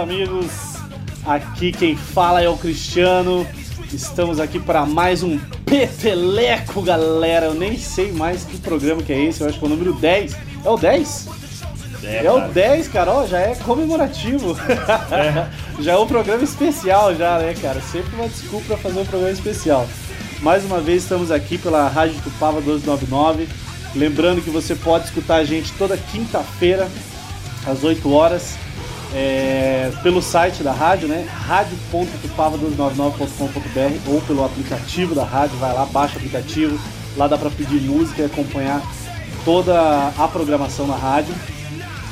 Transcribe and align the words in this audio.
Amigos. 0.00 0.50
Aqui 1.26 1.72
quem 1.72 1.94
fala 1.94 2.40
é 2.40 2.48
o 2.48 2.56
Cristiano. 2.56 3.46
Estamos 3.92 4.40
aqui 4.40 4.58
para 4.58 4.86
mais 4.86 5.22
um 5.22 5.38
Peteleco, 5.66 6.80
galera. 6.80 7.46
Eu 7.46 7.54
nem 7.54 7.76
sei 7.76 8.10
mais 8.10 8.42
que 8.42 8.56
programa 8.56 9.02
que 9.02 9.12
é 9.12 9.24
esse. 9.26 9.42
Eu 9.42 9.48
acho 9.48 9.58
que 9.58 9.64
é 9.64 9.68
o 9.68 9.70
número 9.70 9.92
10. 9.92 10.36
É 10.64 10.70
o 10.70 10.76
10? 10.78 11.28
É, 12.02 12.24
é 12.24 12.32
o 12.32 12.48
10, 12.48 12.88
cara. 12.88 13.12
Ó, 13.12 13.26
já 13.26 13.40
é 13.40 13.54
comemorativo. 13.56 14.56
É. 15.10 15.46
já 15.82 15.92
é 15.92 15.96
um 15.98 16.06
programa 16.06 16.42
especial, 16.42 17.14
já, 17.14 17.38
né, 17.38 17.54
cara? 17.60 17.78
Sempre 17.82 18.14
uma 18.14 18.26
desculpa 18.26 18.68
para 18.68 18.76
fazer 18.78 19.00
um 19.00 19.04
programa 19.04 19.32
especial. 19.32 19.86
Mais 20.40 20.64
uma 20.64 20.80
vez 20.80 21.02
estamos 21.02 21.30
aqui 21.30 21.58
pela 21.58 21.86
Rádio 21.88 22.18
Tupava 22.22 22.62
1299. 22.62 23.46
Lembrando 23.94 24.40
que 24.40 24.48
você 24.48 24.74
pode 24.74 25.04
escutar 25.04 25.36
a 25.36 25.44
gente 25.44 25.74
toda 25.74 25.94
quinta-feira, 25.98 26.88
às 27.66 27.84
8 27.84 28.10
horas, 28.10 28.56
é, 29.14 29.92
pelo 30.02 30.20
site 30.22 30.62
da 30.62 30.72
rádio, 30.72 31.08
né? 31.08 31.28
radio.tupava299.com.br 31.46 34.10
ou 34.10 34.20
pelo 34.22 34.42
aplicativo 34.44 35.14
da 35.14 35.24
rádio, 35.24 35.58
vai 35.58 35.74
lá, 35.74 35.84
baixa 35.86 36.14
o 36.14 36.18
aplicativo, 36.18 36.78
lá 37.16 37.26
dá 37.26 37.36
para 37.36 37.50
pedir 37.50 37.80
música 37.80 38.22
e 38.22 38.24
acompanhar 38.24 38.80
toda 39.44 40.12
a 40.16 40.28
programação 40.28 40.86
na 40.86 40.96
rádio. 40.96 41.34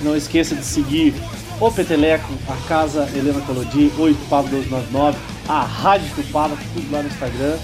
Não 0.00 0.16
esqueça 0.16 0.54
de 0.54 0.64
seguir 0.64 1.14
o 1.60 1.70
Peteleco, 1.70 2.32
a 2.48 2.56
Casa 2.68 3.08
Helena 3.14 3.40
Colodi, 3.40 3.92
o 3.98 4.14
Tupava 4.14 4.48
299, 4.48 5.18
a 5.48 5.62
Rádio 5.62 6.08
Tupava, 6.14 6.56
tudo 6.74 6.90
lá 6.90 7.02
no 7.02 7.08
Instagram. 7.08 7.56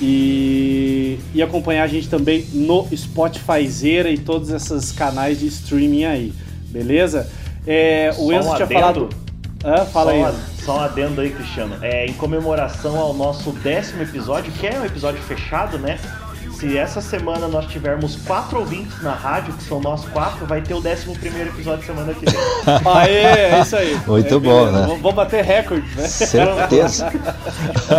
E, 0.00 1.18
e 1.34 1.42
acompanhar 1.42 1.84
a 1.84 1.86
gente 1.86 2.08
também 2.08 2.46
no 2.52 2.86
Spotify 2.94 3.66
Zera 3.66 4.10
e 4.10 4.18
todos 4.18 4.50
esses 4.50 4.92
canais 4.92 5.40
de 5.40 5.46
streaming 5.46 6.04
aí, 6.04 6.34
beleza? 6.68 7.30
É, 7.66 8.12
o 8.16 8.32
Enzo 8.32 8.50
um 8.50 8.54
tinha 8.54 8.66
falado. 8.66 9.08
Ah, 9.64 9.84
fala 9.84 10.12
só 10.12 10.26
aí. 10.26 10.34
só 10.64 10.76
um 10.76 10.80
adendo 10.80 11.20
aí, 11.20 11.30
Cristiano. 11.30 11.76
É, 11.82 12.06
em 12.06 12.12
comemoração 12.12 12.98
ao 12.98 13.12
nosso 13.12 13.50
décimo 13.50 14.02
episódio, 14.02 14.52
que 14.52 14.66
é 14.66 14.78
um 14.78 14.84
episódio 14.84 15.20
fechado, 15.22 15.78
né? 15.78 15.98
Se 16.52 16.78
essa 16.78 17.02
semana 17.02 17.48
nós 17.48 17.66
tivermos 17.66 18.16
quatro 18.16 18.60
ouvintes 18.60 19.02
na 19.02 19.12
rádio, 19.12 19.52
que 19.52 19.64
são 19.64 19.78
nós 19.78 20.06
quatro, 20.06 20.46
vai 20.46 20.62
ter 20.62 20.72
o 20.72 20.80
décimo 20.80 21.14
primeiro 21.18 21.50
episódio 21.50 21.84
semana 21.84 22.14
que 22.14 22.24
vem. 22.24 22.40
Aê, 22.94 23.52
é 23.52 23.60
isso 23.60 23.76
aí. 23.76 24.00
Muito 24.06 24.36
é, 24.36 24.38
bom, 24.38 24.70
né? 24.70 24.86
Vamos 24.86 25.14
bater 25.14 25.44
recorde, 25.44 25.86
né? 25.94 26.08
Certeza. 26.08 27.12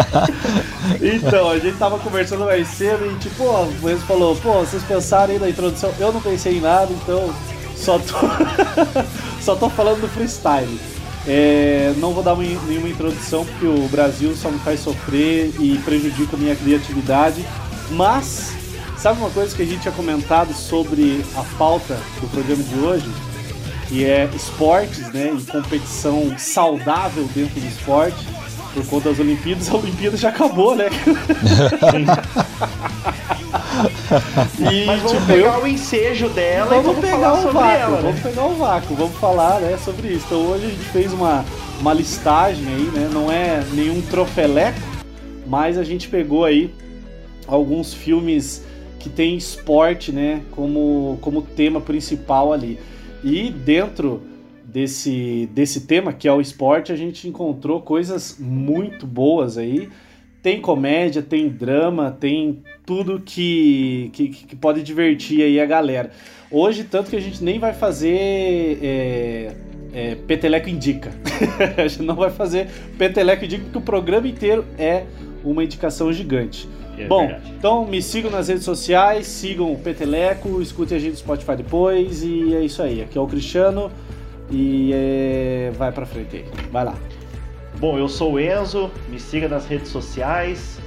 então, 1.00 1.52
a 1.52 1.60
gente 1.60 1.78
tava 1.78 2.00
conversando 2.00 2.46
mais 2.46 2.68
cedo 2.70 3.06
e 3.06 3.16
tipo, 3.20 3.44
o 3.44 3.90
Enzo 3.90 4.06
falou, 4.08 4.36
pô, 4.38 4.54
vocês 4.54 4.82
pensaram 4.84 5.34
aí 5.34 5.40
na 5.40 5.50
introdução? 5.50 5.94
Eu 6.00 6.12
não 6.12 6.22
pensei 6.22 6.58
em 6.58 6.62
nada, 6.62 6.92
então 6.92 7.32
só 7.78 8.00
tô, 8.00 8.16
só 9.42 9.56
tô 9.56 9.70
falando 9.70 10.02
do 10.02 10.08
freestyle. 10.08 10.80
É, 11.28 11.94
não 11.98 12.14
vou 12.14 12.24
dar 12.24 12.34
uma, 12.34 12.44
nenhuma 12.44 12.88
introdução 12.88 13.46
porque 13.46 13.66
o 13.66 13.88
Brasil 13.90 14.34
só 14.36 14.50
me 14.50 14.60
faz 14.60 14.80
sofrer 14.80 15.54
e 15.60 15.78
prejudica 15.80 16.38
a 16.38 16.40
minha 16.40 16.56
criatividade. 16.56 17.46
Mas, 17.92 18.54
sabe 18.98 19.20
uma 19.20 19.30
coisa 19.30 19.54
que 19.56 19.62
a 19.62 19.66
gente 19.66 19.82
tinha 19.82 19.94
comentado 19.94 20.54
sobre 20.54 21.24
a 21.36 21.44
pauta 21.58 22.00
do 22.22 22.28
programa 22.30 22.64
de 22.64 22.80
hoje? 22.80 23.12
Que 23.90 24.06
é 24.06 24.30
esportes, 24.34 25.12
né? 25.14 25.34
E 25.38 25.44
competição 25.46 26.34
saudável 26.38 27.26
dentro 27.34 27.60
do 27.60 27.68
esporte. 27.68 28.26
Por 28.78 28.86
conta 28.86 29.10
das 29.10 29.20
Olimpíadas, 29.20 29.70
a 29.70 29.76
Olimpíada 29.76 30.16
já 30.16 30.30
acabou, 30.30 30.76
né? 30.76 30.86
E, 34.60 34.86
Mas 34.86 35.02
vamos 35.02 35.12
tipo, 35.12 35.26
pegar 35.28 35.58
eu... 35.58 35.64
o 35.64 35.68
ensejo 35.68 36.30
dela 36.30 36.70
vamos 36.70 36.84
e 36.84 36.88
vamos 36.88 37.02
pegar 37.02 37.34
o 37.34 37.52
vácuo, 37.52 37.60
ela, 37.60 37.90
né? 37.90 38.02
Vamos 38.02 38.22
pegar 38.22 38.46
o 38.46 38.56
vácuo, 38.56 38.96
vamos 38.96 39.18
falar 39.18 39.60
né, 39.60 39.78
sobre 39.84 40.08
isso. 40.10 40.26
Então 40.26 40.48
hoje 40.48 40.66
a 40.66 40.70
gente 40.70 40.86
fez 40.86 41.14
uma, 41.14 41.46
uma 41.80 41.94
listagem 41.94 42.66
aí, 42.68 42.92
né? 42.94 43.10
Não 43.12 43.32
é 43.32 43.64
nenhum 43.74 44.02
trofeleco, 44.02 44.80
mas 45.46 45.78
a 45.78 45.84
gente 45.84 46.08
pegou 46.08 46.46
aí 46.46 46.74
alguns 47.48 47.94
filmes 47.94 48.64
que 49.00 49.10
tem 49.10 49.38
esporte, 49.38 50.12
né, 50.12 50.42
como, 50.52 51.18
como 51.22 51.42
tema 51.42 51.80
principal 51.80 52.52
ali. 52.52 52.80
E 53.24 53.52
dentro 53.52 54.22
desse, 54.68 55.50
desse 55.54 55.82
tema, 55.82 56.12
que 56.12 56.28
é 56.28 56.34
o 56.34 56.42
esporte, 56.42 56.92
a 56.92 56.96
gente 56.96 57.28
encontrou 57.28 57.82
coisas 57.82 58.38
muito 58.38 59.08
boas 59.08 59.58
aí. 59.58 59.90
Tem 60.44 60.62
comédia, 60.62 61.22
tem 61.22 61.50
drama, 61.50 62.12
tem 62.12 62.62
tudo 62.86 63.20
que, 63.20 64.10
que, 64.14 64.30
que, 64.30 64.56
pode 64.56 64.84
divertir 64.84 65.42
aí 65.42 65.60
a 65.60 65.66
galera. 65.66 66.12
Hoje, 66.52 66.84
tanto 66.84 67.10
que 67.10 67.16
a 67.16 67.22
gente 67.22 67.44
nem 67.44 67.60
vai 67.60 67.74
fazer 67.74 68.80
é, 68.82 69.56
é, 69.94 70.16
Peteleco 70.16 70.70
Indica. 70.70 71.12
a 71.78 71.88
gente 71.88 72.04
não 72.04 72.16
vai 72.16 72.30
fazer 72.30 72.68
Peteleco 72.98 73.46
Indica 73.46 73.64
porque 73.64 73.78
o 73.78 73.82
programa 73.82 74.28
inteiro 74.28 74.66
é 74.78 75.06
uma 75.44 75.64
indicação 75.64 76.12
gigante. 76.14 76.70
É 76.98 77.08
Bom, 77.08 77.28
verdade. 77.28 77.54
então 77.58 77.86
me 77.86 78.02
sigam 78.02 78.32
nas 78.32 78.48
redes 78.48 78.64
sociais, 78.64 79.28
sigam 79.28 79.72
o 79.72 79.78
Peteleco, 79.78 80.62
escutem 80.62 80.98
a 80.98 81.00
gente 81.00 81.12
no 81.12 81.18
Spotify 81.18 81.56
depois 81.56 82.24
e 82.24 82.56
é 82.56 82.62
isso 82.62 82.82
aí. 82.82 83.02
Aqui 83.02 83.18
é 83.18 83.22
o 83.22 83.28
Cristiano 83.28 83.92
e 84.50 84.92
é... 84.94 85.72
vai 85.78 85.92
pra 85.92 86.06
frente 86.06 86.38
aí. 86.38 86.46
Vai 86.72 86.86
lá. 86.86 86.96
Bom, 87.80 87.98
eu 87.98 88.08
sou 88.08 88.34
o 88.34 88.40
Enzo, 88.40 88.90
me 89.10 89.20
siga 89.20 89.48
nas 89.48 89.68
redes 89.68 89.90
sociais, 89.90 90.80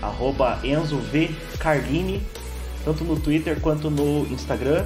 arroba 0.00 0.60
Enzo 0.62 0.98
V 0.98 1.30
Carlini, 1.58 2.22
tanto 2.84 3.02
no 3.04 3.18
Twitter 3.18 3.60
quanto 3.60 3.90
no 3.90 4.26
Instagram. 4.32 4.84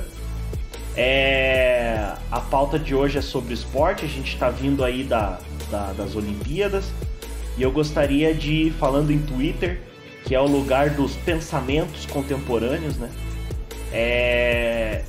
É... 0.97 2.13
A 2.31 2.41
pauta 2.41 2.79
de 2.79 2.95
hoje 2.95 3.19
é 3.19 3.23
sobre 3.23 3.53
esporte, 3.53 4.05
a 4.05 4.09
gente 4.09 4.33
está 4.33 4.49
vindo 4.49 4.83
aí 4.83 5.05
da, 5.05 5.39
da, 5.71 5.93
das 5.93 6.17
Olimpíadas 6.17 6.93
e 7.57 7.63
eu 7.63 7.71
gostaria 7.71 8.35
de, 8.35 8.73
falando 8.79 9.11
em 9.11 9.19
Twitter, 9.19 9.81
que 10.25 10.35
é 10.35 10.41
o 10.41 10.47
lugar 10.47 10.91
dos 10.91 11.15
pensamentos 11.17 12.07
contemporâneos, 12.07 12.97
né? 12.97 13.11
É... 13.93 15.05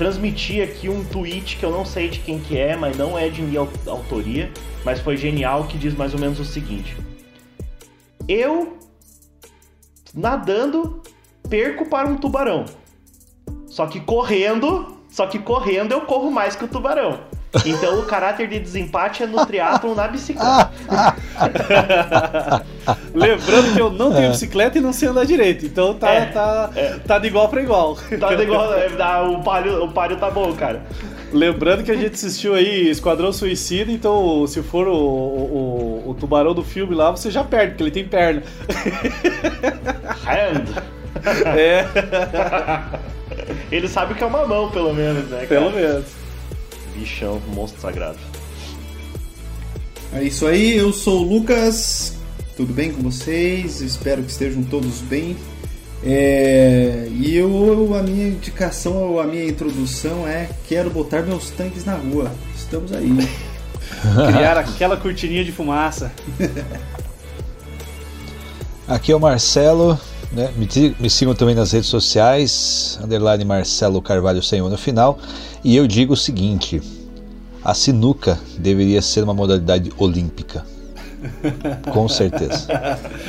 Transmitir 0.00 0.64
aqui 0.64 0.88
um 0.88 1.04
tweet 1.04 1.58
que 1.58 1.62
eu 1.62 1.70
não 1.70 1.84
sei 1.84 2.08
de 2.08 2.20
quem 2.20 2.40
que 2.40 2.56
é, 2.56 2.74
mas 2.74 2.96
não 2.96 3.18
é 3.18 3.28
de 3.28 3.42
minha 3.42 3.60
autoria, 3.86 4.50
mas 4.82 4.98
foi 4.98 5.14
genial, 5.14 5.64
que 5.64 5.76
diz 5.76 5.94
mais 5.94 6.14
ou 6.14 6.18
menos 6.18 6.40
o 6.40 6.44
seguinte. 6.46 6.96
Eu 8.26 8.78
nadando, 10.14 11.02
perco 11.50 11.84
para 11.84 12.08
um 12.08 12.16
tubarão. 12.16 12.64
Só 13.66 13.86
que 13.86 14.00
correndo, 14.00 14.96
só 15.10 15.26
que 15.26 15.38
correndo 15.38 15.92
eu 15.92 16.00
corro 16.00 16.30
mais 16.30 16.56
que 16.56 16.64
o 16.64 16.68
tubarão. 16.68 17.20
Então 17.64 17.98
o 17.98 18.04
caráter 18.04 18.48
de 18.48 18.60
desempate 18.60 19.24
é 19.24 19.26
no 19.26 19.44
triatlon 19.44 19.94
na 19.94 20.06
bicicleta. 20.06 20.70
Lembrando 23.12 23.74
que 23.74 23.80
eu 23.80 23.90
não 23.90 24.12
tenho 24.12 24.26
é. 24.26 24.30
bicicleta 24.30 24.78
e 24.78 24.80
não 24.80 24.92
sei 24.92 25.08
andar 25.08 25.24
direito. 25.24 25.66
Então 25.66 25.94
tá, 25.94 26.10
é, 26.10 26.26
tá, 26.26 26.70
é. 26.76 26.98
tá 27.04 27.18
de 27.18 27.26
igual 27.26 27.48
para 27.48 27.60
igual. 27.60 27.96
Tá 28.20 28.34
de 28.34 28.42
igual, 28.42 28.72
é, 28.74 28.88
o 29.22 29.42
páreo, 29.42 29.84
o 29.84 29.92
páreo 29.92 30.16
tá 30.16 30.30
bom, 30.30 30.52
cara. 30.52 30.82
Lembrando 31.32 31.82
que 31.84 31.90
a 31.90 31.96
gente 31.96 32.14
assistiu 32.14 32.54
aí 32.54 32.88
Esquadrão 32.88 33.32
Suicida, 33.32 33.90
então 33.90 34.46
se 34.46 34.62
for 34.62 34.88
o, 34.88 34.96
o, 34.96 36.10
o, 36.10 36.14
tubarão 36.14 36.52
do 36.54 36.64
filme 36.64 36.94
lá, 36.94 37.10
você 37.10 37.30
já 37.30 37.44
perde, 37.44 37.70
porque 37.70 37.84
ele 37.84 37.90
tem 37.90 38.04
perna. 38.04 38.42
Hand. 40.26 40.82
É. 41.46 41.84
Ele 43.70 43.86
sabe 43.88 44.14
que 44.14 44.22
é 44.22 44.26
uma 44.26 44.46
mão, 44.46 44.70
pelo 44.70 44.92
menos, 44.92 45.28
né? 45.28 45.46
Cara? 45.46 45.60
Pelo 45.60 45.70
menos. 45.70 46.19
Bichão, 46.94 47.40
monstro 47.54 47.80
sagrado. 47.80 48.18
É 50.12 50.22
isso 50.22 50.46
aí, 50.46 50.76
eu 50.76 50.92
sou 50.92 51.20
o 51.20 51.28
Lucas. 51.28 52.14
Tudo 52.56 52.72
bem 52.72 52.92
com 52.92 53.02
vocês? 53.02 53.80
Espero 53.80 54.22
que 54.22 54.30
estejam 54.30 54.62
todos 54.62 55.00
bem. 55.00 55.36
É, 56.02 57.08
e 57.10 57.36
eu, 57.36 57.94
a 57.94 58.02
minha 58.02 58.28
indicação, 58.28 59.20
a 59.20 59.24
minha 59.24 59.44
introdução 59.44 60.26
é 60.26 60.48
quero 60.66 60.90
botar 60.90 61.22
meus 61.22 61.50
tanques 61.50 61.84
na 61.84 61.94
rua. 61.94 62.32
Estamos 62.56 62.92
aí. 62.92 63.10
Criar 64.32 64.58
aquela 64.58 64.96
cortininha 64.96 65.44
de 65.44 65.52
fumaça. 65.52 66.10
Aqui 68.88 69.12
é 69.12 69.16
o 69.16 69.20
Marcelo. 69.20 69.98
Né? 70.32 70.50
Me, 70.56 70.68
me, 70.98 71.10
sigam 71.10 71.34
também 71.34 71.54
nas 71.54 71.72
redes 71.72 71.88
sociais, 71.88 72.98
underline 73.02 73.44
Marcelo 73.44 74.00
Carvalho 74.00 74.42
sem 74.42 74.60
no 74.60 74.78
final. 74.78 75.18
E 75.64 75.76
eu 75.76 75.86
digo 75.86 76.12
o 76.14 76.16
seguinte: 76.16 76.80
a 77.64 77.74
sinuca 77.74 78.38
deveria 78.58 79.02
ser 79.02 79.24
uma 79.24 79.34
modalidade 79.34 79.92
olímpica. 79.98 80.64
Com 81.92 82.08
certeza. 82.08 82.66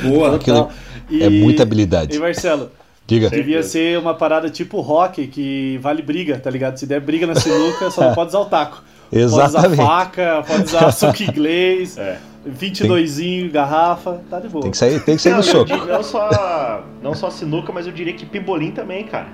Boa, 0.02 0.36
Aquilo, 0.36 0.70
e, 1.10 1.22
é 1.22 1.28
muita 1.28 1.62
habilidade. 1.62 2.16
E 2.16 2.18
Marcelo, 2.18 2.70
Diga. 3.06 3.28
Devia 3.28 3.62
ser 3.62 3.98
uma 3.98 4.14
parada 4.14 4.48
tipo 4.48 4.80
rock, 4.80 5.26
que 5.26 5.78
vale 5.82 6.02
briga, 6.02 6.38
tá 6.38 6.48
ligado? 6.48 6.78
Se 6.78 6.86
der 6.86 7.00
briga 7.00 7.26
na 7.26 7.34
sinuca, 7.34 7.90
só 7.90 8.08
não 8.08 8.14
pode 8.16 8.28
usar 8.28 8.40
o 8.40 8.44
taco. 8.46 8.82
Exatamente. 9.12 9.52
Pode 9.60 9.72
usar 9.72 9.86
faca, 9.86 10.44
pode 10.46 10.64
usar 10.64 10.92
suco 10.92 11.22
inglês, 11.22 11.98
é. 11.98 12.18
22 12.44 13.16
tem... 13.16 13.48
garrafa, 13.48 14.20
tá 14.28 14.40
de 14.40 14.48
boa. 14.48 14.62
Tem 14.62 14.70
que 14.70 14.76
sair, 14.76 15.00
tem 15.00 15.16
que 15.16 15.22
sair 15.22 15.32
não, 15.32 15.38
no 15.38 15.44
soco. 15.44 15.76
Não 15.86 16.02
só, 16.02 16.84
não 17.02 17.14
só 17.14 17.30
sinuca, 17.30 17.72
mas 17.72 17.86
eu 17.86 17.92
diria 17.92 18.12
que 18.12 18.26
pimbolim 18.26 18.72
também, 18.72 19.04
cara. 19.04 19.28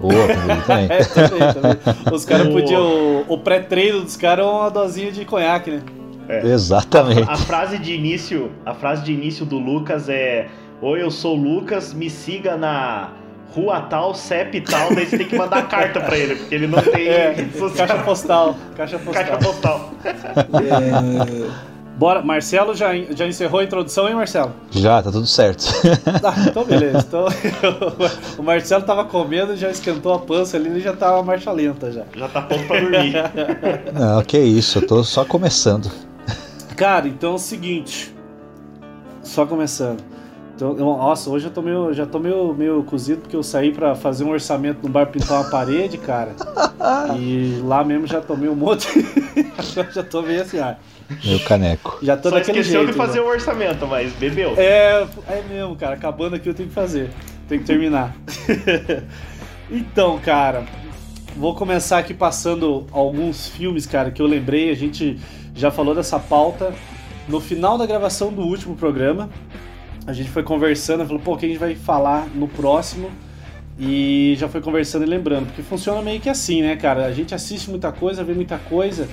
Oh, 0.00 0.08
também. 0.08 0.86
é, 0.90 1.04
também, 1.04 1.54
também. 1.54 2.12
Os 2.12 2.24
caras 2.24 2.48
podiam. 2.48 3.24
O, 3.28 3.38
pré-treino 3.38 4.02
dos 4.02 4.16
caras 4.16 4.46
é 4.46 4.48
uma 4.48 4.70
dosinha 4.70 5.12
de 5.12 5.24
conhaque, 5.24 5.72
né? 5.72 5.82
É. 6.28 6.46
Exatamente. 6.46 7.28
A, 7.28 7.32
a, 7.32 7.36
frase 7.36 7.78
de 7.78 7.94
início, 7.94 8.52
a 8.64 8.74
frase 8.74 9.02
de 9.02 9.12
início 9.12 9.44
do 9.44 9.58
Lucas 9.58 10.08
é: 10.08 10.46
Oi, 10.80 11.02
eu 11.02 11.10
sou 11.10 11.36
o 11.36 11.40
Lucas, 11.40 11.92
me 11.92 12.08
siga 12.08 12.56
na 12.56 13.10
rua 13.50 13.80
tal, 13.80 14.14
CEP 14.14 14.60
tal, 14.60 14.94
daí 14.94 15.06
você 15.06 15.18
tem 15.18 15.26
que 15.26 15.36
mandar 15.36 15.66
carta 15.68 16.00
pra 16.00 16.16
ele, 16.16 16.36
porque 16.36 16.54
ele 16.54 16.66
não 16.66 16.80
tem. 16.80 17.08
É, 17.08 17.34
caixa 17.76 17.98
postal. 17.98 18.56
Caixa 18.76 18.98
postal. 18.98 19.24
Caixa 19.24 19.36
postal. 19.38 19.90
É... 21.68 21.77
Bora, 21.98 22.22
Marcelo 22.22 22.76
já, 22.76 22.94
já 23.10 23.26
encerrou 23.26 23.58
a 23.58 23.64
introdução, 23.64 24.08
hein, 24.08 24.14
Marcelo? 24.14 24.52
Já, 24.70 25.02
tá 25.02 25.10
tudo 25.10 25.26
certo. 25.26 25.64
Tá, 26.22 26.32
então 26.46 26.64
beleza. 26.64 26.98
Então, 26.98 27.26
o 28.38 28.42
Marcelo 28.42 28.84
tava 28.84 29.04
comendo, 29.04 29.56
já 29.56 29.68
esquentou 29.68 30.14
a 30.14 30.18
pança 30.20 30.56
ali, 30.56 30.68
ele 30.68 30.80
já 30.80 30.92
tava 30.94 31.20
marcha 31.24 31.50
lenta 31.50 31.90
já. 31.90 32.04
Já 32.14 32.28
tá 32.28 32.42
pronto 32.42 32.64
pra 32.68 32.80
dormir. 32.80 33.14
Não, 33.92 34.22
que 34.22 34.38
isso, 34.38 34.78
eu 34.78 34.86
tô 34.86 35.02
só 35.02 35.24
começando. 35.24 35.90
Cara, 36.76 37.08
então 37.08 37.32
é 37.32 37.34
o 37.34 37.38
seguinte. 37.38 38.14
Só 39.20 39.44
começando. 39.44 40.00
Então, 40.54 40.76
eu, 40.78 40.84
nossa, 40.84 41.28
hoje 41.30 41.46
eu 41.46 41.50
tô 41.50 41.62
meio, 41.62 41.92
já 41.92 42.06
tô 42.06 42.20
meio, 42.20 42.54
meio 42.54 42.82
cozido 42.84 43.22
porque 43.22 43.34
eu 43.34 43.42
saí 43.42 43.72
para 43.72 43.96
fazer 43.96 44.22
um 44.22 44.30
orçamento 44.30 44.84
no 44.84 44.88
bar 44.88 45.06
pintar 45.06 45.40
uma 45.40 45.50
parede, 45.50 45.98
cara. 45.98 46.30
e 47.18 47.60
lá 47.64 47.82
mesmo 47.82 48.06
já 48.06 48.20
tomei 48.20 48.48
um 48.48 48.54
monte. 48.54 48.88
já 49.92 50.02
tô 50.04 50.22
meio 50.22 50.42
assim, 50.42 50.60
ah. 50.60 50.76
Meu 51.24 51.40
caneco. 51.40 51.98
Já 52.02 52.16
tô 52.16 52.28
Só 52.28 52.36
daquele 52.36 52.60
esqueceu 52.60 52.82
jeito. 52.82 52.92
de 52.92 52.98
fazer 52.98 53.20
o 53.20 53.24
um 53.24 53.28
orçamento, 53.28 53.86
mas 53.86 54.12
bebeu. 54.12 54.54
É, 54.56 55.06
é 55.28 55.42
mesmo, 55.48 55.74
cara. 55.76 55.94
Acabando 55.94 56.36
aqui 56.36 56.48
eu 56.48 56.54
tenho 56.54 56.68
que 56.68 56.74
fazer. 56.74 57.10
Tenho 57.48 57.60
que 57.62 57.66
terminar. 57.66 58.14
então, 59.70 60.18
cara, 60.18 60.66
vou 61.34 61.54
começar 61.54 61.98
aqui 61.98 62.12
passando 62.12 62.86
alguns 62.92 63.48
filmes, 63.48 63.86
cara, 63.86 64.10
que 64.10 64.20
eu 64.20 64.26
lembrei. 64.26 64.70
A 64.70 64.76
gente 64.76 65.18
já 65.54 65.70
falou 65.70 65.94
dessa 65.94 66.18
pauta 66.18 66.74
no 67.26 67.40
final 67.40 67.78
da 67.78 67.86
gravação 67.86 68.32
do 68.32 68.42
último 68.42 68.76
programa. 68.76 69.30
A 70.06 70.12
gente 70.12 70.30
foi 70.30 70.42
conversando, 70.42 71.06
falou, 71.06 71.20
pô, 71.20 71.34
o 71.34 71.36
que 71.36 71.46
a 71.46 71.48
gente 71.48 71.58
vai 71.58 71.74
falar 71.74 72.26
no 72.34 72.48
próximo? 72.48 73.10
E 73.78 74.34
já 74.36 74.48
foi 74.48 74.60
conversando 74.60 75.04
e 75.04 75.06
lembrando, 75.06 75.46
porque 75.46 75.62
funciona 75.62 76.02
meio 76.02 76.20
que 76.20 76.28
assim, 76.28 76.62
né, 76.62 76.74
cara? 76.74 77.06
A 77.06 77.12
gente 77.12 77.34
assiste 77.34 77.70
muita 77.70 77.92
coisa, 77.92 78.24
vê 78.24 78.34
muita 78.34 78.58
coisa, 78.58 79.08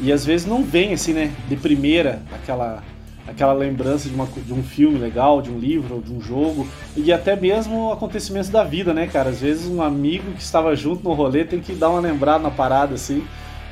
e 0.00 0.12
às 0.12 0.24
vezes 0.24 0.44
não 0.44 0.64
vem 0.64 0.92
assim, 0.92 1.12
né, 1.12 1.32
de 1.48 1.56
primeira 1.56 2.20
aquela 2.32 2.82
aquela 3.28 3.52
lembrança 3.52 4.08
de, 4.08 4.14
uma, 4.14 4.26
de 4.26 4.54
um 4.54 4.62
filme 4.62 4.98
legal, 4.98 5.42
de 5.42 5.50
um 5.50 5.58
livro, 5.58 6.02
de 6.04 6.10
um 6.10 6.18
jogo, 6.18 6.66
e 6.96 7.12
até 7.12 7.36
mesmo 7.36 7.92
acontecimentos 7.92 8.48
da 8.48 8.64
vida, 8.64 8.94
né, 8.94 9.06
cara? 9.06 9.28
Às 9.28 9.42
vezes 9.42 9.66
um 9.66 9.82
amigo 9.82 10.32
que 10.32 10.40
estava 10.40 10.74
junto 10.74 11.04
no 11.04 11.12
rolê 11.12 11.44
tem 11.44 11.60
que 11.60 11.74
dar 11.74 11.90
uma 11.90 12.00
lembrada 12.00 12.38
na 12.38 12.50
parada, 12.50 12.94
assim, 12.94 13.22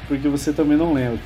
porque 0.06 0.28
você 0.28 0.52
também 0.52 0.76
não 0.76 0.92
lembra. 0.92 1.18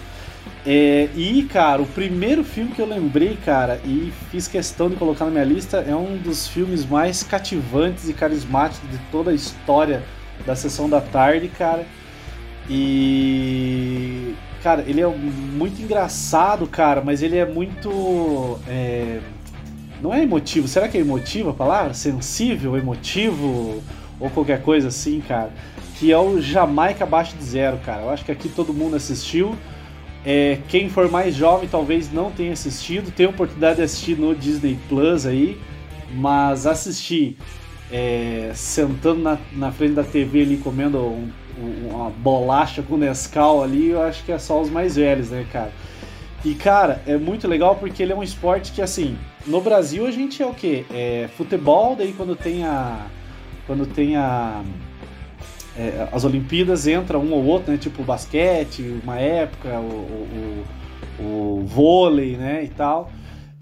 É, 0.67 1.09
e, 1.17 1.43
cara, 1.45 1.81
o 1.81 1.87
primeiro 1.87 2.45
filme 2.45 2.73
que 2.73 2.83
eu 2.83 2.87
lembrei, 2.87 3.39
cara, 3.45 3.81
e 3.85 4.13
fiz 4.31 4.47
questão 4.47 4.91
de 4.91 4.97
colocar 4.97 5.25
na 5.25 5.31
minha 5.31 5.45
lista, 5.45 5.79
é 5.79 5.95
um 5.95 6.19
dos 6.19 6.47
filmes 6.47 6.85
mais 6.85 7.23
cativantes 7.23 8.09
e 8.09 8.13
carismáticos 8.13 8.89
de 8.91 8.99
toda 9.11 9.31
a 9.31 9.35
história 9.35 10.03
da 10.47 10.55
sessão 10.55 10.89
da 10.89 11.01
tarde, 11.01 11.49
cara. 11.49 11.87
E. 12.69 14.35
Cara, 14.63 14.85
ele 14.87 15.01
é 15.01 15.07
muito 15.07 15.81
engraçado, 15.81 16.67
cara, 16.67 17.01
mas 17.01 17.23
ele 17.23 17.37
é 17.37 17.47
muito. 17.47 18.59
É, 18.69 19.21
não 20.03 20.13
é 20.13 20.23
emotivo, 20.23 20.69
será 20.69 20.87
que 20.89 20.99
é 20.99 21.01
emotivo 21.01 21.51
a 21.51 21.55
palavra? 21.55 21.95
Sensível, 21.95 22.77
emotivo 22.77 23.83
ou 24.19 24.29
qualquer 24.31 24.63
coisa 24.63 24.89
assim, 24.89 25.23
cara. 25.27 25.51
Que 25.99 26.13
é 26.13 26.19
o 26.19 26.41
Jamaica 26.41 27.05
Abaixo 27.05 27.35
de 27.37 27.45
Zero, 27.45 27.79
cara. 27.79 28.03
Eu 28.03 28.11
acho 28.11 28.25
que 28.25 28.33
aqui 28.33 28.49
todo 28.49 28.73
mundo 28.73 28.97
assistiu. 28.97 29.57
É, 30.25 30.59
quem 30.69 30.89
for 30.91 31.11
mais 31.11 31.35
jovem 31.35 31.69
talvez 31.69 32.13
não 32.13 32.31
tenha 32.31 32.53
assistido, 32.53 33.11
tem 33.11 33.27
a 33.27 33.31
oportunidade 33.31 33.77
de 33.77 33.83
assistir 33.83 34.19
no 34.19 34.35
Disney 34.35 34.79
Plus 34.89 35.25
aí, 35.25 35.59
mas 36.13 36.67
assistir 36.67 37.39
é, 37.91 38.53
sentando 38.55 39.23
na, 39.23 39.39
na, 39.53 39.73
frente 39.73 39.95
da 39.95 40.05
TV 40.05 40.43
ali 40.43 40.57
comendo 40.59 40.99
um, 40.99 41.31
uma 41.89 42.11
bolacha 42.11 42.83
com 42.83 42.97
Nescau 42.97 43.63
ali, 43.63 43.89
eu 43.89 44.03
acho 44.03 44.23
que 44.25 44.33
é 44.33 44.39
só 44.39 44.61
os 44.61 44.69
mais 44.69 44.97
velhos, 44.97 45.31
né, 45.31 45.47
cara? 45.51 45.73
E 46.45 46.55
cara, 46.55 47.03
é 47.07 47.17
muito 47.17 47.47
legal 47.49 47.77
porque 47.77 48.03
ele 48.03 48.13
é 48.13 48.17
um 48.17 48.23
esporte 48.23 48.73
que 48.73 48.81
assim, 48.81 49.17
no 49.47 49.61
Brasil 49.61 50.07
a 50.07 50.11
gente 50.11 50.43
é 50.43 50.47
o 50.47 50.55
que? 50.55 50.87
É 50.91 51.29
futebol, 51.37 51.97
daí 51.97 52.13
quando 52.13 52.37
tem 52.37 52.65
a. 52.65 53.07
Quando 53.67 53.87
tem 53.87 54.17
a 54.17 54.63
é, 55.81 56.09
as 56.13 56.25
Olimpíadas 56.25 56.87
entra 56.87 57.19
um 57.19 57.33
ou 57.33 57.43
outro, 57.43 57.73
né? 57.73 57.79
Tipo 57.79 58.03
o 58.03 58.05
basquete, 58.05 59.01
uma 59.03 59.19
época, 59.19 59.81
o, 59.81 60.65
o, 61.19 61.25
o, 61.25 61.65
vôlei, 61.65 62.37
né? 62.37 62.65
E 62.65 62.69
tal. 62.69 63.11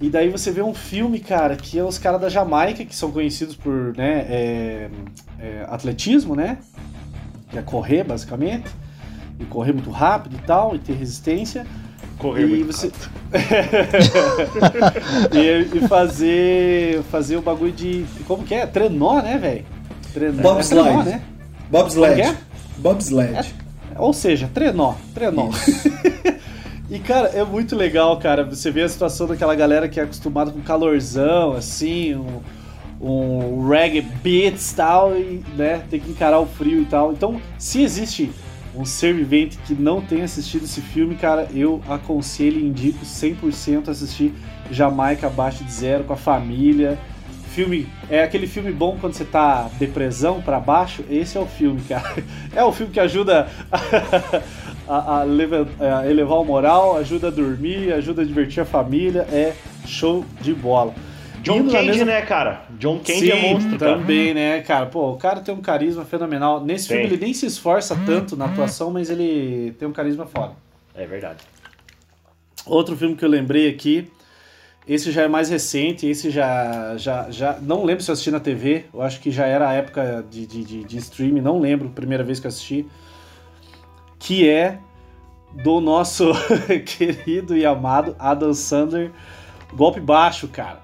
E 0.00 0.10
daí 0.10 0.28
você 0.28 0.50
vê 0.50 0.60
um 0.60 0.74
filme, 0.74 1.20
cara, 1.20 1.54
que 1.54 1.78
é 1.78 1.84
os 1.84 1.96
caras 1.96 2.20
da 2.20 2.28
Jamaica, 2.28 2.84
que 2.84 2.94
são 2.94 3.12
conhecidos 3.12 3.54
por 3.54 3.96
né, 3.96 4.26
é, 4.28 4.90
é, 5.38 5.64
atletismo, 5.68 6.34
né? 6.34 6.58
Que 7.50 7.58
é 7.58 7.62
correr, 7.62 8.02
basicamente. 8.02 8.68
E 9.38 9.44
correr 9.44 9.72
muito 9.72 9.90
rápido 9.90 10.34
e 10.34 10.40
tal, 10.44 10.74
e 10.74 10.80
ter 10.80 10.94
resistência. 10.94 11.64
Correr 12.18 12.46
e 12.46 12.48
muito 12.48 12.72
você... 12.72 12.90
e, 15.32 15.76
e, 15.76 15.80
fazer 15.86 17.00
fazer 17.04 17.36
o 17.36 17.42
bagulho 17.42 17.70
de. 17.70 18.04
Como 18.26 18.42
que 18.42 18.54
é? 18.54 18.66
Trenó, 18.66 19.22
né, 19.22 19.38
velho? 19.38 19.64
Trenó, 20.12 20.42
Bobslide. 20.42 20.88
É 20.88 21.04
né? 21.04 21.22
Bobsled. 21.70 22.20
É? 22.20 22.36
Bobsled. 22.78 23.54
É, 23.94 24.00
ou 24.00 24.12
seja, 24.12 24.50
trenó. 24.52 24.94
Trenó. 25.14 25.50
e, 26.88 26.98
cara, 26.98 27.28
é 27.28 27.44
muito 27.44 27.76
legal, 27.76 28.18
cara. 28.18 28.44
Você 28.44 28.70
vê 28.70 28.82
a 28.82 28.88
situação 28.88 29.26
daquela 29.26 29.54
galera 29.54 29.88
que 29.88 30.00
é 30.00 30.02
acostumada 30.02 30.50
com 30.50 30.60
calorzão, 30.60 31.52
assim, 31.52 32.14
um, 32.14 32.40
um 33.00 33.68
reggae 33.68 34.00
beats 34.00 34.72
e 34.72 34.74
tal, 34.74 35.16
e, 35.16 35.44
né, 35.56 35.82
tem 35.90 36.00
que 36.00 36.10
encarar 36.10 36.40
o 36.40 36.46
frio 36.46 36.82
e 36.82 36.86
tal. 36.86 37.12
Então, 37.12 37.40
se 37.58 37.82
existe 37.82 38.30
um 38.74 38.84
ser 38.84 39.12
vivente 39.12 39.58
que 39.66 39.74
não 39.74 40.00
tenha 40.00 40.24
assistido 40.24 40.64
esse 40.64 40.80
filme, 40.80 41.16
cara, 41.16 41.48
eu 41.52 41.82
aconselho 41.88 42.60
e 42.60 42.64
indico 42.64 43.04
100% 43.04 43.88
assistir 43.88 44.32
Jamaica 44.70 45.26
Abaixo 45.26 45.64
de 45.64 45.72
Zero 45.72 46.04
com 46.04 46.12
a 46.12 46.16
família 46.16 46.98
filme. 47.58 47.88
É 48.08 48.22
aquele 48.22 48.46
filme 48.46 48.70
bom 48.70 48.96
quando 49.00 49.14
você 49.14 49.24
tá 49.24 49.68
depressão 49.80 50.40
para 50.40 50.60
baixo. 50.60 51.04
Esse 51.10 51.36
é 51.36 51.40
o 51.40 51.46
filme, 51.46 51.80
cara. 51.88 52.14
É 52.54 52.62
o 52.64 52.72
filme 52.72 52.92
que 52.92 53.00
ajuda 53.00 53.48
a, 54.88 54.96
a, 54.96 55.22
a, 55.22 56.10
elevar 56.10 56.38
o 56.38 56.44
moral, 56.44 56.96
ajuda 56.96 57.28
a 57.28 57.30
dormir, 57.30 57.92
ajuda 57.92 58.22
a 58.22 58.24
divertir 58.24 58.60
a 58.60 58.64
família. 58.64 59.22
É 59.32 59.54
show 59.86 60.24
de 60.40 60.54
bola. 60.54 60.94
John 61.42 61.68
Candy, 61.68 61.86
mesma... 61.86 62.04
né, 62.06 62.22
cara? 62.22 62.62
John 62.78 62.98
Candy 62.98 63.20
Sim, 63.20 63.30
é 63.30 63.52
monstro, 63.52 63.78
cara. 63.78 63.92
também, 63.94 64.34
né, 64.34 64.60
cara? 64.60 64.86
Pô, 64.86 65.12
o 65.12 65.16
cara 65.16 65.40
tem 65.40 65.54
um 65.54 65.60
carisma 65.60 66.04
fenomenal. 66.04 66.64
Nesse 66.64 66.88
tem. 66.88 66.98
filme 66.98 67.14
ele 67.14 67.24
nem 67.24 67.34
se 67.34 67.46
esforça 67.46 67.96
tanto 68.06 68.36
na 68.36 68.46
atuação, 68.46 68.90
mas 68.90 69.10
ele 69.10 69.74
tem 69.78 69.86
um 69.86 69.92
carisma 69.92 70.26
foda. 70.26 70.52
É 70.94 71.06
verdade. 71.06 71.44
Outro 72.66 72.96
filme 72.96 73.14
que 73.16 73.24
eu 73.24 73.28
lembrei 73.28 73.68
aqui 73.68 74.10
esse 74.88 75.12
já 75.12 75.22
é 75.22 75.28
mais 75.28 75.50
recente, 75.50 76.06
esse 76.06 76.30
já, 76.30 76.96
já, 76.96 77.30
já. 77.30 77.58
Não 77.60 77.84
lembro 77.84 78.02
se 78.02 78.10
eu 78.10 78.14
assisti 78.14 78.30
na 78.30 78.40
TV, 78.40 78.86
eu 78.92 79.02
acho 79.02 79.20
que 79.20 79.30
já 79.30 79.44
era 79.44 79.68
a 79.68 79.74
época 79.74 80.24
de, 80.30 80.46
de, 80.46 80.64
de, 80.64 80.84
de 80.84 80.96
streaming, 80.96 81.42
não 81.42 81.60
lembro, 81.60 81.90
primeira 81.90 82.24
vez 82.24 82.40
que 82.40 82.46
eu 82.46 82.48
assisti. 82.48 82.86
Que 84.18 84.48
é 84.48 84.78
do 85.62 85.78
nosso 85.78 86.32
querido 86.86 87.54
e 87.54 87.66
amado 87.66 88.16
Adam 88.18 88.54
Sandler, 88.54 89.12
Golpe 89.74 90.00
Baixo, 90.00 90.48
cara. 90.48 90.80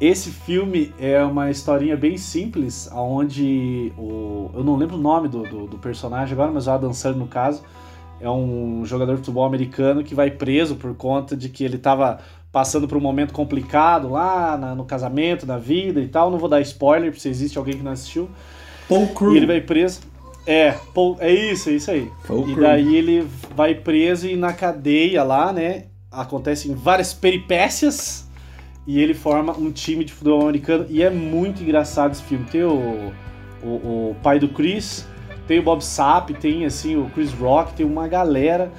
Esse 0.00 0.30
filme 0.30 0.92
é 0.98 1.22
uma 1.22 1.50
historinha 1.50 1.96
bem 1.96 2.16
simples, 2.16 2.88
onde 2.90 3.92
o. 3.98 4.50
Eu 4.54 4.64
não 4.64 4.76
lembro 4.76 4.96
o 4.96 5.00
nome 5.00 5.28
do, 5.28 5.42
do, 5.42 5.66
do 5.66 5.78
personagem 5.78 6.32
agora, 6.32 6.50
mas 6.50 6.66
o 6.66 6.70
Adam 6.70 6.92
Sandler, 6.94 7.20
no 7.20 7.28
caso, 7.28 7.62
é 8.18 8.30
um 8.30 8.84
jogador 8.84 9.12
de 9.12 9.18
futebol 9.18 9.44
americano 9.44 10.02
que 10.02 10.14
vai 10.14 10.30
preso 10.30 10.76
por 10.76 10.94
conta 10.94 11.36
de 11.36 11.48
que 11.48 11.62
ele 11.64 11.76
estava 11.76 12.20
passando 12.52 12.86
por 12.86 12.98
um 12.98 13.00
momento 13.00 13.32
complicado 13.32 14.10
lá 14.10 14.58
na, 14.58 14.74
no 14.74 14.84
casamento, 14.84 15.46
na 15.46 15.56
vida 15.56 16.00
e 16.00 16.06
tal. 16.06 16.30
Não 16.30 16.38
vou 16.38 16.48
dar 16.48 16.60
spoiler, 16.60 17.18
se 17.18 17.28
existe 17.28 17.56
alguém 17.56 17.78
que 17.78 17.82
não 17.82 17.92
assistiu. 17.92 18.28
Paul 18.86 19.08
Crew. 19.08 19.32
E 19.32 19.38
ele 19.38 19.46
vai 19.46 19.60
preso. 19.62 20.00
É, 20.46 20.72
Paul, 20.92 21.16
é 21.18 21.32
isso, 21.32 21.70
é 21.70 21.72
isso 21.72 21.90
aí. 21.90 22.10
Paul 22.28 22.48
e 22.48 22.52
Crew. 22.52 22.62
daí 22.62 22.94
ele 22.94 23.26
vai 23.56 23.74
preso 23.74 24.28
e 24.28 24.36
na 24.36 24.52
cadeia 24.52 25.22
lá, 25.22 25.52
né? 25.52 25.84
Acontecem 26.10 26.74
várias 26.74 27.14
peripécias 27.14 28.28
e 28.86 29.00
ele 29.00 29.14
forma 29.14 29.56
um 29.56 29.70
time 29.70 30.04
de 30.04 30.12
futebol 30.12 30.42
americano. 30.42 30.84
E 30.90 31.02
é 31.02 31.08
muito 31.08 31.62
engraçado 31.62 32.12
esse 32.12 32.22
filme. 32.22 32.44
Tem 32.44 32.64
o, 32.64 33.12
o, 33.62 33.66
o 33.66 34.16
pai 34.22 34.38
do 34.38 34.48
Chris, 34.48 35.06
tem 35.46 35.58
o 35.58 35.62
Bob 35.62 35.82
Sapp, 35.82 36.34
tem 36.34 36.66
assim 36.66 36.96
o 36.96 37.08
Chris 37.10 37.32
Rock, 37.32 37.72
tem 37.72 37.86
uma 37.86 38.06
galera. 38.08 38.70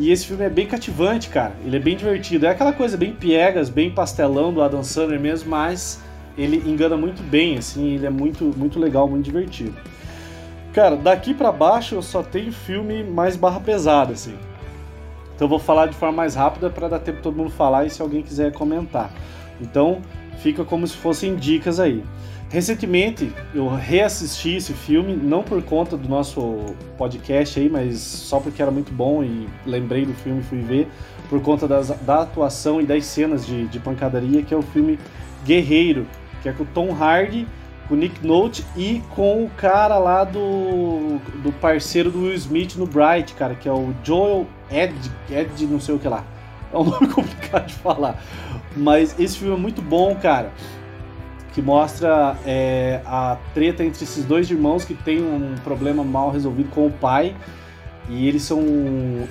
E 0.00 0.10
esse 0.10 0.26
filme 0.26 0.42
é 0.42 0.48
bem 0.48 0.66
cativante, 0.66 1.28
cara. 1.28 1.52
Ele 1.62 1.76
é 1.76 1.78
bem 1.78 1.94
divertido. 1.94 2.46
É 2.46 2.48
aquela 2.48 2.72
coisa 2.72 2.96
bem 2.96 3.12
piegas, 3.12 3.68
bem 3.68 3.90
pastelão 3.90 4.50
do 4.50 4.62
Adam 4.62 4.82
Sandler 4.82 5.20
mesmo, 5.20 5.50
mas 5.50 6.00
ele 6.38 6.56
engana 6.66 6.96
muito 6.96 7.22
bem, 7.22 7.58
assim, 7.58 7.96
ele 7.96 8.06
é 8.06 8.10
muito, 8.10 8.44
muito 8.56 8.80
legal, 8.80 9.06
muito 9.06 9.26
divertido. 9.26 9.74
Cara, 10.72 10.96
daqui 10.96 11.34
para 11.34 11.52
baixo 11.52 11.96
eu 11.96 12.00
só 12.00 12.22
tenho 12.22 12.50
filme 12.50 13.04
mais 13.04 13.36
barra 13.36 13.60
pesada, 13.60 14.14
assim. 14.14 14.34
Então 15.34 15.44
eu 15.44 15.50
vou 15.50 15.58
falar 15.58 15.84
de 15.84 15.94
forma 15.94 16.16
mais 16.16 16.34
rápida 16.34 16.70
para 16.70 16.88
dar 16.88 17.00
tempo 17.00 17.20
todo 17.20 17.36
mundo 17.36 17.50
falar 17.50 17.84
e 17.84 17.90
se 17.90 18.00
alguém 18.00 18.22
quiser 18.22 18.52
comentar. 18.52 19.12
Então 19.60 20.00
fica 20.38 20.64
como 20.64 20.86
se 20.86 20.96
fossem 20.96 21.36
dicas 21.36 21.78
aí. 21.78 22.02
Recentemente 22.50 23.32
eu 23.54 23.68
reassisti 23.68 24.56
esse 24.56 24.72
filme, 24.72 25.14
não 25.14 25.42
por 25.42 25.62
conta 25.62 25.96
do 25.96 26.08
nosso 26.08 26.74
podcast 26.98 27.58
aí, 27.58 27.68
mas 27.68 27.98
só 28.00 28.40
porque 28.40 28.60
era 28.60 28.72
muito 28.72 28.92
bom 28.92 29.22
e 29.22 29.48
lembrei 29.64 30.04
do 30.04 30.12
filme 30.12 30.40
e 30.40 30.42
fui 30.42 30.60
ver, 30.60 30.88
por 31.28 31.40
conta 31.40 31.68
das, 31.68 31.88
da 32.00 32.22
atuação 32.22 32.80
e 32.80 32.84
das 32.84 33.06
cenas 33.06 33.46
de, 33.46 33.68
de 33.68 33.78
pancadaria, 33.78 34.42
que 34.42 34.52
é 34.52 34.56
o 34.56 34.62
filme 34.62 34.98
Guerreiro, 35.44 36.08
que 36.42 36.48
é 36.48 36.52
com 36.52 36.64
o 36.64 36.66
Tom 36.66 36.92
Hardy 36.92 37.46
com 37.90 37.94
o 37.94 37.98
Nick 37.98 38.24
Note 38.24 38.64
e 38.76 39.02
com 39.16 39.44
o 39.44 39.50
cara 39.50 39.98
lá 39.98 40.22
do, 40.22 41.18
do 41.42 41.52
parceiro 41.60 42.08
do 42.08 42.22
Will 42.22 42.34
Smith 42.34 42.76
no 42.76 42.86
Bright, 42.86 43.34
cara, 43.34 43.56
que 43.56 43.68
é 43.68 43.72
o 43.72 43.92
Joel 44.04 44.46
Ed, 44.70 44.94
Ed 45.28 45.66
não 45.66 45.80
sei 45.80 45.96
o 45.96 45.98
que 45.98 46.06
lá. 46.06 46.24
É 46.72 46.78
um 46.78 46.84
nome 46.88 47.08
complicado 47.08 47.66
de 47.66 47.74
falar. 47.74 48.22
Mas 48.76 49.18
esse 49.18 49.38
filme 49.38 49.54
é 49.54 49.58
muito 49.58 49.82
bom, 49.82 50.14
cara. 50.14 50.52
Que 51.52 51.60
mostra 51.60 52.36
é, 52.46 53.00
a 53.04 53.36
treta 53.52 53.84
entre 53.84 54.04
esses 54.04 54.24
dois 54.24 54.50
irmãos 54.50 54.84
que 54.84 54.94
tem 54.94 55.20
um 55.20 55.54
problema 55.64 56.04
mal 56.04 56.30
resolvido 56.30 56.70
com 56.70 56.86
o 56.86 56.90
pai. 56.90 57.34
E 58.08 58.26
eles 58.26 58.42
são 58.42 58.60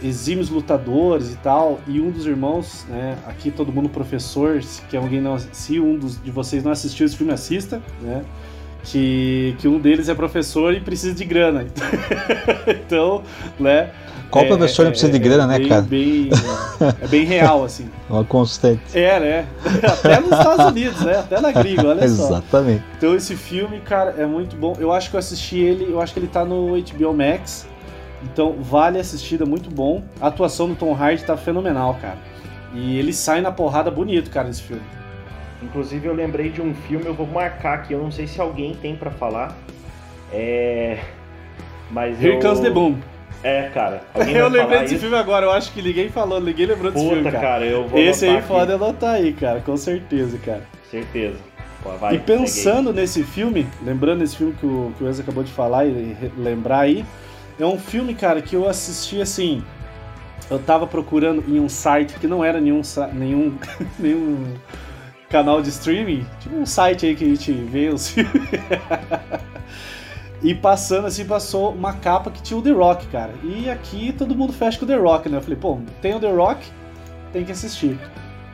exímios 0.02 0.50
lutadores 0.50 1.34
e 1.34 1.38
tal. 1.38 1.80
E 1.88 2.00
um 2.00 2.12
dos 2.12 2.26
irmãos, 2.26 2.86
né? 2.90 3.18
Aqui 3.26 3.52
todo 3.52 3.72
mundo 3.72 3.90
professor, 3.90 4.62
se, 4.64 4.82
que 4.84 4.96
alguém 4.96 5.20
não, 5.20 5.38
se 5.38 5.80
um 5.80 5.98
dos, 5.98 6.22
de 6.22 6.32
vocês 6.32 6.64
não 6.64 6.72
assistiu 6.72 7.06
esse 7.06 7.18
filme, 7.18 7.34
assista, 7.34 7.82
né? 8.02 8.24
que, 8.84 9.56
que 9.60 9.68
um 9.68 9.80
deles 9.80 10.10
é 10.10 10.16
professor 10.16 10.74
e 10.74 10.80
precisa 10.80 11.14
de 11.14 11.26
grana. 11.26 11.66
então, 12.68 13.24
né? 13.60 13.92
Qual 14.30 14.46
é, 14.46 14.48
professor 14.48 14.84
não 14.84 14.92
precisa 14.92 15.12
de 15.12 15.20
grana, 15.20 15.48
né, 15.48 15.58
bem, 15.58 15.68
cara? 15.68 15.82
Bem, 15.82 16.30
é 17.02 17.08
bem 17.08 17.26
real, 17.26 17.64
assim. 17.64 17.90
Uma 18.10 18.24
constante. 18.24 18.82
É, 18.94 19.20
né? 19.20 19.48
Até 19.84 20.20
nos 20.20 20.32
Estados 20.32 20.66
Unidos, 20.66 21.02
né? 21.02 21.18
Até 21.18 21.42
na 21.42 21.52
gringa, 21.52 21.88
olha 21.88 22.08
só. 22.08 22.28
Exatamente. 22.28 22.84
Então 22.98 23.16
esse 23.16 23.36
filme, 23.36 23.80
cara, 23.82 24.16
é 24.18 24.26
muito 24.26 24.56
bom. 24.56 24.76
Eu 24.80 24.92
acho 24.92 25.10
que 25.10 25.16
eu 25.16 25.20
assisti 25.20 25.58
ele, 25.58 25.92
eu 25.92 26.00
acho 26.00 26.14
que 26.14 26.20
ele 26.20 26.28
tá 26.28 26.46
no 26.46 26.80
HBO 26.80 27.14
Max. 27.14 27.68
Então 28.22 28.56
vale 28.60 29.00
assistir, 29.00 29.42
é 29.42 29.46
muito 29.46 29.70
bom. 29.70 30.04
A 30.22 30.28
atuação 30.28 30.68
do 30.68 30.76
Tom 30.76 30.94
Hardy 30.94 31.24
tá 31.24 31.36
fenomenal, 31.36 31.98
cara. 32.02 32.18
E 32.74 33.00
ele 33.00 33.14
sai 33.14 33.42
na 33.42 33.52
porrada 33.52 33.90
bonito, 33.90 34.30
cara, 34.30 34.48
nesse 34.48 34.62
filme. 34.62 34.84
Inclusive 35.62 36.08
eu 36.08 36.14
lembrei 36.14 36.50
de 36.50 36.62
um 36.62 36.74
filme, 36.74 37.06
eu 37.06 37.14
vou 37.14 37.28
marcar 37.28 37.80
aqui, 37.80 37.94
eu 37.94 38.00
não 38.00 38.12
sei 38.12 38.28
se 38.28 38.40
alguém 38.40 38.76
tem 38.76 38.96
para 38.96 39.12
falar. 39.12 39.58
É. 40.32 41.00
Mas 41.90 42.22
Here 42.22 42.36
eu... 42.36 42.40
Comes 42.40 42.60
the 42.60 42.70
Boom. 42.70 42.98
É, 43.44 43.70
cara. 43.74 44.02
eu 44.16 44.50
lembrei 44.50 44.80
desse 44.80 44.96
isso? 44.96 45.02
filme 45.04 45.16
agora, 45.16 45.46
eu 45.46 45.52
acho 45.52 45.72
que 45.72 45.82
ninguém 45.82 46.10
falou, 46.10 46.42
ninguém 46.42 46.66
lembrou 46.66 46.92
desse 46.92 47.04
Puta, 47.04 47.16
filme, 47.16 47.32
cara. 47.32 47.48
cara 47.48 47.66
eu 47.66 47.88
vou 47.88 48.00
Esse 48.00 48.26
aí 48.26 48.42
pode 48.42 48.72
anotar 48.72 49.16
aí, 49.16 49.34
cara, 49.34 49.62
com 49.62 49.78
certeza, 49.78 50.38
cara. 50.40 50.64
Certeza. 50.90 51.38
Pô, 51.82 51.92
vai, 51.92 52.16
e 52.16 52.20
pensando 52.20 52.92
nesse 52.92 53.24
filme, 53.24 53.66
lembrando 53.82 54.24
esse 54.24 54.36
filme 54.36 54.54
que 54.54 54.66
o, 54.66 54.92
que 54.98 55.04
o 55.04 55.10
Enzo 55.10 55.22
acabou 55.22 55.44
de 55.44 55.52
falar 55.52 55.86
e 55.86 56.18
lembrar 56.38 56.80
aí, 56.80 57.06
é 57.58 57.66
um 57.66 57.80
filme, 57.80 58.14
cara, 58.14 58.42
que 58.42 58.56
eu 58.56 58.68
assisti 58.68 59.22
assim. 59.22 59.64
Eu 60.50 60.60
tava 60.60 60.88
procurando 60.88 61.44
em 61.48 61.60
um 61.60 61.70
site 61.70 62.16
que 62.16 62.28
não 62.28 62.44
era 62.44 62.60
nenhum, 62.60 62.82
nenhum, 63.14 63.58
nenhum 63.98 64.54
canal 65.30 65.62
de 65.62 65.70
streaming, 65.70 66.26
tipo 66.40 66.56
um 66.56 66.66
site 66.66 67.06
aí 67.06 67.16
que 67.16 67.24
a 67.24 67.28
gente 67.28 67.52
vê 67.52 67.90
os 67.90 68.10
filmes. 68.10 68.34
e 70.42 70.54
passando 70.54 71.08
assim, 71.08 71.26
passou 71.26 71.74
uma 71.74 71.94
capa 71.94 72.32
que 72.32 72.42
tinha 72.42 72.58
o 72.58 72.62
The 72.62 72.72
Rock, 72.72 73.08
cara. 73.08 73.34
E 73.44 73.70
aqui 73.70 74.14
todo 74.18 74.36
mundo 74.36 74.54
fecha 74.54 74.80
com 74.80 74.86
o 74.86 74.88
The 74.88 74.96
Rock, 74.96 75.30
né? 75.30 75.38
Eu 75.38 75.42
falei, 75.42 75.58
pô, 75.58 75.78
tem 76.02 76.16
o 76.16 76.20
The 76.20 76.32
Rock, 76.32 76.66
tem 77.34 77.44
que 77.44 77.52
assistir. 77.52 77.98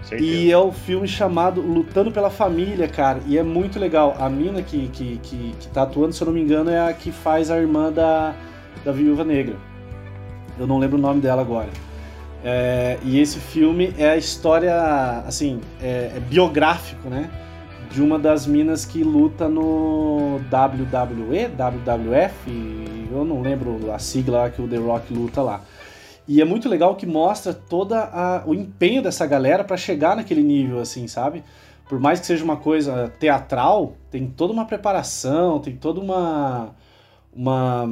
Certeza. 0.02 0.30
E 0.30 0.52
é 0.52 0.58
o 0.58 0.68
um 0.68 0.72
filme 0.72 1.08
chamado 1.08 1.62
Lutando 1.62 2.12
pela 2.12 2.30
Família, 2.30 2.88
cara. 2.88 3.20
E 3.26 3.38
é 3.38 3.44
muito 3.44 3.80
legal. 3.80 4.16
A 4.20 4.30
mina 4.30 4.62
que, 4.62 4.88
que, 4.90 5.20
que, 5.24 5.56
que 5.60 5.68
tá 5.70 5.82
atuando, 5.84 6.14
se 6.14 6.22
eu 6.22 6.28
não 6.28 6.34
me 6.34 6.42
engano, 6.42 6.70
é 6.70 6.90
a 6.90 6.94
que 6.94 7.12
faz 7.12 7.50
a 7.50 7.58
irmã 7.58 7.92
da, 7.92 8.36
da 8.84 8.92
Viúva 8.92 9.24
Negra. 9.24 9.56
Eu 10.60 10.68
não 10.68 10.78
lembro 10.78 10.98
o 10.98 11.02
nome 11.02 11.22
dela 11.22 11.42
agora. 11.42 11.70
É, 12.44 13.00
e 13.04 13.20
esse 13.20 13.40
filme 13.40 13.96
é 13.98 14.10
a 14.10 14.18
história, 14.18 14.76
assim, 15.26 15.60
é, 15.82 16.12
é, 16.16 16.20
biográfico, 16.20 17.10
né? 17.10 17.30
De 17.96 18.02
uma 18.02 18.20
das 18.20 18.46
minas 18.46 18.84
que 18.84 19.06
luta 19.06 19.48
no 19.48 20.36
WWE, 20.52 21.48
WWF, 21.48 23.08
eu 23.10 23.24
não 23.24 23.42
lembro 23.42 23.90
a 23.90 23.98
sigla 23.98 24.50
que 24.50 24.62
o 24.62 24.68
The 24.68 24.76
Rock 24.76 25.14
luta 25.14 25.42
lá. 25.42 25.62
E 26.28 26.42
é 26.42 26.44
muito 26.44 26.68
legal 26.68 26.98
que 26.98 27.06
mostra 27.06 27.54
todo 27.54 27.96
o 28.46 28.54
empenho 28.54 29.02
dessa 29.02 29.26
galera 29.26 29.64
para 29.64 29.78
chegar 29.78 30.14
naquele 30.14 30.44
nível, 30.44 30.82
assim, 30.82 31.08
sabe? 31.08 31.42
Por 31.88 31.98
mais 31.98 32.20
que 32.20 32.26
seja 32.26 32.44
uma 32.44 32.58
coisa 32.58 33.14
teatral, 33.18 33.94
tem 34.12 34.28
toda 34.28 34.52
uma 34.52 34.66
preparação, 34.66 35.60
tem 35.60 35.78
toda 35.78 36.02
uma, 36.02 36.76
uma 37.34 37.88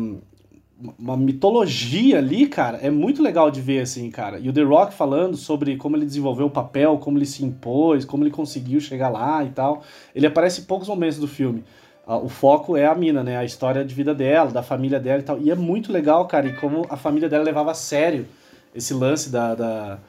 uma 0.99 1.15
mitologia 1.15 2.17
ali, 2.17 2.47
cara, 2.47 2.77
é 2.77 2.89
muito 2.89 3.21
legal 3.21 3.49
de 3.49 3.61
ver, 3.61 3.81
assim, 3.81 4.09
cara. 4.11 4.39
E 4.39 4.49
o 4.49 4.53
The 4.53 4.63
Rock 4.63 4.93
falando 4.93 5.37
sobre 5.37 5.77
como 5.77 5.95
ele 5.95 6.05
desenvolveu 6.05 6.47
o 6.47 6.49
papel, 6.49 6.97
como 6.97 7.17
ele 7.17 7.25
se 7.25 7.43
impôs, 7.45 8.03
como 8.03 8.23
ele 8.23 8.31
conseguiu 8.31 8.81
chegar 8.81 9.09
lá 9.09 9.43
e 9.43 9.49
tal. 9.49 9.83
Ele 10.13 10.27
aparece 10.27 10.61
em 10.61 10.63
poucos 10.65 10.87
momentos 10.87 11.17
do 11.17 11.27
filme. 11.27 11.63
Ah, 12.05 12.17
o 12.17 12.27
foco 12.27 12.75
é 12.75 12.85
a 12.85 12.93
mina, 12.93 13.23
né? 13.23 13.37
A 13.37 13.45
história 13.45 13.85
de 13.85 13.95
vida 13.95 14.13
dela, 14.13 14.51
da 14.51 14.61
família 14.61 14.99
dela 14.99 15.21
e 15.21 15.23
tal. 15.23 15.39
E 15.39 15.49
é 15.49 15.55
muito 15.55 15.91
legal, 15.91 16.27
cara, 16.27 16.47
e 16.47 16.53
como 16.53 16.85
a 16.89 16.97
família 16.97 17.29
dela 17.29 17.43
levava 17.43 17.71
a 17.71 17.75
sério 17.75 18.27
esse 18.75 18.93
lance 18.93 19.29
da, 19.29 19.55
da, 19.55 19.99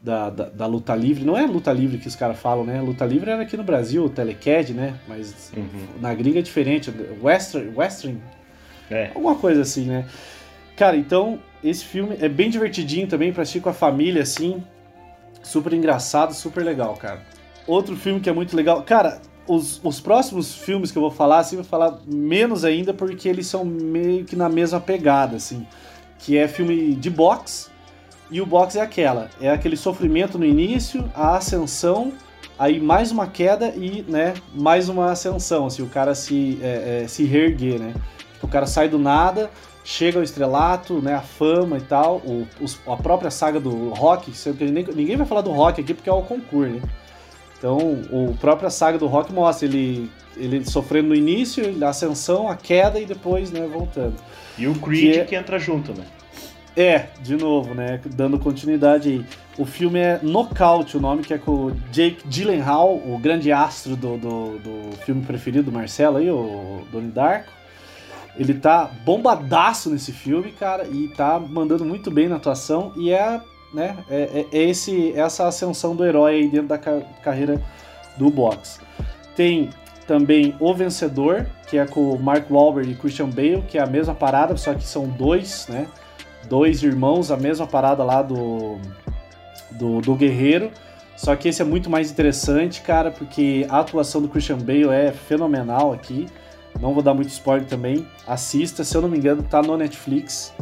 da, 0.00 0.30
da, 0.30 0.44
da 0.50 0.66
luta 0.66 0.94
livre. 0.94 1.24
Não 1.24 1.38
é 1.38 1.46
luta 1.46 1.72
livre 1.72 1.96
que 1.96 2.06
os 2.06 2.16
caras 2.16 2.38
falam, 2.38 2.64
né? 2.64 2.82
Luta 2.82 3.06
livre 3.06 3.30
era 3.30 3.42
aqui 3.42 3.56
no 3.56 3.64
Brasil, 3.64 4.04
o 4.04 4.10
Telecad, 4.10 4.74
né? 4.74 4.94
Mas 5.08 5.52
uhum. 5.56 6.00
na 6.02 6.12
gringa 6.12 6.40
é 6.40 6.42
diferente. 6.42 6.92
Western, 7.22 7.72
Western 7.74 8.20
é. 8.90 9.10
Alguma 9.14 9.34
coisa 9.34 9.62
assim, 9.62 9.84
né? 9.86 10.06
Cara, 10.76 10.96
então, 10.96 11.40
esse 11.62 11.84
filme 11.84 12.16
é 12.20 12.28
bem 12.28 12.50
divertidinho 12.50 13.06
também 13.06 13.32
pra 13.32 13.42
assistir 13.42 13.60
com 13.60 13.68
a 13.68 13.74
família, 13.74 14.22
assim. 14.22 14.62
Super 15.42 15.72
engraçado, 15.72 16.32
super 16.34 16.64
legal, 16.64 16.94
cara. 16.94 17.20
Outro 17.66 17.96
filme 17.96 18.20
que 18.20 18.30
é 18.30 18.32
muito 18.32 18.56
legal. 18.56 18.82
Cara, 18.82 19.20
os, 19.46 19.80
os 19.82 20.00
próximos 20.00 20.54
filmes 20.54 20.92
que 20.92 20.98
eu 20.98 21.02
vou 21.02 21.10
falar, 21.10 21.40
assim, 21.40 21.56
vou 21.56 21.64
falar 21.64 21.98
menos 22.06 22.64
ainda, 22.64 22.94
porque 22.94 23.28
eles 23.28 23.46
são 23.46 23.64
meio 23.64 24.24
que 24.24 24.36
na 24.36 24.48
mesma 24.48 24.80
pegada, 24.80 25.36
assim. 25.36 25.66
Que 26.18 26.36
é 26.36 26.46
filme 26.46 26.94
de 26.94 27.10
boxe. 27.10 27.70
E 28.30 28.40
o 28.40 28.46
boxe 28.46 28.78
é 28.78 28.82
aquela, 28.82 29.30
é 29.40 29.48
aquele 29.48 29.76
sofrimento 29.76 30.38
no 30.38 30.44
início, 30.44 31.10
a 31.14 31.36
ascensão, 31.36 32.12
aí 32.58 32.78
mais 32.78 33.10
uma 33.10 33.26
queda 33.26 33.70
e, 33.74 34.04
né, 34.06 34.34
mais 34.54 34.90
uma 34.90 35.10
ascensão, 35.10 35.64
assim, 35.66 35.82
o 35.82 35.86
cara 35.86 36.14
se, 36.14 36.58
é, 36.62 37.04
é, 37.04 37.08
se 37.08 37.24
reerguer, 37.24 37.80
né? 37.80 37.94
O 38.42 38.48
cara 38.48 38.66
sai 38.66 38.88
do 38.88 38.98
nada, 38.98 39.50
chega 39.84 40.18
ao 40.18 40.22
estrelato, 40.22 41.00
né, 41.00 41.14
a 41.14 41.20
fama 41.20 41.78
e 41.78 41.80
tal. 41.80 42.16
O, 42.18 42.46
os, 42.60 42.78
a 42.86 42.96
própria 42.96 43.30
saga 43.30 43.58
do 43.58 43.90
Rock, 43.90 44.32
ninguém, 44.60 44.86
ninguém 44.94 45.16
vai 45.16 45.26
falar 45.26 45.40
do 45.40 45.50
Rock 45.50 45.80
aqui 45.80 45.94
porque 45.94 46.10
é 46.10 46.12
o 46.12 46.22
concurso, 46.22 46.74
né? 46.74 46.82
Então, 47.58 47.76
o 48.12 48.36
própria 48.38 48.70
saga 48.70 48.98
do 48.98 49.08
Rock 49.08 49.32
mostra 49.32 49.66
ele, 49.66 50.08
ele 50.36 50.64
sofrendo 50.64 51.08
no 51.08 51.14
início, 51.14 51.64
a 51.84 51.88
ascensão, 51.88 52.48
a 52.48 52.54
queda 52.54 53.00
e 53.00 53.04
depois, 53.04 53.50
né, 53.50 53.66
voltando. 53.66 54.14
E 54.56 54.66
o 54.68 54.74
Creed 54.76 55.12
que, 55.14 55.20
é... 55.20 55.24
que 55.24 55.34
entra 55.34 55.58
junto, 55.58 55.92
né? 55.92 56.04
É, 56.76 57.08
de 57.20 57.34
novo, 57.34 57.74
né? 57.74 58.00
Dando 58.14 58.38
continuidade 58.38 59.08
aí. 59.08 59.26
O 59.58 59.64
filme 59.64 59.98
é 59.98 60.20
Knockout, 60.22 60.96
o 60.96 61.00
nome 61.00 61.24
que 61.24 61.34
é 61.34 61.38
com 61.38 61.50
o 61.50 61.70
Jake 61.90 62.22
Gyllenhaal, 62.28 62.94
o 62.94 63.18
grande 63.18 63.50
astro 63.50 63.96
do, 63.96 64.16
do, 64.16 64.58
do 64.58 64.96
filme 64.98 65.22
preferido 65.22 65.64
do 65.64 65.72
Marcelo 65.72 66.18
aí, 66.18 66.30
o 66.30 66.86
Donnie 66.92 67.10
Darko. 67.10 67.57
Ele 68.38 68.54
tá 68.54 68.88
bombadaço 69.04 69.90
nesse 69.90 70.12
filme, 70.12 70.52
cara, 70.52 70.86
e 70.86 71.08
tá 71.08 71.40
mandando 71.40 71.84
muito 71.84 72.10
bem 72.10 72.28
na 72.28 72.36
atuação. 72.36 72.92
E 72.96 73.12
é, 73.12 73.40
né, 73.74 73.96
é, 74.08 74.46
é, 74.52 74.58
é 74.58 74.62
esse, 74.70 75.12
essa 75.12 75.48
ascensão 75.48 75.96
do 75.96 76.04
herói 76.04 76.36
aí 76.36 76.48
dentro 76.48 76.68
da 76.68 76.78
ca 76.78 77.00
carreira 77.22 77.60
do 78.16 78.30
boxe. 78.30 78.80
Tem 79.34 79.70
também 80.06 80.54
O 80.58 80.72
Vencedor, 80.72 81.46
que 81.66 81.76
é 81.76 81.84
com 81.84 82.12
o 82.12 82.18
Mark 82.18 82.50
Wahlberg 82.50 82.92
e 82.92 82.94
Christian 82.94 83.28
Bale, 83.28 83.62
que 83.68 83.76
é 83.76 83.82
a 83.82 83.86
mesma 83.86 84.14
parada, 84.14 84.56
só 84.56 84.72
que 84.72 84.84
são 84.84 85.06
dois, 85.06 85.66
né? 85.68 85.86
Dois 86.48 86.82
irmãos, 86.82 87.30
a 87.30 87.36
mesma 87.36 87.66
parada 87.66 88.02
lá 88.02 88.22
do, 88.22 88.78
do, 89.72 90.00
do 90.00 90.14
Guerreiro. 90.14 90.70
Só 91.16 91.34
que 91.34 91.48
esse 91.48 91.60
é 91.60 91.64
muito 91.64 91.90
mais 91.90 92.10
interessante, 92.10 92.80
cara, 92.80 93.10
porque 93.10 93.66
a 93.68 93.80
atuação 93.80 94.22
do 94.22 94.28
Christian 94.28 94.58
Bale 94.58 94.88
é 94.90 95.12
fenomenal 95.12 95.92
aqui. 95.92 96.26
Não 96.80 96.94
vou 96.94 97.02
dar 97.02 97.14
muito 97.14 97.28
spoiler 97.28 97.66
também. 97.66 98.06
Assista, 98.26 98.84
se 98.84 98.96
eu 98.96 99.02
não 99.02 99.08
me 99.08 99.18
engano, 99.18 99.42
tá 99.42 99.60
no 99.62 99.76
Netflix. 99.76 100.54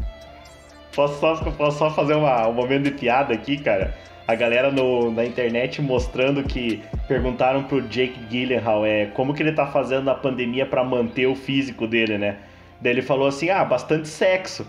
Posso 0.94 1.20
só, 1.20 1.34
posso 1.52 1.78
só 1.78 1.90
fazer 1.90 2.14
uma, 2.14 2.48
um 2.48 2.54
momento 2.54 2.84
de 2.84 2.90
piada 2.92 3.34
aqui, 3.34 3.58
cara? 3.58 3.94
A 4.26 4.34
galera 4.34 4.72
no, 4.72 5.10
na 5.12 5.24
internet 5.24 5.80
mostrando 5.82 6.42
que 6.42 6.82
perguntaram 7.06 7.64
pro 7.64 7.82
Jake 7.82 8.18
Gyllenhaal 8.28 8.84
é, 8.84 9.06
como 9.06 9.34
que 9.34 9.42
ele 9.42 9.52
tá 9.52 9.66
fazendo 9.66 10.04
na 10.04 10.14
pandemia 10.14 10.66
para 10.66 10.82
manter 10.82 11.26
o 11.26 11.36
físico 11.36 11.86
dele, 11.86 12.18
né? 12.18 12.36
Daí 12.80 12.92
ele 12.92 13.02
falou 13.02 13.28
assim: 13.28 13.50
ah, 13.50 13.64
bastante 13.64 14.08
sexo. 14.08 14.66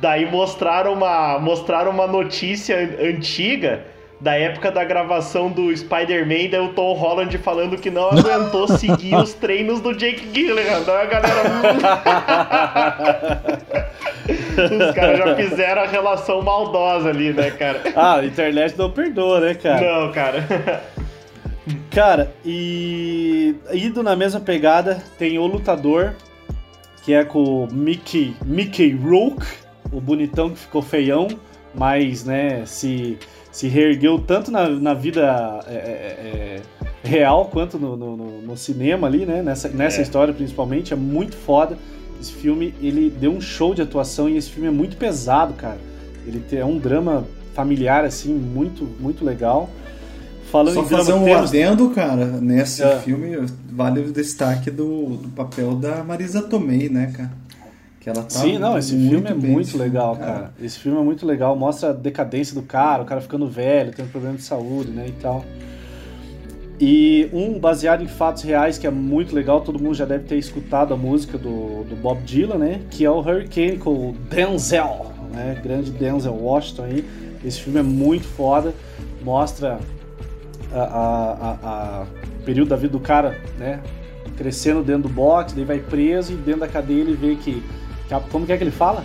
Daí 0.00 0.30
mostraram 0.30 0.92
uma, 0.92 1.38
mostraram 1.38 1.90
uma 1.90 2.06
notícia 2.06 2.76
antiga 3.00 3.84
da 4.24 4.34
época 4.36 4.72
da 4.72 4.82
gravação 4.82 5.50
do 5.50 5.76
Spider-Man, 5.76 6.48
daí 6.50 6.58
o 6.58 6.70
Tom 6.70 6.94
Holland 6.94 7.36
falando 7.36 7.76
que 7.76 7.90
não 7.90 8.08
aguentou 8.08 8.66
seguir 8.78 9.14
os 9.16 9.34
treinos 9.34 9.82
do 9.82 9.94
Jake 9.94 10.28
Gyllenhaal. 10.28 10.82
Daí 10.82 10.96
a 10.96 11.04
galera. 11.04 11.42
os 14.88 14.94
caras 14.94 15.18
já 15.18 15.36
fizeram 15.36 15.82
a 15.82 15.86
relação 15.86 16.40
maldosa 16.40 17.10
ali, 17.10 17.34
né, 17.34 17.50
cara? 17.50 17.82
Ah, 17.94 18.20
a 18.20 18.24
internet 18.24 18.78
não 18.78 18.90
perdoa, 18.90 19.40
né, 19.40 19.52
cara? 19.52 19.80
Não, 19.82 20.10
cara. 20.10 20.82
Cara, 21.90 22.32
e 22.42 23.54
indo 23.74 24.02
na 24.02 24.16
mesma 24.16 24.40
pegada, 24.40 25.04
tem 25.18 25.38
o 25.38 25.46
lutador, 25.46 26.14
que 27.02 27.12
é 27.12 27.24
com 27.24 27.64
o 27.64 27.68
Mickey, 27.70 28.34
Mickey 28.42 28.90
Rourke, 28.94 29.44
o 29.92 30.00
bonitão 30.00 30.48
que 30.48 30.60
ficou 30.60 30.80
feião, 30.80 31.28
mas, 31.74 32.24
né, 32.24 32.64
se, 32.64 33.18
se 33.54 33.68
reergueu 33.68 34.18
tanto 34.18 34.50
na, 34.50 34.68
na 34.68 34.94
vida 34.94 35.60
é, 35.68 35.74
é, 35.74 36.60
é 37.04 37.08
real 37.08 37.44
quanto 37.52 37.78
no, 37.78 37.96
no, 37.96 38.16
no, 38.42 38.56
cinema 38.56 39.06
ali, 39.06 39.24
né, 39.24 39.42
nessa, 39.42 39.68
nessa 39.68 40.00
é. 40.00 40.02
história 40.02 40.34
principalmente, 40.34 40.92
é 40.92 40.96
muito 40.96 41.36
foda. 41.36 41.78
Esse 42.20 42.32
filme, 42.32 42.74
ele 42.82 43.08
deu 43.08 43.30
um 43.30 43.40
show 43.40 43.72
de 43.72 43.80
atuação 43.80 44.28
e 44.28 44.36
esse 44.36 44.50
filme 44.50 44.66
é 44.66 44.72
muito 44.72 44.96
pesado, 44.96 45.54
cara. 45.54 45.78
Ele 46.26 46.42
é 46.50 46.64
um 46.64 46.78
drama 46.78 47.24
familiar, 47.54 48.04
assim, 48.04 48.34
muito, 48.34 48.88
muito 48.98 49.24
legal. 49.24 49.70
Falando 50.50 50.74
Só 50.74 50.82
em 50.82 50.88
fazer 50.88 51.12
um 51.12 51.24
temos... 51.24 51.50
adendo, 51.50 51.90
cara, 51.90 52.26
nesse 52.26 52.82
é. 52.82 52.98
filme 52.98 53.46
vale 53.70 54.00
o 54.00 54.12
destaque 54.12 54.68
do, 54.68 55.16
do, 55.16 55.28
papel 55.28 55.76
da 55.76 56.02
Marisa 56.02 56.42
Tomei, 56.42 56.88
né, 56.88 57.12
cara? 57.16 57.32
Que 58.04 58.10
ela 58.10 58.22
tá 58.22 58.28
Sim, 58.28 58.58
não, 58.58 58.76
esse 58.76 58.90
filme 58.90 59.30
é 59.30 59.32
muito 59.32 59.78
legal, 59.78 60.14
cara. 60.14 60.32
cara. 60.32 60.54
Esse 60.60 60.78
filme 60.78 60.98
é 60.98 61.02
muito 61.02 61.24
legal, 61.24 61.56
mostra 61.56 61.88
a 61.88 61.92
decadência 61.94 62.54
do 62.54 62.60
cara, 62.60 63.02
o 63.02 63.06
cara 63.06 63.18
ficando 63.22 63.48
velho, 63.48 63.94
tendo 63.96 64.10
problema 64.10 64.36
de 64.36 64.42
saúde, 64.42 64.90
né, 64.90 65.06
e 65.08 65.12
tal. 65.12 65.42
E 66.78 67.30
um 67.32 67.58
baseado 67.58 68.02
em 68.02 68.06
fatos 68.06 68.42
reais 68.42 68.76
que 68.76 68.86
é 68.86 68.90
muito 68.90 69.34
legal, 69.34 69.62
todo 69.62 69.82
mundo 69.82 69.94
já 69.94 70.04
deve 70.04 70.24
ter 70.24 70.36
escutado 70.36 70.92
a 70.92 70.98
música 70.98 71.38
do, 71.38 71.84
do 71.84 71.96
Bob 71.96 72.20
Dylan, 72.24 72.58
né? 72.58 72.82
Que 72.90 73.06
é 73.06 73.10
o 73.10 73.20
Hurricane 73.20 73.78
com 73.78 74.10
o 74.10 74.12
Denzel, 74.28 75.10
né? 75.32 75.58
Grande 75.64 75.90
Denzel 75.90 76.34
Washington 76.34 76.82
aí. 76.82 77.04
Esse 77.42 77.62
filme 77.62 77.80
é 77.80 77.82
muito 77.82 78.26
foda, 78.26 78.74
mostra 79.22 79.78
a, 80.74 80.82
a, 80.82 81.58
a, 82.02 82.06
período 82.44 82.68
da 82.68 82.76
vida 82.76 82.92
do 82.92 83.00
cara, 83.00 83.40
né? 83.58 83.80
Crescendo 84.36 84.82
dentro 84.82 85.04
do 85.04 85.08
box, 85.08 85.54
daí 85.54 85.64
vai 85.64 85.78
preso 85.78 86.34
e 86.34 86.36
dentro 86.36 86.60
da 86.60 86.68
cadeia 86.68 87.00
ele 87.00 87.14
vê 87.14 87.34
que, 87.36 87.62
como 88.30 88.46
que 88.46 88.52
é 88.52 88.56
que 88.56 88.64
ele 88.64 88.70
fala? 88.70 89.04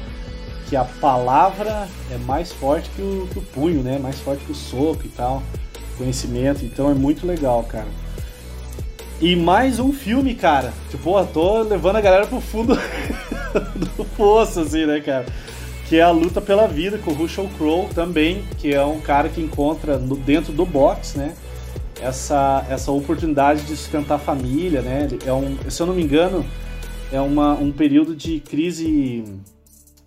Que 0.68 0.76
a 0.76 0.84
palavra 0.84 1.88
é 2.12 2.18
mais 2.18 2.52
forte 2.52 2.90
que 2.96 3.02
o, 3.02 3.28
que 3.32 3.40
o 3.40 3.42
punho, 3.42 3.82
né? 3.82 3.98
Mais 3.98 4.20
forte 4.20 4.44
que 4.46 4.52
o 4.52 4.56
soco 4.56 5.02
e 5.06 5.10
tal, 5.10 5.42
conhecimento. 5.98 6.64
Então 6.66 6.90
é 6.90 6.94
muito 6.94 7.26
legal, 7.26 7.64
cara. 7.64 7.88
E 9.20 9.36
mais 9.36 9.80
um 9.80 9.92
filme, 9.92 10.36
cara. 10.36 10.74
Tipo, 10.90 11.24
tô 11.26 11.64
levando 11.64 11.98
a 11.98 12.02
galera 12.02 12.28
pro 12.28 12.40
fundo 12.40 12.76
do 13.98 14.06
poço, 14.06 14.62
assim, 14.62 14.86
né, 14.86 15.00
cara? 15.00 15.26
Que 15.88 15.98
é 15.98 16.02
a 16.02 16.12
luta 16.12 16.40
pela 16.40 16.68
vida 16.68 16.98
com 17.00 17.12
o 17.12 17.16
Russell 17.16 17.50
Crowe 17.58 17.88
também, 17.94 18.44
que 18.58 18.74
é 18.74 18.86
um 18.86 19.00
cara 19.00 19.28
que 19.28 19.42
encontra 19.42 19.98
no, 19.98 20.16
dentro 20.16 20.54
do 20.54 20.66
box, 20.66 21.18
né? 21.18 21.34
essa, 22.02 22.66
essa 22.70 22.92
oportunidade 22.92 23.62
de 23.64 23.76
sustentar 23.76 24.16
a 24.16 24.20
família, 24.20 24.82
né? 24.82 25.08
É 25.26 25.34
um, 25.34 25.58
se 25.70 25.82
eu 25.82 25.88
não 25.88 25.94
me 25.94 26.04
engano, 26.04 26.46
é 27.12 27.20
uma, 27.20 27.54
um 27.54 27.72
período 27.72 28.16
de 28.16 28.40
crise 28.40 29.24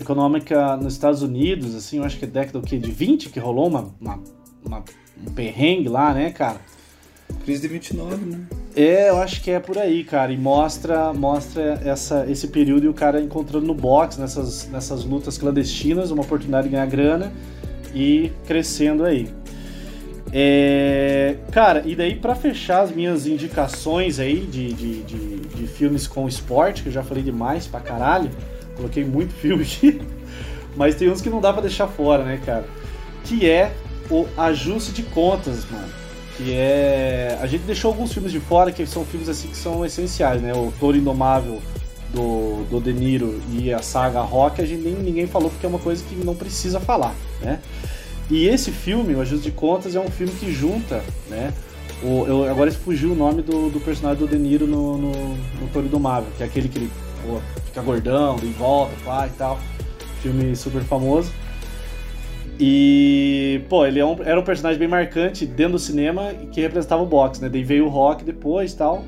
econômica 0.01 0.77
nos 0.77 0.95
Estados 0.95 1.23
Unidos, 1.23 1.75
assim, 1.75 1.99
eu 1.99 2.05
acho 2.05 2.19
que 2.19 2.25
é 2.25 2.29
década 2.29 2.59
o 2.59 2.63
quê? 2.63 2.79
de 2.79 2.91
20 2.91 3.31
que 3.31 3.39
rolou 3.39 3.69
uma, 3.69 3.91
uma, 4.01 4.21
uma, 4.65 4.85
um 5.27 5.31
perrengue 5.33 5.89
lá, 5.89 6.13
né, 6.13 6.31
cara? 6.31 6.61
Crise 7.45 7.63
de 7.63 7.69
29, 7.69 8.17
né? 8.25 8.41
É, 8.75 9.11
eu 9.11 9.19
acho 9.19 9.43
que 9.43 9.51
é 9.51 9.59
por 9.59 9.77
aí, 9.79 10.05
cara. 10.05 10.33
E 10.33 10.37
mostra, 10.37 11.13
mostra 11.13 11.81
essa, 11.85 12.27
esse 12.31 12.49
período 12.49 12.85
e 12.85 12.89
o 12.89 12.95
cara 12.95 13.21
encontrando 13.21 13.67
no 13.67 13.75
box, 13.75 14.19
nessas, 14.19 14.69
nessas 14.69 15.05
lutas 15.05 15.37
clandestinas, 15.39 16.11
uma 16.11 16.23
oportunidade 16.23 16.69
de 16.69 16.73
ganhar 16.73 16.87
grana 16.87 17.33
e 17.95 18.31
crescendo 18.47 19.05
aí. 19.05 19.29
É, 20.33 21.37
cara, 21.51 21.83
e 21.85 21.95
daí 21.95 22.15
para 22.17 22.35
fechar 22.35 22.81
as 22.83 22.91
minhas 22.91 23.27
indicações 23.27 24.19
aí 24.19 24.41
de, 24.41 24.73
de, 24.73 25.03
de, 25.03 25.32
de, 25.63 25.67
filmes 25.67 26.07
com 26.07 26.29
esporte, 26.29 26.83
que 26.83 26.89
eu 26.89 26.93
já 26.93 27.03
falei 27.03 27.23
demais 27.23 27.67
pra 27.67 27.81
caralho, 27.81 28.31
coloquei 28.77 29.05
muito 29.05 29.33
filme 29.33 29.63
aqui, 29.63 30.01
mas 30.77 30.95
tem 30.95 31.11
uns 31.11 31.21
que 31.21 31.31
não 31.31 31.41
dá 31.41 31.53
para 31.53 31.63
deixar 31.63 31.87
fora, 31.87 32.25
né, 32.25 32.41
cara? 32.45 32.65
Que 33.25 33.49
é 33.49 33.73
o 34.11 34.27
Ajuste 34.37 34.93
de 34.93 35.03
Contas, 35.03 35.65
mano. 35.71 35.89
Que 36.37 36.55
é. 36.55 37.39
A 37.41 37.47
gente 37.47 37.63
deixou 37.63 37.91
alguns 37.91 38.13
filmes 38.13 38.33
de 38.33 38.41
fora 38.41 38.73
que 38.73 38.87
são 38.87 39.05
filmes 39.05 39.29
assim 39.29 39.49
que 39.49 39.57
são 39.57 39.85
essenciais, 39.85 40.41
né? 40.41 40.53
O 40.55 40.73
Toro 40.81 40.97
Indomável 40.97 41.61
do, 42.13 42.65
do 42.71 42.81
De 42.81 42.93
Niro 42.93 43.41
e 43.51 43.73
a 43.73 43.81
saga 43.81 44.21
Rock, 44.21 44.61
a 44.61 44.67
gente 44.67 44.83
nem 44.83 44.95
ninguém 44.95 45.27
falou 45.27 45.51
porque 45.51 45.67
é 45.67 45.69
uma 45.69 45.79
coisa 45.79 46.03
que 46.05 46.15
não 46.17 46.35
precisa 46.35 46.81
falar, 46.81 47.15
né? 47.41 47.61
E 48.31 48.47
esse 48.47 48.71
filme, 48.71 49.15
O 49.15 49.21
Ajuste 49.21 49.51
de 49.51 49.53
Contas, 49.53 49.95
é 49.95 50.01
um 50.01 50.11
filme 50.11 50.33
que 50.33 50.51
junta, 50.53 51.03
né? 51.29 51.53
O, 52.05 52.27
eu, 52.27 52.51
agora 52.51 52.71
fugiu 52.73 53.13
o 53.13 53.15
nome 53.15 53.43
do, 53.43 53.71
do 53.71 53.81
personagem 53.81 54.19
do 54.19 54.29
De 54.29 54.37
Niro 54.37 54.67
no, 54.67 54.99
no, 54.99 55.13
no 55.13 55.69
Toro 55.73 55.89
do 55.89 56.01
Marvel, 56.01 56.33
que 56.37 56.43
é 56.43 56.47
aquele 56.47 56.69
que 56.69 56.91
pô, 57.25 57.41
fica 57.67 57.81
gordão, 57.81 58.37
de 58.37 58.47
volta, 58.49 58.93
pá 59.05 59.27
e 59.27 59.31
tal. 59.31 59.59
Filme 60.21 60.55
super 60.57 60.83
famoso. 60.83 61.33
E, 62.59 63.63
pô, 63.69 63.87
ele 63.87 63.99
é 63.99 64.05
um, 64.05 64.17
era 64.23 64.39
um 64.39 64.45
personagem 64.45 64.79
bem 64.79 64.89
marcante 64.89 65.47
dentro 65.47 65.73
do 65.73 65.79
cinema 65.79 66.33
que 66.53 66.61
representava 66.61 67.03
o 67.03 67.07
boxe, 67.07 67.41
né? 67.41 67.49
Daí 67.49 67.65
veio 67.65 67.87
o 67.87 67.89
rock 67.89 68.25
depois 68.25 68.73
e 68.73 68.77
tal. 68.77 69.05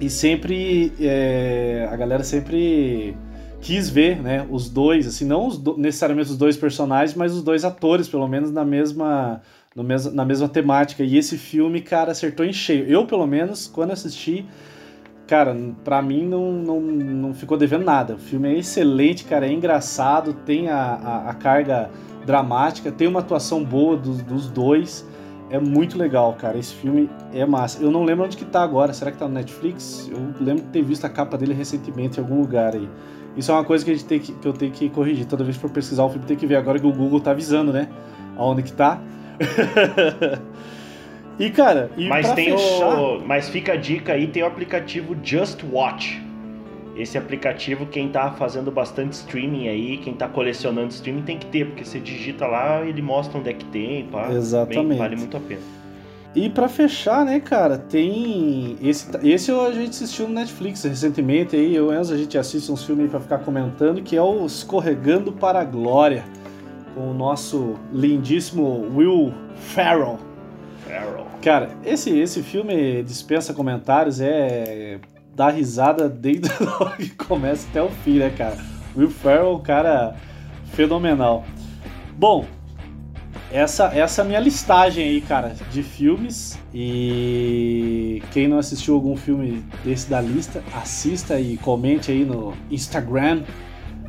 E 0.00 0.10
sempre. 0.10 0.92
É, 1.00 1.88
a 1.90 1.96
galera 1.96 2.22
sempre 2.24 3.16
quis 3.60 3.88
ver, 3.88 4.22
né, 4.22 4.46
os 4.48 4.68
dois, 4.68 5.06
assim, 5.08 5.24
não 5.24 5.48
os 5.48 5.58
do, 5.58 5.76
necessariamente 5.76 6.30
os 6.30 6.36
dois 6.36 6.56
personagens, 6.56 7.16
mas 7.16 7.32
os 7.32 7.42
dois 7.42 7.64
atores, 7.64 8.06
pelo 8.08 8.28
menos 8.28 8.52
na 8.52 8.64
mesma, 8.64 9.40
na 9.84 10.24
mesma 10.24 10.48
temática. 10.48 11.02
E 11.02 11.16
esse 11.16 11.36
filme, 11.36 11.80
cara, 11.80 12.12
acertou 12.12 12.46
em 12.46 12.52
cheio. 12.52 12.86
Eu, 12.86 13.06
pelo 13.06 13.26
menos, 13.26 13.66
quando 13.66 13.92
assisti, 13.92 14.46
cara, 15.26 15.56
pra 15.84 16.00
mim 16.00 16.26
não, 16.26 16.52
não, 16.52 16.80
não 16.80 17.34
ficou 17.34 17.58
devendo 17.58 17.84
nada. 17.84 18.14
O 18.14 18.18
filme 18.18 18.48
é 18.48 18.58
excelente, 18.58 19.24
cara, 19.24 19.46
é 19.46 19.52
engraçado, 19.52 20.32
tem 20.32 20.68
a, 20.68 20.78
a, 20.78 21.30
a 21.30 21.34
carga 21.34 21.90
dramática, 22.24 22.90
tem 22.90 23.06
uma 23.06 23.20
atuação 23.20 23.62
boa 23.62 23.96
dos, 23.96 24.22
dos 24.22 24.48
dois. 24.48 25.06
É 25.48 25.60
muito 25.60 25.96
legal, 25.96 26.34
cara. 26.34 26.58
Esse 26.58 26.74
filme 26.74 27.08
é 27.32 27.46
massa. 27.46 27.80
Eu 27.80 27.90
não 27.90 28.02
lembro 28.02 28.24
onde 28.24 28.36
que 28.36 28.44
tá 28.44 28.62
agora. 28.62 28.92
Será 28.92 29.12
que 29.12 29.18
tá 29.18 29.28
no 29.28 29.34
Netflix? 29.34 30.10
Eu 30.10 30.18
lembro 30.44 30.64
de 30.64 30.70
ter 30.70 30.82
visto 30.82 31.04
a 31.04 31.08
capa 31.08 31.38
dele 31.38 31.54
recentemente 31.54 32.18
em 32.18 32.22
algum 32.22 32.40
lugar 32.40 32.74
aí. 32.74 32.88
Isso 33.36 33.52
é 33.52 33.54
uma 33.54 33.64
coisa 33.64 33.84
que, 33.84 33.90
a 33.92 33.94
gente 33.94 34.06
tem 34.06 34.18
que, 34.18 34.32
que 34.32 34.48
eu 34.48 34.52
tenho 34.52 34.72
que 34.72 34.88
corrigir. 34.88 35.24
Toda 35.26 35.44
vez 35.44 35.56
que 35.56 35.62
for 35.62 35.70
pesquisar 35.70 36.04
o 36.04 36.08
filme, 36.08 36.26
tem 36.26 36.36
que 36.36 36.46
ver 36.46 36.56
agora 36.56 36.80
que 36.80 36.86
o 36.86 36.92
Google 36.92 37.20
tá 37.20 37.30
avisando, 37.30 37.72
né? 37.72 37.88
Aonde 38.36 38.62
que 38.62 38.72
tá. 38.72 39.00
e, 41.38 41.50
cara, 41.50 41.90
e 41.96 42.08
mas 42.08 42.32
tem 42.32 42.56
fechar... 42.56 42.98
o. 42.98 43.26
Mas 43.26 43.48
fica 43.48 43.72
a 43.72 43.76
dica 43.76 44.12
aí, 44.12 44.26
tem 44.26 44.42
o 44.42 44.46
aplicativo 44.46 45.16
Just 45.22 45.62
Watch. 45.70 46.24
Esse 46.96 47.18
aplicativo, 47.18 47.84
quem 47.84 48.08
tá 48.08 48.32
fazendo 48.32 48.70
bastante 48.70 49.12
streaming 49.12 49.68
aí, 49.68 49.98
quem 49.98 50.14
tá 50.14 50.26
colecionando 50.26 50.88
streaming 50.88 51.22
tem 51.22 51.38
que 51.38 51.44
ter, 51.46 51.66
porque 51.66 51.84
você 51.84 52.00
digita 52.00 52.46
lá, 52.46 52.80
ele 52.86 53.02
mostra 53.02 53.38
onde 53.38 53.50
é 53.50 53.52
que 53.52 53.66
tem, 53.66 54.06
pá. 54.06 54.32
Exatamente. 54.32 54.88
Bem, 54.88 54.98
vale 54.98 55.16
muito 55.16 55.36
a 55.36 55.40
pena. 55.40 55.60
E 56.36 56.50
para 56.50 56.68
fechar, 56.68 57.24
né, 57.24 57.40
cara, 57.40 57.78
tem 57.78 58.76
esse 58.82 59.08
esse 59.22 59.50
a 59.50 59.72
gente 59.72 59.90
assistiu 59.90 60.28
no 60.28 60.34
Netflix 60.34 60.84
recentemente 60.84 61.56
aí, 61.56 61.74
eu 61.74 61.90
e 61.90 61.96
Enzo 61.96 62.12
a 62.12 62.18
gente 62.18 62.36
assiste 62.36 62.70
uns 62.70 62.84
filmes 62.84 63.10
para 63.10 63.20
ficar 63.20 63.38
comentando, 63.38 64.02
que 64.02 64.14
é 64.14 64.20
o 64.20 64.44
Escorregando 64.44 65.32
para 65.32 65.60
a 65.60 65.64
Glória, 65.64 66.26
com 66.96 67.10
o 67.10 67.14
nosso 67.14 67.74
lindíssimo 67.92 68.90
Will 68.96 69.34
Ferrell. 69.54 70.18
Ferrell. 70.86 71.26
Cara, 71.42 71.70
esse 71.84 72.08
esse 72.18 72.42
filme 72.42 73.02
dispensa 73.02 73.52
comentários, 73.52 74.18
é 74.18 74.98
dá 75.34 75.50
risada 75.50 76.08
desde 76.08 76.48
que 76.96 77.10
começa 77.10 77.68
até 77.68 77.82
o 77.82 77.90
fim, 77.90 78.18
né, 78.18 78.30
cara? 78.30 78.56
Will 78.96 79.10
Ferrell, 79.10 79.58
cara 79.58 80.16
fenomenal. 80.72 81.44
Bom, 82.16 82.46
essa, 83.52 83.94
essa 83.94 84.22
é 84.22 84.24
a 84.24 84.26
minha 84.26 84.40
listagem 84.40 85.04
aí, 85.06 85.20
cara, 85.20 85.54
de 85.70 85.82
filmes. 85.82 86.58
E 86.72 88.22
quem 88.32 88.48
não 88.48 88.58
assistiu 88.58 88.94
algum 88.94 89.16
filme 89.16 89.62
desse 89.84 90.08
da 90.08 90.20
lista, 90.22 90.64
assista 90.74 91.38
e 91.38 91.58
comente 91.58 92.10
aí 92.10 92.24
no 92.24 92.54
Instagram 92.70 93.42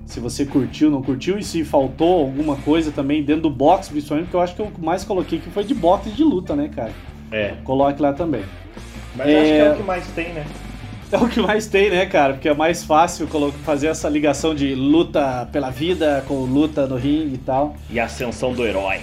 se 0.08 0.22
você 0.22 0.46
curtiu, 0.46 0.90
não 0.90 1.04
curtiu, 1.04 1.38
e 1.38 1.44
se 1.44 1.64
faltou 1.66 2.22
alguma 2.22 2.56
coisa 2.56 2.92
também 2.92 3.22
dentro 3.22 3.44
do 3.44 3.50
box, 3.50 3.90
principalmente, 3.90 4.26
porque 4.26 4.38
eu 4.38 4.42
acho 4.42 4.56
que 4.56 4.62
eu 4.62 4.72
mais 4.80 5.04
coloquei 5.04 5.38
que 5.38 5.50
foi 5.50 5.66
de 5.66 5.74
boxe 5.74 6.10
de 6.10 6.24
luta, 6.24 6.56
né, 6.56 6.70
cara? 6.74 6.92
É. 7.30 7.56
Coloque 7.66 8.02
lá 8.02 8.14
também. 8.14 8.44
Mas 9.16 9.28
é... 9.28 9.40
acho 9.40 9.52
que 9.52 9.60
é 9.60 9.72
o 9.72 9.76
que 9.76 9.84
mais 9.84 10.08
tem, 10.08 10.34
né? 10.34 10.46
É 11.10 11.18
o 11.18 11.30
que 11.30 11.40
mais 11.40 11.68
tem, 11.68 11.90
né, 11.90 12.06
cara? 12.06 12.34
Porque 12.34 12.50
é 12.50 12.54
mais 12.54 12.84
fácil 12.84 13.30
fazer 13.64 13.88
essa 13.88 14.10
ligação 14.10 14.54
de 14.54 14.76
luta 14.76 15.48
pela 15.54 15.70
vida 15.70 16.22
com 16.28 16.40
luta 16.42 16.86
no 16.86 16.98
ringue 16.98 17.36
e 17.36 17.38
tal. 17.38 17.78
E 17.90 17.98
a 17.98 18.04
ascensão 18.04 18.52
do 18.52 18.68
herói. 18.68 19.00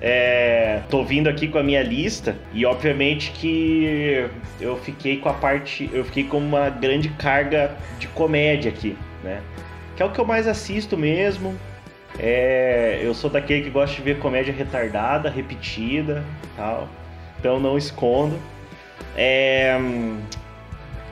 É, 0.00 0.82
tô 0.88 1.02
vindo 1.02 1.28
aqui 1.28 1.48
com 1.48 1.58
a 1.58 1.62
minha 1.64 1.82
lista 1.82 2.36
e 2.52 2.64
obviamente 2.64 3.32
que 3.32 4.24
eu 4.60 4.76
fiquei 4.76 5.16
com 5.16 5.28
a 5.28 5.32
parte, 5.32 5.90
eu 5.92 6.04
fiquei 6.04 6.22
com 6.22 6.38
uma 6.38 6.70
grande 6.70 7.08
carga 7.08 7.76
de 7.98 8.06
comédia 8.06 8.70
aqui, 8.70 8.96
né? 9.24 9.40
Que 9.96 10.02
é 10.02 10.06
o 10.06 10.10
que 10.10 10.18
eu 10.18 10.24
mais 10.24 10.46
assisto 10.46 10.96
mesmo. 10.96 11.56
É, 12.18 13.00
eu 13.02 13.14
sou 13.14 13.30
daquele 13.30 13.62
que 13.62 13.70
gosta 13.70 13.96
de 13.96 14.02
ver 14.02 14.18
comédia 14.18 14.52
retardada, 14.52 15.30
repetida, 15.30 16.24
tal. 16.56 16.88
Então 17.38 17.58
não 17.58 17.76
escondo. 17.76 18.38
É, 19.16 19.78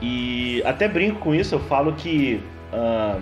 e 0.01 0.63
até 0.65 0.87
brinco 0.87 1.19
com 1.19 1.35
isso, 1.35 1.55
eu 1.55 1.59
falo 1.59 1.93
que 1.93 2.41
uh, 2.73 3.21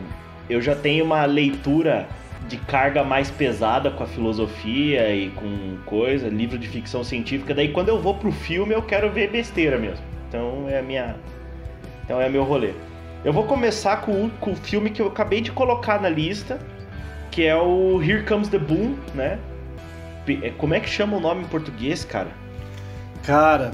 eu 0.49 0.61
já 0.61 0.75
tenho 0.75 1.03
uma 1.03 1.25
leitura 1.25 2.07
de 2.47 2.57
carga 2.57 3.03
mais 3.03 3.29
pesada 3.29 3.91
com 3.91 4.03
a 4.03 4.07
filosofia 4.07 5.13
e 5.13 5.29
com 5.31 5.77
coisa, 5.85 6.29
livro 6.29 6.57
de 6.57 6.67
ficção 6.67 7.03
científica. 7.03 7.53
Daí 7.53 7.69
quando 7.69 7.89
eu 7.89 8.01
vou 8.01 8.15
pro 8.15 8.31
filme 8.31 8.73
eu 8.73 8.81
quero 8.81 9.09
ver 9.11 9.29
besteira 9.29 9.77
mesmo. 9.77 10.03
Então 10.27 10.67
é 10.69 10.79
a 10.79 10.81
minha. 10.81 11.15
Então 12.03 12.21
é 12.21 12.29
meu 12.29 12.43
rolê. 12.43 12.71
Eu 13.23 13.34
vou 13.34 13.43
começar 13.43 14.01
com, 14.01 14.29
com 14.39 14.51
o 14.51 14.55
filme 14.55 14.89
que 14.89 15.01
eu 15.01 15.08
acabei 15.08 15.41
de 15.41 15.51
colocar 15.51 16.01
na 16.01 16.10
lista, 16.10 16.60
que 17.32 17.45
é 17.45 17.55
o 17.55 18.01
Here 18.01 18.23
Comes 18.23 18.47
the 18.47 18.60
Boom, 18.60 18.95
né? 19.13 19.39
É, 20.41 20.51
como 20.51 20.73
é 20.73 20.79
que 20.79 20.89
chama 20.89 21.17
o 21.17 21.19
nome 21.19 21.43
em 21.43 21.47
português, 21.47 22.05
cara? 22.05 22.29
Cara, 23.23 23.71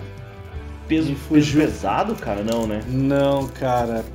Peso, 0.88 1.16
peso 1.30 1.58
pesado, 1.58 2.16
cara? 2.16 2.44
Não, 2.44 2.68
né? 2.68 2.82
Não, 2.88 3.48
cara. 3.48 4.06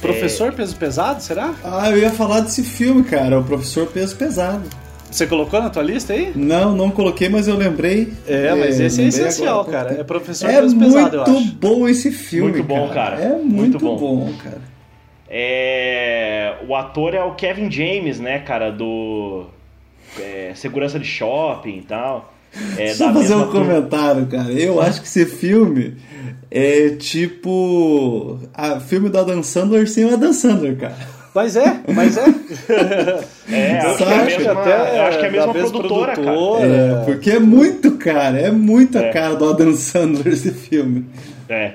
Professor 0.00 0.48
é... 0.48 0.52
Peso 0.52 0.76
Pesado, 0.76 1.22
será? 1.22 1.54
Ah, 1.64 1.90
eu 1.90 1.98
ia 1.98 2.10
falar 2.10 2.40
desse 2.40 2.62
filme, 2.62 3.02
cara, 3.02 3.40
o 3.40 3.44
Professor 3.44 3.86
Peso 3.86 4.16
Pesado. 4.16 4.68
Você 5.10 5.26
colocou 5.26 5.60
na 5.60 5.70
tua 5.70 5.82
lista 5.82 6.12
aí? 6.12 6.32
Não, 6.34 6.76
não 6.76 6.90
coloquei, 6.90 7.28
mas 7.28 7.48
eu 7.48 7.56
lembrei. 7.56 8.12
É, 8.26 8.54
mas 8.54 8.78
é, 8.78 8.86
esse 8.86 9.02
é 9.02 9.06
essencial, 9.06 9.60
agora, 9.60 9.84
cara. 9.84 10.00
É 10.00 10.04
Professor 10.04 10.50
é 10.50 10.60
Peso 10.60 10.78
Pesado, 10.78 11.16
eu 11.16 11.22
acho. 11.22 11.30
É 11.30 11.34
muito 11.34 11.56
bom 11.56 11.88
esse 11.88 12.10
filme, 12.12 12.52
Muito 12.52 12.64
bom, 12.64 12.88
cara. 12.88 13.16
cara. 13.16 13.22
É 13.22 13.28
muito, 13.38 13.54
muito 13.54 13.78
bom. 13.78 13.96
bom. 13.96 14.32
cara. 14.42 14.60
É... 15.28 16.56
O 16.66 16.74
ator 16.74 17.14
é 17.14 17.22
o 17.22 17.34
Kevin 17.34 17.70
James, 17.70 18.20
né, 18.20 18.38
cara, 18.40 18.70
do... 18.70 19.46
É, 20.18 20.52
segurança 20.54 20.98
de 20.98 21.06
shopping 21.06 21.78
e 21.78 21.82
tal. 21.82 22.32
É, 22.76 22.94
Só 22.94 23.12
fazer 23.12 23.34
um 23.34 23.50
comentário, 23.50 24.26
cara. 24.26 24.50
Eu 24.52 24.80
acho 24.80 25.00
que 25.00 25.06
esse 25.06 25.26
filme 25.26 25.96
é 26.50 26.90
tipo. 26.90 28.38
A 28.54 28.80
filme 28.80 29.08
do 29.08 29.18
Adam 29.18 29.42
Sandler 29.42 29.88
sem 29.88 30.04
o 30.04 30.14
Adam 30.14 30.32
Sandler, 30.32 30.76
cara. 30.76 30.96
Mas 31.38 31.54
é, 31.54 31.80
mas 31.94 32.16
é. 32.16 32.24
é, 33.48 33.78
acho 33.78 33.96
que 33.98 34.02
é 34.02 34.12
a 34.12 34.24
mesma, 34.24 34.52
até, 34.52 35.00
acho 35.06 35.18
que 35.20 35.24
é 35.24 35.28
a 35.28 35.30
mesma 35.30 35.52
produtora, 35.52 36.12
produtora, 36.14 36.66
cara. 36.66 36.66
É, 36.66 37.04
porque 37.04 37.30
é 37.30 37.38
muito, 37.38 37.96
cara. 37.96 38.40
É 38.40 38.50
muito 38.50 38.98
a 38.98 39.02
é. 39.02 39.12
cara 39.12 39.36
do 39.36 39.48
Adam 39.48 39.72
Sandler 39.72 40.32
esse 40.32 40.52
filme. 40.52 41.06
É. 41.48 41.74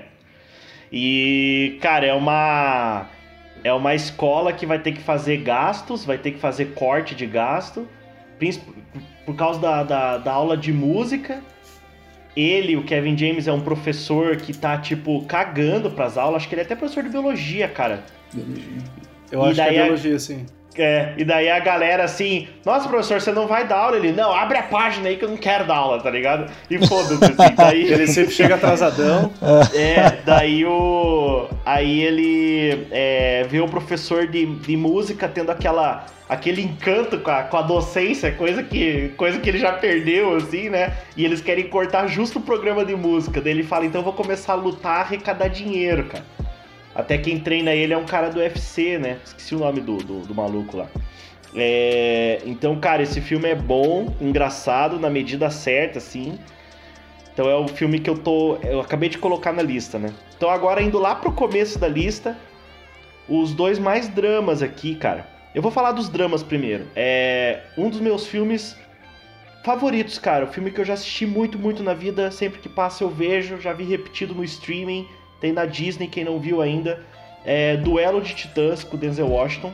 E, 0.92 1.78
cara, 1.82 2.06
é 2.06 2.14
uma. 2.14 3.06
É 3.64 3.72
uma 3.72 3.96
escola 3.96 4.52
que 4.52 4.66
vai 4.66 4.80
ter 4.80 4.92
que 4.92 5.02
fazer 5.02 5.38
gastos, 5.38 6.04
vai 6.04 6.18
ter 6.18 6.32
que 6.32 6.40
fazer 6.40 6.74
corte 6.74 7.16
de 7.16 7.26
gasto 7.26 7.88
por 9.26 9.34
causa 9.38 9.62
da, 9.62 9.82
da, 9.82 10.18
da 10.18 10.32
aula 10.34 10.58
de 10.58 10.74
música. 10.74 11.42
Ele, 12.36 12.76
o 12.76 12.84
Kevin 12.84 13.18
James, 13.18 13.48
é 13.48 13.54
um 13.54 13.62
professor 13.62 14.36
que 14.36 14.52
tá, 14.52 14.78
tipo, 14.78 15.24
cagando 15.24 15.90
pras 15.90 16.18
aulas. 16.18 16.42
Acho 16.42 16.50
que 16.50 16.56
ele 16.56 16.64
é 16.64 16.66
até 16.66 16.76
professor 16.76 17.02
de 17.02 17.10
biologia, 17.10 17.70
cara. 17.70 18.04
Biologia. 18.34 19.03
Eu 19.34 19.42
e 19.42 19.50
acho 19.50 19.56
que 19.56 19.62
é 19.62 19.84
biologia, 19.84 20.20
sim. 20.20 20.46
É, 20.76 21.14
e 21.18 21.24
daí 21.24 21.50
a 21.50 21.60
galera 21.60 22.04
assim, 22.04 22.48
nossa, 22.66 22.88
professor, 22.88 23.22
você 23.22 23.32
não 23.32 23.48
vai 23.48 23.68
dar 23.68 23.78
aula? 23.78 23.98
Ele, 23.98 24.12
não, 24.12 24.34
abre 24.34 24.58
a 24.58 24.64
página 24.64 25.08
aí 25.08 25.18
que 25.18 25.26
eu 25.26 25.30
não 25.30 25.38
quero 25.38 25.66
dar 25.66 25.76
aula, 25.76 26.02
tá 26.02 26.10
ligado? 26.10 26.52
E 26.70 26.88
foda-se, 26.88 27.24
assim, 27.24 27.54
daí... 27.56 27.92
ele 27.92 28.08
sempre 28.08 28.32
chega 28.32 28.56
atrasadão. 28.56 29.32
É, 29.74 30.18
daí 30.26 30.66
o... 30.66 31.48
Aí 31.66 32.02
ele 32.02 32.88
é, 32.92 33.46
vê 33.50 33.60
o 33.60 33.68
professor 33.68 34.28
de, 34.28 34.46
de 34.46 34.78
música 34.78 35.28
tendo 35.28 35.52
aquela 35.52 36.06
aquele 36.28 36.62
encanto 36.62 37.20
com 37.20 37.30
a, 37.30 37.44
com 37.44 37.58
a 37.58 37.62
docência, 37.62 38.32
coisa 38.32 38.64
que, 38.64 39.10
coisa 39.18 39.40
que 39.40 39.50
ele 39.50 39.60
já 39.60 39.74
perdeu, 39.74 40.36
assim, 40.36 40.70
né? 40.70 40.94
E 41.16 41.24
eles 41.24 41.42
querem 41.42 41.68
cortar 41.68 42.08
justo 42.08 42.40
o 42.40 42.42
programa 42.42 42.84
de 42.84 42.96
música. 42.96 43.40
Daí 43.40 43.52
ele 43.52 43.64
fala, 43.64 43.86
então 43.86 44.02
eu 44.02 44.06
vou 44.06 44.14
começar 44.14 44.54
a 44.54 44.56
lutar, 44.56 45.02
arrecadar 45.02 45.48
dinheiro, 45.48 46.06
cara. 46.06 46.24
Até 46.96 47.18
quem 47.18 47.40
treina 47.40 47.74
ele 47.74 47.94
é 47.94 47.98
um 47.98 48.06
cara 48.06 48.30
do 48.30 48.40
UFC, 48.40 48.98
né? 48.98 49.20
Esqueci 49.26 49.56
o 49.56 49.60
nome 49.60 49.82
do, 49.82 49.98
do, 49.98 50.20
do 50.22 50.36
maluco 50.36 50.78
lá. 50.78 50.88
É... 51.56 52.42
Então, 52.46 52.80
cara, 52.80 53.02
esse 53.02 53.20
filme 53.22 53.50
é 53.50 53.56
bom, 53.56 54.14
engraçado, 54.22 55.00
na 55.00 55.10
medida 55.10 55.50
certa, 55.50 55.98
assim. 55.98 56.38
Então 57.34 57.50
é 57.50 57.56
o 57.56 57.68
filme 57.68 58.00
que 58.00 58.10
eu 58.10 58.18
tô. 58.18 58.58
Eu 58.58 58.80
acabei 58.80 59.10
de 59.10 59.18
colocar 59.18 59.52
na 59.52 59.64
lista, 59.64 59.98
né? 59.98 60.14
Então 60.38 60.50
agora 60.50 60.82
indo 60.82 61.00
lá 61.00 61.16
pro 61.16 61.32
começo 61.32 61.80
da 61.80 61.88
lista, 61.88 62.38
os 63.28 63.54
dois 63.54 63.80
mais 63.80 64.08
dramas 64.08 64.62
aqui, 64.62 64.96
cara. 64.96 65.28
Eu 65.54 65.62
vou 65.62 65.72
falar 65.72 65.94
dos 65.94 66.10
dramas 66.10 66.44
primeiro. 66.44 66.88
É 66.96 67.62
um 67.76 67.90
dos 67.90 68.00
meus 68.00 68.28
filmes 68.28 68.78
favoritos, 69.64 70.20
cara. 70.20 70.46
O 70.46 70.48
filme 70.48 70.70
que 70.70 70.80
eu 70.80 70.86
já 70.86 70.94
assisti 70.94 71.26
muito, 71.26 71.58
muito 71.58 71.82
na 71.82 71.94
vida. 71.96 72.30
Sempre 72.30 72.60
que 72.60 72.70
passa 72.70 73.04
eu 73.04 73.10
vejo. 73.10 73.60
Já 73.60 73.74
vi 73.74 73.84
repetido 73.84 74.36
no 74.36 74.44
streaming. 74.44 75.08
Tem 75.44 75.52
na 75.52 75.66
Disney, 75.66 76.08
quem 76.08 76.24
não 76.24 76.40
viu 76.40 76.62
ainda. 76.62 77.02
É 77.44 77.76
Duelo 77.76 78.22
de 78.22 78.34
Titãs 78.34 78.82
com 78.82 78.96
Denzel 78.96 79.28
Washington. 79.28 79.74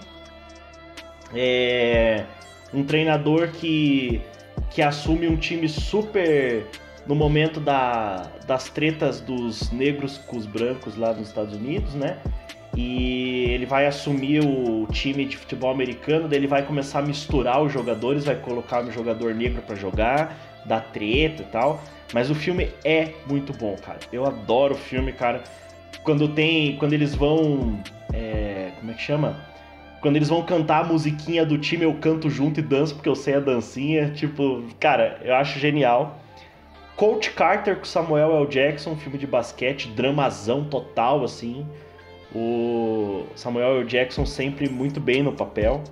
É 1.32 2.26
um 2.74 2.84
treinador 2.84 3.50
que, 3.50 4.20
que 4.72 4.82
assume 4.82 5.28
um 5.28 5.38
time 5.38 5.70
super 5.70 6.66
no 7.06 7.14
momento 7.14 7.60
da, 7.60 8.32
das 8.48 8.68
tretas 8.70 9.22
dos 9.22 9.72
negros 9.72 10.18
com 10.18 10.38
os 10.38 10.48
brancos 10.48 10.98
lá 10.98 11.14
nos 11.14 11.28
Estados 11.28 11.56
Unidos, 11.56 11.94
né? 11.94 12.18
e 12.76 13.46
ele 13.50 13.66
vai 13.66 13.86
assumir 13.86 14.42
o 14.42 14.88
time 14.92 15.26
de 15.26 15.36
futebol 15.36 15.70
americano, 15.70 16.28
daí 16.30 16.40
ele 16.40 16.48
vai 16.48 16.66
começar 16.66 17.00
a 17.00 17.02
misturar 17.02 17.62
os 17.62 17.74
jogadores, 17.74 18.24
vai 18.24 18.38
colocar 18.38 18.82
um 18.84 18.92
jogador 18.92 19.36
negro 19.36 19.62
para 19.62 19.76
jogar, 19.76 20.49
dar 20.66 20.82
treta 20.92 21.44
e 21.44 21.46
tal. 21.46 21.82
Mas 22.14 22.30
o 22.30 22.36
filme 22.36 22.72
é 22.84 23.14
muito 23.28 23.54
bom, 23.54 23.76
cara. 23.76 24.00
Eu 24.12 24.26
adoro 24.26 24.74
o 24.74 24.78
filme, 24.78 25.14
cara. 25.14 25.44
Quando 26.04 26.28
tem, 26.30 26.76
quando 26.78 26.94
eles 26.94 27.14
vão, 27.14 27.80
é, 28.14 28.72
como 28.80 28.92
é 28.92 28.94
que 28.94 29.02
chama? 29.02 29.46
Quando 30.02 30.16
eles 30.16 30.30
vão 30.30 30.44
cantar 30.44 30.86
a 30.86 30.88
musiquinha 30.88 31.46
do 31.46 31.58
time, 31.58 31.84
eu 31.84 31.94
canto 31.96 32.30
junto 32.30 32.60
e 32.60 32.64
danço 32.64 32.96
porque 32.96 33.10
eu 33.10 33.16
sei 33.16 33.36
a 33.36 33.40
dancinha. 33.40 34.10
Tipo, 34.10 34.64
cara, 34.80 35.20
eu 35.24 35.36
acho 35.36 35.60
genial. 35.60 36.20
Coach 36.96 37.32
Carter 37.32 37.78
com 37.78 37.86
Samuel 37.86 38.36
L. 38.36 38.48
Jackson, 38.48 38.96
filme 38.96 39.18
de 39.18 39.28
basquete, 39.28 39.90
dramazão 39.90 40.66
total, 40.66 41.24
assim. 41.24 41.66
O 42.34 43.26
Samuel 43.36 43.80
L. 43.80 43.86
Jackson 43.86 44.26
sempre 44.26 44.70
muito 44.70 45.00
bem 45.00 45.24
no 45.24 45.32
papel. 45.32 45.84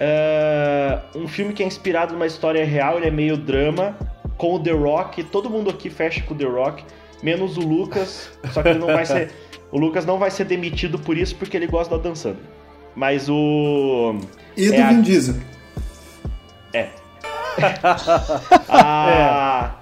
Uh, 0.00 1.18
um 1.18 1.28
filme 1.28 1.52
que 1.52 1.62
é 1.62 1.66
inspirado 1.66 2.12
numa 2.12 2.26
história 2.26 2.64
real, 2.64 2.96
ele 2.96 3.08
é 3.08 3.10
meio 3.10 3.36
drama, 3.36 3.96
com 4.36 4.54
o 4.54 4.58
The 4.60 4.72
Rock. 4.72 5.24
Todo 5.24 5.50
mundo 5.50 5.70
aqui 5.70 5.90
fecha 5.90 6.22
com 6.22 6.34
o 6.34 6.36
The 6.36 6.44
Rock, 6.44 6.84
menos 7.22 7.56
o 7.56 7.60
Lucas. 7.60 8.30
Só 8.52 8.62
que 8.62 8.68
ele 8.68 8.78
não 8.78 8.88
vai 8.88 9.04
ser. 9.04 9.30
O 9.70 9.78
Lucas 9.78 10.06
não 10.06 10.18
vai 10.18 10.30
ser 10.30 10.44
demitido 10.44 10.98
por 10.98 11.14
isso, 11.14 11.36
porque 11.36 11.54
ele 11.54 11.66
gosta 11.66 11.94
da 11.94 12.02
dançando. 12.02 12.38
Mas 12.96 13.28
o. 13.28 14.18
E 14.56 14.68
é 14.68 14.72
do 14.72 14.82
a... 14.82 14.88
Vin 14.88 15.02
Diesel. 15.02 15.34
É. 16.72 16.88
a... 18.66 19.74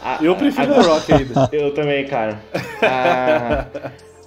A... 0.00 0.18
Eu 0.22 0.36
prefiro 0.36 0.70
o 0.70 0.74
The 0.80 0.88
Rock 0.88 1.12
ainda. 1.12 1.48
Eu 1.50 1.74
também, 1.74 2.06
cara. 2.06 2.40
A... 2.80 3.66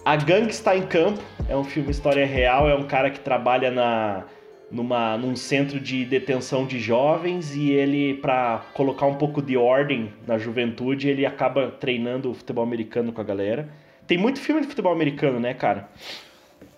A 0.03 0.15
Gangue 0.17 0.49
está 0.49 0.75
em 0.75 0.81
Campo 0.81 1.21
é 1.49 1.57
um 1.57 1.63
filme 1.63 1.89
história 1.89 2.25
real, 2.25 2.69
é 2.69 2.75
um 2.75 2.83
cara 2.83 3.09
que 3.09 3.19
trabalha 3.19 3.71
na, 3.71 4.23
numa, 4.71 5.17
num 5.17 5.35
centro 5.35 5.79
de 5.79 6.05
detenção 6.05 6.65
de 6.65 6.79
jovens 6.79 7.55
e 7.55 7.71
ele, 7.71 8.15
para 8.15 8.65
colocar 8.73 9.05
um 9.05 9.15
pouco 9.15 9.41
de 9.41 9.57
ordem 9.57 10.13
na 10.27 10.37
juventude, 10.37 11.09
ele 11.09 11.25
acaba 11.25 11.71
treinando 11.71 12.31
o 12.31 12.33
futebol 12.33 12.63
americano 12.63 13.11
com 13.11 13.21
a 13.21 13.23
galera. 13.23 13.69
Tem 14.07 14.17
muito 14.17 14.39
filme 14.39 14.61
de 14.61 14.67
futebol 14.67 14.91
americano, 14.91 15.39
né, 15.39 15.53
cara? 15.53 15.89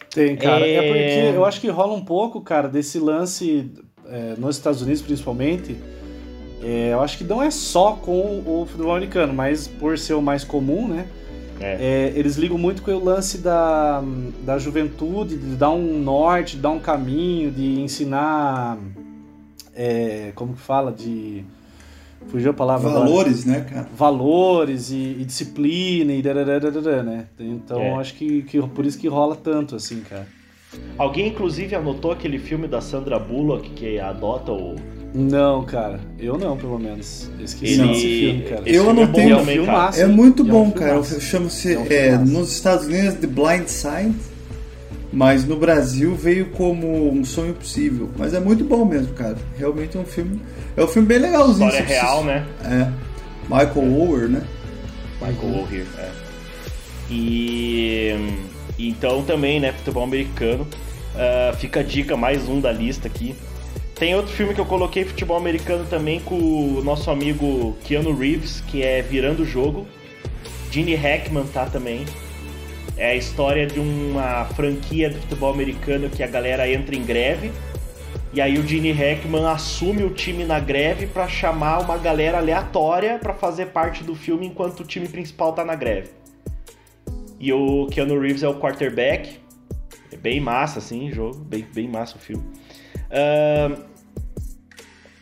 Tem, 0.09 0.35
cara. 0.35 0.67
É, 0.67 0.75
é 0.75 0.81
porque 0.81 1.37
eu 1.37 1.45
acho 1.45 1.61
que 1.61 1.69
rola 1.69 1.93
um 1.93 2.03
pouco, 2.03 2.41
cara, 2.41 2.67
desse 2.67 2.99
lance 2.99 3.71
é, 4.07 4.35
nos 4.37 4.57
Estados 4.57 4.81
Unidos, 4.81 5.01
principalmente. 5.01 5.75
É, 6.61 6.89
eu 6.91 7.01
acho 7.01 7.17
que 7.17 7.23
não 7.23 7.41
é 7.41 7.49
só 7.49 7.93
com 7.93 8.43
o 8.45 8.65
futebol 8.65 8.95
americano, 8.95 9.33
mas 9.33 9.67
por 9.67 9.97
ser 9.97 10.13
o 10.13 10.21
mais 10.21 10.43
comum, 10.43 10.87
né? 10.87 11.07
É. 11.61 11.77
É, 11.79 12.13
eles 12.15 12.35
ligam 12.37 12.57
muito 12.57 12.81
com 12.81 12.91
o 12.91 13.03
lance 13.03 13.37
da, 13.37 14.03
da 14.43 14.57
juventude, 14.57 15.37
de 15.37 15.55
dar 15.55 15.71
um 15.71 15.99
norte, 15.99 16.55
de 16.55 16.61
dar 16.61 16.71
um 16.71 16.79
caminho, 16.79 17.51
de 17.51 17.79
ensinar. 17.81 18.77
É, 19.75 20.31
como 20.35 20.53
que 20.53 20.61
fala? 20.61 20.91
De 20.91 21.43
Fugiu 22.27 22.51
a 22.51 22.53
palavra 22.53 22.89
Valores, 22.89 23.47
agora. 23.47 23.59
né, 23.59 23.65
cara? 23.69 23.89
Valores 23.95 24.91
e, 24.91 25.17
e 25.19 25.25
disciplina 25.25 26.13
e 26.13 26.21
dararara, 26.21 27.03
né? 27.03 27.25
Então 27.39 27.81
É. 27.81 27.93
acho 27.95 28.13
que, 28.13 28.43
que 28.43 28.61
por 28.67 28.85
isso 28.85 28.97
que 28.99 29.07
rola 29.07 29.35
tanto, 29.35 29.75
assim, 29.75 30.01
cara. 30.01 30.27
Alguém, 30.97 31.27
inclusive, 31.27 31.75
anotou 31.75 32.11
aquele 32.11 32.39
filme 32.39 32.67
da 32.67 32.79
Sandra 32.79 33.19
Bullock 33.19 33.69
que 33.71 33.99
adota 33.99 34.51
o. 34.51 34.75
Não, 35.13 35.63
cara. 35.65 35.99
Eu 36.17 36.37
não, 36.37 36.55
pelo 36.57 36.79
menos. 36.79 37.29
Eu 37.37 37.43
esqueci 37.45 37.73
Ele- 37.73 37.87
desse 37.89 38.01
filme, 38.01 38.41
cara. 38.43 38.61
esse 38.65 38.75
Eu 38.75 38.85
é 38.87 38.89
anotei 38.91 39.23
bom 39.25 39.33
um 39.33 39.37
também, 39.39 39.55
cara. 39.57 39.65
filmaço, 39.65 39.99
É 39.99 40.03
hein? 40.05 40.09
muito 40.09 40.43
E 40.45 40.49
é 40.49 40.53
um 40.53 40.53
bom, 40.53 40.71
cara. 40.71 41.03
Chama-se 41.19 41.73
É 41.73 41.79
um 41.79 41.85
é, 41.89 42.17
nos 42.17 42.51
Estados 42.53 42.85
Unidos 42.85 43.15
The 43.15 43.27
Blind 43.27 43.67
Side, 43.67 44.15
mas 45.11 45.43
no 45.45 45.57
Brasil 45.57 46.15
veio 46.15 46.45
como 46.51 47.11
Um 47.11 47.25
Sonho 47.25 47.53
Possível. 47.53 48.09
Mas 48.17 48.33
é 48.33 48.39
muito 48.39 48.63
bom 48.63 48.85
mesmo, 48.85 49.13
cara. 49.13 49.35
Realmente 49.57 49.97
é 49.97 49.99
um 49.99 50.05
filme. 50.05 50.41
É 50.77 50.83
um 50.83 50.87
filme 50.87 51.07
bem 51.07 51.19
legalzinho. 51.19 51.67
História 51.67 51.85
real, 51.87 52.23
né? 52.23 52.45
É. 52.63 52.87
Michael 53.49 53.93
Ower, 53.93 54.29
né? 54.29 54.41
Michael 55.21 55.59
O'Hare, 55.61 55.85
é. 55.99 56.09
E 57.09 58.15
então 58.79 59.21
também, 59.23 59.59
né, 59.59 59.73
futebol 59.73 60.03
americano. 60.03 60.65
Ah, 61.15 61.53
fica 61.57 61.81
a 61.81 61.83
dica, 61.83 62.15
mais 62.15 62.47
um 62.47 62.59
da 62.61 62.71
lista 62.71 63.07
aqui. 63.07 63.35
Tem 64.01 64.15
outro 64.15 64.33
filme 64.33 64.55
que 64.55 64.59
eu 64.59 64.65
coloquei 64.65 65.05
futebol 65.05 65.37
americano 65.37 65.85
também 65.85 66.19
com 66.21 66.35
o 66.35 66.83
nosso 66.83 67.11
amigo 67.11 67.77
Keanu 67.83 68.17
Reeves, 68.17 68.59
que 68.61 68.81
é 68.81 68.99
Virando 69.03 69.43
o 69.43 69.45
Jogo. 69.45 69.85
Gene 70.71 70.95
Hackman 70.95 71.45
tá 71.45 71.67
também. 71.67 72.03
É 72.97 73.11
a 73.11 73.15
história 73.15 73.67
de 73.67 73.79
uma 73.79 74.45
franquia 74.55 75.07
de 75.07 75.19
futebol 75.19 75.53
americano 75.53 76.09
que 76.09 76.23
a 76.23 76.27
galera 76.27 76.67
entra 76.67 76.95
em 76.95 77.03
greve. 77.03 77.51
E 78.33 78.41
aí 78.41 78.57
o 78.57 78.65
Gene 78.65 78.91
Hackman 78.91 79.45
assume 79.45 80.03
o 80.03 80.09
time 80.09 80.45
na 80.45 80.59
greve 80.59 81.05
pra 81.05 81.27
chamar 81.27 81.81
uma 81.81 81.99
galera 81.99 82.39
aleatória 82.39 83.19
pra 83.19 83.35
fazer 83.35 83.67
parte 83.67 84.03
do 84.03 84.15
filme 84.15 84.47
enquanto 84.47 84.79
o 84.79 84.83
time 84.83 85.07
principal 85.07 85.53
tá 85.53 85.63
na 85.63 85.75
greve. 85.75 86.09
E 87.39 87.53
o 87.53 87.85
Keanu 87.85 88.19
Reeves 88.19 88.41
é 88.41 88.47
o 88.47 88.55
quarterback. 88.55 89.39
É 90.11 90.17
bem 90.17 90.39
massa, 90.39 90.79
assim, 90.79 91.11
jogo. 91.11 91.37
Bem, 91.41 91.67
bem 91.71 91.87
massa 91.87 92.15
o 92.17 92.19
filme. 92.19 92.43
Ahn, 93.11 93.90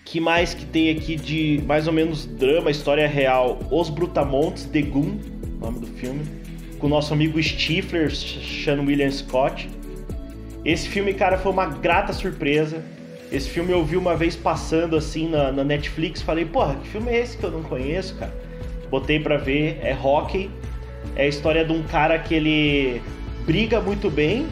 que 0.10 0.19
mais 0.19 0.56
que 0.56 0.65
tem 0.65 0.89
aqui 0.89 1.15
de 1.15 1.62
mais 1.67 1.86
ou 1.86 1.93
menos 1.93 2.26
drama, 2.26 2.72
história 2.72 3.08
real? 3.08 3.60
Os 3.69 3.91
Brutamontes, 3.91 4.65
The 4.65 4.82
Goon, 4.82 5.19
nome 5.62 5.82
do 5.82 5.88
filme. 5.88 6.24
Com 6.80 6.88
o 6.88 6.89
nosso 6.89 7.13
amigo 7.13 7.41
Stifler, 7.41 8.12
Sean 8.12 8.82
William 8.82 9.12
Scott. 9.12 9.69
Esse 10.65 10.89
filme, 10.89 11.13
cara, 11.13 11.38
foi 11.38 11.52
uma 11.52 11.67
grata 11.67 12.12
surpresa. 12.12 12.84
Esse 13.32 13.48
filme 13.50 13.72
eu 13.72 13.86
vi 13.86 13.98
uma 13.98 14.15
vez 14.15 14.36
passando 14.36 14.95
assim 14.95 15.30
na, 15.30 15.52
na 15.52 15.63
Netflix. 15.63 16.24
Falei, 16.24 16.43
porra, 16.45 16.76
que 16.78 16.88
filme 16.88 17.12
é 17.12 17.19
esse 17.19 17.38
que 17.38 17.43
eu 17.43 17.52
não 17.52 17.62
conheço, 17.62 18.15
cara? 18.15 18.34
Botei 18.89 19.19
pra 19.19 19.38
ver, 19.38 19.78
é 19.84 19.95
hockey. 19.95 20.50
É 21.15 21.26
a 21.26 21.28
história 21.28 21.63
de 21.63 21.72
um 21.72 21.84
cara 21.84 22.17
que 22.17 22.34
ele 22.34 23.00
briga 23.45 23.80
muito 23.80 24.10
bem, 24.10 24.48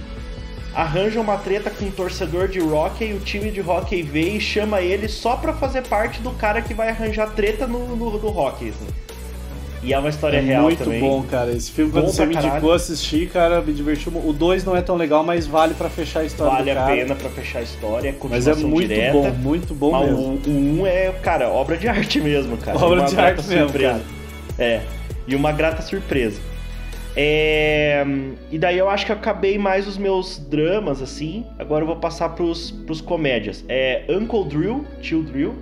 arranja 0.73 1.19
uma 1.19 1.37
treta 1.37 1.69
com 1.69 1.85
um 1.85 1.91
torcedor 1.91 2.47
de 2.47 2.59
hockey, 2.61 3.13
o 3.13 3.19
time 3.19 3.49
de 3.51 3.61
hockey 3.61 4.01
vê 4.03 4.29
e 4.31 4.39
chama 4.39 4.81
ele 4.81 5.07
só 5.07 5.35
pra 5.35 5.53
fazer 5.53 5.81
parte 5.87 6.21
do 6.21 6.31
cara 6.31 6.61
que 6.61 6.73
vai 6.73 6.89
arranjar 6.89 7.27
treta 7.31 7.65
no, 7.65 7.95
no, 7.95 8.17
no 8.19 8.37
hockey. 8.37 8.69
assim. 8.69 8.87
E 9.83 9.93
é 9.93 9.99
uma 9.99 10.09
história 10.09 10.37
É 10.37 10.41
real 10.41 10.63
muito 10.63 10.83
também. 10.83 10.99
bom, 10.99 11.23
cara. 11.23 11.51
Esse 11.51 11.71
filme, 11.71 11.91
Bom 11.91 12.01
quando 12.01 12.11
você 12.11 12.25
me 12.25 12.33
caralho. 12.33 12.53
indicou 12.53 12.73
assistir, 12.73 13.29
cara, 13.29 13.61
me 13.61 13.71
divertiu. 13.71 14.11
O 14.11 14.33
2 14.33 14.65
não 14.65 14.75
é 14.75 14.81
tão 14.81 14.95
legal, 14.95 15.23
mas 15.23 15.45
vale 15.47 15.75
pra 15.75 15.87
fechar 15.89 16.21
a 16.21 16.25
história 16.25 16.51
Vale 16.57 16.71
a 16.71 16.75
cara. 16.75 16.95
pena 16.95 17.15
pra 17.15 17.29
fechar 17.29 17.59
a 17.59 17.61
história, 17.61 18.15
Mas 18.29 18.47
é 18.47 18.55
muito 18.55 18.87
direta. 18.89 19.13
bom, 19.13 19.29
muito 19.31 19.73
bom 19.75 19.91
Mas 19.91 20.07
mesmo. 20.09 20.41
o, 20.45 20.49
o 20.49 20.81
1 20.81 20.87
é, 20.87 21.11
cara, 21.21 21.49
obra 21.49 21.77
de 21.77 21.87
arte 21.87 22.19
mesmo, 22.19 22.57
cara. 22.57 22.77
Obra 22.77 23.03
de 23.05 23.15
arte 23.19 23.47
mesmo, 23.47 23.69
surpresa. 23.69 24.01
É, 24.59 24.81
e 25.27 25.35
uma 25.35 25.51
grata 25.51 25.81
surpresa. 25.83 26.41
É, 27.19 28.05
E 28.51 28.59
daí 28.59 28.77
eu 28.77 28.87
acho 28.87 29.03
que 29.07 29.11
eu 29.11 29.15
acabei 29.15 29.57
mais 29.57 29.87
os 29.87 29.97
meus 29.97 30.37
dramas, 30.37 31.01
assim. 31.01 31.43
Agora 31.57 31.81
eu 31.81 31.87
vou 31.87 31.95
passar 31.95 32.29
pros, 32.29 32.69
pros 32.69 33.01
comédias. 33.01 33.65
É 33.67 34.05
Uncle 34.07 34.45
Drill, 34.45 34.85
Tio 35.01 35.23
Drill, 35.23 35.55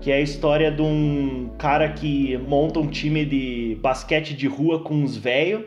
que 0.00 0.10
é 0.10 0.14
a 0.14 0.20
história 0.20 0.70
de 0.70 0.80
um 0.80 1.50
cara 1.58 1.92
que 1.92 2.38
monta 2.38 2.80
um 2.80 2.86
time 2.86 3.22
de 3.26 3.78
basquete 3.82 4.34
de 4.34 4.46
rua 4.46 4.82
com 4.82 4.94
uns 4.94 5.14
velhos, 5.14 5.64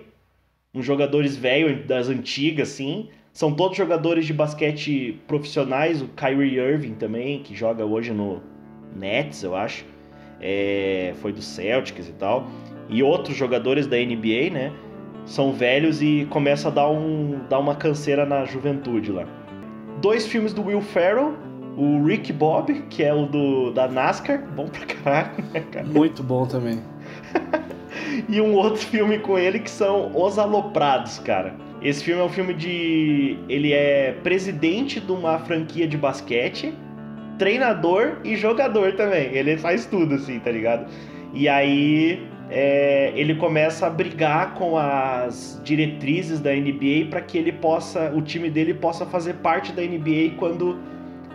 uns 0.74 0.84
jogadores 0.84 1.38
velhos 1.38 1.86
das 1.86 2.10
antigas, 2.10 2.72
assim. 2.72 3.10
São 3.32 3.54
todos 3.54 3.78
jogadores 3.78 4.26
de 4.26 4.34
basquete 4.34 5.20
profissionais, 5.28 6.02
o 6.02 6.08
Kyrie 6.08 6.58
Irving 6.58 6.96
também, 6.96 7.44
que 7.44 7.54
joga 7.54 7.86
hoje 7.86 8.12
no 8.12 8.41
Nets, 8.96 9.44
eu 9.44 9.56
acho. 9.56 9.86
É, 10.41 11.13
foi 11.22 11.32
do 11.32 11.41
Celtics 11.44 12.10
e 12.10 12.13
tal. 12.13 12.48
E 12.89 13.04
outros 13.04 13.36
jogadores 13.36 13.88
da 13.88 13.98
NBA, 13.98 14.50
né? 14.52 14.74
São 15.25 15.51
velhos 15.51 16.01
e 16.01 16.27
começa 16.29 16.67
a 16.67 16.71
dar, 16.71 16.89
um, 16.89 17.39
dar 17.49 17.59
uma 17.59 17.75
canseira 17.75 18.25
na 18.25 18.45
juventude 18.45 19.11
lá. 19.11 19.25
Dois 20.01 20.27
filmes 20.27 20.53
do 20.53 20.63
Will 20.63 20.81
Ferrell, 20.81 21.33
o 21.77 22.03
Rick 22.03 22.31
Bob, 22.31 22.73
que 22.89 23.03
é 23.03 23.13
o 23.13 23.25
do, 23.25 23.71
da 23.71 23.88
NASCAR, 23.88 24.43
bom 24.55 24.67
pra 24.67 24.85
caralho, 24.85 25.43
né, 25.53 25.63
cara? 25.71 25.85
Muito 25.85 26.23
bom 26.23 26.45
também. 26.45 26.81
E 28.29 28.39
um 28.41 28.53
outro 28.53 28.81
filme 28.81 29.19
com 29.19 29.38
ele 29.38 29.59
que 29.59 29.69
são 29.69 30.11
Os 30.15 30.39
Aloprados, 30.39 31.19
cara. 31.19 31.55
Esse 31.81 32.03
filme 32.03 32.21
é 32.21 32.23
um 32.23 32.29
filme 32.29 32.53
de. 32.53 33.38
Ele 33.47 33.73
é 33.73 34.13
presidente 34.23 34.99
de 34.99 35.11
uma 35.11 35.39
franquia 35.39 35.88
de 35.88 35.97
basquete, 35.97 36.73
treinador 37.38 38.17
e 38.23 38.35
jogador 38.35 38.93
também. 38.93 39.35
Ele 39.35 39.57
faz 39.57 39.85
tudo, 39.85 40.15
assim, 40.15 40.39
tá 40.39 40.51
ligado? 40.51 40.88
E 41.33 41.47
aí 41.47 42.27
é, 42.49 43.12
ele 43.15 43.36
começa 43.36 43.88
a 43.88 43.89
brigar 43.89 44.53
com 44.53 44.77
as 44.77 45.60
diretrizes 45.63 46.39
da 46.39 46.53
NBA 46.53 47.08
para 47.10 47.21
que 47.21 47.38
ele 47.38 47.51
possa, 47.51 48.12
o 48.15 48.21
time 48.21 48.49
dele 48.49 48.73
possa 48.73 49.05
fazer 49.05 49.36
parte 49.36 49.71
da 49.71 49.81
NBA 49.81 50.36
quando 50.38 50.77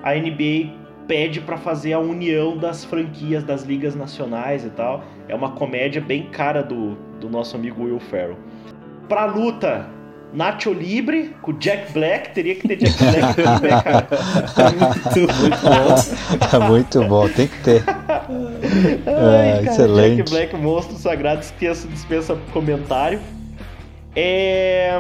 a 0.02 0.14
NBA 0.14 0.78
pede 1.08 1.40
para 1.40 1.56
fazer 1.56 1.92
a 1.92 1.98
união 1.98 2.56
das 2.56 2.84
franquias 2.84 3.42
das 3.42 3.64
ligas 3.64 3.96
nacionais 3.96 4.64
e 4.64 4.70
tal. 4.70 5.02
É 5.28 5.34
uma 5.34 5.50
comédia 5.50 6.00
bem 6.00 6.30
cara 6.30 6.62
do, 6.62 6.94
do 7.18 7.28
nosso 7.28 7.56
amigo 7.56 7.82
Will 7.82 7.98
Ferrell. 7.98 8.36
Pra 9.08 9.24
luta, 9.24 9.88
Nacho 10.32 10.72
Libre 10.72 11.34
com 11.42 11.52
Jack 11.52 11.92
Black, 11.92 12.32
teria 12.32 12.54
que 12.54 12.68
ter 12.68 12.76
Jack 12.76 12.98
Black 12.98 13.62
né, 13.62 13.82
cara? 13.82 14.08
Muito, 15.10 15.56
bom. 15.62 16.56
É 16.56 16.58
muito 16.68 17.04
bom, 17.04 17.28
tem 17.28 17.48
que 17.48 17.58
ter. 17.62 17.84
Ai, 17.86 18.28
É, 19.06 19.52
cara, 19.56 19.62
excelente. 19.64 20.16
Jack 20.18 20.30
Black, 20.30 20.56
monstro 20.56 20.96
sagrado, 20.96 21.40
esqueça, 21.40 21.88
dispensa 21.88 22.38
comentário. 22.52 23.20
É... 24.14 24.98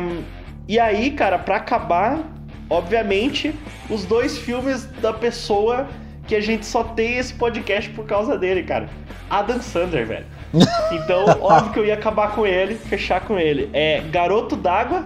E 0.68 0.78
aí, 0.78 1.10
cara, 1.10 1.38
pra 1.38 1.56
acabar, 1.56 2.20
obviamente, 2.68 3.54
os 3.88 4.04
dois 4.04 4.38
filmes 4.38 4.86
da 5.00 5.12
pessoa 5.12 5.88
que 6.26 6.34
a 6.36 6.40
gente 6.40 6.64
só 6.64 6.84
tem 6.84 7.18
esse 7.18 7.34
podcast 7.34 7.90
por 7.90 8.06
causa 8.06 8.38
dele, 8.38 8.62
cara. 8.62 8.88
Adam 9.28 9.60
Sandler, 9.60 10.06
velho. 10.06 10.26
Então, 10.92 11.24
óbvio 11.40 11.72
que 11.72 11.78
eu 11.78 11.84
ia 11.84 11.94
acabar 11.94 12.32
com 12.34 12.44
ele, 12.44 12.74
fechar 12.74 13.20
com 13.20 13.38
ele. 13.38 13.70
É 13.72 14.00
Garoto 14.10 14.56
d'Água, 14.56 15.04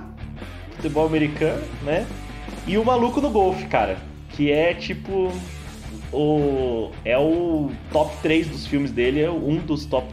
futebol 0.84 1.06
americano, 1.06 1.62
né? 1.82 2.06
E 2.66 2.76
o 2.76 2.84
Maluco 2.84 3.20
no 3.20 3.30
Golfe, 3.30 3.64
cara. 3.66 3.96
Que 4.30 4.52
é 4.52 4.74
tipo. 4.74 5.32
O, 6.12 6.90
é 7.04 7.18
o 7.18 7.72
top 7.92 8.14
3 8.22 8.46
dos 8.46 8.66
filmes 8.66 8.92
dele, 8.92 9.20
é 9.20 9.28
um 9.30 9.56
dos 9.56 9.84
top, 9.84 10.06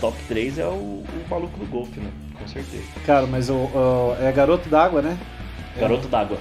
top 0.00 0.14
3 0.28 0.58
é 0.58 0.66
o, 0.66 0.68
o 0.70 1.06
Maluco 1.30 1.58
no 1.58 1.64
Golfe, 1.66 1.98
né? 1.98 2.10
Com 2.38 2.46
certeza. 2.46 2.82
Cara, 3.06 3.26
mas 3.26 3.48
o, 3.48 3.54
o- 3.54 4.16
é 4.20 4.30
Garoto 4.32 4.68
d'Água, 4.68 5.00
né? 5.00 5.16
Garoto 5.78 6.08
d'Água. 6.08 6.36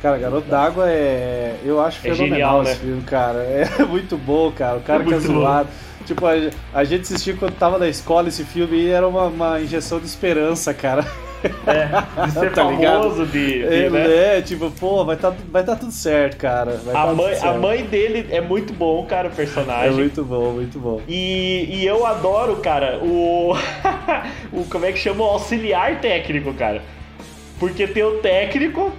Cara, 0.00 0.16
Garoto 0.16 0.48
d'Água 0.48 0.88
é. 0.88 1.56
Eu 1.62 1.78
acho 1.82 1.98
É 1.98 2.14
fenomenal 2.14 2.28
genial, 2.30 2.62
esse 2.62 2.72
né? 2.72 2.78
filme, 2.80 3.02
cara. 3.02 3.38
É 3.78 3.84
muito 3.84 4.16
bom, 4.16 4.50
cara. 4.52 4.78
O 4.78 4.82
cara 4.82 5.02
É 5.02 5.06
que 5.06 5.14
é 5.14 5.18
zoado. 5.18 5.68
Tipo, 6.06 6.24
a, 6.26 6.32
a 6.72 6.84
gente 6.84 7.02
assistiu 7.02 7.36
quando 7.36 7.52
tava 7.58 7.78
na 7.78 7.88
escola 7.88 8.28
esse 8.28 8.44
filme 8.44 8.78
e 8.78 8.88
era 8.88 9.06
uma, 9.06 9.24
uma 9.24 9.60
injeção 9.60 9.98
de 10.00 10.06
esperança, 10.06 10.72
cara. 10.72 11.04
É, 11.66 12.24
de 12.26 12.32
ser 12.32 12.50
Tá 12.54 12.64
famoso, 12.64 13.26
de, 13.26 13.58
de, 13.60 13.64
É, 13.64 13.90
né? 13.90 14.38
é, 14.38 14.42
tipo, 14.42 14.70
pô, 14.72 15.04
vai 15.04 15.16
tá, 15.16 15.32
vai 15.50 15.62
tá 15.64 15.76
tudo 15.76 15.92
certo, 15.92 16.36
cara. 16.36 16.80
Vai 16.84 16.94
A 16.94 17.06
tá 17.06 17.12
mãe, 17.12 17.16
tudo 17.16 17.36
a 17.36 17.40
certo. 17.40 17.60
mãe 17.60 17.84
dele 17.84 18.26
é 18.30 18.40
muito 18.40 18.72
bom, 18.72 19.04
cara, 19.06 19.28
o 19.28 19.32
É 19.32 19.34
personagem. 19.34 19.92
muito 19.92 20.24
bom, 20.24 20.52
muito 20.52 20.78
bom. 20.78 21.00
E, 21.08 21.68
e 21.70 21.86
eu 21.86 22.04
adoro, 22.06 22.56
cara, 22.56 22.98
o, 23.02 23.54
o. 24.52 24.64
Como 24.64 24.84
é 24.84 24.92
que 24.92 24.98
chama? 24.98 25.24
O 25.24 25.28
auxiliar 25.28 26.00
técnico, 26.00 26.52
cara. 26.54 26.82
Porque 27.58 27.86
tem 27.86 28.02
o 28.04 28.18
técnico, 28.18 28.92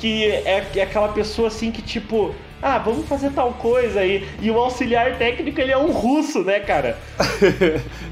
que 0.00 0.24
é, 0.26 0.66
é 0.76 0.82
aquela 0.82 1.08
pessoa 1.08 1.48
assim 1.48 1.70
que, 1.70 1.80
tipo, 1.82 2.34
ah, 2.62 2.78
vamos 2.78 3.08
fazer 3.08 3.30
tal 3.32 3.52
coisa 3.54 4.00
aí. 4.00 4.26
E 4.40 4.50
o 4.50 4.56
auxiliar 4.58 5.16
técnico, 5.18 5.60
ele 5.60 5.72
é 5.72 5.76
um 5.78 5.90
russo, 5.90 6.44
né, 6.44 6.60
cara? 6.60 6.96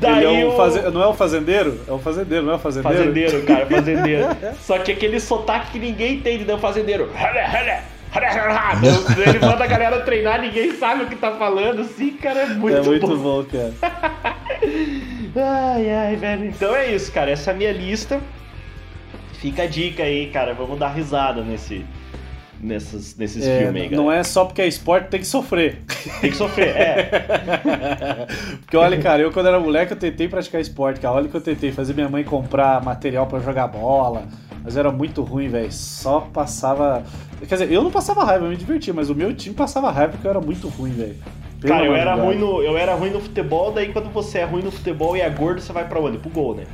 Daí 0.00 0.24
Ele 0.26 0.40
é 0.42 0.46
um 0.46 0.48
o- 0.52 0.56
faze- 0.56 0.90
Não 0.90 1.02
é 1.02 1.06
o 1.06 1.14
fazendeiro? 1.14 1.80
É 1.86 1.92
o 1.92 1.98
fazendeiro, 1.98 2.44
não 2.44 2.52
é 2.52 2.56
o 2.56 2.58
fazendeiro? 2.58 2.98
Fazendeiro, 2.98 3.42
cara, 3.44 3.66
fazendeiro. 3.70 4.26
Só 4.60 4.78
que 4.80 4.92
aquele 4.92 5.20
sotaque 5.20 5.70
que 5.72 5.78
ninguém 5.78 6.14
entende, 6.16 6.44
né? 6.44 6.52
O 6.54 6.58
fazendeiro. 6.58 7.08
Ele 9.24 9.38
manda 9.38 9.62
a 9.62 9.66
galera 9.68 10.00
treinar, 10.00 10.40
ninguém 10.40 10.72
sabe 10.74 11.04
o 11.04 11.06
que 11.06 11.14
tá 11.14 11.30
falando, 11.32 11.82
assim, 11.82 12.10
cara, 12.14 12.40
é 12.40 12.46
muito, 12.46 12.76
é 12.76 12.82
muito 12.82 13.06
bom. 13.06 13.16
bom, 13.16 13.44
cara. 13.44 13.72
ai, 15.36 15.90
ai, 15.90 16.16
velho. 16.16 16.46
Então 16.46 16.74
é 16.74 16.92
isso, 16.92 17.12
cara. 17.12 17.30
Essa 17.30 17.52
é 17.52 17.54
a 17.54 17.56
minha 17.56 17.72
lista. 17.72 18.20
Fica 19.34 19.62
a 19.62 19.66
dica 19.66 20.02
aí, 20.02 20.26
cara. 20.26 20.54
Vamos 20.54 20.78
dar 20.78 20.88
risada 20.88 21.40
nesse, 21.42 21.84
nesses, 22.60 23.16
nesses 23.16 23.46
É, 23.46 23.58
filmes 23.60 23.82
aí, 23.82 23.88
cara. 23.88 24.02
não 24.02 24.12
é 24.12 24.22
só 24.22 24.44
porque 24.44 24.62
é 24.62 24.66
esporte, 24.66 25.08
tem 25.08 25.20
que 25.20 25.26
sofrer. 25.26 25.82
Tem 26.20 26.30
que 26.30 26.36
sofrer, 26.36 26.68
é. 26.76 27.10
Porque 28.60 28.76
olha, 28.76 28.98
cara, 29.00 29.22
eu 29.22 29.32
quando 29.32 29.46
era 29.46 29.58
moleque 29.58 29.92
eu 29.92 29.98
tentei 29.98 30.28
praticar 30.28 30.60
esporte, 30.60 31.00
cara. 31.00 31.14
Olha 31.14 31.28
que 31.28 31.36
eu 31.36 31.40
tentei 31.40 31.72
fazer 31.72 31.94
minha 31.94 32.08
mãe 32.08 32.22
comprar 32.24 32.82
material 32.82 33.26
pra 33.26 33.38
jogar 33.40 33.66
bola. 33.68 34.24
Mas 34.62 34.76
era 34.76 34.92
muito 34.92 35.22
ruim, 35.22 35.48
velho. 35.48 35.72
Só 35.72 36.20
passava. 36.32 37.02
Quer 37.48 37.54
dizer, 37.54 37.72
eu 37.72 37.82
não 37.82 37.90
passava 37.90 38.24
raiva, 38.24 38.44
eu 38.44 38.50
me 38.50 38.56
divertia, 38.56 38.92
mas 38.92 39.08
o 39.08 39.14
meu 39.14 39.34
time 39.34 39.54
passava 39.54 39.90
raiva 39.90 40.12
porque 40.12 40.26
eu 40.26 40.30
era 40.30 40.40
muito 40.40 40.68
ruim, 40.68 40.90
velho. 40.92 41.16
Cara, 41.62 41.84
eu 41.84 41.94
era, 41.94 42.14
ruim 42.14 42.38
no, 42.38 42.62
eu 42.62 42.76
era 42.76 42.94
ruim 42.94 43.10
no 43.10 43.20
futebol, 43.20 43.70
daí 43.70 43.92
quando 43.92 44.10
você 44.10 44.38
é 44.38 44.44
ruim 44.44 44.62
no 44.62 44.70
futebol 44.70 45.14
e 45.14 45.20
é 45.20 45.28
gordo, 45.28 45.60
você 45.60 45.72
vai 45.72 45.86
pra 45.86 46.00
onde? 46.00 46.16
Pro 46.16 46.30
gol, 46.30 46.54
né? 46.54 46.64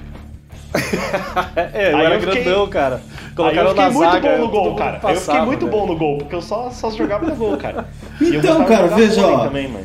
É, 1.74 1.92
eu 1.92 1.96
Aí 1.96 2.04
era 2.06 2.14
eu 2.16 2.20
fiquei- 2.20 2.44
grandão, 2.44 2.66
cara. 2.68 2.96
Aí 2.96 3.34
Colocaram 3.36 3.62
eu 3.62 3.68
fiquei 3.70 3.84
na 3.84 3.90
muito 3.90 4.10
zaga, 4.12 4.28
bom 4.30 4.38
no 4.38 4.48
gol, 4.50 4.74
cara. 4.76 5.00
eu 5.02 5.20
fiquei 5.20 5.40
muito 5.42 5.66
velho. 5.66 5.70
bom 5.78 5.86
no 5.86 5.96
gol, 5.96 6.18
porque 6.18 6.34
eu 6.34 6.42
só, 6.42 6.70
só 6.70 6.90
jogava 6.90 7.26
no 7.26 7.34
gol, 7.36 7.56
cara. 7.56 7.86
Eu 8.20 8.34
Então, 8.34 8.64
cara, 8.64 8.86
veja, 8.88 9.26
ó. 9.26 9.44
também, 9.46 9.68
mas... 9.68 9.84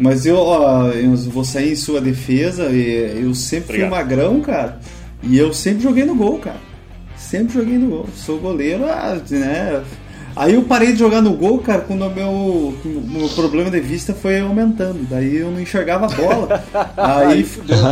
Mas 0.00 0.24
eu, 0.26 0.36
ó, 0.38 0.86
eu 0.90 1.14
vou 1.16 1.44
sair 1.44 1.72
em 1.72 1.76
sua 1.76 2.00
defesa. 2.00 2.66
e 2.70 3.20
Eu 3.22 3.34
sempre 3.34 3.74
Obrigado. 3.82 3.88
fui 3.90 3.98
magrão, 3.98 4.40
cara. 4.40 4.78
E 5.22 5.36
eu 5.36 5.52
sempre 5.52 5.82
joguei 5.82 6.04
no 6.04 6.14
gol, 6.14 6.38
cara. 6.38 6.56
Sempre 7.16 7.54
joguei 7.54 7.76
no 7.76 7.88
gol. 7.88 8.06
Sou 8.14 8.38
goleiro, 8.38 8.84
ah, 8.86 9.18
né? 9.28 9.82
Aí 10.36 10.54
eu 10.54 10.62
parei 10.62 10.92
de 10.92 11.00
jogar 11.00 11.20
no 11.20 11.32
gol, 11.32 11.58
cara, 11.58 11.80
quando 11.80 12.06
o 12.06 12.10
meu, 12.14 12.74
meu 12.84 13.28
problema 13.30 13.72
de 13.72 13.80
vista 13.80 14.14
foi 14.14 14.38
aumentando. 14.38 15.00
Daí 15.10 15.38
eu 15.38 15.50
não 15.50 15.60
enxergava 15.60 16.06
a 16.06 16.08
bola. 16.10 16.64
aí, 16.96 17.44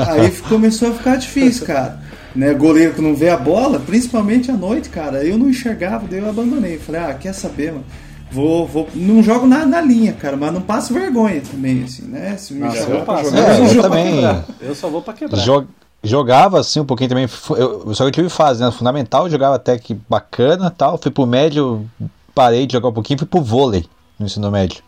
aí 0.09 0.31
começou 0.49 0.91
a 0.91 0.95
ficar 0.95 1.17
difícil, 1.17 1.67
cara. 1.67 1.99
Né, 2.37 2.53
goleiro 2.55 2.93
que 2.95 3.01
não 3.01 3.15
vê 3.17 3.31
a 3.31 3.37
bola, 3.37 3.81
principalmente 3.81 4.51
à 4.51 4.55
noite, 4.55 4.89
cara. 4.91 5.25
Eu 5.25 5.39
não 5.39 5.49
enxergava, 5.49 6.07
daí 6.07 6.19
eu 6.21 6.29
abandonei. 6.29 6.79
Falei, 6.79 7.01
ah, 7.01 7.15
quer 7.15 7.33
saber, 7.33 7.73
mano? 7.73 7.85
Vou, 8.31 8.67
vou, 8.67 8.89
não 8.95 9.23
jogo 9.23 9.47
nada 9.47 9.65
na 9.65 9.81
linha, 9.81 10.13
cara, 10.13 10.37
mas 10.37 10.53
não 10.53 10.61
passo 10.61 10.93
vergonha 10.93 11.41
também, 11.41 11.85
assim, 11.85 12.03
né? 12.03 12.37
Se 12.37 12.53
me 12.53 12.61
Nossa, 12.61 12.79
eu 12.91 13.01
passo. 13.03 13.31
jogar, 13.31 13.39
É, 13.55 13.59
eu 13.61 13.65
eu 13.73 13.83
também. 13.83 14.21
Eu 14.61 14.75
só 14.75 14.89
vou 14.89 15.01
pra 15.01 15.15
quebrar. 15.15 15.39
Jo- 15.41 15.67
Jogava 16.05 16.61
assim 16.61 16.79
um 16.79 16.85
pouquinho 16.85 17.09
também. 17.09 17.27
Eu, 17.51 17.93
só 17.95 18.05
que 18.05 18.09
eu 18.09 18.13
tive 18.13 18.29
fase, 18.29 18.63
né? 18.63 18.71
Fundamental, 18.71 19.29
jogava 19.31 19.57
até 19.57 19.77
que 19.79 19.95
bacana 20.09 20.71
tal. 20.71 20.99
Fui 20.99 21.11
pro 21.11 21.27
médio, 21.27 21.85
parei 22.35 22.67
de 22.67 22.75
jogar 22.75 22.89
um 22.91 22.93
pouquinho, 22.93 23.19
fui 23.19 23.27
pro 23.27 23.41
vôlei 23.41 23.85
no 24.19 24.27
ensino 24.27 24.51
médio. 24.51 24.83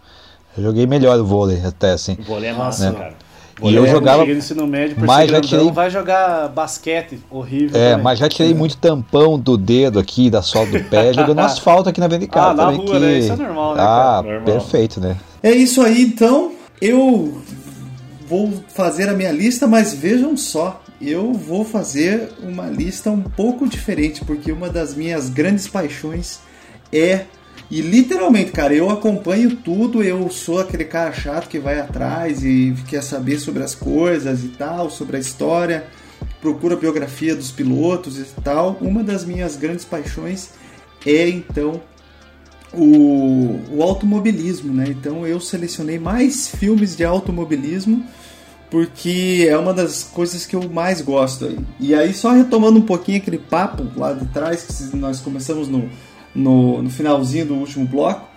Eu 0.56 0.62
joguei 0.64 0.86
melhor 0.86 1.18
o 1.18 1.24
vôlei 1.24 1.60
até 1.64 1.92
assim. 1.92 2.16
Vôlei 2.26 2.50
é 2.50 2.52
massa, 2.52 2.90
né? 2.92 2.98
cara. 2.98 3.14
E 3.62 3.74
eu 3.74 3.82
Quando 3.82 3.90
jogava. 3.90 4.18
Cheguei 4.20 4.34
no 4.34 4.38
ensino 4.40 4.66
médio, 4.66 4.94
por 4.96 5.06
Mas 5.06 5.26
ser 5.28 5.34
já 5.36 5.40
tirei- 5.40 5.70
vai 5.72 5.90
jogar 5.90 6.48
basquete, 6.48 7.18
horrível 7.30 7.76
É, 7.80 7.90
também. 7.90 8.04
mas 8.04 8.18
já 8.18 8.28
tirei 8.28 8.54
muito 8.54 8.76
tampão 8.76 9.38
do 9.38 9.56
dedo 9.56 9.98
aqui, 9.98 10.30
da 10.30 10.42
sola 10.42 10.66
do 10.66 10.84
pé, 10.84 11.12
jogando 11.12 11.40
asfalto 11.40 11.88
aqui 11.88 11.98
na 12.00 12.08
frente 12.08 12.20
de 12.22 12.26
casa 12.28 12.50
Ah, 12.50 12.54
na 12.54 12.62
também. 12.66 12.76
rua, 12.78 12.94
que... 12.94 12.98
né? 13.00 13.18
Isso 13.18 13.32
é 13.32 13.36
normal, 13.36 13.74
né, 13.74 13.82
Ah? 13.82 14.22
Normal. 14.24 14.42
perfeito, 14.44 15.00
né? 15.00 15.16
É 15.42 15.50
isso 15.50 15.80
aí, 15.82 16.02
então. 16.02 16.52
Eu 16.80 17.42
vou 18.28 18.52
fazer 18.68 19.08
a 19.08 19.12
minha 19.14 19.32
lista, 19.32 19.66
mas 19.66 19.92
vejam 19.92 20.36
só, 20.36 20.80
eu 21.02 21.32
vou 21.32 21.64
fazer 21.64 22.30
uma 22.42 22.66
lista 22.66 23.10
um 23.10 23.22
pouco 23.22 23.66
diferente, 23.66 24.24
porque 24.24 24.52
uma 24.52 24.68
das 24.68 24.94
minhas 24.94 25.28
grandes 25.28 25.66
paixões 25.66 26.38
é. 26.92 27.22
E 27.70 27.82
literalmente, 27.82 28.50
cara, 28.50 28.74
eu 28.74 28.88
acompanho 28.88 29.56
tudo, 29.56 30.02
eu 30.02 30.30
sou 30.30 30.58
aquele 30.58 30.84
cara 30.84 31.12
chato 31.12 31.48
que 31.48 31.58
vai 31.58 31.78
atrás 31.78 32.42
e 32.42 32.74
quer 32.88 33.02
saber 33.02 33.38
sobre 33.38 33.62
as 33.62 33.74
coisas 33.74 34.42
e 34.42 34.48
tal, 34.48 34.90
sobre 34.90 35.18
a 35.18 35.20
história, 35.20 35.86
procura 36.40 36.74
a 36.74 36.78
biografia 36.78 37.36
dos 37.36 37.50
pilotos 37.50 38.18
e 38.18 38.24
tal. 38.42 38.78
Uma 38.80 39.04
das 39.04 39.24
minhas 39.24 39.54
grandes 39.54 39.84
paixões 39.84 40.50
é 41.04 41.28
então 41.28 41.82
o, 42.72 43.60
o 43.70 43.82
automobilismo, 43.82 44.72
né? 44.72 44.86
Então 44.88 45.26
eu 45.26 45.38
selecionei 45.38 45.98
mais 45.98 46.48
filmes 46.48 46.96
de 46.96 47.04
automobilismo 47.04 48.02
porque 48.70 49.46
é 49.48 49.56
uma 49.56 49.72
das 49.72 50.02
coisas 50.02 50.44
que 50.46 50.56
eu 50.56 50.68
mais 50.70 51.00
gosto. 51.00 51.56
E 51.80 51.94
aí 51.94 52.14
só 52.14 52.32
retomando 52.32 52.78
um 52.78 52.82
pouquinho 52.82 53.18
aquele 53.18 53.38
papo 53.38 53.86
lá 53.94 54.12
de 54.14 54.26
trás 54.26 54.62
que 54.64 54.96
nós 54.96 55.20
começamos 55.20 55.68
no, 55.68 55.88
no, 56.38 56.82
no 56.82 56.90
finalzinho 56.90 57.46
do 57.46 57.54
último 57.54 57.86
bloco. 57.86 58.28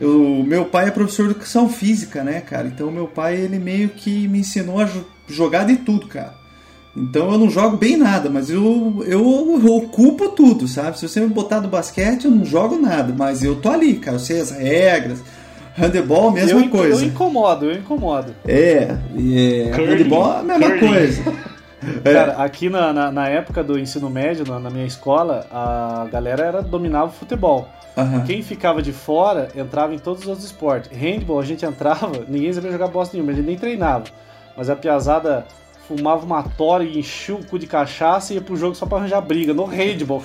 O 0.00 0.44
meu 0.44 0.64
pai 0.66 0.86
é 0.88 0.90
professor 0.92 1.24
de 1.24 1.32
educação 1.32 1.68
física, 1.68 2.22
né, 2.22 2.40
cara? 2.40 2.68
Então 2.68 2.90
meu 2.90 3.08
pai 3.08 3.36
ele 3.36 3.58
meio 3.58 3.88
que 3.88 4.28
me 4.28 4.38
ensinou 4.40 4.80
a 4.80 4.84
jo- 4.84 5.04
jogar 5.26 5.64
de 5.64 5.76
tudo, 5.76 6.06
cara. 6.06 6.34
Então 6.96 7.32
eu 7.32 7.38
não 7.38 7.50
jogo 7.50 7.76
bem 7.76 7.96
nada, 7.96 8.30
mas 8.30 8.48
eu, 8.48 9.04
eu 9.06 9.76
ocupo 9.76 10.28
tudo, 10.30 10.66
sabe? 10.68 10.98
Se 10.98 11.08
você 11.08 11.20
me 11.20 11.26
botar 11.28 11.60
do 11.60 11.68
basquete, 11.68 12.24
eu 12.26 12.30
não 12.30 12.44
jogo 12.44 12.76
nada, 12.78 13.12
mas 13.16 13.42
eu 13.42 13.56
tô 13.56 13.68
ali, 13.70 13.94
cara. 13.94 14.16
Eu 14.16 14.20
sei 14.20 14.40
as 14.40 14.50
regras. 14.52 15.18
Handebol, 15.76 16.32
mesma 16.32 16.60
eu, 16.60 16.70
coisa. 16.70 17.02
Eu 17.02 17.08
incomodo, 17.08 17.66
eu 17.66 17.78
incomodo. 17.78 18.34
É, 18.46 18.96
é 19.16 19.70
handebol 19.72 20.32
é 20.32 20.38
a 20.38 20.42
mesma 20.42 20.78
coisa. 20.78 21.22
É. 22.04 22.12
Cara, 22.12 22.32
aqui 22.42 22.68
na, 22.68 22.92
na, 22.92 23.12
na 23.12 23.28
época 23.28 23.62
do 23.62 23.78
ensino 23.78 24.10
médio, 24.10 24.44
na, 24.46 24.58
na 24.58 24.70
minha 24.70 24.86
escola, 24.86 25.46
a 25.50 26.06
galera 26.10 26.44
era 26.44 26.62
dominava 26.62 27.06
o 27.06 27.12
futebol. 27.12 27.68
Aham. 27.96 28.24
Quem 28.24 28.42
ficava 28.42 28.80
de 28.80 28.92
fora 28.92 29.48
entrava 29.56 29.94
em 29.94 29.98
todos 29.98 30.22
os 30.22 30.28
outros 30.28 30.46
esportes. 30.46 30.90
Handball, 30.96 31.40
a 31.40 31.44
gente 31.44 31.64
entrava, 31.64 32.24
ninguém 32.28 32.52
sabia 32.52 32.70
jogar 32.70 32.88
bosta 32.88 33.16
nenhuma, 33.16 33.32
a 33.32 33.34
gente 33.34 33.46
nem 33.46 33.56
treinava. 33.56 34.04
Mas 34.56 34.70
a 34.70 34.76
piazada 34.76 35.46
fumava 35.88 36.24
uma 36.24 36.42
tora 36.42 36.84
e 36.84 36.98
enchia 36.98 37.34
o 37.34 37.44
cu 37.44 37.58
de 37.58 37.66
cachaça 37.66 38.32
e 38.32 38.36
ia 38.36 38.42
pro 38.42 38.56
jogo 38.56 38.74
só 38.74 38.84
pra 38.84 38.98
arranjar 38.98 39.20
briga 39.22 39.54
no 39.54 39.64
handball. 39.64 40.22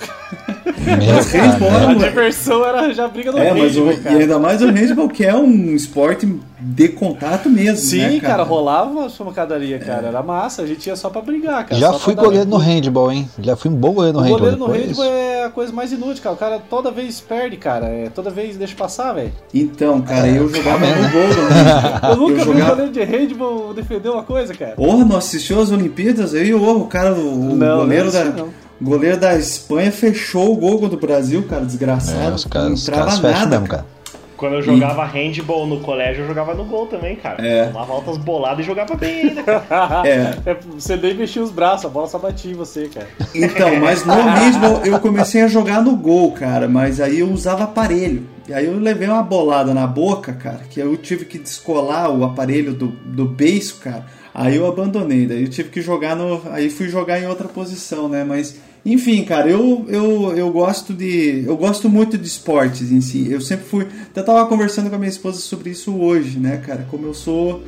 Handball 0.76 1.70
cara, 1.70 1.90
A 1.90 1.94
diversão 1.94 2.64
era 2.64 2.78
arranjar 2.78 3.08
briga 3.08 3.32
no 3.32 3.38
É, 3.38 3.54
mas 3.54 3.76
o, 3.76 3.86
handball, 3.86 4.12
e 4.12 4.22
ainda 4.22 4.38
mais 4.38 4.60
o 4.60 4.66
handball, 4.66 5.08
que 5.08 5.24
é 5.24 5.34
um 5.34 5.74
esporte 5.74 6.26
de 6.66 6.88
contato 6.88 7.50
mesmo, 7.50 7.76
Sim, 7.76 7.98
né, 7.98 8.20
cara, 8.20 8.42
rolava 8.42 8.90
uma 8.90 9.10
pancadaria, 9.10 9.78
cara. 9.78 10.06
Era 10.08 10.22
massa, 10.22 10.62
a 10.62 10.66
gente 10.66 10.86
ia 10.86 10.96
só 10.96 11.10
pra 11.10 11.20
brigar, 11.20 11.66
cara. 11.66 11.78
Já 11.80 11.92
só 11.92 11.98
fui 11.98 12.14
goleiro 12.14 12.48
no 12.48 12.56
handball, 12.56 13.12
hein? 13.12 13.28
Já 13.38 13.54
fui 13.54 13.70
um 13.70 13.74
bom 13.74 13.92
goleiro 13.92 14.16
no 14.18 14.20
O 14.20 14.22
handball. 14.24 14.38
goleiro 14.40 14.58
no 14.58 14.66
handball 14.72 15.04
é 15.04 15.44
a 15.44 15.50
coisa 15.50 15.72
mais 15.72 15.92
inútil, 15.92 16.22
cara. 16.22 16.34
O 16.34 16.38
cara 16.38 16.58
toda 16.70 16.90
vez 16.90 17.20
perde, 17.20 17.56
cara. 17.58 17.86
É, 17.86 18.08
toda 18.08 18.30
vez 18.30 18.56
deixa 18.56 18.74
passar, 18.74 19.12
velho. 19.12 19.32
Então, 19.52 20.00
cara, 20.00 20.26
eu 20.26 20.48
jogava 20.48 20.86
é, 20.86 20.94
no 20.94 21.10
gol 21.10 21.28
do 21.28 21.34
handball. 21.54 22.10
Eu 22.10 22.16
nunca 22.16 22.34
vi 22.34 22.40
um 22.40 22.44
jogava- 22.54 22.70
goleiro 22.70 22.92
de 22.92 23.02
handball 23.04 23.74
defender 23.74 24.08
uma 24.08 24.22
coisa, 24.22 24.54
cara. 24.54 24.72
Porra, 24.76 25.04
não 25.04 25.16
assistiu 25.16 25.60
as 25.60 25.70
Olimpíadas 25.70 26.34
aí? 26.34 26.54
Ô, 26.54 26.78
o 26.78 26.86
cara, 26.86 27.12
o, 27.14 27.54
Não, 27.54 27.78
goleiro 27.78 28.06
não 28.06 28.12
da. 28.12 28.24
não. 28.24 28.48
goleiro 28.80 29.18
da 29.18 29.36
Espanha 29.36 29.92
fechou 29.92 30.52
o 30.52 30.56
gol 30.56 30.78
contra 30.78 30.96
o 30.96 31.00
Brasil, 31.00 31.42
cara, 31.48 31.64
desgraçado. 31.64 32.18
É, 32.18 32.34
os 32.34 32.44
caras, 32.46 32.68
não 32.68 32.74
os 32.74 32.82
entrava 32.88 33.04
caras 33.04 33.18
fecham 33.20 33.38
nada, 33.40 33.50
mesmo, 33.60 33.68
cara. 33.68 33.93
Quando 34.36 34.54
eu 34.54 34.62
jogava 34.62 35.04
handball 35.04 35.66
no 35.66 35.80
colégio, 35.80 36.22
eu 36.22 36.28
jogava 36.28 36.54
no 36.54 36.64
gol 36.64 36.86
também, 36.86 37.16
cara. 37.16 37.44
É. 37.46 37.66
Tomava 37.66 37.92
altas 37.92 38.16
boladas 38.18 38.64
e 38.64 38.66
jogava 38.66 38.94
bem 38.94 39.28
ainda, 39.28 39.42
cara. 39.42 39.64
É. 40.04 40.50
É, 40.50 40.54
você 40.54 40.96
nem 40.96 41.14
mexia 41.14 41.42
os 41.42 41.50
braços, 41.50 41.86
a 41.86 41.88
bola 41.88 42.06
só 42.06 42.18
batia 42.18 42.50
em 42.50 42.54
você, 42.54 42.88
cara. 42.88 43.08
Então, 43.34 43.76
mas 43.80 44.04
no 44.04 44.12
handball 44.14 44.80
eu 44.84 44.98
comecei 44.98 45.42
a 45.42 45.48
jogar 45.48 45.82
no 45.82 45.96
gol, 45.96 46.32
cara, 46.32 46.68
mas 46.68 47.00
aí 47.00 47.20
eu 47.20 47.30
usava 47.30 47.64
aparelho. 47.64 48.26
E 48.46 48.52
aí 48.52 48.66
eu 48.66 48.78
levei 48.78 49.08
uma 49.08 49.22
bolada 49.22 49.72
na 49.72 49.86
boca, 49.86 50.32
cara, 50.32 50.60
que 50.68 50.78
eu 50.78 50.96
tive 50.96 51.24
que 51.24 51.38
descolar 51.38 52.10
o 52.10 52.24
aparelho 52.24 52.74
do, 52.74 52.88
do 52.88 53.24
beiço, 53.24 53.76
cara. 53.80 54.04
Aí 54.34 54.56
eu 54.56 54.66
abandonei, 54.66 55.26
daí 55.26 55.44
eu 55.44 55.48
tive 55.48 55.70
que 55.70 55.80
jogar 55.80 56.16
no. 56.16 56.42
Aí 56.50 56.68
fui 56.68 56.88
jogar 56.88 57.20
em 57.20 57.26
outra 57.26 57.46
posição, 57.46 58.08
né? 58.08 58.24
Mas, 58.24 58.60
enfim, 58.84 59.24
cara, 59.24 59.48
eu, 59.48 59.86
eu, 59.88 60.36
eu 60.36 60.50
gosto 60.50 60.92
de. 60.92 61.42
Eu 61.46 61.56
gosto 61.56 61.88
muito 61.88 62.18
de 62.18 62.26
esportes 62.26 62.92
em 62.92 63.00
si. 63.00 63.30
Eu 63.30 63.40
sempre 63.40 63.64
fui. 63.64 63.86
Até 64.10 64.22
tava 64.22 64.46
conversando 64.46 64.90
com 64.90 64.96
a 64.96 64.98
minha 64.98 65.08
esposa 65.08 65.40
sobre 65.40 65.70
isso 65.70 65.94
hoje, 65.96 66.38
né, 66.38 66.58
cara? 66.58 66.86
Como 66.90 67.06
eu 67.06 67.14
sou. 67.14 67.62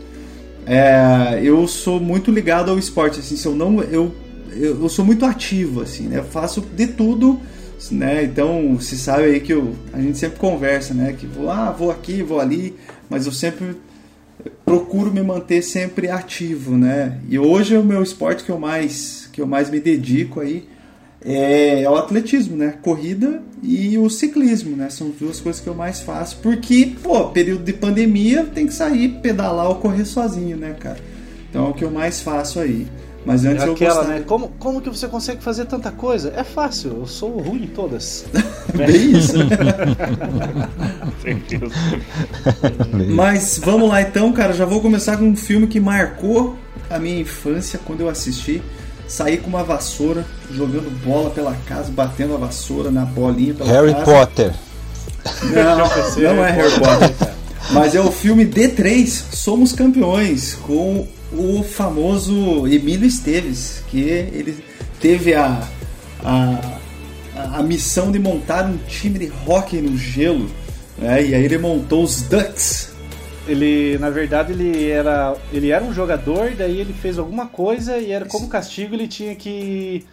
É, 0.66 1.40
eu 1.42 1.66
sou 1.66 1.98
muito 1.98 2.30
ligado 2.30 2.70
ao 2.70 2.78
esporte, 2.78 3.20
assim, 3.20 3.34
se 3.34 3.46
eu 3.46 3.54
não. 3.54 3.82
Eu, 3.82 4.14
eu, 4.50 4.82
eu 4.82 4.88
sou 4.90 5.06
muito 5.06 5.24
ativo, 5.24 5.80
assim, 5.80 6.06
né? 6.06 6.18
Eu 6.18 6.24
faço 6.24 6.60
de 6.60 6.86
tudo, 6.86 7.40
né? 7.90 8.24
Então, 8.24 8.78
se 8.78 8.98
sabe 8.98 9.24
aí 9.24 9.40
que 9.40 9.54
eu, 9.54 9.74
a 9.94 10.00
gente 10.00 10.18
sempre 10.18 10.38
conversa, 10.38 10.92
né? 10.92 11.14
Que 11.18 11.26
vou, 11.26 11.48
ah, 11.50 11.70
vou 11.70 11.90
aqui, 11.90 12.22
vou 12.22 12.40
ali, 12.40 12.74
mas 13.08 13.24
eu 13.24 13.32
sempre 13.32 13.74
procuro 14.66 15.10
me 15.10 15.22
manter 15.22 15.62
sempre 15.62 16.10
ativo, 16.10 16.76
né? 16.76 17.20
E 17.26 17.38
hoje 17.38 17.74
é 17.74 17.78
o 17.78 17.84
meu 17.84 18.02
esporte 18.02 18.44
que 18.44 18.50
eu 18.50 18.58
mais 18.58 19.30
que 19.32 19.40
eu 19.40 19.46
mais 19.46 19.70
me 19.70 19.80
dedico 19.80 20.40
aí 20.40 20.75
é, 21.24 21.82
é 21.82 21.90
o 21.90 21.96
atletismo, 21.96 22.56
né? 22.56 22.74
Corrida 22.82 23.42
e 23.62 23.98
o 23.98 24.08
ciclismo, 24.08 24.76
né? 24.76 24.88
São 24.90 25.10
duas 25.10 25.40
coisas 25.40 25.60
que 25.60 25.68
eu 25.68 25.74
mais 25.74 26.00
faço, 26.00 26.38
porque, 26.42 26.92
pô, 27.02 27.24
período 27.30 27.64
de 27.64 27.72
pandemia 27.72 28.44
tem 28.44 28.66
que 28.66 28.74
sair, 28.74 29.08
pedalar 29.20 29.68
ou 29.68 29.76
correr 29.76 30.04
sozinho, 30.04 30.56
né, 30.56 30.76
cara? 30.78 30.98
Então 31.50 31.66
é 31.66 31.68
o 31.70 31.74
que 31.74 31.84
eu 31.84 31.90
mais 31.90 32.20
faço 32.20 32.60
aí. 32.60 32.86
Mas 33.24 33.44
antes 33.44 33.64
É 33.64 33.68
eu 33.68 33.72
aquela, 33.72 33.94
gostava. 33.94 34.14
né? 34.18 34.24
Como, 34.24 34.48
como 34.56 34.80
que 34.80 34.88
você 34.88 35.08
consegue 35.08 35.42
fazer 35.42 35.64
tanta 35.64 35.90
coisa? 35.90 36.32
É 36.36 36.44
fácil, 36.44 36.98
eu 37.00 37.06
sou 37.06 37.38
ruim 37.38 37.64
em 37.64 37.66
todas. 37.66 38.24
Bem 38.72 39.16
isso. 39.18 39.34
Mas 43.14 43.58
vamos 43.62 43.88
lá 43.88 44.00
então, 44.02 44.32
cara. 44.32 44.52
Já 44.52 44.64
vou 44.64 44.80
começar 44.80 45.16
com 45.16 45.24
um 45.24 45.34
filme 45.36 45.66
que 45.66 45.80
marcou 45.80 46.56
a 46.88 47.00
minha 47.00 47.18
infância 47.20 47.80
quando 47.84 48.00
eu 48.02 48.08
assisti. 48.08 48.62
Saí 49.08 49.36
com 49.36 49.48
uma 49.48 49.62
vassoura, 49.62 50.26
jogando 50.50 50.90
bola 51.04 51.30
pela 51.30 51.54
casa, 51.66 51.92
batendo 51.92 52.34
a 52.34 52.38
vassoura 52.38 52.90
na 52.90 53.04
bolinha 53.04 53.54
pela 53.54 53.70
Harry 53.70 53.92
casa. 53.92 54.04
Potter. 54.04 54.52
Não, 55.42 56.34
não 56.36 56.44
é 56.44 56.50
Harry 56.50 56.78
Potter. 56.78 57.36
Mas 57.70 57.94
é 57.94 58.00
o 58.00 58.10
filme 58.12 58.46
D3, 58.46 59.06
Somos 59.32 59.72
Campeões, 59.72 60.54
com 60.54 61.06
o 61.32 61.62
famoso 61.62 62.66
Emílio 62.66 63.06
Esteves, 63.06 63.82
que 63.88 64.00
ele 64.00 64.64
teve 65.00 65.34
a, 65.34 65.62
a, 66.24 66.78
a 67.54 67.62
missão 67.62 68.10
de 68.10 68.18
montar 68.18 68.64
um 68.66 68.76
time 68.88 69.18
de 69.18 69.32
hockey 69.46 69.80
no 69.80 69.96
gelo. 69.96 70.48
Né? 70.98 71.26
E 71.26 71.34
aí 71.34 71.44
ele 71.44 71.58
montou 71.58 72.04
os 72.04 72.22
Ducks. 72.22 72.95
Ele, 73.46 73.96
na 73.98 74.10
verdade, 74.10 74.52
ele 74.52 74.90
era, 74.90 75.36
ele 75.52 75.70
era 75.70 75.84
um 75.84 75.92
jogador, 75.92 76.50
daí 76.56 76.80
ele 76.80 76.92
fez 76.92 77.18
alguma 77.18 77.46
coisa 77.46 77.98
e 77.98 78.10
era 78.10 78.24
como 78.24 78.48
castigo 78.48 78.94
ele 78.94 79.06
tinha 79.06 79.34
que 79.36 80.04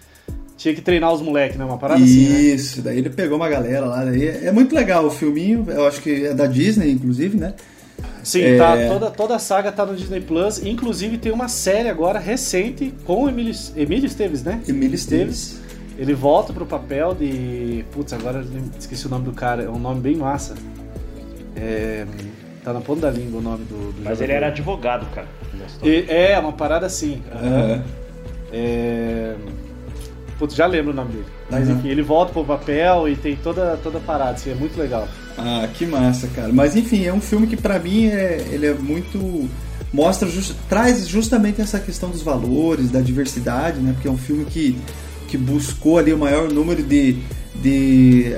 tinha 0.56 0.74
que 0.74 0.82
treinar 0.82 1.12
os 1.12 1.22
moleques, 1.22 1.58
né? 1.58 1.66
Uma 1.66 1.78
parada 1.78 2.04
assim, 2.04 2.30
né? 2.30 2.42
Isso, 2.42 2.82
daí 2.82 3.00
ele 3.00 3.10
pegou 3.10 3.36
uma 3.38 3.50
galera 3.50 3.86
lá. 3.86 4.06
Daí 4.06 4.28
é 4.28 4.52
muito 4.52 4.74
legal 4.76 5.06
o 5.06 5.10
filminho, 5.10 5.66
eu 5.68 5.88
acho 5.88 6.02
que 6.02 6.28
é 6.28 6.34
da 6.34 6.46
Disney, 6.46 6.92
inclusive, 6.92 7.38
né? 7.38 7.54
Sim, 8.24 8.42
É. 8.42 8.58
tá, 8.58 8.78
toda, 8.88 9.12
toda 9.12 9.36
a 9.36 9.40
saga 9.40 9.72
tá 9.72 9.86
no 9.86 9.96
Disney 9.96 10.22
Plus. 10.22 10.64
Inclusive 10.64 11.18
tem 11.18 11.32
uma 11.32 11.48
série 11.50 11.90
agora 11.90 12.20
recente 12.20 12.94
com 13.04 13.26
o 13.26 13.30
Emílio, 13.30 13.54
Emílio 13.76 14.06
Esteves, 14.06 14.44
né? 14.44 14.62
Emílio 14.68 14.96
Esteves. 14.96 15.60
Ele 15.98 16.14
volta 16.14 16.54
pro 16.54 16.66
papel 16.66 17.14
de. 17.14 17.84
Putz, 17.92 18.14
agora 18.14 18.46
esqueci 18.80 19.06
o 19.06 19.10
nome 19.10 19.26
do 19.26 19.34
cara. 19.34 19.64
É 19.64 19.70
um 19.70 19.80
nome 19.80 20.00
bem 20.00 20.16
massa. 20.16 20.56
É, 21.56 22.06
Tá 22.64 22.72
na 22.74 22.80
ponta 22.82 23.01
da 23.01 23.11
língua 23.11 23.39
o 23.39 23.43
nome 23.43 23.66
do. 23.66 23.76
do 23.76 23.93
Mas 23.97 24.03
jogador. 24.03 24.24
ele 24.24 24.34
era 24.34 24.47
advogado, 24.47 25.05
cara. 25.14 25.28
E- 25.84 26.05
É, 26.07 26.38
uma 26.39 26.53
parada 26.53 26.86
assim. 26.86 27.22
Aham. 27.32 27.84
É... 28.51 29.36
Putz, 30.39 30.55
já 30.55 30.66
lembro 30.66 30.91
o 30.91 30.95
nome 30.95 31.11
dele. 31.14 31.26
Mas 31.49 31.68
Uhum. 31.70 31.76
enfim, 31.78 31.89
ele 31.89 32.01
volta 32.01 32.32
pro 32.34 32.43
papel 32.43 33.07
e 33.09 33.16
tem 33.16 33.36
toda, 33.36 33.78
toda 33.84 33.97
a 33.97 34.01
parada, 34.01 34.32
assim, 34.32 34.51
é 34.51 34.55
muito 34.55 34.78
legal. 34.80 35.07
Ah, 35.38 35.68
que 35.74 35.86
massa, 35.86 36.28
cara. 36.36 36.51
Mas 36.51 36.76
enfim, 36.76 37.05
é 37.05 37.14
um 37.14 37.22
filme 37.22 37.47
que 37.47 37.55
pra 37.57 37.78
mim 37.80 38.07
é, 38.07 38.45
ele 38.51 38.66
é 38.68 38.74
muito 38.74 39.49
mostra 39.91 40.28
just- 40.28 40.55
traz 40.68 41.07
justamente 41.07 41.61
essa 41.61 41.80
questão 41.80 42.09
dos 42.09 42.24
valores, 42.24 42.89
da 42.89 42.99
diversidade, 42.99 43.80
né? 43.80 43.91
Porque 43.93 44.07
é 44.07 44.11
um 44.11 44.18
filme 44.18 44.43
que, 44.45 44.76
que 45.28 45.38
buscou 45.38 45.97
ali 45.99 46.11
o 46.11 46.18
maior 46.18 46.51
número 46.51 46.82
de, 46.82 47.18
de 47.55 48.34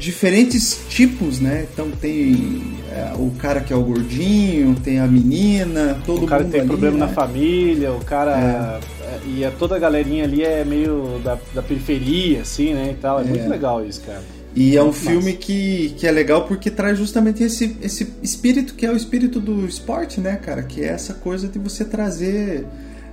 diferentes 0.00 0.80
tipos, 0.88 1.38
né? 1.40 1.66
Então 1.72 1.90
tem 1.90 2.62
eh, 2.90 3.12
o 3.16 3.30
cara 3.38 3.60
que 3.60 3.72
é 3.72 3.76
o 3.76 3.82
gordinho, 3.82 4.74
tem 4.82 4.98
a 4.98 5.06
menina, 5.06 6.00
todo 6.06 6.24
o 6.24 6.26
cara 6.26 6.42
mundo 6.42 6.52
tem 6.52 6.60
ali, 6.62 6.68
problema 6.68 6.96
né? 6.98 7.06
na 7.06 7.12
família, 7.12 7.92
o 7.92 8.02
cara. 8.04 8.80
é, 9.02 9.18
E 9.26 9.44
é, 9.44 9.50
toda 9.50 9.76
a 9.76 9.78
galerinha 9.78 10.24
ali 10.24 10.42
é 10.42 10.64
meio 10.64 11.20
da, 11.22 11.38
da 11.54 11.62
periferia, 11.62 12.40
assim, 12.40 12.72
né? 12.72 12.92
E 12.92 12.94
tal. 12.94 13.20
É, 13.20 13.22
É. 13.22 13.26
muito 13.26 13.48
legal 13.48 13.84
isso, 13.84 14.00
cara. 14.00 14.22
E 14.56 14.76
é 14.76 14.82
um 14.82 14.92
filme 14.92 15.34
que, 15.34 15.94
que 15.96 16.06
é 16.06 16.10
legal 16.10 16.44
porque 16.44 16.70
traz 16.72 16.98
justamente 16.98 17.40
esse, 17.44 17.76
esse 17.80 18.12
espírito 18.20 18.74
que 18.74 18.84
é 18.84 18.90
o 18.90 18.96
espírito 18.96 19.38
do 19.38 19.64
esporte, 19.64 20.20
né, 20.20 20.36
cara? 20.36 20.62
Que 20.64 20.82
é 20.82 20.88
essa 20.88 21.14
coisa 21.14 21.46
de 21.46 21.56
você 21.58 21.84
trazer 21.84 22.66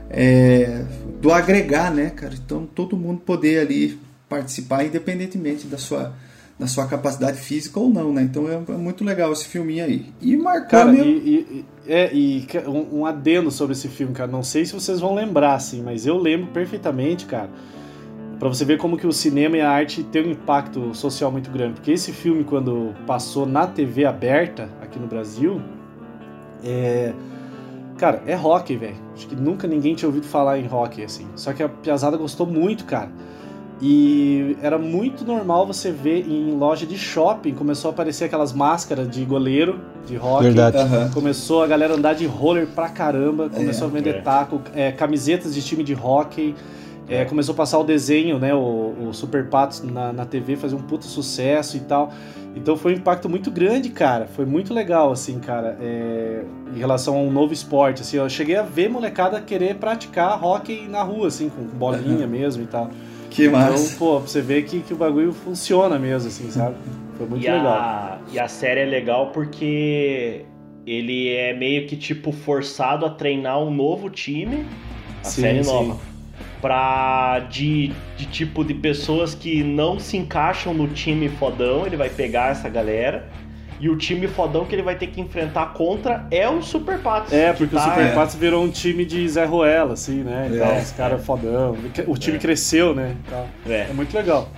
é, 0.10 0.82
do 1.22 1.32
agregar, 1.32 1.94
né, 1.94 2.10
cara? 2.16 2.34
Então 2.34 2.66
todo 2.74 2.98
mundo 2.98 3.20
poder 3.24 3.60
ali 3.60 4.00
participar 4.28 4.84
independentemente 4.86 5.68
da 5.68 5.78
sua, 5.78 6.12
da 6.60 6.66
sua 6.66 6.88
capacidade 6.88 7.38
física 7.38 7.80
ou 7.80 7.90
não, 7.90 8.12
né? 8.12 8.24
Então 8.24 8.50
é, 8.50 8.56
é 8.56 8.78
muito 8.78 9.04
legal 9.04 9.32
esse 9.32 9.46
filminho 9.46 9.86
aí. 9.86 10.08
E 10.20 10.36
marcou 10.36 10.70
Cara, 10.70 10.92
meu... 10.92 11.06
e, 11.06 11.10
e- 11.10 11.66
é, 11.88 12.14
e 12.14 12.46
um, 12.68 13.00
um 13.02 13.06
adendo 13.06 13.50
sobre 13.52 13.74
esse 13.74 13.88
filme, 13.88 14.14
cara. 14.14 14.30
Não 14.30 14.44
sei 14.44 14.66
se 14.66 14.74
vocês 14.74 15.00
vão 15.00 15.14
lembrar, 15.16 15.54
assim, 15.54 15.82
mas 15.82 16.06
eu 16.06 16.18
lembro 16.18 16.48
perfeitamente, 16.48 17.26
cara. 17.26 17.50
Pra 18.40 18.50
você 18.50 18.66
ver 18.66 18.78
como 18.78 18.98
que 18.98 19.08
o 19.08 19.12
cinema 19.12 19.58
e 19.58 19.62
a 19.62 19.70
arte 19.72 20.04
tem 20.04 20.28
um 20.28 20.32
impacto 20.32 20.94
social 20.94 21.32
muito 21.32 21.50
grande. 21.50 21.76
Porque 21.76 21.92
esse 21.92 22.12
filme, 22.12 22.44
quando 22.44 22.94
passou 23.06 23.46
na 23.46 23.66
TV 23.66 24.06
aberta 24.06 24.70
aqui 24.82 25.00
no 25.00 25.08
Brasil, 25.08 25.62
é. 26.64 27.14
Cara, 27.98 28.22
é 28.28 28.36
rock, 28.36 28.76
velho. 28.76 28.96
Acho 29.16 29.28
que 29.28 29.36
nunca 29.36 29.68
ninguém 29.68 29.96
tinha 29.96 30.08
ouvido 30.08 30.28
falar 30.28 30.60
em 30.60 30.68
rock, 30.68 31.04
assim. 31.04 31.26
Só 31.36 31.52
que 31.52 31.64
a 31.64 31.70
Piazada 31.70 32.16
gostou 32.16 32.46
muito, 32.46 32.86
cara. 32.86 33.10
E 33.80 34.58
era 34.62 34.78
muito 34.78 35.24
normal 35.24 35.68
você 35.68 35.92
ver 35.92 36.28
em 36.28 36.52
loja 36.58 36.86
de 36.86 36.98
shopping, 36.98 37.54
começou 37.54 37.90
a 37.90 37.94
aparecer 37.94 38.26
aquelas 38.26 38.52
máscaras 38.52 39.08
de 39.08 39.24
goleiro, 39.24 39.80
de 40.06 40.16
rock. 40.16 40.44
Verdade. 40.44 40.78
Aham. 40.78 41.12
Começou 41.14 41.62
a 41.62 41.68
galera 41.68 41.94
andar 41.94 42.14
de 42.14 42.26
roller 42.26 42.66
pra 42.66 42.90
caramba, 42.90 43.50
começou 43.50 43.88
a 43.88 43.92
vender 43.92 44.16
é. 44.16 44.22
taco, 44.22 44.62
é, 44.74 44.92
camisetas 44.92 45.54
de 45.54 45.62
time 45.62 45.84
de 45.84 45.94
hockey, 45.94 46.56
é, 47.08 47.24
começou 47.24 47.54
a 47.54 47.56
passar 47.56 47.78
o 47.78 47.84
desenho, 47.84 48.38
né, 48.38 48.54
o, 48.54 49.10
o 49.10 49.14
Super 49.14 49.48
Patos 49.48 49.82
na, 49.82 50.12
na 50.12 50.26
TV, 50.26 50.58
fazer 50.58 50.76
um 50.76 50.82
puta 50.82 51.06
sucesso 51.06 51.78
e 51.78 51.82
tal. 51.82 52.12
Então 52.56 52.76
foi 52.76 52.94
um 52.94 52.98
impacto 52.98 53.30
muito 53.30 53.52
grande, 53.52 53.90
cara. 53.90 54.26
Foi 54.26 54.46
muito 54.46 54.74
legal, 54.74 55.12
assim, 55.12 55.40
cara, 55.40 55.78
é, 55.80 56.44
em 56.76 56.80
relação 56.80 57.16
a 57.16 57.20
um 57.20 57.32
novo 57.32 57.54
esporte. 57.54 58.02
Assim, 58.02 58.18
eu 58.18 58.28
cheguei 58.28 58.56
a 58.58 58.64
ver 58.64 58.90
molecada 58.90 59.40
querer 59.40 59.76
praticar 59.76 60.44
hockey 60.44 60.88
na 60.90 61.04
rua, 61.04 61.28
assim, 61.28 61.50
com 61.50 61.64
bolinha 61.64 62.26
mesmo 62.26 62.64
e 62.64 62.66
tal. 62.66 62.90
Que 63.30 63.50
massa. 63.50 63.86
Então, 63.88 63.98
pô, 63.98 64.20
pra 64.20 64.28
você 64.28 64.42
ver 64.42 64.64
que, 64.64 64.80
que 64.82 64.94
o 64.94 64.98
bagulho 64.98 65.34
funciona 65.34 66.00
mesmo, 66.00 66.28
assim, 66.30 66.50
sabe? 66.50 66.76
Foi 67.18 67.28
muito 67.28 67.44
e, 67.46 67.50
legal. 67.50 67.68
a, 67.68 68.20
e 68.32 68.40
a 68.40 68.48
série 68.48 68.82
é 68.82 68.86
legal 68.86 69.32
porque 69.32 70.46
ele 70.86 71.30
é 71.34 71.54
meio 71.54 71.86
que 71.88 71.96
tipo 71.96 72.32
forçado 72.32 73.06
a 73.06 73.10
treinar 73.10 73.60
um 73.62 73.72
novo 73.72 74.10
time, 74.10 74.66
a 75.22 75.26
Sim, 75.26 75.42
série 75.42 75.64
sim. 75.64 75.70
nova, 75.70 76.00
pra 76.62 77.40
de, 77.50 77.92
de 78.16 78.26
tipo 78.28 78.64
de 78.64 78.74
pessoas 78.74 79.36
que 79.36 79.64
não 79.64 80.00
se 80.00 80.16
encaixam 80.18 80.74
no 80.74 80.88
time 80.88 81.28
fodão, 81.28 81.86
ele 81.86 81.98
vai 81.98 82.10
pegar 82.10 82.52
essa 82.52 82.70
galera. 82.70 83.28
E 83.80 83.90
o 83.90 83.96
time 83.96 84.28
fodão 84.28 84.66
que 84.66 84.74
ele 84.74 84.82
vai 84.82 84.96
ter 84.96 85.08
que 85.08 85.22
enfrentar 85.22 85.74
contra 85.74 86.26
é 86.32 86.50
o 86.50 86.62
Super 86.64 86.98
Patos. 87.00 87.32
É, 87.32 87.52
que 87.54 87.60
porque 87.60 87.76
tá- 87.76 87.82
o 87.86 87.90
Super 87.90 88.06
é. 88.08 88.12
Patos 88.14 88.36
virou 88.36 88.64
um 88.64 88.70
time 88.70 89.06
de 89.06 89.28
Zé 89.30 89.46
Ruela, 89.46 89.94
assim, 89.94 90.24
né? 90.24 90.50
E 90.52 90.56
É, 90.56 90.60
tal, 90.60 90.78
os 90.78 90.92
caras 90.92 91.24
fodão. 91.26 91.78
O 92.08 92.18
time 92.18 92.38
É. 92.38 92.40
cresceu, 92.40 92.96
né? 92.96 93.16
e 93.26 93.30
tal. 93.30 93.48
É. 93.70 93.88
É 93.90 93.94
muito 93.94 94.16
legal. 94.18 94.50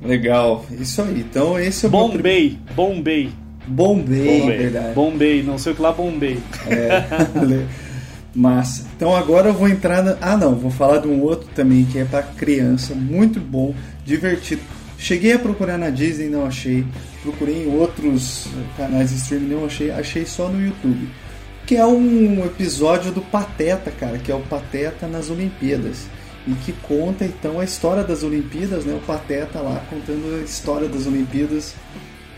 Legal. 0.00 0.64
Isso 0.70 1.02
aí. 1.02 1.20
Então 1.20 1.58
esse 1.58 1.84
é 1.84 1.88
o 1.88 1.92
meu 1.92 2.00
Bombay, 2.08 2.58
Bombay, 2.74 3.30
Bombay, 3.66 4.40
Bombay. 4.40 4.58
verdade. 4.58 4.94
Bombay, 4.94 5.42
não 5.42 5.58
sei 5.58 5.72
o 5.72 5.76
que 5.76 5.82
lá, 5.82 5.92
Bombay. 5.92 6.38
É, 6.68 7.66
massa. 8.34 8.86
Então 8.96 9.14
agora 9.14 9.48
eu 9.48 9.54
vou 9.54 9.68
entrar 9.68 10.02
na... 10.02 10.16
Ah 10.20 10.36
não, 10.36 10.54
vou 10.54 10.70
falar 10.70 10.98
de 10.98 11.06
um 11.08 11.20
outro 11.22 11.48
também 11.54 11.84
que 11.84 11.98
é 11.98 12.04
pra 12.04 12.22
criança, 12.22 12.94
muito 12.94 13.38
bom, 13.38 13.74
divertido. 14.04 14.62
Cheguei 15.02 15.32
a 15.32 15.38
procurar 15.38 15.76
na 15.76 15.90
Disney, 15.90 16.28
não 16.28 16.46
achei. 16.46 16.86
Procurei 17.24 17.64
em 17.64 17.74
outros 17.74 18.46
canais 18.76 19.10
de 19.10 19.16
streaming, 19.16 19.48
não 19.48 19.64
achei. 19.64 19.90
Achei 19.90 20.24
só 20.24 20.48
no 20.48 20.64
YouTube. 20.64 21.08
Que 21.66 21.74
é 21.74 21.84
um 21.84 22.46
episódio 22.46 23.10
do 23.10 23.20
Pateta, 23.20 23.90
cara, 23.90 24.16
que 24.18 24.30
é 24.30 24.34
o 24.34 24.42
Pateta 24.42 25.08
nas 25.08 25.28
Olimpíadas. 25.28 26.06
E 26.46 26.52
que 26.52 26.70
conta 26.70 27.24
então 27.24 27.58
a 27.58 27.64
história 27.64 28.04
das 28.04 28.22
Olimpíadas, 28.22 28.84
né? 28.84 28.94
O 28.94 29.04
Pateta 29.04 29.58
lá 29.58 29.84
contando 29.90 30.40
a 30.40 30.44
história 30.44 30.88
das 30.88 31.04
Olimpíadas 31.04 31.74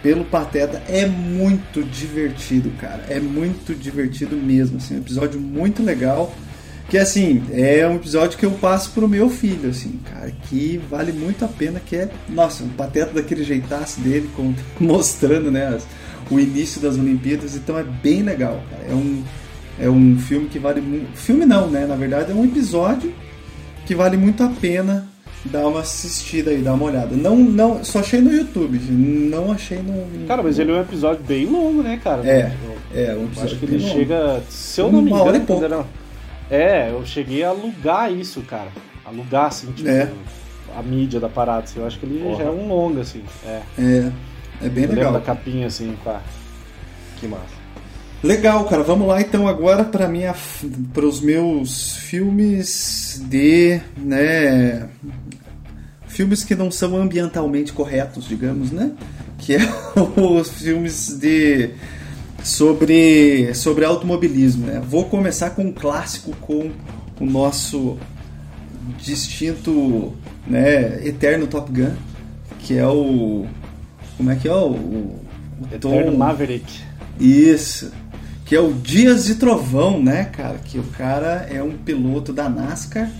pelo 0.02 0.24
Pateta. 0.24 0.82
É 0.88 1.04
muito 1.04 1.82
divertido, 1.82 2.70
cara. 2.80 3.04
É 3.10 3.20
muito 3.20 3.74
divertido 3.74 4.38
mesmo. 4.38 4.78
Assim, 4.78 4.94
um 4.94 5.00
episódio 5.00 5.38
muito 5.38 5.82
legal. 5.82 6.34
Que 6.89 6.99
assim, 6.99 7.43
é 7.53 7.87
um 7.89 7.97
episódio 7.97 8.39
que 8.39 8.45
eu 8.47 8.51
passo 8.53 8.91
pro 8.93 9.09
meu 9.09 9.28
filho, 9.30 9.70
assim, 9.70 9.99
cara, 10.09 10.30
que 10.49 10.80
vale 10.91 11.12
muito 11.12 11.45
a 11.45 11.49
pena, 11.49 11.80
que 11.85 11.97
é, 11.97 12.09
nossa, 12.28 12.62
um 12.62 12.68
pateta 12.68 13.12
daquele 13.14 13.43
jeitaço 13.43 14.01
dele, 14.01 14.28
com- 14.37 14.53
mostrando, 14.78 15.51
né, 15.51 15.66
as- 15.74 15.87
o 16.30 16.39
início 16.39 16.80
das 16.80 16.97
Olimpíadas, 16.97 17.55
então 17.57 17.78
é 17.78 17.82
bem 17.82 18.22
legal, 18.22 18.62
cara. 18.70 18.85
É 18.91 18.95
um, 18.95 19.22
é 19.80 19.91
um 19.91 20.18
filme 20.18 20.47
que 20.49 20.59
vale 20.59 20.80
muito. 20.80 21.16
Filme 21.18 21.45
não, 21.45 21.68
né? 21.68 21.85
Na 21.87 21.97
verdade 21.97 22.30
é 22.32 22.35
um 22.35 22.45
episódio 22.45 23.12
que 23.87 23.95
vale 23.95 24.16
muito 24.16 24.43
a 24.43 24.49
pena 24.49 25.07
dar 25.45 25.66
uma 25.66 25.80
assistida 25.80 26.51
aí, 26.51 26.62
dar 26.62 26.72
uma 26.74 26.85
olhada. 26.87 27.14
Não, 27.14 27.37
não, 27.37 27.85
só 27.85 27.99
achei 28.01 28.20
no 28.22 28.32
YouTube, 28.32 28.78
não 28.91 29.53
achei 29.53 29.78
no. 29.78 30.26
Cara, 30.26 30.43
mas 30.43 30.59
ele 30.59 30.70
é 30.70 30.74
um 30.76 30.80
episódio 30.80 31.22
bem 31.24 31.45
longo, 31.45 31.82
né, 31.82 32.01
cara? 32.03 32.26
É, 32.26 32.53
É, 32.95 33.14
um 33.14 33.24
episódio 33.24 33.51
acho 33.51 33.57
que 33.59 33.64
ele 33.66 33.82
longo. 33.85 33.95
chega. 33.95 34.43
Se 34.49 34.80
eu 34.80 34.91
não 34.93 35.03
me 35.03 35.12
hora 35.12 35.22
e 35.37 35.41
engano, 35.41 35.47
pouco. 35.47 35.64
era- 35.64 35.85
É, 36.51 36.90
eu 36.90 37.05
cheguei 37.07 37.42
a 37.42 37.49
alugar 37.49 38.12
isso, 38.12 38.40
cara. 38.42 38.68
Alugar, 39.05 39.47
assim, 39.47 39.70
tipo, 39.72 39.88
É. 39.88 40.09
a 40.76 40.82
mídia 40.82 41.18
da 41.20 41.28
parada. 41.28 41.64
Assim. 41.64 41.80
Eu 41.80 41.86
acho 41.86 41.99
que 41.99 42.07
ele 42.07 42.20
Porra. 42.22 42.36
já 42.45 42.45
é 42.45 42.51
um 42.53 42.68
longo, 42.68 43.01
assim. 43.01 43.22
É. 43.47 43.62
É, 43.78 44.12
é 44.62 44.68
bem 44.68 44.84
eu 44.84 44.90
legal. 44.90 45.12
da 45.12 45.20
capinha, 45.20 45.66
assim, 45.66 45.97
com 46.03 46.11
a. 46.11 46.20
Que 47.18 47.26
massa. 47.26 47.64
Legal, 48.22 48.64
cara. 48.64 48.82
Vamos 48.82 49.07
lá 49.07 49.20
então 49.20 49.47
agora 49.47 49.84
para 49.84 50.09
minha 50.09 50.34
para 50.95 51.05
os 51.05 51.20
meus 51.20 51.97
filmes 51.97 53.22
de, 53.28 53.78
né, 53.99 54.88
filmes 56.07 56.42
que 56.42 56.55
não 56.55 56.70
são 56.70 56.97
ambientalmente 56.97 57.72
corretos, 57.72 58.26
digamos, 58.26 58.70
né? 58.70 58.92
Que 59.38 59.57
é 59.57 59.59
os 60.16 60.49
filmes 60.51 61.18
de 61.18 61.70
sobre 62.45 63.55
sobre 63.55 63.84
automobilismo, 63.84 64.66
né? 64.66 64.80
Vou 64.86 65.07
começar 65.07 65.51
com 65.51 65.62
um 65.62 65.72
clássico 65.72 66.32
com 66.36 66.70
o 67.18 67.24
nosso 67.24 67.99
distinto, 68.99 70.12
né, 70.47 71.07
eterno 71.07 71.47
Top 71.47 71.72
Gun, 71.72 71.95
que 72.61 72.76
é 72.76 72.86
o 72.86 73.47
como 74.16 74.30
é 74.30 74.36
que 74.36 74.47
é 74.47 74.55
o, 74.55 74.70
o 74.70 75.20
Eterno 75.72 76.12
Tom... 76.12 76.18
Maverick. 76.18 76.80
Isso 77.18 77.90
que 78.45 78.55
é 78.55 78.61
o 78.61 78.72
Dias 78.72 79.24
de 79.24 79.36
Trovão, 79.36 80.03
né, 80.03 80.24
cara? 80.24 80.59
Que 80.59 80.78
o 80.78 80.84
cara 80.84 81.49
é 81.51 81.62
um 81.62 81.78
piloto 81.78 82.30
da 82.30 82.49
NASCAR 82.49 83.11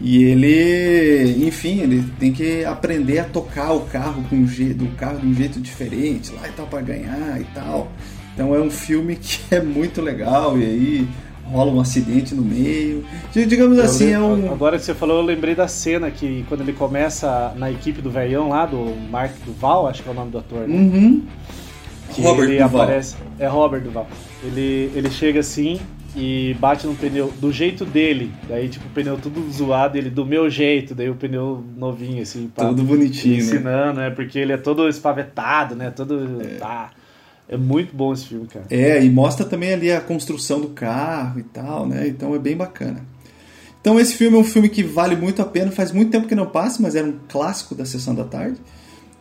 e 0.00 0.24
ele, 0.24 1.46
enfim, 1.46 1.80
ele 1.80 2.04
tem 2.18 2.32
que 2.32 2.64
aprender 2.64 3.20
a 3.20 3.24
tocar 3.24 3.72
o 3.72 3.82
carro 3.82 4.24
com 4.28 4.34
um 4.34 4.48
jeito, 4.48 4.84
o 4.84 4.88
carro 4.92 5.20
de 5.20 5.26
um 5.26 5.34
jeito 5.34 5.60
diferente 5.60 6.32
lá 6.32 6.48
e 6.48 6.52
tal 6.52 6.66
para 6.66 6.80
ganhar 6.80 7.40
e 7.40 7.44
tal. 7.54 7.90
Então 8.34 8.54
é 8.54 8.60
um 8.60 8.70
filme 8.70 9.16
que 9.16 9.54
é 9.54 9.60
muito 9.60 10.00
legal 10.00 10.58
e 10.58 10.64
aí 10.64 11.08
rola 11.44 11.72
um 11.72 11.80
acidente 11.80 12.34
no 12.34 12.42
meio. 12.42 13.04
Digamos 13.32 13.78
eu 13.78 13.84
assim, 13.84 14.06
lembro, 14.06 14.46
é 14.46 14.50
um. 14.50 14.52
Agora 14.52 14.78
que 14.78 14.84
você 14.84 14.94
falou, 14.94 15.18
eu 15.18 15.22
lembrei 15.22 15.54
da 15.54 15.68
cena 15.68 16.10
que 16.10 16.44
quando 16.48 16.62
ele 16.62 16.72
começa 16.72 17.52
na 17.56 17.70
equipe 17.70 18.00
do 18.00 18.10
velhão 18.10 18.48
lá, 18.48 18.64
do 18.64 18.96
Mark 19.10 19.32
Duval, 19.44 19.86
acho 19.86 20.02
que 20.02 20.08
é 20.08 20.12
o 20.12 20.14
nome 20.14 20.30
do 20.30 20.38
ator. 20.38 20.66
Né? 20.66 20.74
Uhum. 20.74 21.22
Que 22.14 22.22
Robert 22.22 22.48
ele 22.48 22.62
Duval. 22.62 22.82
aparece. 22.82 23.16
É 23.38 23.46
Robert 23.46 23.82
Duval. 23.82 24.06
Ele, 24.42 24.90
ele 24.94 25.10
chega 25.10 25.40
assim 25.40 25.78
e 26.14 26.54
bate 26.60 26.86
no 26.86 26.94
pneu 26.94 27.32
do 27.40 27.50
jeito 27.50 27.84
dele. 27.84 28.32
Daí, 28.48 28.68
tipo, 28.68 28.86
o 28.86 28.90
pneu 28.90 29.16
tudo 29.16 29.50
zoado, 29.50 29.96
ele 29.96 30.10
do 30.10 30.26
meu 30.26 30.50
jeito, 30.50 30.94
daí 30.94 31.08
o 31.08 31.14
pneu 31.14 31.64
novinho, 31.76 32.22
assim, 32.22 32.50
pá, 32.54 32.66
todo 32.66 32.82
bonitinho. 32.82 33.36
Né? 33.36 33.42
Ensinando, 33.42 34.00
né? 34.00 34.10
Porque 34.10 34.38
ele 34.38 34.52
é 34.52 34.58
todo 34.58 34.88
espavetado, 34.88 35.74
né? 35.74 35.90
Todo. 35.90 36.42
É. 36.42 36.56
Tá. 36.56 36.90
É 37.52 37.56
muito 37.56 37.94
bom 37.94 38.12
esse 38.12 38.26
filme, 38.26 38.46
cara. 38.46 38.66
É, 38.70 39.04
e 39.04 39.10
mostra 39.10 39.44
também 39.44 39.72
ali 39.72 39.92
a 39.92 40.00
construção 40.00 40.60
do 40.60 40.68
carro 40.68 41.38
e 41.38 41.42
tal, 41.42 41.86
né? 41.86 42.08
Então 42.08 42.34
é 42.34 42.38
bem 42.38 42.56
bacana. 42.56 43.04
Então 43.80 43.98
esse 43.98 44.14
filme 44.14 44.36
é 44.36 44.40
um 44.40 44.44
filme 44.44 44.68
que 44.68 44.82
vale 44.82 45.16
muito 45.16 45.42
a 45.42 45.44
pena, 45.44 45.70
faz 45.70 45.92
muito 45.92 46.10
tempo 46.10 46.28
que 46.28 46.34
não 46.34 46.46
passa, 46.46 46.80
mas 46.80 46.94
era 46.94 47.06
um 47.06 47.18
clássico 47.28 47.74
da 47.74 47.84
sessão 47.84 48.14
da 48.14 48.24
tarde 48.24 48.58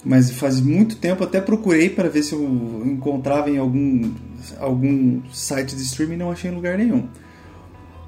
mas 0.03 0.32
faz 0.32 0.59
muito 0.59 0.97
tempo 0.97 1.23
até 1.23 1.39
procurei 1.39 1.89
para 1.89 2.09
ver 2.09 2.23
se 2.23 2.34
eu 2.34 2.84
encontrava 2.86 3.49
em 3.49 3.57
algum, 3.57 4.11
algum 4.59 5.21
site 5.32 5.75
de 5.75 5.84
streaming 5.84 6.15
e 6.15 6.17
não 6.17 6.32
achei 6.32 6.49
em 6.49 6.55
lugar 6.55 6.77
nenhum. 6.77 7.07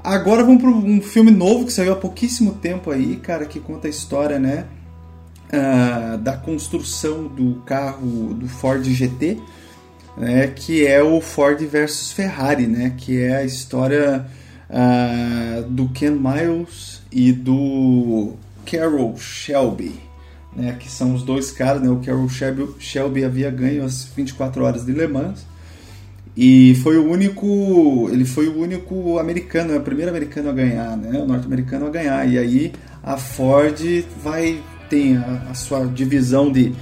Agora 0.03 0.43
vamos 0.43 0.61
para 0.61 0.71
um 0.71 1.01
filme 1.01 1.31
novo 1.31 1.65
que 1.65 1.71
saiu 1.71 1.93
há 1.93 1.95
pouquíssimo 1.95 2.53
tempo 2.53 2.91
aí, 2.91 3.15
cara, 3.17 3.45
que 3.45 3.59
conta 3.59 3.87
a 3.87 3.89
história, 3.89 4.37
né, 4.37 4.65
uh, 5.47 6.17
da 6.17 6.35
construção 6.35 7.27
do 7.27 7.61
carro 7.65 8.33
do 8.33 8.47
Ford 8.47 8.83
GT, 8.83 9.37
né, 10.17 10.47
que 10.47 10.85
é 10.85 11.01
o 11.01 11.19
Ford 11.21 11.59
versus 11.65 12.11
Ferrari, 12.11 12.67
né, 12.67 12.93
que 12.97 13.21
é 13.21 13.37
a 13.37 13.43
história 13.43 14.25
uh, 14.69 15.63
do 15.69 15.89
Ken 15.89 16.11
Miles 16.11 17.01
e 17.11 17.31
do 17.31 18.33
Carroll 18.65 19.17
Shelby 19.17 20.13
né, 20.55 20.75
que 20.79 20.89
são 20.89 21.13
os 21.13 21.23
dois 21.23 21.51
caras, 21.51 21.81
né, 21.81 21.89
o 21.89 21.97
Carroll 21.97 22.29
Shelby, 22.29 22.67
Shelby 22.79 23.25
havia 23.25 23.49
ganho 23.49 23.83
as 23.83 24.05
24 24.15 24.63
horas 24.63 24.85
de 24.85 24.91
Le 24.91 25.07
Mans 25.07 25.45
e 26.35 26.75
foi 26.81 26.97
o 26.97 27.09
único, 27.09 28.09
ele 28.11 28.25
foi 28.25 28.47
o 28.47 28.59
único 28.59 29.19
americano, 29.19 29.73
é 29.73 29.77
o 29.77 29.81
primeiro 29.81 30.09
americano 30.09 30.49
a 30.49 30.53
ganhar, 30.53 30.97
né, 30.97 31.19
o 31.19 31.27
norte-americano 31.27 31.85
a 31.85 31.89
ganhar. 31.89 32.27
E 32.27 32.39
aí 32.39 32.73
a 33.03 33.17
Ford 33.17 33.79
vai 34.23 34.59
tem 34.89 35.15
a, 35.17 35.47
a 35.51 35.53
sua 35.53 35.85
divisão 35.85 36.51
de, 36.51 36.73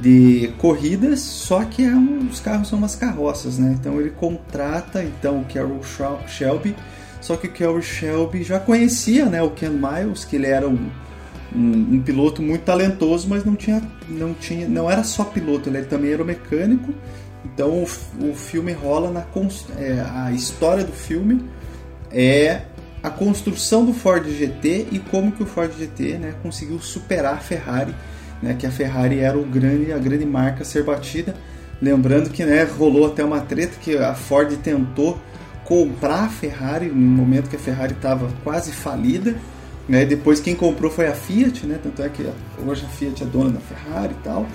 de 0.00 0.52
corridas, 0.58 1.20
só 1.20 1.64
que 1.64 1.84
é 1.84 1.94
um, 1.94 2.28
os 2.28 2.40
carros 2.40 2.68
são 2.68 2.78
umas 2.78 2.96
carroças, 2.96 3.58
né? 3.58 3.76
Então 3.78 4.00
ele 4.00 4.10
contrata 4.10 5.02
então 5.02 5.40
o 5.40 5.44
Carroll 5.44 5.80
Shelby, 6.26 6.74
só 7.20 7.36
que 7.36 7.46
o 7.46 7.52
Carroll 7.52 7.82
Shelby 7.82 8.42
já 8.42 8.58
conhecia, 8.58 9.26
né, 9.26 9.42
o 9.42 9.50
Ken 9.50 9.70
Miles, 9.70 10.24
que 10.24 10.36
ele 10.36 10.46
era 10.46 10.68
um 10.68 10.90
um, 11.54 11.94
um, 11.94 12.02
piloto 12.02 12.42
muito 12.42 12.62
talentoso, 12.62 13.28
mas 13.28 13.44
não 13.44 13.54
tinha, 13.54 13.80
não 14.08 14.34
tinha, 14.34 14.68
não 14.68 14.90
era 14.90 15.04
só 15.04 15.24
piloto, 15.24 15.68
ele 15.68 15.82
também 15.82 16.12
era 16.12 16.24
mecânico. 16.24 16.92
Então 17.44 17.70
o, 17.70 18.30
o 18.30 18.34
filme 18.34 18.72
rola 18.72 19.10
na 19.10 19.24
é, 19.78 20.04
a 20.12 20.32
história 20.32 20.82
do 20.82 20.92
filme 20.92 21.44
é 22.10 22.62
a 23.02 23.10
construção 23.10 23.84
do 23.84 23.92
Ford 23.92 24.26
GT 24.26 24.88
e 24.90 24.98
como 24.98 25.30
que 25.30 25.42
o 25.42 25.46
Ford 25.46 25.70
GT 25.78 26.18
né, 26.18 26.34
conseguiu 26.42 26.80
superar 26.80 27.34
a 27.34 27.38
Ferrari, 27.38 27.94
né, 28.44 28.54
que 28.58 28.66
a 28.66 28.70
Ferrari 28.70 29.18
era 29.18 29.38
o 29.38 29.44
grande, 29.44 29.92
a 29.92 29.98
grande 29.98 30.24
marca 30.24 30.62
a 30.62 30.64
ser 30.64 30.84
batida. 30.84 31.34
Lembrando 31.82 32.30
que 32.30 32.44
né, 32.44 32.62
rolou 32.62 33.06
até 33.06 33.24
uma 33.24 33.40
treta 33.40 33.76
que 33.80 33.96
a 33.96 34.14
Ford 34.14 34.54
tentou 34.58 35.18
comprar 35.64 36.24
a 36.24 36.28
Ferrari 36.28 36.86
no 36.86 36.94
momento 36.94 37.48
que 37.48 37.56
a 37.56 37.58
Ferrari 37.58 37.92
estava 37.94 38.30
quase 38.44 38.70
falida 38.70 39.34
né? 39.88 40.04
Depois 40.04 40.40
quem 40.40 40.54
comprou 40.54 40.90
foi 40.90 41.06
a 41.06 41.12
Fiat, 41.12 41.66
né? 41.66 41.78
Tanto 41.82 42.02
é 42.02 42.08
que 42.08 42.26
hoje 42.66 42.84
a 42.84 42.88
Fiat 42.88 43.22
é 43.22 43.26
dona 43.26 43.50
da 43.50 43.60
Ferrari 43.60 44.14
e 44.18 44.24
tal. 44.24 44.46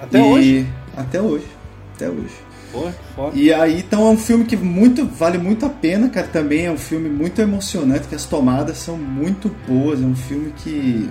Até 0.00 0.18
e... 0.18 0.22
hoje? 0.22 0.66
Até 0.96 1.20
hoje. 1.20 1.46
Até 1.94 2.08
hoje. 2.08 2.50
Pô, 2.72 2.88
e 3.34 3.52
aí, 3.52 3.80
então 3.80 4.06
é 4.06 4.10
um 4.10 4.16
filme 4.16 4.44
que 4.44 4.56
muito 4.56 5.04
vale 5.04 5.38
muito 5.38 5.66
a 5.66 5.68
pena, 5.68 6.08
cara. 6.08 6.28
Também 6.28 6.66
é 6.66 6.70
um 6.70 6.78
filme 6.78 7.08
muito 7.08 7.40
emocionante, 7.40 8.06
que 8.06 8.14
as 8.14 8.24
tomadas 8.26 8.78
são 8.78 8.96
muito 8.96 9.50
boas. 9.66 10.00
É 10.00 10.04
um 10.04 10.14
filme 10.14 10.52
que 10.56 11.10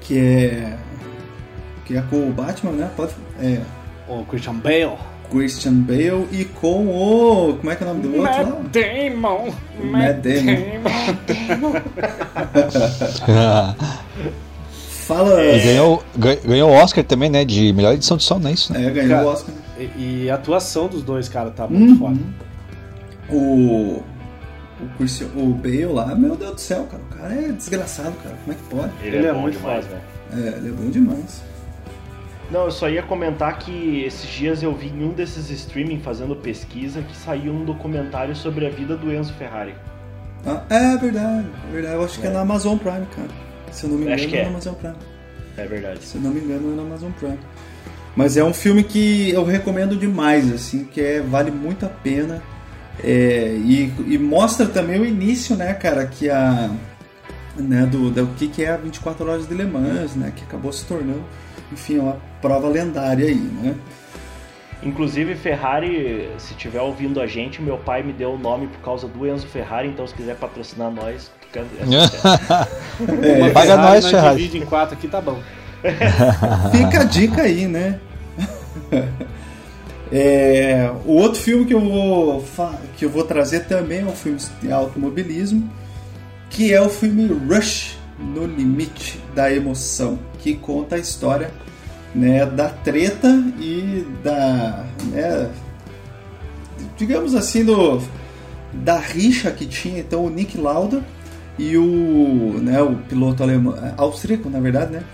que 0.00 0.18
é 0.18 0.76
que 1.84 1.96
é 1.96 2.02
com 2.02 2.28
o 2.28 2.32
Batman, 2.32 2.72
né? 2.72 2.90
Pode, 2.96 3.12
é, 3.40 3.60
o 4.08 4.24
Christian 4.24 4.54
Bale. 4.54 4.96
Christian 5.30 5.74
Bale 5.80 6.28
e 6.30 6.44
com 6.44 6.86
o. 6.86 7.56
Como 7.56 7.70
é 7.70 7.76
que 7.76 7.82
é 7.82 7.86
o 7.86 7.88
nome 7.90 8.02
do 8.02 8.18
Matt 8.18 8.38
outro? 8.38 8.54
Matt 8.62 8.72
Damon. 8.72 9.54
Matt 9.82 10.16
Damon. 10.20 11.80
Fala. 15.06 15.42
E 15.54 15.60
ganhou, 15.60 16.02
ganhou 16.16 16.70
o 16.70 16.74
Oscar 16.74 17.04
também, 17.04 17.28
né? 17.28 17.44
De 17.44 17.72
melhor 17.72 17.92
edição 17.94 18.16
de 18.16 18.22
som, 18.22 18.38
não 18.38 18.48
é 18.48 18.52
isso? 18.52 18.72
Né? 18.72 18.86
É, 18.86 18.90
ganhou 18.90 19.24
o 19.24 19.26
Oscar. 19.26 19.54
E, 19.78 20.24
e, 20.24 20.30
a 20.30 20.34
atuação 20.34 20.86
dos 20.86 21.02
dois, 21.02 21.28
cara, 21.28 21.50
tá 21.50 21.66
muito 21.66 22.02
uhum. 22.02 22.16
foda. 22.16 22.20
O. 23.30 24.02
O, 24.80 24.88
Christian, 24.96 25.28
o 25.36 25.54
Bale 25.54 25.86
lá, 25.86 26.14
meu 26.14 26.36
Deus 26.36 26.54
do 26.54 26.60
céu, 26.60 26.86
cara. 26.90 27.02
O 27.02 27.16
cara 27.16 27.34
é 27.34 27.52
desgraçado, 27.52 28.12
cara. 28.22 28.34
Como 28.44 28.52
é 28.52 28.54
que 28.54 28.62
pode? 28.68 28.92
Ele, 29.06 29.16
ele 29.16 29.26
é, 29.26 29.30
é, 29.30 29.32
bom 29.32 29.48
demais, 29.48 29.86
velho. 29.86 30.00
É, 30.32 30.56
ele 30.58 30.68
é 30.68 30.72
bom 30.72 30.90
demais. 30.90 31.42
Não, 32.50 32.66
eu 32.66 32.70
só 32.70 32.88
ia 32.88 33.02
comentar 33.02 33.58
que 33.58 34.04
esses 34.04 34.28
dias 34.28 34.62
eu 34.62 34.74
vi 34.74 34.88
em 34.88 35.04
um 35.04 35.12
desses 35.12 35.50
streaming 35.50 36.00
fazendo 36.00 36.36
pesquisa 36.36 37.02
que 37.02 37.16
saiu 37.16 37.52
um 37.52 37.64
documentário 37.64 38.36
sobre 38.36 38.66
a 38.66 38.70
vida 38.70 38.96
do 38.96 39.12
Enzo 39.12 39.32
Ferrari. 39.34 39.74
Ah, 40.46 40.62
é 40.68 40.96
verdade, 40.96 41.46
é 41.68 41.72
verdade. 41.72 41.94
Eu 41.94 42.04
acho 42.04 42.18
é. 42.18 42.20
que 42.20 42.26
é 42.26 42.30
na 42.30 42.40
Amazon 42.40 42.76
Prime, 42.76 43.06
cara. 43.06 43.28
Se 43.72 43.84
eu 43.84 43.90
não 43.90 43.98
me 43.98 44.04
engano, 44.04 44.22
é, 44.22 44.36
é 44.36 44.42
na 44.42 44.48
Amazon 44.50 44.74
Prime. 44.74 44.96
É 45.56 45.66
verdade. 45.66 46.04
Se 46.04 46.16
eu 46.16 46.20
não 46.20 46.30
me 46.30 46.40
engano, 46.40 46.72
é 46.72 46.76
na 46.76 46.82
Amazon 46.82 47.10
Prime. 47.12 47.38
Mas 48.14 48.36
é 48.36 48.44
um 48.44 48.52
filme 48.52 48.84
que 48.84 49.30
eu 49.30 49.44
recomendo 49.44 49.96
demais, 49.96 50.52
assim, 50.52 50.84
que 50.84 51.00
é, 51.00 51.20
vale 51.20 51.50
muito 51.50 51.86
a 51.86 51.88
pena. 51.88 52.42
É, 53.02 53.56
e, 53.56 53.92
e, 54.06 54.18
mostra 54.18 54.66
também 54.66 55.00
o 55.00 55.04
início, 55.04 55.56
né, 55.56 55.74
cara, 55.74 56.06
que 56.06 56.30
a. 56.30 56.70
Né, 57.56 57.86
do, 57.86 58.10
do 58.10 58.26
que, 58.34 58.48
que 58.48 58.64
é 58.64 58.70
a 58.72 58.76
24 58.76 59.28
Horas 59.28 59.48
de 59.48 59.54
Le 59.54 59.64
Mans, 59.64 60.14
né, 60.16 60.32
que 60.34 60.42
acabou 60.42 60.72
se 60.72 60.84
tornando 60.84 61.22
enfim, 61.74 61.98
é 61.98 62.00
uma 62.00 62.16
prova 62.40 62.68
lendária 62.68 63.26
aí, 63.26 63.34
né? 63.34 63.74
Inclusive, 64.82 65.34
Ferrari, 65.34 66.28
se 66.38 66.54
tiver 66.54 66.80
ouvindo 66.80 67.20
a 67.20 67.26
gente, 67.26 67.60
meu 67.60 67.76
pai 67.78 68.02
me 68.02 68.12
deu 68.12 68.34
o 68.34 68.38
nome 68.38 68.66
por 68.66 68.80
causa 68.80 69.08
do 69.08 69.26
Enzo 69.26 69.46
Ferrari, 69.46 69.88
então 69.88 70.06
se 70.06 70.14
quiser 70.14 70.36
patrocinar 70.36 70.90
nós, 70.90 71.30
é, 73.22 73.50
paga 73.50 73.76
nós, 73.76 74.08
Ferrari. 74.08 74.36
Divide 74.36 74.58
em 74.58 74.66
quatro 74.66 74.96
aqui, 74.96 75.06
tá 75.08 75.20
bom. 75.20 75.38
Fica 76.72 77.00
a 77.02 77.04
dica 77.04 77.42
aí, 77.42 77.66
né? 77.66 78.00
É, 80.12 80.92
o 81.06 81.14
outro 81.14 81.40
filme 81.40 81.64
que 81.64 81.74
eu, 81.74 81.80
vou, 81.80 82.44
que 82.96 83.04
eu 83.04 83.10
vou 83.10 83.24
trazer 83.24 83.60
também 83.60 84.02
é 84.02 84.04
um 84.04 84.12
filme 84.12 84.38
de 84.60 84.70
automobilismo, 84.70 85.68
que 86.50 86.72
é 86.72 86.80
o 86.80 86.88
filme 86.88 87.26
Rush 87.26 87.98
no 88.16 88.46
Limite 88.46 89.18
da 89.34 89.52
Emoção 89.52 90.20
que 90.44 90.54
conta 90.54 90.96
a 90.96 90.98
história 90.98 91.50
né, 92.14 92.46
da 92.46 92.68
treta 92.68 93.28
e 93.58 94.06
da. 94.22 94.84
Né, 95.10 95.50
digamos 96.96 97.34
assim, 97.34 97.64
do, 97.64 98.00
da 98.72 98.98
rixa 98.98 99.50
que 99.50 99.66
tinha 99.66 99.98
então 99.98 100.24
o 100.24 100.30
Nick 100.30 100.56
Lauda 100.56 101.02
e 101.58 101.76
o, 101.76 102.58
né, 102.60 102.82
o 102.82 102.96
piloto 102.96 103.42
alemão, 103.42 103.76
é, 103.76 103.94
austríaco, 103.96 104.48
na 104.48 104.60
verdade, 104.60 104.92
né? 104.92 105.04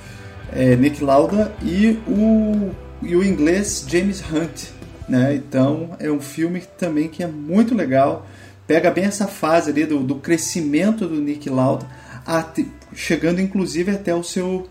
É, 0.52 0.74
Nick 0.74 1.02
Lauda 1.02 1.52
e 1.62 1.98
o, 2.08 2.70
e 3.02 3.14
o 3.14 3.24
inglês 3.24 3.84
James 3.88 4.22
Hunt, 4.32 4.70
né? 5.08 5.34
Então 5.34 5.90
é 5.98 6.10
um 6.10 6.20
filme 6.20 6.62
também 6.78 7.08
que 7.08 7.22
é 7.22 7.26
muito 7.26 7.74
legal. 7.74 8.26
Pega 8.66 8.90
bem 8.90 9.04
essa 9.04 9.26
fase 9.26 9.70
ali 9.70 9.84
do, 9.84 10.00
do 10.00 10.16
crescimento 10.16 11.06
do 11.06 11.16
Nick 11.20 11.48
Lauda, 11.50 11.86
até, 12.26 12.64
chegando 12.94 13.40
inclusive 13.40 13.90
até 13.90 14.14
o 14.14 14.22
seu 14.22 14.68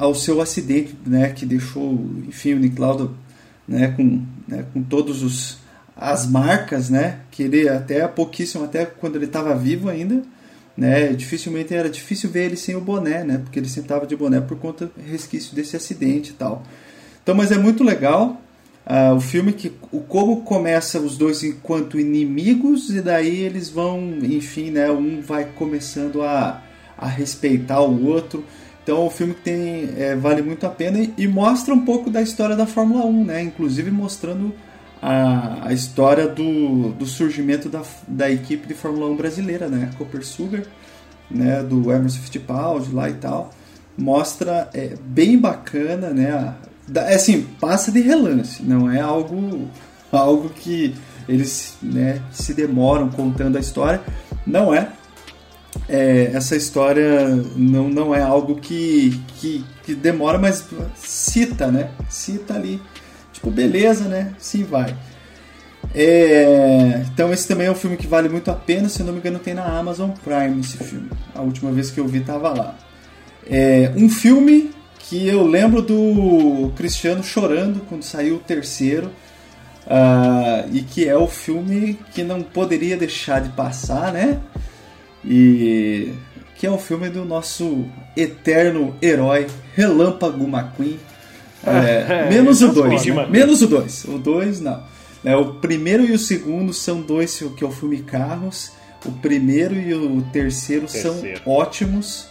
ao 0.00 0.14
seu 0.14 0.40
acidente, 0.40 0.96
né, 1.06 1.28
que 1.28 1.44
deixou, 1.44 1.92
enfim, 2.26 2.54
o 2.54 2.58
Nick 2.58 2.80
Lauda, 2.80 3.10
né, 3.68 3.88
com, 3.88 4.22
né, 4.48 4.64
com 4.72 4.82
todos 4.82 5.22
os 5.22 5.58
as 5.94 6.26
marcas, 6.26 6.88
né, 6.88 7.18
que 7.30 7.42
ele 7.42 7.68
até 7.68 8.08
pouquíssimo, 8.08 8.64
até 8.64 8.86
quando 8.86 9.16
ele 9.16 9.26
estava 9.26 9.54
vivo 9.54 9.90
ainda, 9.90 10.22
né, 10.74 11.08
dificilmente 11.08 11.74
era 11.74 11.90
difícil 11.90 12.30
ver 12.30 12.46
ele 12.46 12.56
sem 12.56 12.74
o 12.74 12.80
boné, 12.80 13.22
né, 13.22 13.36
porque 13.36 13.58
ele 13.58 13.68
sempre 13.68 13.82
estava 13.82 14.06
de 14.06 14.16
boné 14.16 14.40
por 14.40 14.56
conta 14.56 14.90
resquício 15.06 15.54
desse 15.54 15.76
acidente 15.76 16.30
e 16.30 16.34
tal. 16.34 16.62
Então, 17.22 17.34
mas 17.34 17.52
é 17.52 17.58
muito 17.58 17.84
legal 17.84 18.40
uh, 18.86 19.14
o 19.14 19.20
filme 19.20 19.52
que 19.52 19.70
o 19.92 20.00
como 20.00 20.40
começa 20.40 20.98
os 20.98 21.18
dois 21.18 21.44
enquanto 21.44 22.00
inimigos 22.00 22.88
e 22.88 23.02
daí 23.02 23.40
eles 23.40 23.68
vão, 23.68 24.00
enfim, 24.22 24.70
né, 24.70 24.90
um 24.90 25.20
vai 25.20 25.44
começando 25.44 26.22
a, 26.22 26.62
a 26.96 27.06
respeitar 27.06 27.82
o 27.82 28.06
outro. 28.06 28.42
Então 28.82 29.06
um 29.06 29.10
filme 29.10 29.34
tem, 29.34 29.90
é, 29.96 30.16
vale 30.16 30.42
muito 30.42 30.66
a 30.66 30.70
pena 30.70 30.98
e, 30.98 31.12
e, 31.16 31.28
mostra 31.28 31.74
um 31.74 31.84
pouco 31.84 32.10
da 32.10 32.22
história 32.22 32.56
da 32.56 32.66
Fórmula 32.66 33.04
1, 33.04 33.24
né? 33.24 33.42
Inclusive 33.42 33.90
mostrando 33.90 34.54
a, 35.00 35.68
a 35.68 35.72
história 35.72 36.26
do, 36.26 36.90
do 36.92 37.06
surgimento 37.06 37.68
da, 37.68 37.82
da 38.08 38.30
equipe 38.30 38.66
de 38.66 38.74
Fórmula 38.74 39.06
1 39.10 39.16
brasileira, 39.16 39.68
né? 39.68 39.90
Cooper 39.98 40.24
Sugar, 40.24 40.62
né? 41.30 41.62
Do 41.62 41.92
Emerson 41.92 42.20
Fittipaldi 42.20 42.92
lá 42.92 43.08
e 43.08 43.14
tal. 43.14 43.50
Mostra 43.96 44.70
é, 44.72 44.94
bem 45.04 45.38
bacana, 45.38 46.10
né? 46.10 46.54
É 46.94 47.14
assim, 47.14 47.42
passa 47.60 47.92
de 47.92 48.00
relance, 48.00 48.62
não 48.62 48.90
é 48.90 49.00
algo, 49.00 49.68
algo 50.10 50.48
que 50.48 50.94
eles 51.28 51.76
né, 51.80 52.20
se 52.32 52.52
demoram 52.52 53.08
contando 53.08 53.56
a 53.56 53.60
história. 53.60 54.00
Não 54.44 54.74
é, 54.74 54.88
é, 55.90 56.30
essa 56.32 56.54
história 56.54 57.26
não, 57.56 57.88
não 57.88 58.14
é 58.14 58.22
algo 58.22 58.54
que, 58.54 59.20
que, 59.36 59.64
que, 59.82 59.94
demora, 59.94 60.38
mas 60.38 60.64
cita, 60.94 61.66
né? 61.66 61.90
Cita 62.08 62.54
ali. 62.54 62.80
Tipo, 63.32 63.50
beleza, 63.50 64.04
né? 64.04 64.32
Sim, 64.38 64.62
vai. 64.62 64.96
É, 65.92 67.02
então 67.12 67.32
esse 67.32 67.48
também 67.48 67.66
é 67.66 67.70
um 67.72 67.74
filme 67.74 67.96
que 67.96 68.06
vale 68.06 68.28
muito 68.28 68.50
a 68.52 68.54
pena, 68.54 68.88
se 68.88 69.02
não 69.02 69.12
me 69.12 69.18
engano 69.18 69.40
tem 69.40 69.52
na 69.52 69.64
Amazon 69.64 70.10
Prime 70.10 70.60
esse 70.60 70.78
filme. 70.78 71.10
A 71.34 71.40
última 71.40 71.72
vez 71.72 71.90
que 71.90 71.98
eu 71.98 72.06
vi 72.06 72.20
tava 72.20 72.50
lá. 72.50 72.78
É, 73.44 73.92
um 73.96 74.08
filme 74.08 74.70
que 75.00 75.26
eu 75.26 75.44
lembro 75.44 75.82
do 75.82 76.70
Cristiano 76.76 77.24
chorando 77.24 77.80
quando 77.88 78.04
saiu 78.04 78.36
o 78.36 78.38
terceiro. 78.38 79.10
Uh, 79.86 80.68
e 80.72 80.82
que 80.82 81.08
é 81.08 81.16
o 81.16 81.26
filme 81.26 81.98
que 82.12 82.22
não 82.22 82.42
poderia 82.42 82.96
deixar 82.96 83.40
de 83.40 83.48
passar, 83.48 84.12
né? 84.12 84.38
E 85.24 86.12
que 86.56 86.66
é 86.66 86.70
o 86.70 86.78
filme 86.78 87.08
do 87.08 87.24
nosso 87.24 87.86
eterno 88.16 88.94
herói 89.00 89.46
Relâmpago 89.74 90.44
McQueen. 90.46 90.98
É, 91.66 92.26
é, 92.26 92.28
menos 92.28 92.60
o 92.62 92.68
2. 92.72 93.06
Né? 93.06 93.26
Menos 93.30 93.62
o 93.62 93.66
2. 93.66 94.04
O 94.04 94.18
2 94.18 94.60
não. 94.60 94.82
É, 95.24 95.36
o 95.36 95.54
primeiro 95.54 96.04
e 96.04 96.12
o 96.12 96.18
segundo 96.18 96.72
são 96.72 97.00
dois 97.00 97.42
que 97.56 97.64
é 97.64 97.66
o 97.66 97.70
filme 97.70 98.02
Carros. 98.02 98.72
O 99.04 99.12
primeiro 99.12 99.74
e 99.74 99.94
o 99.94 100.20
terceiro, 100.32 100.86
terceiro. 100.86 101.40
são 101.42 101.52
ótimos. 101.52 102.28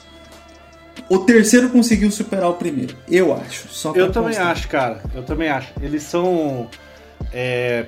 O 1.09 1.19
terceiro 1.19 1.69
conseguiu 1.69 2.11
superar 2.11 2.49
o 2.49 2.53
primeiro, 2.53 2.95
eu 3.09 3.33
acho. 3.33 3.67
Só 3.69 3.93
eu 3.95 4.11
também 4.11 4.33
constar. 4.33 4.51
acho, 4.51 4.67
cara. 4.67 5.01
Eu 5.15 5.23
também 5.23 5.49
acho. 5.49 5.71
Eles 5.81 6.03
são. 6.03 6.69
É, 7.33 7.85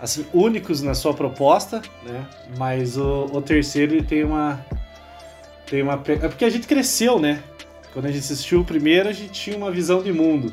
assim, 0.00 0.26
únicos 0.32 0.82
na 0.82 0.94
sua 0.94 1.14
proposta, 1.14 1.82
né? 2.04 2.26
Mas 2.56 2.96
o, 2.96 3.26
o 3.32 3.42
terceiro 3.42 4.02
tem 4.02 4.24
uma. 4.24 4.64
Tem 5.68 5.82
uma. 5.82 5.94
É 6.06 6.28
porque 6.28 6.44
a 6.44 6.50
gente 6.50 6.66
cresceu, 6.66 7.18
né? 7.18 7.42
Quando 7.92 8.06
a 8.06 8.10
gente 8.10 8.20
assistiu 8.20 8.60
o 8.60 8.64
primeiro, 8.64 9.08
a 9.08 9.12
gente 9.12 9.32
tinha 9.32 9.56
uma 9.56 9.70
visão 9.70 10.02
de 10.02 10.12
mundo. 10.12 10.52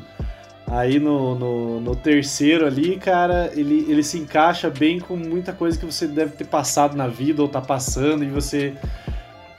Aí 0.66 0.98
no, 0.98 1.34
no, 1.34 1.80
no, 1.80 1.94
terceiro 1.94 2.66
ali, 2.66 2.96
cara, 2.96 3.52
ele, 3.54 3.84
ele 3.86 4.02
se 4.02 4.18
encaixa 4.18 4.70
bem 4.70 4.98
com 4.98 5.14
muita 5.14 5.52
coisa 5.52 5.78
que 5.78 5.84
você 5.84 6.06
deve 6.06 6.32
ter 6.32 6.46
passado 6.46 6.96
na 6.96 7.06
vida 7.06 7.42
ou 7.42 7.48
tá 7.48 7.60
passando, 7.60 8.24
e 8.24 8.28
você 8.28 8.72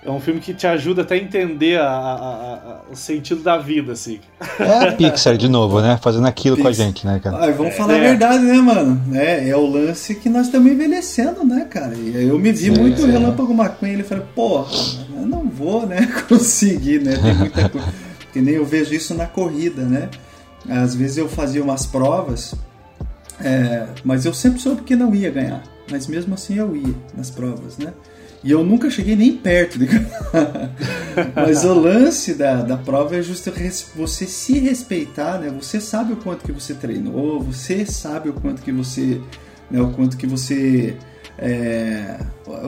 é 0.06 0.12
um 0.12 0.20
filme 0.20 0.40
que 0.40 0.54
te 0.54 0.68
ajuda 0.68 1.02
até 1.02 1.16
a 1.16 1.18
entender 1.18 1.80
a, 1.80 1.88
a, 1.88 2.14
a, 2.18 2.82
o 2.92 2.96
sentido 2.96 3.42
da 3.42 3.58
vida, 3.58 3.94
assim. 3.94 4.20
É 4.60 4.90
a 4.90 4.92
Pixar 4.92 5.36
de 5.36 5.50
novo, 5.50 5.82
né? 5.82 5.98
Fazendo 6.02 6.28
aquilo 6.28 6.56
Pixar. 6.56 6.72
com 6.72 6.82
a 6.82 6.86
gente, 6.86 7.08
né, 7.08 7.20
cara? 7.22 7.38
Ah, 7.38 7.52
vamos 7.52 7.74
é, 7.74 7.76
falar 7.76 7.94
é. 7.94 7.98
a 7.98 8.10
verdade, 8.10 8.44
né, 8.44 8.54
mano? 8.54 9.02
É, 9.14 9.50
é 9.50 9.58
o 9.58 9.66
lance 9.66 10.14
que 10.16 10.30
nós 10.30 10.46
estamos 10.46 10.72
envelhecendo, 10.72 11.44
né, 11.44 11.66
cara? 11.70 11.96
E 11.96 12.28
eu 12.28 12.38
me 12.38 12.52
vi 12.52 12.66
Sim, 12.66 12.80
muito 12.80 13.04
é. 13.04 13.10
Relâmpago 13.10 13.52
McQueen, 13.52 13.94
ele 13.94 14.04
falou, 14.04 14.26
porra, 14.36 14.72
eu 15.16 15.26
não 15.26 15.50
vou, 15.50 15.88
né, 15.88 16.08
conseguir, 16.30 17.02
né? 17.02 17.18
Tem 17.18 17.34
muita 17.34 17.70
coisa. 17.70 17.88
que 18.32 18.42
nem 18.42 18.54
eu 18.54 18.66
vejo 18.66 18.94
isso 18.94 19.16
na 19.16 19.26
corrida, 19.26 19.82
né? 19.82 20.10
Às 20.70 20.94
vezes 20.94 21.18
eu 21.18 21.28
fazia 21.28 21.64
umas 21.64 21.86
provas, 21.88 22.54
é, 23.44 23.88
mas 24.04 24.26
eu 24.26 24.34
sempre 24.34 24.60
soube 24.60 24.84
que 24.84 24.96
não 24.96 25.14
ia 25.16 25.32
ganhar. 25.32 25.64
Mas 25.90 26.08
mesmo 26.08 26.34
assim 26.34 26.56
eu 26.56 26.76
ia 26.76 26.94
nas 27.16 27.30
provas, 27.30 27.78
né? 27.78 27.94
E 28.46 28.52
eu 28.52 28.64
nunca 28.64 28.92
cheguei 28.92 29.16
nem 29.16 29.36
perto 29.36 29.80
de 29.80 29.88
Mas 31.36 31.66
o 31.66 31.74
lance 31.74 32.36
da, 32.36 32.62
da 32.62 32.78
prova 32.78 33.16
é 33.16 33.22
justo 33.24 33.52
você 33.96 34.28
se 34.28 34.60
respeitar, 34.60 35.40
né? 35.40 35.52
Você 35.60 35.82
sabe 35.82 36.14
o 36.14 36.18
quanto 36.18 36.46
que 36.46 36.52
você 36.52 36.76
treinou, 36.76 37.42
você 37.42 37.88
sabe 37.88 38.30
o 38.30 38.34
quanto 38.34 38.62
que 38.62 38.72
você. 38.72 39.20
Né, 39.72 39.82
o 39.82 39.90
quanto 39.94 40.16
que 40.16 40.28
você. 40.28 40.96
É, 41.40 42.20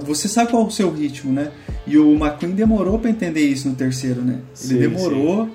você 0.01 0.27
sabe 0.27 0.49
qual 0.49 0.63
é 0.63 0.65
o 0.65 0.71
seu 0.71 0.91
ritmo, 0.91 1.31
né? 1.31 1.51
E 1.85 1.95
o 1.95 2.15
McQueen 2.15 2.55
demorou 2.55 2.97
para 2.97 3.11
entender 3.11 3.47
isso 3.47 3.69
no 3.69 3.75
terceiro, 3.75 4.23
né? 4.23 4.39
Ele 4.63 4.73
sim, 4.73 4.79
demorou. 4.79 5.45
Sim. 5.45 5.51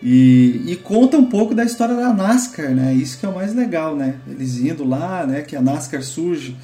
E, 0.00 0.62
e, 0.66 0.76
conta 0.76 1.16
um 1.16 1.24
pouco 1.24 1.52
da 1.52 1.64
história 1.64 1.96
da 1.96 2.12
NASCAR, 2.12 2.70
né? 2.70 2.94
Isso 2.94 3.18
que 3.18 3.26
é 3.26 3.28
o 3.28 3.34
mais 3.34 3.54
legal, 3.54 3.96
né? 3.96 4.16
Eles 4.28 4.56
indo 4.58 4.86
lá, 4.86 5.26
né? 5.26 5.40
Que 5.40 5.56
a 5.56 5.62
NASCAR 5.62 6.02
surge 6.02 6.54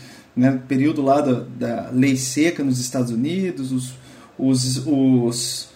né, 0.41 0.59
período 0.67 1.03
lá 1.03 1.21
da, 1.21 1.45
da, 1.59 1.91
lei 1.93 2.17
seca 2.17 2.65
nos 2.65 2.81
Estados 2.81 3.11
Unidos, 3.11 3.71
os, 3.71 3.93
os, 4.39 4.87
os, 4.87 5.69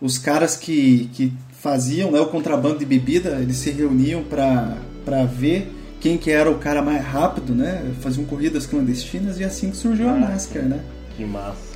os 0.00 0.18
caras 0.18 0.56
que, 0.56 1.08
que 1.14 1.32
faziam 1.52 2.10
né, 2.10 2.20
o 2.20 2.26
contrabando 2.26 2.78
de 2.78 2.84
bebida, 2.84 3.38
eles 3.40 3.56
se 3.56 3.70
reuniam 3.70 4.22
para 4.22 5.24
ver 5.24 5.72
quem 6.00 6.18
que 6.18 6.30
era 6.30 6.50
o 6.50 6.58
cara 6.58 6.82
mais 6.82 7.04
rápido, 7.04 7.54
né? 7.54 7.92
Faziam 8.00 8.24
corridas 8.24 8.66
clandestinas 8.66 9.38
e 9.38 9.44
assim 9.44 9.70
que 9.70 9.76
surgiu 9.76 10.08
a 10.08 10.16
NASCAR, 10.16 10.64
né? 10.64 10.80
Que 11.16 11.24
massa. 11.24 11.70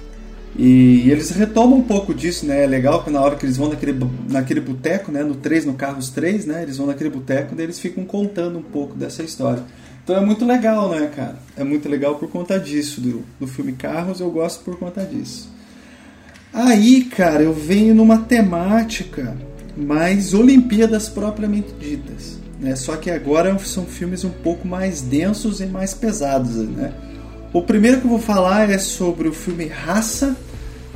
E, 0.56 1.02
e, 1.04 1.10
eles 1.10 1.30
retomam 1.30 1.78
um 1.78 1.82
pouco 1.82 2.14
disso, 2.14 2.46
né? 2.46 2.64
É 2.64 2.66
legal 2.66 3.04
que 3.04 3.10
na 3.10 3.20
hora 3.20 3.36
que 3.36 3.44
eles 3.44 3.56
vão 3.56 3.68
naquele, 3.68 3.98
naquele 4.30 4.60
boteco, 4.60 5.12
né? 5.12 5.22
No 5.22 5.34
3, 5.34 5.66
no 5.66 5.74
Carros 5.74 6.08
3, 6.10 6.46
né? 6.46 6.62
Eles 6.62 6.78
vão 6.78 6.86
naquele 6.86 7.10
boteco 7.10 7.54
e 7.58 7.62
eles 7.62 7.78
ficam 7.78 8.04
contando 8.04 8.58
um 8.58 8.62
pouco 8.62 8.94
dessa 8.94 9.22
história. 9.22 9.62
Então 10.04 10.16
é 10.16 10.20
muito 10.20 10.44
legal, 10.44 10.90
né, 10.90 11.10
cara? 11.16 11.36
É 11.56 11.64
muito 11.64 11.88
legal 11.88 12.16
por 12.16 12.28
conta 12.28 12.60
disso. 12.60 13.00
Do, 13.00 13.24
do 13.40 13.46
filme 13.46 13.72
Carros 13.72 14.20
eu 14.20 14.30
gosto 14.30 14.62
por 14.62 14.78
conta 14.78 15.02
disso. 15.02 15.48
Aí, 16.52 17.04
cara, 17.04 17.42
eu 17.42 17.54
venho 17.54 17.94
numa 17.94 18.18
temática 18.18 19.34
mais 19.74 20.34
Olimpíadas 20.34 21.08
propriamente 21.08 21.72
ditas. 21.80 22.38
Né? 22.60 22.76
Só 22.76 22.96
que 22.96 23.10
agora 23.10 23.58
são 23.58 23.86
filmes 23.86 24.24
um 24.24 24.30
pouco 24.30 24.68
mais 24.68 25.00
densos 25.00 25.60
e 25.60 25.66
mais 25.66 25.94
pesados, 25.94 26.54
né? 26.54 26.92
O 27.52 27.62
primeiro 27.62 28.00
que 28.00 28.06
eu 28.06 28.10
vou 28.10 28.18
falar 28.18 28.68
é 28.68 28.78
sobre 28.78 29.28
o 29.28 29.32
filme 29.32 29.66
Raça, 29.66 30.36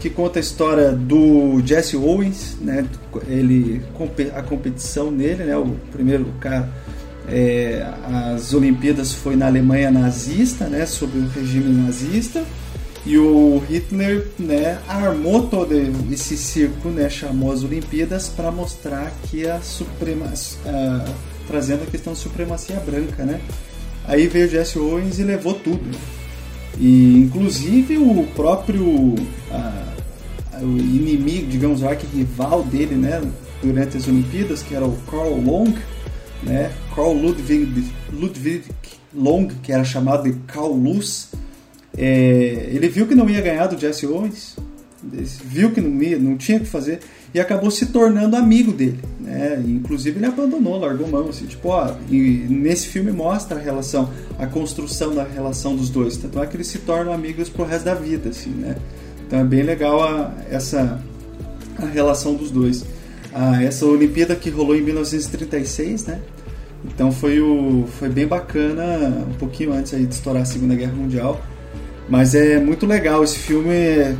que 0.00 0.10
conta 0.10 0.38
a 0.38 0.40
história 0.40 0.90
do 0.90 1.60
Jesse 1.64 1.96
Owens, 1.96 2.56
né? 2.60 2.84
Ele 3.26 3.80
a 4.34 4.42
competição 4.42 5.10
nele, 5.10 5.44
né? 5.44 5.56
O 5.56 5.76
primeiro 5.92 6.26
cara 6.40 6.68
é, 7.30 7.86
as 8.32 8.52
Olimpíadas 8.54 9.12
foi 9.12 9.36
na 9.36 9.46
Alemanha 9.46 9.90
nazista, 9.90 10.66
né, 10.66 10.86
sob 10.86 11.18
o 11.18 11.28
regime 11.28 11.72
nazista, 11.82 12.44
e 13.06 13.16
o 13.16 13.62
Hitler 13.68 14.26
né, 14.38 14.78
armou 14.88 15.46
todo 15.46 15.74
esse 16.12 16.36
circo, 16.36 16.88
né, 16.88 17.08
chamou 17.08 17.52
as 17.52 17.62
Olimpíadas 17.62 18.28
para 18.28 18.50
mostrar 18.50 19.12
que 19.24 19.46
a 19.46 19.60
supremacia, 19.60 20.58
trazendo 21.46 21.84
a 21.84 21.86
questão 21.86 22.12
da 22.12 22.18
supremacia 22.18 22.76
branca, 22.76 23.24
né. 23.24 23.40
Aí 24.06 24.26
veio 24.26 24.48
Jesse 24.48 24.78
Owens 24.78 25.18
e 25.18 25.22
levou 25.22 25.54
tudo. 25.54 25.84
E 26.78 27.18
inclusive 27.18 27.98
o 27.98 28.26
próprio 28.34 29.14
o 30.60 30.78
inimigo, 30.78 31.46
digamos, 31.46 31.82
o 31.82 31.88
arqui-rival 31.88 32.62
dele, 32.64 32.94
né, 32.94 33.22
durante 33.62 33.96
as 33.96 34.06
Olimpíadas, 34.06 34.62
que 34.62 34.74
era 34.74 34.84
o 34.84 34.96
Carl 35.10 35.40
Long, 35.40 35.72
né? 36.42 36.72
Carl 36.94 37.12
Ludwig, 37.12 37.92
Ludwig 38.12 38.64
Long, 39.14 39.48
que 39.62 39.72
era 39.72 39.84
chamado 39.84 40.24
de 40.24 40.38
Carl 40.46 40.72
Luz, 40.72 41.30
é, 41.96 42.68
ele 42.70 42.88
viu 42.88 43.06
que 43.06 43.14
não 43.14 43.28
ia 43.28 43.40
ganhar 43.40 43.66
do 43.66 43.78
Jesse 43.78 44.06
Owens 44.06 44.56
viu 45.44 45.70
que 45.70 45.80
não, 45.80 46.02
ia, 46.02 46.18
não 46.18 46.36
tinha 46.36 46.58
o 46.58 46.60
que 46.60 46.66
fazer 46.66 47.00
e 47.32 47.38
acabou 47.38 47.70
se 47.70 47.86
tornando 47.86 48.36
amigo 48.36 48.72
dele. 48.72 48.98
Né? 49.20 49.62
Inclusive 49.66 50.18
ele 50.18 50.26
abandonou, 50.26 50.78
largou 50.78 51.06
mão. 51.08 51.28
Assim, 51.28 51.46
tipo, 51.46 51.68
ó, 51.68 51.94
nesse 52.08 52.88
filme 52.88 53.12
mostra 53.12 53.58
a 53.58 53.62
relação, 53.62 54.10
a 54.38 54.46
construção 54.46 55.14
da 55.14 55.24
relação 55.24 55.76
dos 55.76 55.90
dois. 55.90 56.16
Tanto 56.16 56.42
é 56.42 56.46
que 56.46 56.56
eles 56.56 56.66
se 56.66 56.78
tornam 56.78 57.12
amigos 57.12 57.48
pro 57.48 57.64
resto 57.64 57.84
da 57.84 57.94
vida. 57.94 58.30
Assim, 58.30 58.50
né? 58.50 58.76
Então 59.26 59.38
é 59.38 59.44
bem 59.44 59.62
legal 59.62 60.02
a, 60.02 60.32
essa 60.50 61.00
a 61.78 61.86
relação 61.86 62.34
dos 62.34 62.50
dois. 62.50 62.84
Ah, 63.40 63.62
essa 63.62 63.86
Olimpíada 63.86 64.34
que 64.34 64.50
rolou 64.50 64.74
em 64.74 64.82
1936, 64.82 66.06
né? 66.06 66.20
Então 66.84 67.12
foi, 67.12 67.40
o, 67.40 67.86
foi 67.86 68.08
bem 68.08 68.26
bacana, 68.26 69.24
um 69.30 69.34
pouquinho 69.34 69.72
antes 69.72 69.94
aí 69.94 70.04
de 70.06 70.12
estourar 70.12 70.42
a 70.42 70.44
Segunda 70.44 70.74
Guerra 70.74 70.92
Mundial. 70.92 71.40
Mas 72.08 72.34
é 72.34 72.58
muito 72.58 72.84
legal 72.84 73.22
esse 73.22 73.38
filme, 73.38 73.70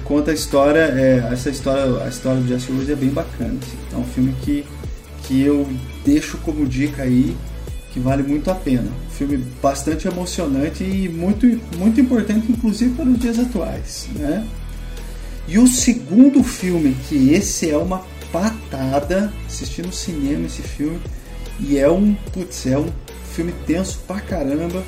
conta 0.05 0.31
a 0.31 0.35
história, 0.35 0.95
é, 0.95 1.31
essa 1.33 1.51
história, 1.51 2.05
a 2.05 2.09
história 2.09 2.41
do 2.41 2.47
Jesse 2.47 2.71
Rose 2.71 2.93
é 2.93 2.95
bem 2.95 3.09
bacana. 3.09 3.57
Assim. 3.61 3.77
É 3.93 3.97
um 3.97 4.05
filme 4.05 4.37
que, 4.41 4.65
que 5.25 5.43
eu 5.43 5.67
deixo 6.05 6.39
como 6.39 6.65
dica 6.65 7.03
aí, 7.03 7.37
que 7.93 7.99
vale 7.99 8.23
muito 8.23 8.53
a 8.53 8.55
pena. 8.55 8.89
Um 9.09 9.11
filme 9.11 9.39
bastante 9.61 10.07
emocionante 10.07 10.85
e 10.85 11.09
muito, 11.09 11.45
muito 11.77 12.01
importante, 12.01 12.53
inclusive 12.53 12.95
para 12.95 13.07
os 13.07 13.19
dias 13.19 13.41
atuais. 13.41 14.09
Né? 14.15 14.47
E 15.49 15.59
o 15.59 15.67
segundo 15.67 16.45
filme, 16.45 16.95
que 17.09 17.33
esse 17.33 17.69
é 17.69 17.77
uma 17.77 18.05
patada, 18.33 19.33
assisti 19.47 19.83
no 19.83 19.93
cinema 19.93 20.47
esse 20.47 20.63
filme, 20.63 21.01
e 21.61 21.79
é 21.79 21.91
um, 21.91 22.15
putz, 22.33 22.67
é 22.67 22.79
um 22.79 22.89
filme 23.35 23.53
tenso 23.67 23.99
pra 24.07 24.21
caramba 24.21 24.83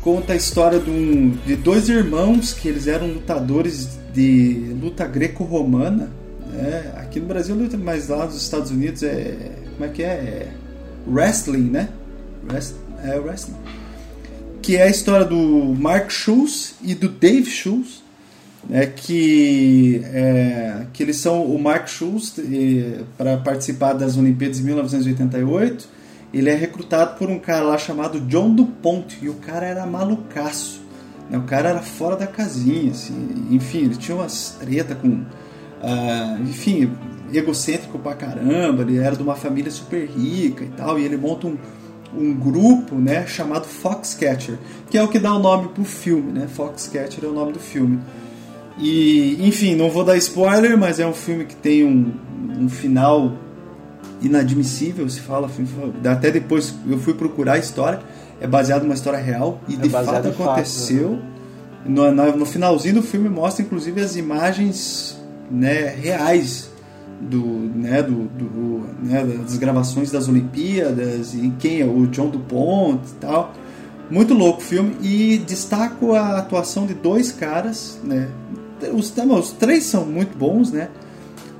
conta 0.00 0.32
a 0.32 0.36
história 0.36 0.78
de, 0.78 0.90
um, 0.90 1.30
de 1.44 1.56
dois 1.56 1.88
irmãos 1.88 2.52
que 2.52 2.66
eles 2.66 2.86
eram 2.86 3.08
lutadores 3.08 3.98
de 4.14 4.74
luta 4.80 5.06
greco-romana. 5.06 6.10
Né? 6.50 6.92
Aqui 6.96 7.20
no 7.20 7.26
Brasil, 7.26 7.54
mas 7.78 8.08
lá 8.08 8.24
nos 8.24 8.40
Estados 8.40 8.70
Unidos 8.70 9.02
é. 9.02 9.52
Como 9.74 9.84
é 9.84 9.88
que 9.88 10.02
é? 10.02 10.06
é 10.06 10.52
wrestling, 11.06 11.70
né? 11.70 11.88
Rest, 12.50 12.74
é 13.04 13.18
wrestling. 13.18 13.56
Que 14.62 14.76
é 14.76 14.84
a 14.84 14.88
história 14.88 15.26
do 15.26 15.74
Mark 15.78 16.10
Schultz 16.10 16.74
e 16.82 16.94
do 16.94 17.08
Dave 17.08 17.50
Schultz. 17.50 18.02
Né, 18.68 18.84
que, 18.84 20.02
é, 20.04 20.86
que 20.92 21.02
eles 21.02 21.16
são 21.16 21.42
o 21.42 21.58
Mark 21.58 21.88
Schultz 21.88 22.34
para 23.16 23.38
participar 23.38 23.94
das 23.94 24.18
Olimpíadas 24.18 24.58
de 24.58 24.64
1988 24.64 25.98
ele 26.32 26.50
é 26.50 26.54
recrutado 26.54 27.16
por 27.18 27.30
um 27.30 27.38
cara 27.38 27.64
lá 27.64 27.78
chamado 27.78 28.20
John 28.20 28.54
DuPont, 28.54 29.18
e 29.22 29.28
o 29.28 29.34
cara 29.34 29.66
era 29.66 29.86
malucaço. 29.86 30.80
Né? 31.30 31.38
O 31.38 31.42
cara 31.42 31.70
era 31.70 31.80
fora 31.80 32.16
da 32.16 32.26
casinha, 32.26 32.90
assim. 32.90 33.48
enfim, 33.50 33.84
ele 33.84 33.96
tinha 33.96 34.16
umas 34.16 34.56
treta 34.60 34.94
com. 34.94 35.08
Uh, 35.08 36.42
enfim, 36.42 36.92
egocêntrico 37.32 37.98
pra 37.98 38.14
caramba, 38.14 38.82
ele 38.82 38.98
era 38.98 39.14
de 39.14 39.22
uma 39.22 39.36
família 39.36 39.70
super 39.70 40.06
rica 40.06 40.64
e 40.64 40.68
tal, 40.68 40.98
e 40.98 41.04
ele 41.04 41.16
monta 41.16 41.46
um, 41.46 41.56
um 42.12 42.34
grupo 42.34 42.96
né, 42.96 43.26
chamado 43.26 43.64
Foxcatcher, 43.64 44.58
que 44.90 44.98
é 44.98 45.02
o 45.02 45.08
que 45.08 45.20
dá 45.20 45.32
o 45.32 45.38
nome 45.38 45.68
pro 45.68 45.84
filme, 45.84 46.32
né? 46.32 46.48
Foxcatcher 46.48 47.24
é 47.24 47.28
o 47.28 47.32
nome 47.32 47.52
do 47.52 47.60
filme. 47.60 48.00
E, 48.78 49.36
enfim, 49.46 49.74
não 49.74 49.90
vou 49.90 50.04
dar 50.04 50.16
spoiler, 50.16 50.78
mas 50.78 51.00
é 51.00 51.06
um 51.06 51.12
filme 51.12 51.44
que 51.44 51.56
tem 51.56 51.84
um, 51.84 52.12
um 52.60 52.68
final 52.68 53.32
inadmissível, 54.22 55.08
se 55.08 55.20
fala. 55.20 55.50
Até 56.04 56.30
depois 56.30 56.74
eu 56.88 56.98
fui 56.98 57.14
procurar 57.14 57.54
a 57.54 57.58
história, 57.58 58.00
é 58.40 58.46
baseado 58.46 58.82
numa 58.82 58.94
história 58.94 59.18
real 59.18 59.60
e 59.68 59.74
é 59.74 59.76
de 59.76 59.88
fato 59.88 60.28
aconteceu. 60.28 61.10
Fato, 61.10 61.90
né? 61.90 62.10
no, 62.10 62.36
no, 62.36 62.46
finalzinho 62.46 62.96
do 62.96 63.02
filme 63.02 63.28
mostra 63.28 63.64
inclusive 63.64 64.00
as 64.00 64.16
imagens 64.16 65.18
né, 65.50 65.88
reais 65.88 66.70
do, 67.20 67.44
né, 67.44 68.02
do, 68.02 68.24
do 68.24 68.86
né, 69.02 69.24
das 69.24 69.56
gravações 69.56 70.10
das 70.10 70.28
Olimpíadas 70.28 71.34
e 71.34 71.52
quem 71.58 71.80
é 71.80 71.84
o 71.84 72.06
John 72.06 72.28
DuPont 72.28 73.00
e 73.10 73.14
tal. 73.20 73.52
Muito 74.10 74.32
louco 74.32 74.60
o 74.60 74.64
filme 74.64 74.96
e 75.02 75.38
destaco 75.38 76.14
a 76.14 76.38
atuação 76.38 76.86
de 76.86 76.94
dois 76.94 77.30
caras, 77.30 77.98
né? 78.02 78.28
Os, 78.92 79.14
os 79.16 79.52
três 79.52 79.84
são 79.84 80.04
muito 80.04 80.36
bons, 80.36 80.72
né? 80.72 80.88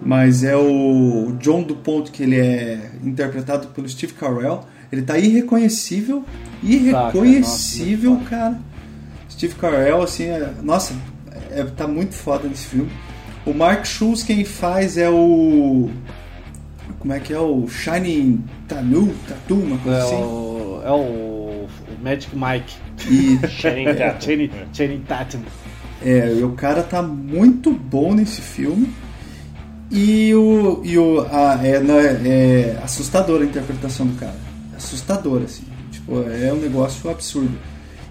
mas 0.00 0.44
é 0.44 0.56
o 0.56 1.32
John 1.40 1.62
DuPont 1.62 2.10
que 2.10 2.22
ele 2.22 2.38
é 2.38 2.90
interpretado 3.02 3.68
pelo 3.68 3.88
Steve 3.88 4.12
Carell. 4.14 4.64
Ele 4.90 5.02
tá 5.02 5.18
irreconhecível, 5.18 6.24
irreconhecível, 6.62 8.16
tá, 8.16 8.30
cara. 8.30 8.50
Nossa, 8.50 8.62
Steve 9.30 9.54
Carell, 9.54 10.02
assim, 10.02 10.24
é, 10.24 10.50
nossa, 10.62 10.94
é, 11.50 11.62
tá 11.64 11.86
muito 11.86 12.14
foda 12.14 12.48
nesse 12.48 12.66
filme. 12.66 12.90
O 13.44 13.52
Mark 13.52 13.84
Schultz 13.84 14.22
quem 14.22 14.44
faz 14.44 14.96
é 14.96 15.10
o 15.10 15.90
como 16.98 17.12
é 17.12 17.20
que 17.20 17.32
é 17.32 17.38
o 17.38 17.68
Shining 17.68 18.44
Tanu, 18.66 19.14
Tatu, 19.28 19.54
uma 19.54 19.78
coisa 19.78 19.98
é 19.98 20.02
assim. 20.02 20.14
O, 20.14 20.80
é 20.84 20.90
o, 20.90 21.66
Magic 22.02 22.34
Mike. 22.34 22.74
E 23.10 23.38
Shining 23.48 23.94
Tatum. 23.94 24.48
Shining 24.72 25.00
Tatum. 25.00 25.40
É, 26.02 26.30
o 26.42 26.52
cara 26.52 26.82
tá 26.82 27.02
muito 27.02 27.72
bom 27.72 28.14
nesse 28.14 28.40
filme. 28.40 28.92
E 29.90 30.34
o. 30.34 30.80
E 30.84 30.98
o 30.98 31.20
a, 31.30 31.58
é, 31.62 31.76
é, 31.76 32.28
é 32.28 32.80
assustadora 32.82 33.42
a 33.42 33.46
interpretação 33.46 34.06
do 34.06 34.18
cara. 34.18 34.36
Assustadora, 34.76 35.44
assim. 35.44 35.64
Tipo, 35.90 36.22
é 36.30 36.52
um 36.52 36.60
negócio 36.60 37.10
absurdo. 37.10 37.58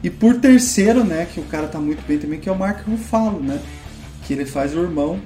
E 0.04 0.10
por 0.10 0.36
terceiro, 0.36 1.04
né, 1.04 1.28
que 1.34 1.40
o 1.40 1.44
cara 1.44 1.68
tá 1.68 1.80
muito 1.80 2.06
bem 2.08 2.18
também, 2.18 2.40
que 2.40 2.48
é 2.48 2.52
o 2.52 2.58
Mark 2.58 2.86
Ruffalo, 2.88 3.40
né? 3.42 3.60
Que 4.24 4.34
ele 4.34 4.46
faz 4.46 4.76
o 4.76 4.82
irmão 4.82 5.20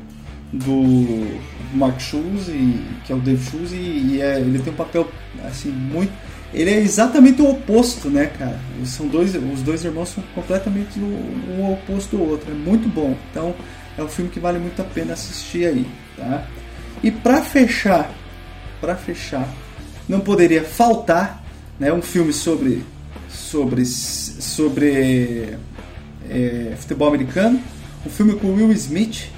do 0.52 1.40
Mark 1.74 2.00
Schultz, 2.00 2.48
e, 2.48 2.82
que 3.06 3.12
é 3.12 3.16
o 3.16 3.20
Dave 3.20 3.44
Schultz, 3.44 3.72
e, 3.72 3.76
e 3.76 4.22
é, 4.22 4.40
ele 4.40 4.60
tem 4.60 4.74
um 4.74 4.76
papel, 4.76 5.08
assim, 5.46 5.70
muito... 5.70 6.12
Ele 6.54 6.70
é 6.70 6.80
exatamente 6.80 7.42
o 7.42 7.50
oposto, 7.50 8.10
né, 8.10 8.26
cara? 8.26 8.60
São 8.86 9.08
dois, 9.08 9.34
os 9.36 9.62
dois 9.62 9.86
irmãos 9.86 10.10
são 10.10 10.24
completamente 10.36 11.00
um, 11.00 11.58
um 11.58 11.74
oposto 11.74 12.18
do 12.18 12.30
outro. 12.30 12.52
É 12.52 12.54
muito 12.54 12.90
bom. 12.90 13.16
Então, 13.30 13.56
é 13.98 14.04
um 14.04 14.08
filme 14.08 14.30
que 14.30 14.40
vale 14.40 14.60
muito 14.60 14.82
a 14.82 14.86
pena 14.86 15.14
assistir 15.14 15.66
aí. 15.66 15.86
Tá? 16.18 16.46
E 17.02 17.10
para 17.10 17.42
fechar, 17.42 18.12
para 18.82 18.96
fechar, 18.96 19.48
não 20.10 20.20
poderia 20.20 20.64
faltar 20.64 21.44
né, 21.80 21.92
um 21.92 22.02
filme 22.02 22.34
sobre 22.34 22.84
sobre 23.30 23.86
sobre 23.86 25.58
é, 26.30 26.74
futebol 26.78 27.08
americano, 27.08 27.62
um 28.06 28.10
filme 28.10 28.36
com 28.36 28.54
Will 28.54 28.72
Smith 28.74 29.32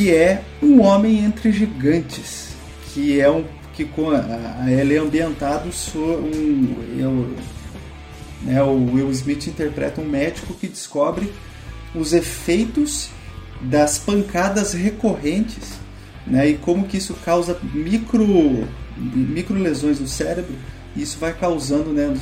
que 0.00 0.14
é 0.14 0.42
Um 0.62 0.80
Homem 0.80 1.22
entre 1.22 1.52
Gigantes, 1.52 2.54
que 2.92 3.20
é 3.20 3.30
um 3.30 3.44
que 3.74 3.84
com 3.84 4.10
a, 4.10 4.18
a, 4.62 4.70
ele 4.70 4.94
é 4.94 4.98
ambientado 4.98 5.72
sobre 5.72 6.26
um 6.26 6.74
eu, 6.98 7.34
né, 8.42 8.62
o 8.62 8.92
Will 8.92 9.10
Smith 9.10 9.46
interpreta 9.46 10.00
um 10.00 10.08
médico 10.08 10.54
que 10.54 10.66
descobre 10.66 11.32
os 11.94 12.12
efeitos 12.12 13.10
das 13.60 13.98
pancadas 13.98 14.72
recorrentes 14.72 15.78
né, 16.26 16.48
e 16.48 16.56
como 16.56 16.86
que 16.86 16.96
isso 16.96 17.14
causa 17.24 17.58
micro, 17.74 18.66
micro 18.96 19.54
lesões 19.54 20.00
no 20.00 20.08
cérebro 20.08 20.54
isso 20.96 21.18
vai 21.18 21.32
causando 21.32 21.92
né, 21.92 22.14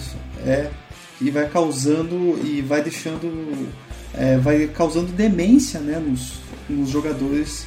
é, 0.45 0.71
e 1.21 1.31
vai 1.31 1.49
causando 1.49 2.39
e 2.45 2.61
vai 2.63 2.83
deixando 2.83 3.69
é, 4.15 4.37
vai 4.39 4.67
causando 4.67 5.13
demência 5.13 5.81
né, 5.81 5.99
nos, 5.99 6.41
nos 6.69 6.89
jogadores 6.89 7.67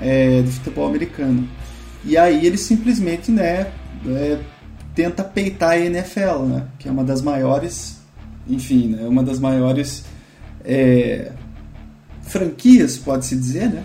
é, 0.00 0.42
de 0.42 0.50
futebol 0.50 0.86
americano 0.86 1.48
e 2.04 2.16
aí 2.16 2.46
ele 2.46 2.56
simplesmente 2.56 3.30
né, 3.30 3.70
é, 4.06 4.38
tenta 4.94 5.22
peitar 5.24 5.70
a 5.70 5.78
NFL 5.78 6.44
né, 6.46 6.64
que 6.78 6.88
é 6.88 6.92
uma 6.92 7.04
das 7.04 7.22
maiores 7.22 7.98
enfim 8.48 8.88
né, 8.88 9.06
uma 9.06 9.22
das 9.22 9.38
maiores 9.38 10.04
é, 10.64 11.32
franquias, 12.28 12.96
pode-se 12.96 13.34
dizer, 13.34 13.70
né? 13.70 13.82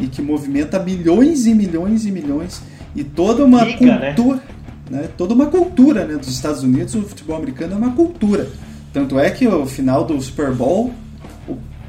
E 0.00 0.06
que 0.06 0.22
movimenta 0.22 0.82
milhões 0.82 1.46
e 1.46 1.54
milhões 1.54 2.06
e 2.06 2.10
milhões 2.10 2.62
e 2.96 3.04
toda 3.04 3.44
uma 3.44 3.62
Liga, 3.62 3.98
né? 3.98 4.14
cultura, 4.14 4.42
né? 4.90 5.02
né? 5.02 5.08
Toda 5.16 5.34
uma 5.34 5.46
cultura, 5.46 6.04
né? 6.06 6.16
Dos 6.16 6.28
Estados 6.28 6.62
Unidos, 6.62 6.94
o 6.94 7.02
futebol 7.02 7.36
americano 7.36 7.74
é 7.74 7.76
uma 7.76 7.92
cultura. 7.92 8.48
Tanto 8.92 9.18
é 9.18 9.30
que 9.30 9.46
o 9.46 9.66
final 9.66 10.04
do 10.04 10.20
Super 10.20 10.52
Bowl 10.52 10.92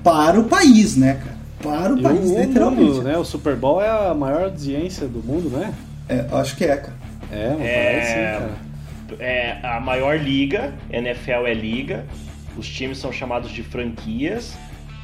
para 0.04 0.40
o 0.40 0.44
país, 0.44 0.96
né, 0.96 1.16
cara? 1.16 1.43
Para 1.64 1.94
o 1.94 2.02
país, 2.02 2.30
o 2.30 2.40
literalmente. 2.40 2.84
Mundo, 2.84 3.04
né? 3.04 3.18
O 3.18 3.24
Super 3.24 3.56
Bowl 3.56 3.82
é 3.82 3.90
a 3.90 4.14
maior 4.14 4.44
audiência 4.44 5.08
do 5.08 5.24
mundo, 5.24 5.50
né? 5.50 5.74
É, 6.10 6.26
acho 6.34 6.56
que 6.58 6.66
é, 6.66 6.76
cara. 6.76 6.94
É, 7.32 7.56
é... 7.60 8.02
Sim, 8.04 8.40
cara. 8.40 8.74
É 9.20 9.58
a 9.64 9.80
maior 9.80 10.18
liga, 10.18 10.74
NFL 10.92 11.46
é 11.46 11.54
liga, 11.54 12.06
os 12.58 12.68
times 12.68 12.98
são 12.98 13.12
chamados 13.12 13.52
de 13.52 13.62
franquias 13.62 14.56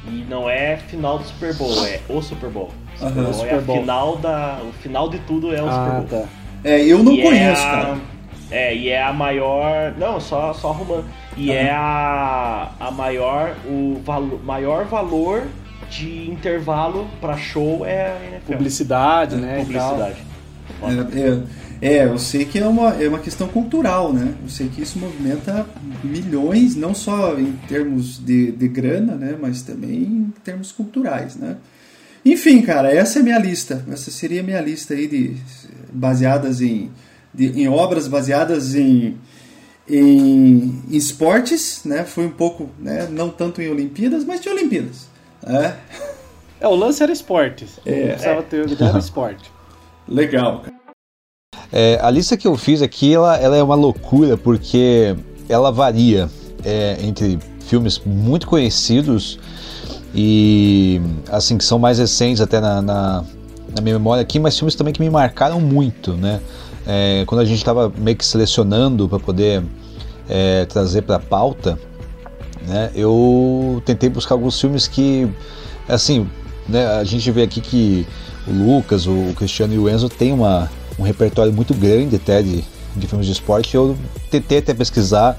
e 0.06 0.24
não 0.28 0.48
é 0.48 0.76
final 0.76 1.18
do 1.18 1.24
Super 1.24 1.54
Bowl, 1.54 1.86
é 1.86 2.00
o 2.08 2.20
Super 2.20 2.50
Bowl. 2.50 2.70
Super 2.96 3.12
Bowl 3.12 3.32
Super 3.32 3.54
é 3.54 3.56
a 3.56 3.62
final 3.62 4.16
da. 4.16 4.58
O 4.68 4.72
final 4.72 5.08
de 5.08 5.18
tudo 5.20 5.54
é 5.54 5.62
o 5.62 5.68
ah, 5.68 5.72
Super 5.72 5.92
Bowl. 5.92 6.22
Tá. 6.22 6.28
É, 6.64 6.84
eu 6.84 7.02
não 7.02 7.12
e 7.12 7.22
conheço, 7.22 7.62
é 7.62 7.64
a, 7.64 7.70
cara. 7.70 7.98
É, 8.50 8.74
e 8.74 8.88
é 8.88 9.02
a 9.02 9.12
maior. 9.12 9.94
Não, 9.96 10.20
só, 10.20 10.52
só 10.52 10.70
arrumando. 10.70 11.04
E 11.36 11.52
é 11.52 11.70
a, 11.70 12.70
a 12.80 12.90
maior. 12.90 13.54
O 13.64 14.00
valo, 14.04 14.40
maior 14.44 14.86
valor 14.86 15.44
de 15.88 16.30
intervalo 16.30 17.08
para 17.20 17.36
show 17.36 17.84
é. 17.84 18.40
Publicidade, 18.46 19.36
né? 19.36 19.58
Publicidade. 19.60 20.16
É, 20.82 21.20
é, 21.20 21.96
é, 21.96 22.04
eu 22.04 22.18
sei 22.18 22.44
que 22.44 22.58
é 22.58 22.66
uma, 22.66 22.90
é 23.02 23.08
uma 23.08 23.18
questão 23.18 23.48
cultural, 23.48 24.12
né? 24.12 24.34
Eu 24.42 24.48
sei 24.48 24.68
que 24.68 24.82
isso 24.82 24.98
movimenta 24.98 25.66
milhões, 26.04 26.76
não 26.76 26.94
só 26.94 27.38
em 27.38 27.52
termos 27.68 28.18
de, 28.18 28.52
de 28.52 28.68
grana, 28.68 29.14
né? 29.14 29.36
Mas 29.40 29.62
também 29.62 30.02
em 30.02 30.34
termos 30.44 30.72
culturais, 30.72 31.36
né? 31.36 31.56
Enfim, 32.24 32.60
cara, 32.60 32.92
essa 32.92 33.18
é 33.18 33.22
a 33.22 33.24
minha 33.24 33.38
lista. 33.38 33.84
Essa 33.90 34.10
seria 34.10 34.40
a 34.40 34.44
minha 34.44 34.60
lista 34.60 34.92
aí 34.92 35.06
de 35.06 35.36
baseadas 35.90 36.60
em, 36.60 36.90
de, 37.32 37.46
em 37.58 37.66
obras 37.68 38.06
baseadas 38.06 38.74
em, 38.74 39.16
em, 39.88 40.82
em, 40.90 40.96
esportes, 40.96 41.80
né? 41.84 42.04
Foi 42.04 42.26
um 42.26 42.30
pouco, 42.30 42.68
né? 42.78 43.08
Não 43.10 43.30
tanto 43.30 43.62
em 43.62 43.70
Olimpíadas, 43.70 44.24
mas 44.24 44.40
de 44.40 44.50
Olimpíadas. 44.50 45.09
Né? 45.46 45.76
É, 46.60 46.68
o 46.68 46.74
lance 46.74 47.02
era 47.02 47.12
esporte. 47.12 47.66
É, 47.86 48.08
precisava 48.08 48.42
ter 48.42 48.82
era 48.82 48.98
esporte. 48.98 49.50
Legal, 50.06 50.60
cara. 50.60 50.80
É, 51.72 51.98
a 52.02 52.10
lista 52.10 52.36
que 52.36 52.46
eu 52.46 52.56
fiz 52.56 52.82
aqui, 52.82 53.14
ela, 53.14 53.36
ela 53.36 53.56
é 53.56 53.62
uma 53.62 53.76
loucura 53.76 54.36
porque 54.36 55.14
ela 55.48 55.70
varia 55.70 56.28
é, 56.64 56.96
entre 57.00 57.38
filmes 57.60 58.00
muito 58.04 58.46
conhecidos 58.46 59.38
e 60.12 61.00
assim 61.30 61.56
que 61.56 61.64
são 61.64 61.78
mais 61.78 61.98
recentes 61.98 62.40
até 62.40 62.60
na, 62.60 62.82
na, 62.82 63.24
na, 63.74 63.80
minha 63.80 63.94
memória 63.94 64.20
aqui, 64.20 64.40
mas 64.40 64.58
filmes 64.58 64.74
também 64.74 64.92
que 64.92 65.00
me 65.00 65.08
marcaram 65.08 65.60
muito, 65.60 66.14
né? 66.14 66.40
É, 66.86 67.22
quando 67.26 67.40
a 67.40 67.44
gente 67.44 67.58
estava 67.58 67.92
meio 67.96 68.16
que 68.16 68.26
selecionando 68.26 69.08
para 69.08 69.20
poder 69.20 69.62
é, 70.28 70.64
trazer 70.64 71.02
para 71.02 71.16
a 71.16 71.20
pauta, 71.20 71.78
né? 72.66 72.90
Eu 72.94 73.82
tentei 73.84 74.08
buscar 74.08 74.34
alguns 74.34 74.60
filmes 74.60 74.86
que, 74.86 75.28
assim, 75.88 76.28
né? 76.68 76.86
A 76.86 77.04
gente 77.04 77.30
vê 77.30 77.42
aqui 77.42 77.60
que 77.60 78.06
o 78.46 78.52
Lucas, 78.52 79.06
o 79.06 79.32
Cristiano 79.36 79.74
e 79.74 79.78
o 79.78 79.88
Enzo 79.88 80.08
têm 80.08 80.32
uma 80.32 80.70
um 80.98 81.02
repertório 81.02 81.52
muito 81.52 81.72
grande 81.72 82.16
até 82.16 82.42
de, 82.42 82.62
de 82.94 83.06
filmes 83.06 83.26
de 83.26 83.32
esporte. 83.32 83.74
Eu 83.74 83.96
tentei 84.30 84.58
até 84.58 84.74
pesquisar 84.74 85.38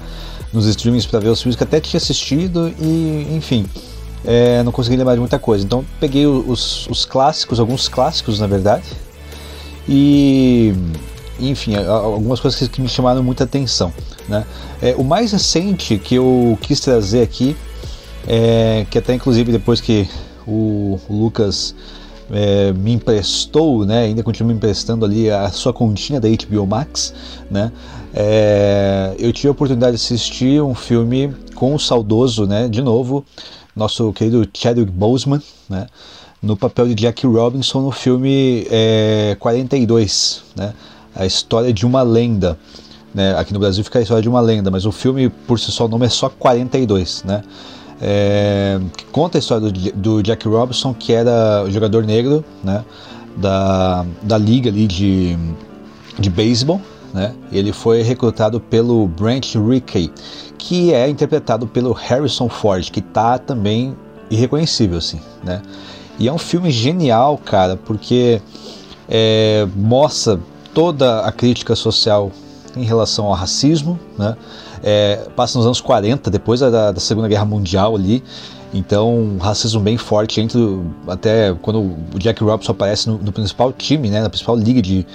nos 0.52 0.66
streamings 0.66 1.06
para 1.06 1.20
ver 1.20 1.28
os 1.28 1.40
filmes 1.40 1.56
que 1.56 1.62
até 1.62 1.80
tinha 1.80 1.98
assistido 1.98 2.72
e, 2.80 3.28
enfim, 3.30 3.64
é, 4.24 4.62
não 4.62 4.72
consegui 4.72 4.96
lembrar 4.96 5.14
de 5.14 5.20
muita 5.20 5.38
coisa. 5.38 5.64
Então 5.64 5.84
peguei 6.00 6.26
os, 6.26 6.86
os 6.88 7.04
clássicos, 7.04 7.60
alguns 7.60 7.88
clássicos 7.88 8.40
na 8.40 8.46
verdade, 8.46 8.84
e 9.88 10.74
enfim, 11.38 11.74
algumas 11.76 12.40
coisas 12.40 12.68
que, 12.68 12.80
me 12.80 12.88
chamaram 12.88 13.22
muita 13.22 13.44
atenção. 13.44 13.92
Né? 14.28 14.44
É, 14.80 14.94
o 14.96 15.04
mais 15.04 15.32
recente 15.32 15.98
que 15.98 16.14
eu 16.14 16.58
quis 16.60 16.80
trazer 16.80 17.22
aqui, 17.22 17.56
é, 18.26 18.86
que 18.90 18.98
até 18.98 19.14
inclusive 19.14 19.50
depois 19.50 19.80
que 19.80 20.08
o, 20.46 20.98
Lucas 21.08 21.74
é, 22.30 22.72
me 22.72 22.92
emprestou, 22.92 23.84
né, 23.84 24.04
ainda 24.04 24.22
continua 24.22 24.48
me 24.48 24.56
emprestando 24.56 25.04
ali 25.04 25.30
a 25.30 25.50
sua 25.50 25.72
continha 25.72 26.20
da 26.20 26.28
HBO 26.28 26.66
Max, 26.66 27.12
né, 27.50 27.72
é, 28.14 29.14
eu 29.18 29.32
tive 29.32 29.48
a 29.48 29.50
oportunidade 29.50 29.96
de 29.96 30.02
assistir 30.02 30.62
um 30.62 30.74
filme 30.74 31.34
com 31.54 31.74
o 31.74 31.78
saudoso, 31.78 32.46
né, 32.46 32.68
de 32.68 32.80
novo, 32.80 33.24
nosso 33.74 34.12
querido 34.12 34.48
Chadwick 34.54 34.90
Boseman, 34.90 35.42
né, 35.68 35.86
no 36.42 36.56
papel 36.56 36.88
de 36.88 36.94
Jack 36.94 37.26
Robinson 37.26 37.80
no 37.80 37.90
filme 37.90 38.66
é, 38.70 39.36
42, 39.38 40.42
né, 40.56 40.72
a 41.14 41.26
história 41.26 41.72
de 41.72 41.86
uma 41.86 42.02
lenda. 42.02 42.58
Né, 43.14 43.36
aqui 43.36 43.52
no 43.52 43.58
Brasil 43.58 43.84
fica 43.84 43.98
a 43.98 44.02
história 44.02 44.22
de 44.22 44.28
uma 44.28 44.40
lenda, 44.40 44.70
mas 44.70 44.86
o 44.86 44.92
filme 44.92 45.28
por 45.28 45.60
si 45.60 45.70
só 45.70 45.84
o 45.84 45.88
nome 45.88 46.06
é 46.06 46.08
só 46.08 46.30
42, 46.30 47.24
né? 47.24 47.42
é, 48.02 48.80
que 48.96 49.04
conta 49.06 49.38
a 49.38 49.40
história 49.40 49.70
do, 49.70 49.92
do, 49.92 50.22
Jack 50.22 50.46
Robinson, 50.48 50.92
que 50.92 51.12
era 51.12 51.62
o 51.64 51.70
jogador 51.70 52.04
negro 52.04 52.44
né, 52.64 52.84
da, 53.36 54.04
da 54.20 54.36
liga 54.36 54.68
ali 54.68 54.88
de, 54.88 55.38
de 56.18 56.28
beisebol. 56.28 56.80
Né? 57.14 57.32
Ele 57.52 57.72
foi 57.72 58.02
recrutado 58.02 58.58
pelo 58.58 59.06
Brent 59.06 59.54
Rickey, 59.54 60.10
que 60.58 60.92
é 60.92 61.08
interpretado 61.08 61.64
pelo 61.66 61.92
Harrison 61.92 62.48
Ford, 62.48 62.90
que 62.90 63.00
tá 63.00 63.38
também 63.38 63.94
irreconhecível, 64.28 64.98
assim, 64.98 65.20
né? 65.44 65.60
E 66.18 66.26
é 66.26 66.32
um 66.32 66.38
filme 66.38 66.70
genial, 66.70 67.36
cara, 67.36 67.76
porque 67.76 68.40
é, 69.08 69.66
mostra 69.76 70.40
toda 70.74 71.20
a 71.20 71.32
crítica 71.32 71.74
social 71.74 72.30
em 72.76 72.84
relação 72.84 73.26
ao 73.26 73.32
racismo, 73.32 73.98
né? 74.18 74.36
É, 74.82 75.28
passa 75.36 75.58
nos 75.58 75.66
anos 75.66 75.80
40, 75.80 76.30
depois 76.30 76.60
da, 76.60 76.90
da, 76.90 77.00
Segunda 77.00 77.28
Guerra 77.28 77.44
Mundial 77.44 77.94
ali. 77.94 78.22
Então, 78.74 79.14
um 79.14 79.38
racismo 79.38 79.80
bem 79.80 79.96
forte 79.96 80.40
entre 80.40 80.58
até 81.06 81.54
quando 81.60 81.80
o 82.14 82.18
Jack 82.18 82.42
Robinson 82.42 82.72
aparece 82.72 83.08
no, 83.08 83.18
no 83.18 83.30
principal 83.30 83.72
time, 83.72 84.10
né, 84.10 84.22
na 84.22 84.30
principal 84.30 84.56
liga 84.56 84.80
de, 84.80 85.06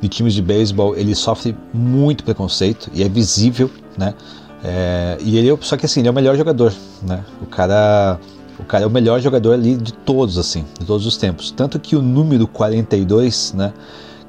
de 0.00 0.08
times 0.08 0.34
de 0.34 0.42
beisebol, 0.42 0.94
ele 0.94 1.14
sofre 1.14 1.56
muito 1.72 2.22
preconceito 2.22 2.90
e 2.94 3.02
é 3.02 3.08
visível, 3.08 3.70
né? 3.96 4.14
É, 4.62 5.16
e 5.20 5.38
ele, 5.38 5.56
só 5.62 5.76
que 5.76 5.86
assim, 5.86 6.00
ele 6.00 6.08
é 6.08 6.10
o 6.10 6.14
melhor 6.14 6.36
jogador, 6.36 6.72
né? 7.02 7.24
O 7.42 7.46
cara, 7.46 8.18
o 8.58 8.64
cara 8.64 8.84
é 8.84 8.86
o 8.86 8.90
melhor 8.90 9.20
jogador 9.20 9.54
ali 9.54 9.76
de 9.76 9.92
todos, 9.92 10.38
assim, 10.38 10.64
de 10.78 10.84
todos 10.84 11.06
os 11.06 11.16
tempos. 11.16 11.50
Tanto 11.50 11.80
que 11.80 11.96
o 11.96 12.02
número 12.02 12.46
42, 12.46 13.54
né? 13.54 13.72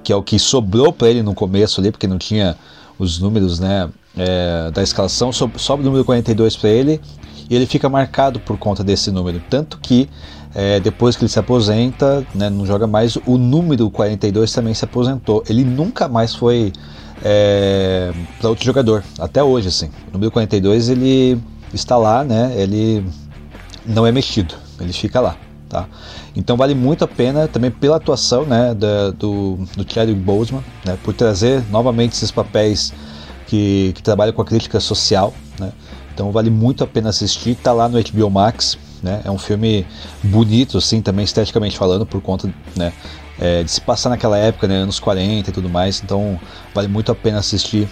Que 0.08 0.14
é 0.14 0.16
o 0.16 0.24
que 0.24 0.40
sobrou 0.40 0.94
para 0.94 1.10
ele 1.10 1.22
no 1.22 1.34
começo 1.34 1.82
ali, 1.82 1.92
porque 1.92 2.08
não 2.08 2.18
tinha 2.18 2.56
os 2.98 3.20
números, 3.20 3.60
né? 3.60 3.90
é, 4.18 4.72
da 4.72 4.82
escalação, 4.82 5.32
sobe, 5.32 5.84
o 5.84 5.86
número 5.86 6.04
42 6.04 6.58
para 6.58 6.70
ele 6.70 7.00
e 7.50 7.56
ele 7.56 7.66
fica 7.66 7.88
marcado 7.88 8.40
por 8.40 8.58
conta 8.58 8.84
desse 8.84 9.12
número. 9.12 9.42
Tanto 9.50 9.78
que 9.80 10.10
é, 10.56 10.80
depois 10.80 11.16
que 11.16 11.24
ele 11.24 11.30
se 11.30 11.40
aposenta, 11.40 12.26
né, 12.34 12.50
não 12.50 12.66
joga 12.66 12.88
mais, 12.88 13.16
o 13.26 13.38
número 13.38 13.90
42 13.90 14.52
também 14.52 14.74
se 14.74 14.84
aposentou. 14.84 15.44
Ele 15.48 15.64
nunca 15.64 16.08
mais 16.08 16.34
foi 16.34 16.74
é, 17.24 18.12
para 18.40 18.50
outro 18.50 18.66
jogador, 18.66 19.04
até 19.20 19.42
hoje. 19.44 19.68
Assim. 19.68 19.90
O 20.10 20.14
número 20.14 20.32
42 20.32 20.90
ele 20.90 21.40
está 21.74 21.96
lá, 21.96 22.24
né, 22.24 22.54
ele 22.58 23.06
não 23.86 24.06
é 24.06 24.12
mexido, 24.12 24.56
ele 24.80 24.92
fica 24.92 25.22
lá. 25.22 25.38
Tá? 25.70 25.88
Então 26.36 26.56
vale 26.56 26.74
muito 26.74 27.04
a 27.04 27.08
pena 27.08 27.48
também 27.48 27.70
pela 27.70 27.98
atuação 27.98 28.46
né, 28.46 28.74
da, 28.74 29.12
do, 29.12 29.58
do 29.76 29.86
Chadwick 29.86 30.22
Boseman, 30.22 30.64
né, 30.86 30.98
por 31.04 31.14
trazer 31.14 31.62
novamente 31.70 32.14
esses 32.14 32.32
papéis 32.32 32.94
que, 33.48 33.92
que 33.94 34.02
trabalha 34.02 34.32
com 34.32 34.42
a 34.42 34.46
crítica 34.46 34.80
social, 34.80 35.34
né? 35.60 35.72
Então 36.14 36.32
vale 36.32 36.50
muito 36.50 36.84
a 36.84 36.88
pena 36.88 37.10
assistir, 37.10 37.56
tá 37.56 37.72
lá 37.72 37.88
no 37.88 38.02
HBO 38.02 38.30
Max, 38.30 38.78
né? 39.02 39.22
É 39.24 39.32
um 39.32 39.38
filme 39.38 39.86
bonito, 40.24 40.78
assim, 40.78 41.02
também 41.02 41.24
esteticamente 41.24 41.78
falando, 41.78 42.06
por 42.06 42.22
conta, 42.22 42.52
né? 42.76 42.92
É, 43.40 43.64
de 43.64 43.70
se 43.70 43.80
passar 43.80 44.10
naquela 44.10 44.38
época, 44.38 44.68
né, 44.68 44.78
anos 44.78 45.00
40 45.00 45.50
e 45.50 45.54
tudo 45.54 45.70
mais, 45.70 46.02
então 46.04 46.40
vale 46.74 46.88
muito 46.88 47.12
a 47.12 47.16
pena 47.16 47.38
assistir 47.38 47.88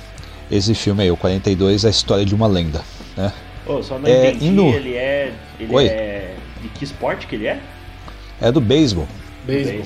esse 0.49 0.73
filme 0.73 1.03
aí, 1.03 1.11
o 1.11 1.17
42, 1.17 1.85
a 1.85 1.89
história 1.89 2.25
de 2.25 2.33
uma 2.33 2.47
lenda, 2.47 2.81
né? 3.15 3.31
Oh, 3.67 3.81
só 3.81 3.99
não 3.99 4.07
é, 4.07 4.29
entendi, 4.31 4.47
indo... 4.47 4.63
ele 4.63 4.93
é... 4.95 5.33
Ele 5.59 5.75
Oi? 5.75 5.85
é... 5.87 6.34
Que 6.75 6.83
esporte 6.83 7.27
que 7.27 7.35
ele 7.35 7.47
é? 7.47 7.61
É 8.41 8.51
do 8.51 8.61
beisebol. 8.61 9.07
Beisebol. 9.45 9.85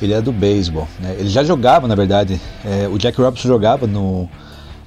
Ele 0.00 0.12
é 0.12 0.20
do 0.20 0.32
beisebol, 0.32 0.88
né? 1.00 1.16
Ele 1.18 1.28
já 1.28 1.42
jogava, 1.42 1.88
na 1.88 1.94
verdade, 1.94 2.40
é, 2.64 2.88
o 2.88 2.98
Jack 2.98 3.20
Robinson 3.20 3.48
jogava 3.48 3.86
no 3.86 4.28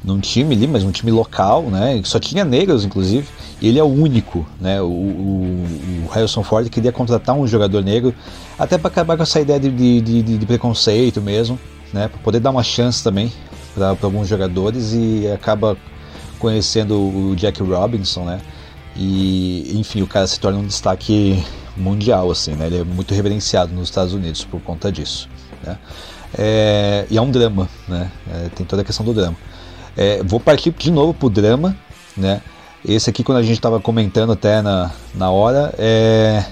num 0.04 0.20
time 0.20 0.56
ali, 0.56 0.68
mas 0.68 0.84
um 0.84 0.92
time 0.92 1.12
local, 1.12 1.64
né? 1.64 2.02
Só 2.04 2.20
tinha 2.20 2.44
negros, 2.44 2.84
inclusive. 2.84 3.28
E 3.62 3.68
ele 3.68 3.78
é 3.78 3.84
o 3.84 3.88
único, 3.88 4.46
né? 4.60 4.82
O, 4.82 4.88
o, 4.88 5.66
o 6.06 6.10
Harrison 6.12 6.44
Ford 6.44 6.68
queria 6.70 6.92
contratar 6.92 7.36
um 7.36 7.46
jogador 7.46 7.84
negro, 7.84 8.14
até 8.58 8.78
para 8.78 8.88
acabar 8.88 9.16
com 9.16 9.24
essa 9.24 9.40
ideia 9.40 9.60
de, 9.60 9.70
de, 9.70 10.02
de, 10.02 10.38
de 10.40 10.46
preconceito 10.46 11.22
mesmo, 11.22 11.60
né? 11.94 12.08
Para 12.08 12.20
poder 12.20 12.40
dar 12.40 12.50
uma 12.50 12.64
chance 12.64 13.04
também 13.04 13.32
para 13.76 13.96
alguns 14.02 14.28
jogadores 14.28 14.92
e 14.94 15.30
acaba 15.32 15.78
conhecendo 16.40 16.96
o 16.96 17.36
Jack 17.36 17.62
Robinson, 17.62 18.26
né? 18.26 18.42
E 18.96 19.72
enfim, 19.78 20.02
o 20.02 20.08
cara 20.08 20.28
se 20.28 20.40
torna 20.40 20.60
um 20.60 20.66
destaque 20.66 21.44
mundial, 21.78 22.30
assim, 22.30 22.54
né? 22.54 22.68
Ele 22.68 22.80
é 22.80 22.84
muito 22.84 23.14
reverenciado 23.14 23.74
nos 23.74 23.90
Estados 23.90 24.14
Unidos 24.14 24.44
por 24.44 24.62
conta 24.62 24.92
disso, 24.92 25.30
né? 25.64 25.78
É, 26.38 27.06
e 27.10 27.18
é 27.18 27.22
um 27.22 27.30
drama, 27.30 27.70
né? 27.88 28.12
É, 28.30 28.50
tem 28.50 28.66
toda 28.66 28.82
a 28.82 28.86
questão 28.86 29.06
do 29.06 29.14
drama. 29.14 29.36
É, 29.96 30.24
vou 30.24 30.40
partir 30.40 30.72
de 30.72 30.92
novo 30.92 31.14
pro 31.14 31.30
drama, 31.30 31.76
né? 32.16 32.42
Esse 32.84 33.10
aqui, 33.10 33.24
quando 33.24 33.38
a 33.38 33.44
gente 33.44 33.58
estava 33.58 33.80
comentando 33.80 34.32
até 34.32 34.62
na, 34.62 34.92
na 35.14 35.30
hora, 35.30 35.74
é, 35.78 36.44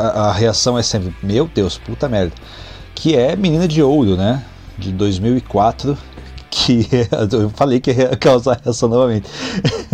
a, 0.00 0.28
a, 0.28 0.32
reação 0.32 0.78
é 0.78 0.82
sempre: 0.82 1.14
Meu 1.22 1.48
Deus, 1.52 1.78
puta 1.78 2.08
merda. 2.08 2.32
Que 2.94 3.14
é 3.14 3.36
Menina 3.36 3.68
de 3.68 3.82
Ouro, 3.82 4.16
né? 4.16 4.42
De 4.78 4.90
2004. 4.92 5.96
Que 6.50 6.86
é, 6.92 7.08
eu 7.34 7.50
falei 7.50 7.80
que 7.80 7.90
ia 7.90 8.16
causar 8.16 8.60
reação 8.62 8.88
novamente. 8.88 9.28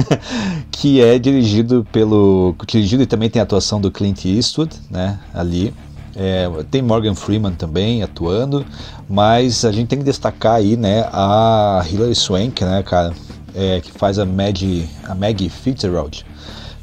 que 0.71 1.01
é 1.01 1.19
dirigido 1.19 1.87
pelo. 1.93 2.55
Dirigido 2.67 3.03
e 3.03 3.07
também 3.07 3.31
tem 3.31 3.41
a 3.41 3.43
atuação 3.43 3.81
do 3.81 3.91
Clint 3.91 4.25
Eastwood, 4.25 4.75
né? 4.91 5.19
Ali. 5.35 5.73
É, 6.15 6.47
tem 6.71 6.83
Morgan 6.83 7.15
Freeman 7.15 7.55
também 7.55 8.03
atuando, 8.03 8.67
mas 9.09 9.65
a 9.65 9.73
gente 9.73 9.89
tem 9.89 9.99
que 9.99 10.05
destacar 10.05 10.57
aí, 10.57 10.77
né, 10.77 11.09
a 11.11 11.83
Hilary 11.91 12.15
Swank, 12.15 12.63
né, 12.63 12.83
cara, 12.83 13.15
é, 13.55 13.81
que 13.81 13.91
faz 13.93 14.19
a 14.19 14.27
Maggie, 14.27 14.87
a 15.05 15.15
Maggie 15.15 15.49
Fitzgerald, 15.49 16.27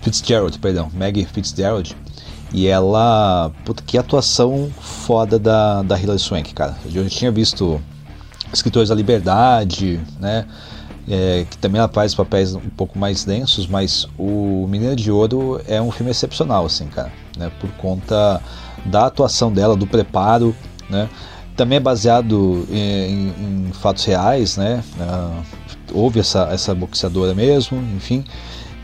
Fitzgerald, 0.01 0.57
perdão, 0.57 0.89
Maggie 0.95 1.26
Fitzgerald, 1.26 1.95
E 2.51 2.67
ela. 2.67 3.51
Puta, 3.63 3.84
que 3.86 3.97
atuação 3.97 4.72
foda 4.82 5.38
da, 5.38 5.84
da 5.84 5.99
Hilary 5.99 6.20
Swank, 6.20 6.53
cara. 6.53 6.76
Eu 6.86 7.03
já 7.03 7.09
tinha 7.09 7.32
visto 7.32 7.80
Escritores 8.54 8.89
da 8.89 8.95
Liberdade, 8.95 10.00
né? 10.20 10.45
É, 11.08 11.45
que 11.50 11.58
também 11.58 11.80
ela 11.80 11.89
faz 11.89 12.14
papéis 12.14 12.54
um 12.54 12.70
pouco 12.70 13.00
mais 13.00 13.24
densos, 13.24 13.66
mas 13.66 14.08
o 14.18 14.68
Menina 14.70 14.95
de 14.95 15.10
Ouro 15.12 15.60
é 15.68 15.82
um 15.82 15.91
filme 15.91 16.12
excepcional, 16.12 16.66
assim, 16.66 16.86
cara, 16.88 17.12
né? 17.36 17.52
Por 17.60 17.70
conta 17.72 18.41
da 18.86 19.08
atuação 19.08 19.52
dela, 19.52 19.76
do 19.76 19.88
preparo, 19.88 20.56
né? 20.89 21.10
Também 21.56 21.78
é 21.78 21.80
baseado 21.80 22.66
em, 22.70 23.34
em 23.68 23.72
fatos 23.74 24.06
reais, 24.06 24.56
né? 24.56 24.84
Uh, 24.97 25.43
houve 25.93 26.20
essa, 26.20 26.47
essa 26.52 26.74
boxeadora 26.74 27.34
mesmo, 27.34 27.78
enfim. 27.95 28.24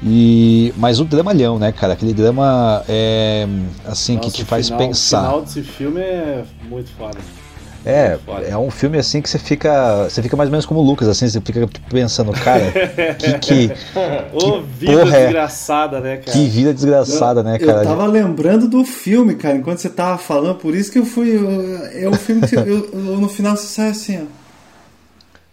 E, 0.04 0.74
mas 0.78 1.00
o 1.00 1.06
dramalhão, 1.06 1.58
né, 1.58 1.72
cara? 1.72 1.94
Aquele 1.94 2.14
drama 2.14 2.84
é 2.88 3.48
assim 3.86 4.16
Nossa, 4.16 4.30
que 4.30 4.36
te 4.36 4.46
faz 4.46 4.68
final, 4.68 4.80
pensar. 4.80 5.20
O 5.20 5.24
final 5.24 5.42
desse 5.42 5.64
filme 5.64 6.02
é 6.02 6.44
muito 6.70 6.90
foda. 6.92 7.18
É, 7.86 8.18
é 8.50 8.58
um 8.58 8.72
filme 8.72 8.98
assim 8.98 9.22
que 9.22 9.30
você 9.30 9.38
fica. 9.38 10.06
Você 10.06 10.22
fica 10.22 10.36
mais 10.36 10.48
ou 10.48 10.52
menos 10.52 10.66
como 10.66 10.80
o 10.80 10.84
Lucas, 10.84 11.08
assim, 11.08 11.30
você 11.30 11.40
fica 11.40 11.70
pensando, 11.90 12.32
cara, 12.32 12.72
que. 13.40 13.70
que, 13.70 13.72
Ô, 14.34 14.62
vida 14.62 15.02
é 15.02 15.26
desgraçada, 15.26 16.00
né, 16.00 16.18
cara? 16.18 16.32
Que 16.32 16.48
vida 16.48 16.74
desgraçada, 16.74 17.44
né, 17.44 17.60
cara? 17.60 17.84
Eu 17.84 17.88
tava 17.88 18.08
lembrando 18.08 18.68
do 18.68 18.84
filme, 18.84 19.36
cara, 19.36 19.56
enquanto 19.56 19.78
você 19.78 19.90
tava 19.90 20.18
falando, 20.18 20.56
por 20.56 20.76
isso 20.76 20.92
que 20.92 20.98
eu 20.98 21.06
fui. 21.06 21.40
É 21.94 22.10
o 22.10 22.14
filme 22.14 22.48
que 22.48 22.56
eu, 22.58 22.66
eu, 22.66 23.20
no 23.20 23.30
final 23.30 23.56
você 23.56 23.68
sai 23.68 23.90
assim, 23.90 24.24
ó. 24.24 24.45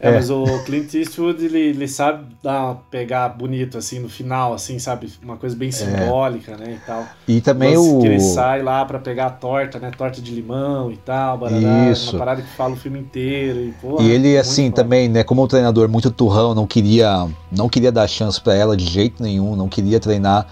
É, 0.03 0.09
é, 0.09 0.13
mas 0.13 0.31
o 0.31 0.45
Clint 0.65 0.93
Eastwood, 0.95 1.45
ele, 1.45 1.61
ele 1.61 1.87
sabe 1.87 2.27
dar, 2.43 2.75
pegar 2.91 3.29
bonito, 3.29 3.79
assim, 3.79 4.01
no 4.01 4.09
final, 4.09 4.53
assim, 4.53 4.77
sabe? 4.81 5.09
Uma 5.23 5.37
coisa 5.37 5.55
bem 5.55 5.69
é. 5.69 5.73
simbólica, 5.73 6.53
é. 6.53 6.57
né, 6.57 6.79
e 6.83 6.85
tal. 6.85 7.07
E 7.29 7.41
também 7.41 7.77
o... 7.77 8.01
Que 8.01 8.09
ele 8.09 8.19
sai 8.19 8.63
lá 8.63 8.85
para 8.85 8.99
pegar 8.99 9.27
a 9.27 9.31
torta, 9.31 9.79
né, 9.79 9.93
torta 9.97 10.21
de 10.21 10.35
limão 10.35 10.91
e 10.91 10.97
tal, 10.97 11.39
barará, 11.39 11.89
Isso. 11.89 12.11
uma 12.11 12.19
parada 12.19 12.43
que 12.43 12.49
fala 12.49 12.73
o 12.75 12.77
filme 12.77 12.99
inteiro. 12.99 13.61
E, 13.61 13.73
porra, 13.81 14.03
e 14.03 14.11
ele, 14.11 14.37
assim, 14.37 14.71
bom. 14.71 14.75
também, 14.75 15.09
né, 15.09 15.23
como 15.23 15.45
um 15.45 15.47
treinador 15.47 15.89
muito 15.89 16.11
turrão, 16.11 16.53
não 16.53 16.67
queria, 16.67 17.29
não 17.53 17.69
queria 17.69 17.93
dar 17.93 18.09
chance 18.09 18.41
para 18.41 18.55
ela 18.57 18.77
de 18.77 18.85
jeito 18.85 19.23
nenhum, 19.23 19.55
não 19.55 19.69
queria 19.69 20.01
treinar. 20.01 20.49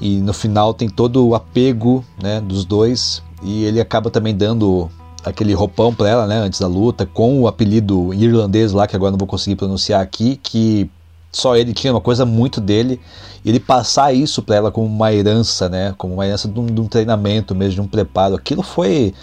E 0.00 0.18
no 0.20 0.32
final 0.32 0.72
tem 0.72 0.88
todo 0.88 1.26
o 1.26 1.34
apego, 1.34 2.04
né, 2.22 2.40
dos 2.40 2.64
dois. 2.64 3.20
E 3.42 3.64
ele 3.64 3.80
acaba 3.80 4.10
também 4.10 4.32
dando 4.32 4.88
aquele 5.24 5.54
roupão 5.54 5.94
para 5.94 6.08
ela, 6.08 6.26
né, 6.26 6.38
antes 6.38 6.60
da 6.60 6.66
luta, 6.66 7.06
com 7.06 7.40
o 7.40 7.46
apelido 7.46 8.12
irlandês 8.12 8.72
lá, 8.72 8.86
que 8.86 8.96
agora 8.96 9.12
não 9.12 9.18
vou 9.18 9.28
conseguir 9.28 9.56
pronunciar 9.56 10.00
aqui, 10.00 10.38
que 10.42 10.90
só 11.30 11.56
ele 11.56 11.72
tinha 11.72 11.92
uma 11.92 12.00
coisa 12.00 12.26
muito 12.26 12.60
dele, 12.60 13.00
e 13.44 13.48
ele 13.48 13.60
passar 13.60 14.12
isso 14.12 14.42
para 14.42 14.56
ela 14.56 14.70
como 14.70 14.86
uma 14.86 15.12
herança, 15.12 15.68
né, 15.68 15.94
como 15.96 16.14
uma 16.14 16.26
herança 16.26 16.48
de 16.48 16.58
um, 16.58 16.66
de 16.66 16.80
um, 16.80 16.86
treinamento 16.86 17.54
mesmo, 17.54 17.74
de 17.74 17.80
um 17.80 17.88
preparo, 17.88 18.34
aquilo 18.34 18.62
foi... 18.62 19.14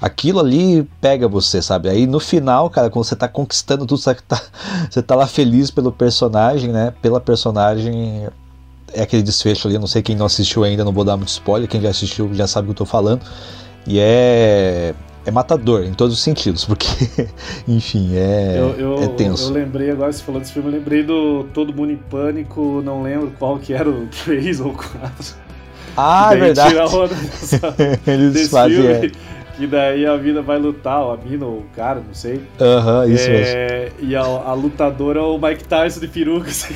Aquilo 0.00 0.40
ali 0.40 0.82
pega 1.00 1.28
você, 1.28 1.62
sabe? 1.62 1.88
Aí 1.88 2.08
no 2.08 2.18
final, 2.18 2.68
cara, 2.68 2.90
quando 2.90 3.04
você 3.04 3.14
tá 3.14 3.28
conquistando 3.28 3.86
tudo, 3.86 4.00
você 4.00 4.12
tá, 4.14 4.42
você 4.90 5.00
tá 5.00 5.14
lá 5.14 5.28
feliz 5.28 5.70
pelo 5.70 5.92
personagem, 5.92 6.72
né? 6.72 6.92
Pela 7.00 7.20
personagem, 7.20 8.26
é 8.92 9.02
aquele 9.02 9.22
desfecho 9.22 9.68
ali, 9.68 9.78
não 9.78 9.86
sei 9.86 10.02
quem 10.02 10.16
não 10.16 10.26
assistiu 10.26 10.64
ainda, 10.64 10.84
não 10.84 10.90
vou 10.90 11.04
dar 11.04 11.16
muito 11.16 11.28
spoiler, 11.28 11.68
quem 11.68 11.80
já 11.80 11.90
assistiu 11.90 12.34
já 12.34 12.48
sabe 12.48 12.64
o 12.64 12.74
que 12.74 12.82
eu 12.82 12.84
tô 12.84 12.84
falando. 12.84 13.20
E 13.86 14.00
é 14.00 14.92
é 15.24 15.30
matador 15.30 15.84
em 15.84 15.94
todos 15.94 16.14
os 16.14 16.22
sentidos, 16.22 16.64
porque, 16.64 16.86
enfim, 17.68 18.16
é, 18.16 18.56
eu, 18.58 18.74
eu, 18.78 19.02
é 19.02 19.08
tenso. 19.08 19.50
Eu 19.50 19.54
lembrei 19.54 19.90
agora, 19.90 20.12
você 20.12 20.22
falou 20.22 20.40
desse 20.40 20.52
filme, 20.52 20.68
eu 20.68 20.74
lembrei 20.74 21.02
do 21.02 21.44
Todo 21.54 21.72
Mundo 21.72 21.92
em 21.92 21.96
Pânico, 21.96 22.82
não 22.84 23.02
lembro 23.02 23.32
qual 23.38 23.58
que 23.58 23.72
era 23.72 23.88
o 23.88 24.06
3 24.24 24.60
ou 24.60 24.72
4. 24.72 25.42
Ah, 25.96 26.30
é 26.32 26.36
verdade. 26.36 26.74
Dessa, 26.74 27.74
Eles 28.10 28.48
fazem. 28.48 28.86
É. 28.86 29.10
Que 29.54 29.66
daí 29.66 30.06
a 30.06 30.16
vida 30.16 30.40
vai 30.40 30.58
lutar, 30.58 31.02
ou 31.02 31.12
a 31.12 31.16
mina, 31.18 31.44
ou 31.44 31.58
o 31.58 31.64
cara, 31.76 32.00
não 32.04 32.14
sei. 32.14 32.40
Aham, 32.58 33.02
uh 33.02 33.04
-huh, 33.04 33.12
isso 33.12 33.28
é, 33.28 33.32
mesmo. 33.32 33.96
E 34.00 34.16
a, 34.16 34.22
a, 34.22 34.54
lutadora 34.54 35.20
é 35.20 35.22
o 35.22 35.38
Mike 35.38 35.64
Tyson 35.64 36.00
de 36.00 36.08
peruca. 36.08 36.48
Assim. 36.48 36.74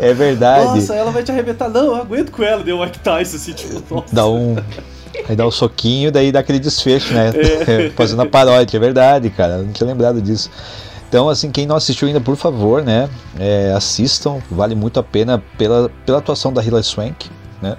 é 0.00 0.12
verdade. 0.12 0.64
Nossa, 0.64 0.96
ela 0.96 1.12
vai 1.12 1.22
te 1.22 1.30
arrebentar. 1.30 1.68
Não, 1.68 1.86
eu 1.86 1.94
aguento 1.94 2.32
com 2.32 2.42
ela, 2.42 2.62
deu 2.62 2.76
o 2.76 2.84
Mike 2.84 2.98
Tyson, 2.98 3.36
assim, 3.36 3.52
tipo, 3.52 3.94
nossa. 3.94 4.14
Dá 4.14 4.26
um. 4.26 4.56
Aí 5.28 5.36
dá 5.36 5.46
um 5.46 5.50
soquinho, 5.50 6.10
daí 6.10 6.32
dá 6.32 6.40
aquele 6.40 6.58
desfecho, 6.58 7.12
né? 7.14 7.30
É. 7.66 7.90
Fazendo 7.94 8.22
a 8.22 8.26
paródia, 8.26 8.76
é 8.76 8.80
verdade, 8.80 9.30
cara. 9.30 9.54
Eu 9.54 9.64
não 9.64 9.72
tinha 9.72 9.86
lembrado 9.86 10.20
disso. 10.20 10.50
Então, 11.08 11.28
assim, 11.28 11.50
quem 11.50 11.66
não 11.66 11.76
assistiu 11.76 12.08
ainda, 12.08 12.20
por 12.20 12.36
favor, 12.36 12.82
né? 12.82 13.08
É, 13.38 13.72
assistam, 13.76 14.38
vale 14.50 14.74
muito 14.74 14.98
a 14.98 15.02
pena 15.02 15.42
pela, 15.58 15.90
pela 16.06 16.18
atuação 16.18 16.50
da 16.50 16.64
Hilary 16.64 16.84
Swank, 16.84 17.30
né? 17.60 17.76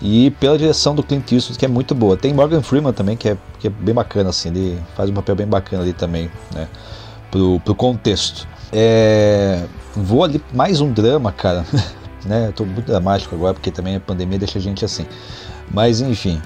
E 0.00 0.30
pela 0.38 0.56
direção 0.56 0.94
do 0.94 1.02
Clint 1.02 1.32
Eastwood, 1.32 1.58
que 1.58 1.64
é 1.64 1.68
muito 1.68 1.92
boa. 1.92 2.16
Tem 2.16 2.32
Morgan 2.32 2.62
Freeman 2.62 2.92
também, 2.92 3.16
que 3.16 3.30
é, 3.30 3.36
que 3.58 3.66
é 3.66 3.70
bem 3.70 3.92
bacana, 3.92 4.30
assim, 4.30 4.50
ele 4.50 4.80
faz 4.96 5.10
um 5.10 5.12
papel 5.12 5.34
bem 5.34 5.46
bacana 5.46 5.82
ali 5.82 5.92
também, 5.92 6.30
né? 6.54 6.68
Pro, 7.32 7.58
pro 7.64 7.74
contexto. 7.74 8.46
É, 8.72 9.64
vou 9.96 10.22
ali, 10.22 10.40
mais 10.54 10.80
um 10.80 10.92
drama, 10.92 11.32
cara, 11.32 11.66
né? 12.24 12.46
Eu 12.46 12.52
tô 12.52 12.64
muito 12.64 12.86
dramático 12.86 13.34
agora, 13.34 13.54
porque 13.54 13.72
também 13.72 13.96
a 13.96 14.00
pandemia 14.00 14.38
deixa 14.38 14.58
a 14.58 14.62
gente 14.62 14.84
assim. 14.84 15.04
Mas 15.70 16.00
enfim. 16.00 16.40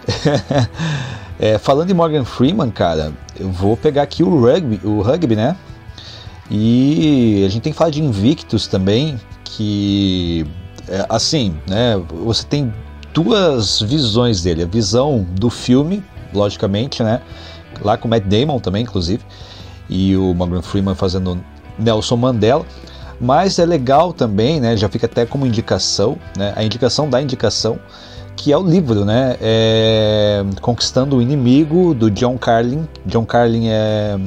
é, 1.39 1.59
falando 1.59 1.91
em 1.91 1.95
Morgan 1.95 2.25
Freeman, 2.25 2.71
cara, 2.71 3.13
eu 3.39 3.51
vou 3.51 3.77
pegar 3.77 4.03
aqui 4.03 4.23
o 4.23 4.41
rugby, 4.41 4.81
o 4.85 5.01
rugby, 5.01 5.37
né? 5.37 5.57
E 6.51 7.45
a 7.47 7.49
gente 7.49 7.63
tem 7.63 7.73
que 7.73 7.79
falar 7.79 7.91
de 7.91 8.03
Invictus 8.03 8.67
também, 8.67 9.19
que 9.45 10.47
é, 10.89 11.07
assim, 11.09 11.57
né? 11.69 12.01
Você 12.25 12.45
tem 12.45 12.73
duas 13.15 13.81
visões 13.81 14.43
dele, 14.43 14.63
a 14.63 14.67
visão 14.67 15.27
do 15.31 15.49
filme, 15.49 16.03
logicamente, 16.33 17.03
né? 17.03 17.21
Lá 17.81 17.97
com 17.97 18.07
o 18.07 18.11
Matt 18.11 18.25
Damon 18.25 18.59
também, 18.59 18.83
inclusive, 18.83 19.23
e 19.89 20.17
o 20.17 20.35
Morgan 20.35 20.63
Freeman 20.63 20.95
fazendo 20.95 21.43
Nelson 21.79 22.17
Mandela. 22.17 22.67
Mas 23.21 23.59
é 23.59 23.65
legal 23.65 24.13
também, 24.13 24.61
né? 24.61 24.77
Já 24.77 24.89
fica 24.89 25.07
até 25.07 25.25
como 25.25 25.47
indicação, 25.47 26.19
né? 26.37 26.53
A 26.57 26.65
indicação 26.65 27.09
da 27.09 27.23
indicação 27.23 27.79
que 28.37 28.53
é 28.53 28.59
o 28.59 28.63
livro, 28.63 29.05
né? 29.05 29.37
É 29.41 30.45
Conquistando 30.61 31.17
o 31.17 31.23
Inimigo, 31.23 31.95
do 31.95 32.11
John 32.11 32.37
Carlin. 32.37 32.89
John 33.07 33.25
Carlin 33.25 33.69
é, 33.69 34.19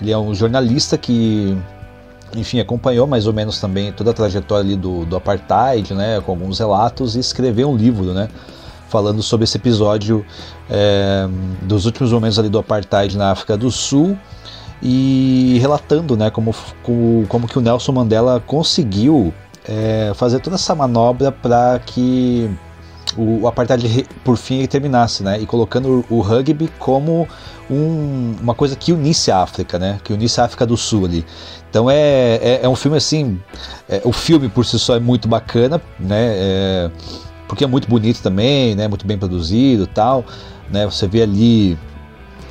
ele 0.00 0.10
é 0.10 0.18
um 0.18 0.34
jornalista 0.34 0.96
que, 0.96 1.56
enfim, 2.34 2.60
acompanhou 2.60 3.06
mais 3.06 3.26
ou 3.26 3.32
menos 3.32 3.60
também 3.60 3.92
toda 3.92 4.10
a 4.10 4.14
trajetória 4.14 4.64
ali 4.64 4.76
do, 4.76 5.04
do 5.04 5.16
Apartheid, 5.16 5.94
né? 5.94 6.20
Com 6.20 6.32
alguns 6.32 6.58
relatos 6.58 7.16
e 7.16 7.20
escreveu 7.20 7.70
um 7.70 7.76
livro, 7.76 8.12
né? 8.12 8.28
Falando 8.88 9.22
sobre 9.22 9.44
esse 9.44 9.56
episódio 9.56 10.24
é, 10.68 11.28
dos 11.62 11.86
últimos 11.86 12.12
momentos 12.12 12.38
ali 12.38 12.48
do 12.48 12.58
Apartheid 12.58 13.16
na 13.16 13.30
África 13.30 13.56
do 13.56 13.70
Sul 13.70 14.16
e 14.82 15.58
relatando, 15.60 16.16
né? 16.16 16.30
Como, 16.30 16.54
como, 16.82 17.26
como 17.28 17.46
que 17.46 17.58
o 17.58 17.60
Nelson 17.60 17.92
Mandela 17.92 18.42
conseguiu 18.46 19.32
é, 19.68 20.12
fazer 20.14 20.40
toda 20.40 20.56
essa 20.56 20.74
manobra 20.74 21.30
para 21.30 21.78
que 21.84 22.50
o, 23.16 23.42
o 23.42 23.48
apartheid 23.48 24.06
por 24.24 24.36
fim 24.36 24.66
terminasse, 24.66 25.22
né? 25.22 25.40
E 25.40 25.46
colocando 25.46 26.04
o, 26.10 26.18
o 26.18 26.20
rugby 26.20 26.70
como 26.78 27.28
um, 27.70 28.34
uma 28.40 28.54
coisa 28.54 28.76
que 28.76 28.92
unisse 28.92 29.30
a 29.30 29.42
África, 29.42 29.78
né? 29.78 30.00
Que 30.02 30.12
unisse 30.12 30.40
a 30.40 30.44
África 30.44 30.66
do 30.66 30.76
Sul 30.76 31.04
ali. 31.06 31.24
Então 31.68 31.90
é, 31.90 32.36
é, 32.42 32.60
é 32.62 32.68
um 32.68 32.76
filme 32.76 32.96
assim, 32.96 33.40
é, 33.88 34.00
o 34.04 34.12
filme 34.12 34.48
por 34.48 34.64
si 34.64 34.78
só 34.78 34.96
é 34.96 35.00
muito 35.00 35.28
bacana, 35.28 35.80
né? 35.98 36.34
É, 36.36 36.90
porque 37.46 37.64
é 37.64 37.66
muito 37.66 37.88
bonito 37.88 38.22
também, 38.22 38.74
né? 38.74 38.88
Muito 38.88 39.06
bem 39.06 39.18
produzido, 39.18 39.86
tal, 39.86 40.24
né? 40.70 40.84
Você 40.86 41.06
vê 41.06 41.22
ali 41.22 41.78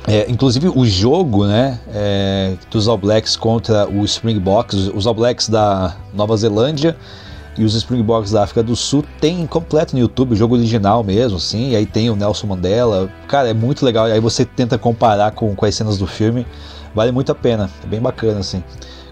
é, 0.08 0.30
inclusive 0.30 0.68
o 0.68 0.86
jogo 0.86 1.46
né, 1.46 1.78
é, 1.92 2.54
dos 2.70 2.88
All 2.88 2.96
Blacks 2.96 3.36
contra 3.36 3.86
o 3.86 4.02
Springboks, 4.04 4.90
os 4.94 5.06
All 5.06 5.14
Blacks 5.14 5.48
da 5.48 5.94
Nova 6.14 6.36
Zelândia 6.36 6.96
e 7.60 7.64
os 7.64 7.74
Springboks 7.74 8.30
da 8.30 8.42
África 8.42 8.62
do 8.62 8.74
Sul 8.74 9.04
tem 9.20 9.46
completo 9.46 9.94
no 9.94 10.00
YouTube, 10.00 10.34
jogo 10.34 10.54
original 10.56 11.04
mesmo, 11.04 11.36
assim, 11.36 11.70
e 11.70 11.76
aí 11.76 11.84
tem 11.84 12.08
o 12.08 12.16
Nelson 12.16 12.46
Mandela. 12.46 13.10
Cara, 13.28 13.50
é 13.50 13.54
muito 13.54 13.84
legal. 13.84 14.08
E 14.08 14.12
aí 14.12 14.20
você 14.20 14.46
tenta 14.46 14.78
comparar 14.78 15.32
com, 15.32 15.54
com 15.54 15.66
as 15.66 15.74
cenas 15.74 15.98
do 15.98 16.06
filme, 16.06 16.46
vale 16.94 17.12
muito 17.12 17.30
a 17.30 17.34
pena. 17.34 17.68
É 17.84 17.86
bem 17.86 18.00
bacana, 18.00 18.40
assim, 18.40 18.64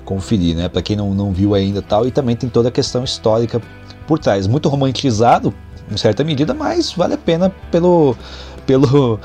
conferir, 0.05 0.57
né? 0.57 0.69
Pra 0.69 0.81
quem 0.81 0.97
não, 0.97 1.13
não 1.13 1.31
viu 1.31 1.55
ainda 1.55 1.83
tal. 1.83 2.07
E 2.07 2.11
também 2.11 2.35
tem 2.35 2.49
toda 2.49 2.71
a 2.71 2.73
questão 2.73 3.05
histórica 3.05 3.61
por 4.07 4.19
trás. 4.19 4.47
Muito 4.47 4.69
romantizado, 4.71 5.53
em 5.91 5.97
certa 5.99 6.25
medida, 6.25 6.55
mas 6.55 6.93
vale 6.93 7.15
a 7.15 7.19
pena 7.19 7.53
pelo. 7.71 8.17
pelo 8.65 9.21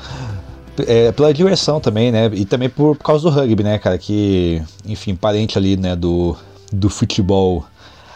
é, 0.86 1.12
pela 1.12 1.32
diversão 1.32 1.80
também, 1.80 2.12
né? 2.12 2.30
E 2.34 2.44
também 2.44 2.68
por, 2.68 2.96
por 2.96 3.04
causa 3.04 3.22
do 3.22 3.34
rugby, 3.34 3.62
né, 3.62 3.78
cara? 3.78 3.96
Que, 3.96 4.60
enfim, 4.84 5.14
parente 5.14 5.56
ali, 5.56 5.76
né, 5.76 5.94
do, 5.94 6.36
do 6.72 6.90
futebol 6.90 7.64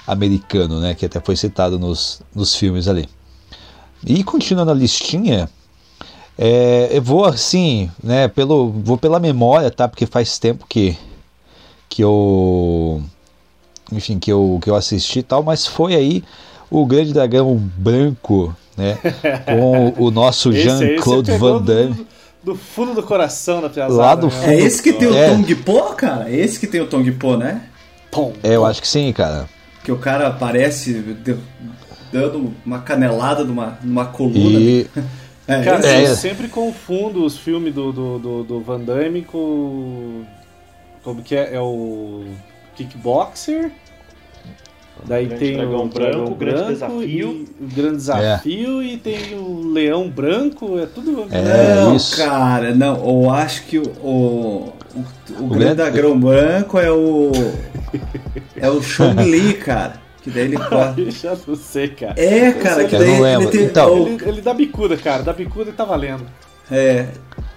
americano, 0.09 0.80
né, 0.80 0.94
que 0.94 1.04
até 1.04 1.20
foi 1.20 1.36
citado 1.36 1.78
nos, 1.78 2.22
nos 2.34 2.54
filmes 2.54 2.88
ali. 2.88 3.06
E 4.06 4.24
continuando 4.24 4.70
a 4.70 4.74
listinha, 4.74 5.48
é, 6.36 6.88
eu 6.90 7.02
vou 7.02 7.26
assim, 7.26 7.90
né, 8.02 8.26
pelo, 8.26 8.70
vou 8.70 8.96
pela 8.96 9.20
memória, 9.20 9.70
tá, 9.70 9.86
porque 9.86 10.06
faz 10.06 10.38
tempo 10.38 10.64
que, 10.66 10.96
que 11.90 12.02
eu, 12.02 13.02
enfim, 13.92 14.18
que 14.18 14.32
eu, 14.32 14.59
que 14.62 14.70
eu 14.70 14.74
assisti 14.74 15.18
e 15.18 15.22
tal, 15.22 15.42
mas 15.42 15.66
foi 15.66 15.94
aí 15.94 16.24
o 16.70 16.86
Grande 16.86 17.12
Dragão 17.12 17.56
Branco, 17.76 18.56
né? 18.76 18.98
Com 19.44 19.94
o 20.02 20.11
nosso 20.11 20.52
Jean-Claude 20.52 21.32
Van 21.32 21.61
Damme. 21.61 21.94
Do, 22.42 22.52
do 22.52 22.54
fundo 22.54 22.94
do 22.94 23.02
coração 23.02 23.61
da 23.61 23.68
piazada. 23.68 24.00
Lá 24.00 24.14
do 24.14 24.26
né? 24.26 24.32
fundo. 24.32 24.50
É 24.50 24.56
esse 24.56 24.82
que 24.82 24.92
tem 24.92 25.09
o 25.09 25.14
É. 25.14 25.30
Tong 25.30 25.54
Po, 25.56 25.94
cara? 25.94 26.30
É 26.30 26.36
esse 26.36 26.61
que 26.61 26.66
tem 26.66 26.80
o 26.80 26.86
Tong 26.86 27.11
Po, 27.12 27.36
né? 27.36 27.62
Pum. 28.11 28.32
É, 28.42 28.54
eu 28.54 28.64
acho 28.64 28.80
que 28.80 28.88
sim, 28.88 29.12
cara. 29.12 29.48
Que 29.89 29.93
o 29.93 29.97
cara 29.97 30.26
aparece 30.26 31.03
dando 32.12 32.53
uma 32.66 32.80
canelada 32.80 33.43
numa, 33.43 33.78
numa 33.82 34.05
coluna. 34.05 34.61
E 34.61 34.86
É, 35.49 35.64
Cara, 35.64 35.86
É. 35.86 36.03
eu 36.03 36.14
sempre 36.14 36.47
confundo 36.47 37.24
os 37.24 37.39
filmes 37.39 37.72
do, 37.74 37.91
do, 37.91 38.18
do, 38.18 38.45
do 38.45 38.61
Van 38.61 38.80
Damme 38.80 39.22
com. 39.22 40.24
Como 41.03 41.22
que 41.22 41.34
é? 41.34 41.55
É 41.55 41.61
o. 41.62 42.26
Kickboxer. 42.76 43.70
Daí 45.07 45.24
Grande 45.24 45.43
tem 45.43 45.57
Dragão 45.57 45.84
o 45.84 45.89
Branco, 45.89 45.99
Dragão 46.11 46.34
Grande 46.34 46.55
Branco 46.57 46.72
Desafio. 46.74 47.09
e 47.09 47.24
o 47.24 47.47
Grande 47.74 47.97
Desafio 47.97 48.82
e 48.82 48.97
tem 48.99 49.34
o 49.39 49.72
Leão 49.72 50.11
Branco, 50.11 50.78
é 50.78 50.84
tudo. 50.84 51.26
É, 51.30 51.76
não, 51.76 51.97
isso. 51.97 52.14
cara, 52.18 52.74
não. 52.74 52.97
Eu 52.97 53.30
acho 53.30 53.62
que 53.62 53.78
o, 53.78 53.86
o, 54.03 54.72
o, 54.99 55.44
o 55.44 55.49
grande- 55.49 55.74
grande 55.74 55.74
dragão 55.76 56.18
branco 56.20 56.78
é 56.78 56.90
o. 56.90 57.32
É 58.57 58.68
o 58.68 58.82
Chong 58.82 59.22
Li, 59.24 59.55
cara. 59.55 59.94
Que 60.22 60.30
daí 60.30 60.44
ele 60.44 60.57
corre. 60.68 61.03
Eu 61.07 61.11
já 61.11 61.36
não 61.46 61.57
sei, 61.57 61.88
cara. 61.88 62.14
É, 62.16 62.53
cara, 62.53 62.84
que 62.84 62.96
daí 62.96 63.11
ele 63.22 63.46
tem. 63.49 63.64
Então. 63.64 64.03
o- 64.03 64.09
Ele, 64.09 64.18
ele 64.28 64.40
dá 64.40 64.53
bicuda, 64.55 64.96
cara. 64.96 65.22
Dá 65.22 65.32
bicuda 65.32 65.70
e 65.70 65.72
tá 65.72 65.84
valendo. 65.84 66.24
é. 66.70 67.07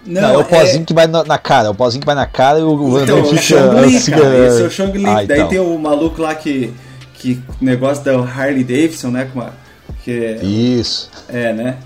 não, 0.06 0.22
Não, 0.22 0.30
é 0.34 0.38
o 0.38 0.46
pozinho 0.46 0.86
que 0.86 0.94
vai 0.94 1.08
na, 1.08 1.24
na 1.24 1.38
cara, 1.38 1.68
é 1.68 1.72
o 1.72 1.76
pozinho 1.76 2.02
que 2.02 2.06
vai 2.06 2.16
na 2.16 2.26
cara 2.26 2.60
e 2.60 2.64
o 2.64 2.90
Van 2.92 3.04
Então, 3.04 3.22
o 3.22 3.26
fica 3.26 3.42
Chong 3.42 3.82
Li, 3.88 3.98
assim, 3.98 4.12
cara. 4.12 4.26
é- 4.36 4.48
Esse 4.48 4.62
é 4.62 4.66
o 4.66 4.70
Chong 4.72 4.98
Li. 4.98 5.06
Ah, 5.06 5.24
Daí 5.26 5.38
então. 5.40 5.48
tem 5.48 5.60
o 5.60 5.78
maluco 5.78 6.22
lá 6.22 6.34
que. 6.36 6.74
Que 7.16 7.40
negócio 7.62 8.04
da 8.04 8.18
Harley 8.20 8.64
Davidson, 8.64 9.10
né? 9.10 9.30
Com 9.32 9.40
uma, 9.42 9.54
que 10.04 10.12
é, 10.12 10.44
Isso. 10.44 11.08
é, 11.30 11.54
né? 11.54 11.78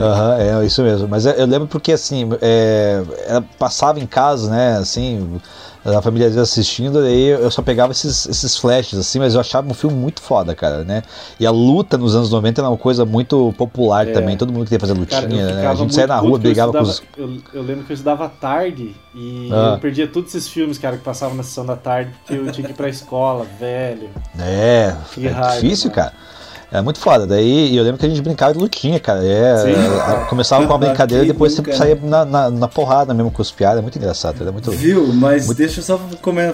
Aham, 0.00 0.36
é 0.38 0.66
isso 0.66 0.82
mesmo. 0.82 1.08
Mas 1.08 1.26
eu, 1.26 1.32
eu 1.32 1.46
lembro 1.46 1.66
porque 1.68 1.92
assim, 1.92 2.28
é, 2.40 3.02
ela 3.26 3.44
passava 3.58 3.98
em 4.00 4.06
casa, 4.06 4.50
né? 4.50 4.76
Assim, 4.76 5.40
a 5.84 6.02
família 6.02 6.28
às 6.28 6.34
vezes 6.34 6.50
assistindo, 6.50 6.98
aí 6.98 7.28
eu 7.28 7.50
só 7.50 7.62
pegava 7.62 7.92
esses, 7.92 8.26
esses 8.26 8.56
flashes, 8.56 8.98
assim, 8.98 9.18
mas 9.18 9.34
eu 9.34 9.40
achava 9.40 9.68
um 9.68 9.74
filme 9.74 9.96
muito 9.96 10.20
foda, 10.20 10.54
cara, 10.54 10.84
né? 10.84 11.02
E 11.38 11.46
a 11.46 11.50
luta 11.50 11.96
nos 11.96 12.14
anos 12.14 12.30
90 12.30 12.60
era 12.60 12.68
uma 12.68 12.76
coisa 12.76 13.04
muito 13.06 13.54
popular 13.56 14.06
também, 14.06 14.36
todo 14.36 14.52
mundo 14.52 14.64
queria 14.64 14.78
fazer 14.80 14.92
Cara, 15.06 15.22
lutinha, 15.26 15.42
eu 15.42 15.54
né? 15.54 15.66
A 15.66 15.74
gente 15.74 15.94
saía 15.94 16.06
na 16.06 16.18
rua, 16.18 16.38
brigava 16.38 16.72
com 16.72 16.82
os. 16.82 17.02
Eu, 17.16 17.36
eu 17.54 17.62
lembro 17.62 17.84
que 17.84 17.92
eu 17.92 17.94
estudava 17.94 18.28
tarde 18.28 18.94
e 19.14 19.48
Ah. 19.52 19.72
eu 19.74 19.80
perdia 19.80 20.06
todos 20.06 20.34
esses 20.34 20.48
filmes, 20.48 20.76
cara, 20.78 20.96
que 20.98 21.02
passavam 21.04 21.34
na 21.36 21.42
sessão 21.42 21.64
da 21.64 21.76
tarde, 21.76 22.12
porque 22.18 22.34
eu 22.34 22.52
tinha 22.52 22.66
que 22.66 22.72
ir 22.72 22.76
pra 22.76 22.88
escola, 22.88 23.46
velho. 23.58 24.10
É, 24.38 24.94
Que 25.14 25.26
é 25.26 25.30
raiva, 25.30 25.60
difícil, 25.62 25.90
cara. 25.90 26.10
cara. 26.10 26.39
É 26.72 26.80
muito 26.80 27.00
foda. 27.00 27.26
Daí 27.26 27.76
eu 27.76 27.82
lembro 27.82 27.98
que 27.98 28.06
a 28.06 28.08
gente 28.08 28.22
brincava 28.22 28.52
de 28.52 28.58
lutinha, 28.60 29.00
cara. 29.00 29.24
É, 29.24 29.56
Sim. 29.56 29.70
é, 29.72 30.24
começava 30.28 30.64
com 30.66 30.72
uma 30.72 30.78
brincadeira 30.86 31.24
e 31.24 31.26
depois 31.26 31.52
você 31.52 31.72
saía 31.72 31.96
na, 32.00 32.24
na, 32.24 32.48
na 32.50 32.68
porrada 32.68 33.12
mesmo 33.12 33.30
com 33.30 33.42
os 33.42 33.50
piadas. 33.50 33.80
É 33.80 33.82
muito 33.82 33.98
engraçado. 33.98 34.40
Era 34.40 34.52
muito. 34.52 34.70
Viu? 34.70 35.08
Mas 35.12 35.46
Muito- 35.46 35.58
deixa 35.58 35.80
eu 35.80 35.84
só 35.84 35.98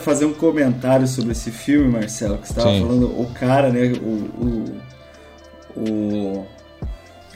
fazer 0.01 0.25
um 0.25 0.33
comentário 0.33 1.07
sobre 1.07 1.33
esse 1.33 1.51
filme, 1.51 1.89
Marcelo, 1.89 2.39
que 2.39 2.47
você 2.49 2.53
estava 2.59 2.79
falando. 2.79 3.07
O 3.09 3.31
cara, 3.35 3.69
né? 3.71 3.93
O, 4.03 4.09
o, 4.43 4.81
o, 5.77 6.47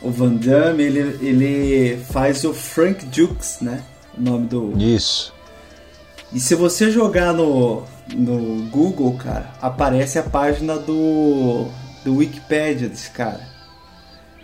o 0.03 0.11
Van 0.11 0.35
Damme, 0.35 0.83
ele, 0.83 1.18
ele 1.20 2.03
faz 2.11 2.43
o 2.45 2.55
Frank 2.55 3.05
Dukes, 3.05 3.59
né? 3.61 3.83
O 4.16 4.22
nome 4.22 4.47
do. 4.47 4.72
Isso. 4.78 5.35
E 6.33 6.41
se 6.41 6.55
você 6.55 6.91
jogar 6.91 7.35
no, 7.35 7.83
no 8.14 8.62
Google, 8.70 9.12
cara, 9.14 9.51
aparece 9.61 10.18
a 10.18 10.22
página 10.22 10.76
do, 10.78 11.66
do 12.05 12.16
Wikipedia 12.16 12.88
desse 12.88 13.11
cara. 13.11 13.40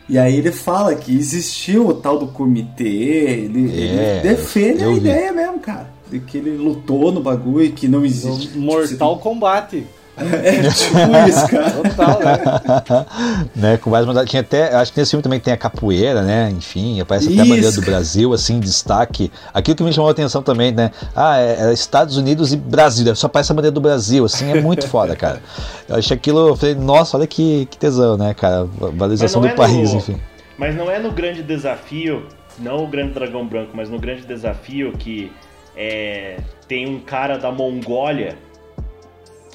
E 0.09 0.19
aí 0.19 0.37
ele 0.37 0.53
fala 0.53 0.95
que 0.95 1.17
existiu 1.17 1.89
o 1.89 1.95
tal 1.95 2.19
do 2.19 2.29
comitê, 2.29 2.85
ele, 2.85 3.71
É, 3.73 4.17
ele 4.17 4.21
defende 4.23 4.85
a 4.85 4.89
vi. 4.89 4.97
ideia 4.99 5.33
mesmo, 5.33 5.59
cara. 5.59 5.91
De 6.11 6.21
que 6.21 6.39
ele 6.39 6.57
lutou 6.57 7.11
no 7.11 7.21
bagulho 7.21 7.65
e 7.65 7.73
que 7.73 7.89
não 7.89 8.05
existe. 8.05 8.57
No 8.57 8.67
Mortal 8.67 9.19
Kombat. 9.19 9.85
É 10.19 10.63
tipo 10.71 11.29
isso, 11.29 11.49
cara. 11.49 11.71
Total, 11.71 12.21
né? 12.21 13.07
né, 13.55 13.77
com 13.77 13.91
várias 13.91 14.07
modalidades. 14.07 14.31
Tinha 14.31 14.41
até, 14.41 14.75
acho 14.75 14.93
que 14.93 14.99
nesse 14.99 15.11
filme 15.11 15.23
também 15.23 15.39
tem 15.39 15.53
a 15.53 15.57
capoeira, 15.57 16.23
né? 16.23 16.51
Enfim, 16.51 17.01
aparece 17.01 17.33
até 17.33 17.43
a 17.43 17.45
bandeira 17.45 17.73
do. 17.73 17.83
Brasil, 17.83 18.33
assim, 18.33 18.59
destaque. 18.59 19.31
Aquilo 19.53 19.77
que 19.77 19.83
me 19.83 19.93
chamou 19.93 20.09
a 20.09 20.13
atenção 20.13 20.43
também, 20.43 20.73
né? 20.73 20.91
Ah, 21.15 21.39
é, 21.39 21.69
é 21.69 21.73
Estados 21.73 22.17
Unidos 22.17 22.53
e 22.53 22.57
Brasil. 22.57 23.15
Só 23.15 23.27
aparece 23.27 23.53
a 23.53 23.55
bandeira 23.55 23.73
do 23.75 23.81
Brasil, 23.81 24.25
assim, 24.25 24.51
é 24.51 24.61
muito 24.61 24.89
foda, 24.89 25.15
cara. 25.15 25.41
Eu 25.89 25.97
achei 25.97 26.17
aquilo, 26.17 26.49
eu 26.49 26.57
falei, 26.57 26.75
nossa, 26.75 27.17
olha 27.17 27.27
que, 27.27 27.67
que 27.67 27.77
tesão, 27.77 28.17
né, 28.17 28.35
cara? 28.35 28.65
Valorização 28.65 29.41
do 29.41 29.49
é 29.49 29.55
país, 29.55 29.93
no- 29.93 29.99
enfim. 29.99 30.21
Mas 30.59 30.75
não 30.75 30.91
é 30.91 30.99
no 30.99 31.13
grande 31.13 31.43
desafio, 31.43 32.27
não 32.59 32.85
o 32.85 32.87
grande 32.87 33.13
dragão 33.13 33.47
branco, 33.47 33.73
mas 33.75 33.91
no 33.91 33.99
grande 33.99 34.23
desafio 34.23 34.93
que 34.93 35.31
é, 35.77 36.39
tem 36.67 36.89
um 36.89 36.99
cara 36.99 37.37
da 37.39 37.53
Mongólia 37.53 38.37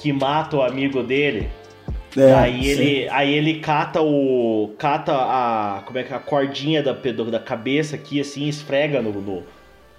que 0.02 0.12
mata 0.12 0.56
o 0.56 0.62
amigo 0.62 1.00
dele. 1.00 1.48
É, 2.16 2.34
aí 2.34 2.64
sim. 2.64 2.70
ele, 2.70 3.08
aí 3.08 3.32
ele 3.32 3.60
cata 3.60 4.02
o, 4.02 4.74
cata 4.76 5.12
a, 5.14 5.82
como 5.86 5.98
é 5.98 6.02
que 6.02 6.12
é, 6.12 6.16
a 6.16 6.18
cordinha 6.18 6.82
da, 6.82 6.92
da 6.92 7.38
cabeça 7.38 7.94
aqui 7.96 8.20
assim, 8.20 8.48
esfrega 8.48 9.00
no, 9.00 9.12
no, 9.12 9.42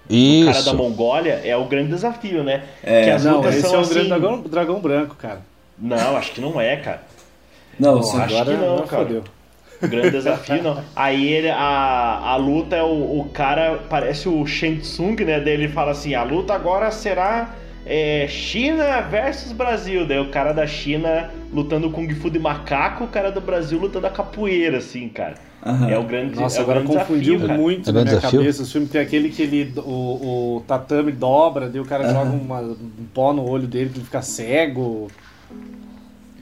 no 0.08 0.46
cara 0.46 0.62
da. 0.62 0.74
Mongólia. 0.74 1.40
É 1.42 1.56
o 1.56 1.64
grande 1.64 1.88
desafio, 1.88 2.44
né? 2.44 2.64
É, 2.82 3.04
que 3.04 3.10
as 3.10 3.24
Não, 3.24 3.38
lutas 3.38 3.56
esse 3.56 3.62
são 3.62 3.76
é 3.76 3.78
o 3.78 3.80
assim. 3.80 3.94
grande 3.94 4.08
dragão, 4.10 4.40
dragão 4.42 4.80
branco, 4.80 5.16
cara. 5.16 5.40
Não, 5.76 6.16
acho 6.16 6.32
que 6.32 6.40
não 6.40 6.60
é, 6.60 6.76
cara. 6.76 7.02
Não, 7.80 8.02
sim. 8.02 8.20
acho 8.20 8.36
agora 8.36 8.56
que 8.56 8.62
não, 8.62 8.76
não 8.76 8.86
cara. 8.86 9.02
fodeu. 9.02 9.24
O 9.82 9.88
grande 9.88 10.10
desafio, 10.10 10.62
não. 10.62 10.84
Aí 10.94 11.32
ele, 11.32 11.50
a, 11.50 12.20
a 12.22 12.36
luta 12.36 12.76
é 12.76 12.82
o, 12.82 13.20
o 13.20 13.28
cara, 13.32 13.80
parece 13.88 14.28
o 14.28 14.46
Shang 14.46 14.80
Tsung, 14.80 15.16
né? 15.24 15.40
Daí 15.40 15.54
ele 15.54 15.68
fala 15.68 15.92
assim: 15.92 16.14
a 16.14 16.22
luta 16.22 16.54
agora 16.54 16.90
será 16.92 17.54
é, 17.86 18.26
China 18.28 19.00
versus 19.02 19.52
Brasil. 19.52 20.06
Daí 20.06 20.18
o 20.18 20.30
cara 20.30 20.52
da 20.52 20.66
China 20.66 21.30
lutando 21.52 21.90
Kung 21.90 22.08
Fu 22.14 22.30
de 22.30 22.38
macaco, 22.38 23.04
o 23.04 23.08
cara 23.08 23.30
do 23.30 23.40
Brasil 23.40 23.78
lutando 23.78 24.06
a 24.06 24.10
capoeira, 24.10 24.78
assim, 24.78 25.08
cara. 25.08 25.34
Aham. 25.66 25.88
É 25.88 25.98
o 25.98 26.02
grande, 26.02 26.36
Nossa, 26.36 26.58
é 26.58 26.60
o 26.60 26.62
agora 26.64 26.80
grande 26.80 26.94
confundiu 26.98 27.34
desafio, 27.34 27.48
cara. 27.48 27.58
muito 27.60 27.88
É 27.88 27.92
na 27.92 28.00
minha 28.02 28.14
desafio? 28.16 28.40
cabeça. 28.40 28.62
O 28.62 28.66
filme 28.66 28.86
tem 28.86 29.00
aquele 29.00 29.28
que 29.30 29.42
ele, 29.42 29.72
o, 29.78 30.56
o 30.56 30.64
tatame 30.66 31.10
dobra, 31.10 31.68
daí 31.70 31.80
o 31.80 31.86
cara 31.86 32.04
Aham. 32.04 32.12
joga 32.12 32.30
uma- 32.36 32.60
um 32.60 32.76
pó 33.14 33.32
no 33.32 33.48
olho 33.48 33.66
dele 33.66 33.88
pra 33.88 33.96
ele 33.98 34.04
ficar 34.04 34.20
cego. 34.22 35.08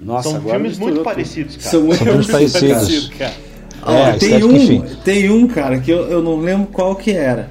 Nossa, 0.00 0.30
São 0.30 0.38
agora 0.38 0.54
filmes 0.58 0.78
muito 0.78 0.94
tudo. 0.94 1.04
parecidos, 1.04 1.56
cara. 1.56 1.68
São 1.70 1.82
muito 1.82 1.98
São 1.98 2.06
filmes 2.08 2.26
parecidos. 2.26 3.08
cara. 3.16 3.32
Ó, 3.84 3.92
É, 3.92 4.12
tem, 4.16 4.42
um, 4.44 4.80
tem 5.04 5.30
um, 5.30 5.46
cara, 5.46 5.78
que 5.78 5.90
eu, 5.90 6.08
eu 6.08 6.20
não 6.22 6.40
lembro 6.40 6.66
qual 6.72 6.96
que 6.96 7.12
era. 7.12 7.48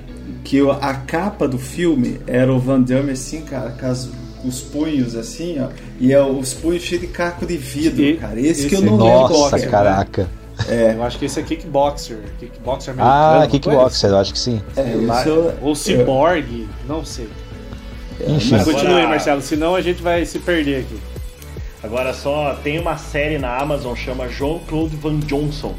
Que 0.52 0.60
a 0.82 0.94
capa 0.96 1.48
do 1.48 1.58
filme 1.58 2.20
era 2.28 2.52
o 2.54 2.60
Van 2.60 2.82
Damme 2.82 3.12
assim, 3.12 3.40
cara, 3.40 3.70
com 3.70 3.86
as- 3.86 4.10
os 4.44 4.60
punhos 4.60 5.16
assim, 5.16 5.58
ó. 5.62 5.70
E 5.98 6.12
é 6.12 6.22
os 6.22 6.54
punhos 6.54 6.84
cheios 6.84 7.00
de 7.04 7.08
caco 7.08 7.46
de 7.46 7.56
vidro, 7.56 8.04
E- 8.04 8.18
cara. 8.18 8.38
Esse, 8.38 8.68
que 8.68 8.76
eu 8.76 8.80
esse- 8.80 8.86
não 8.90 8.98
lembro 8.98 9.28
qual 9.30 9.40
Nossa, 9.44 9.56
é. 9.56 9.66
caraca. 9.68 10.28
Eu 10.68 11.02
acho 11.04 11.18
que 11.18 11.24
esse 11.24 11.40
é 11.40 11.44
Kickboxer. 11.44 12.18
Kickboxer 12.38 12.94
americano. 12.94 13.44
Ah, 13.44 13.48
kickboxer, 13.50 14.10
eu 14.10 14.18
acho 14.18 14.34
que 14.34 14.40
sim. 14.40 14.62
É, 14.76 14.82
assim. 14.82 15.30
eu- 15.30 15.54
Ou 15.62 15.74
Cyborg, 15.74 16.68
não 16.86 17.06
sei. 17.06 17.30
Enfim. 18.20 18.50
Mas 18.52 18.62
Agora- 18.64 18.74
continue 18.76 18.96
aí, 19.00 19.08
Marcelo, 19.08 19.42
senão 19.42 19.74
a 19.74 19.80
gente 19.82 20.02
vai 20.04 20.26
se 20.26 20.38
perder 20.40 20.82
aqui. 20.82 21.00
Agora 21.82 22.14
só 22.14 22.56
tem 22.62 22.78
uma 22.78 22.98
série 22.98 23.38
na 23.40 23.56
Amazon 23.58 23.96
chama 23.96 24.28
Jean-Claude 24.28 24.98
Van 24.98 25.18
Johnson. 25.20 25.74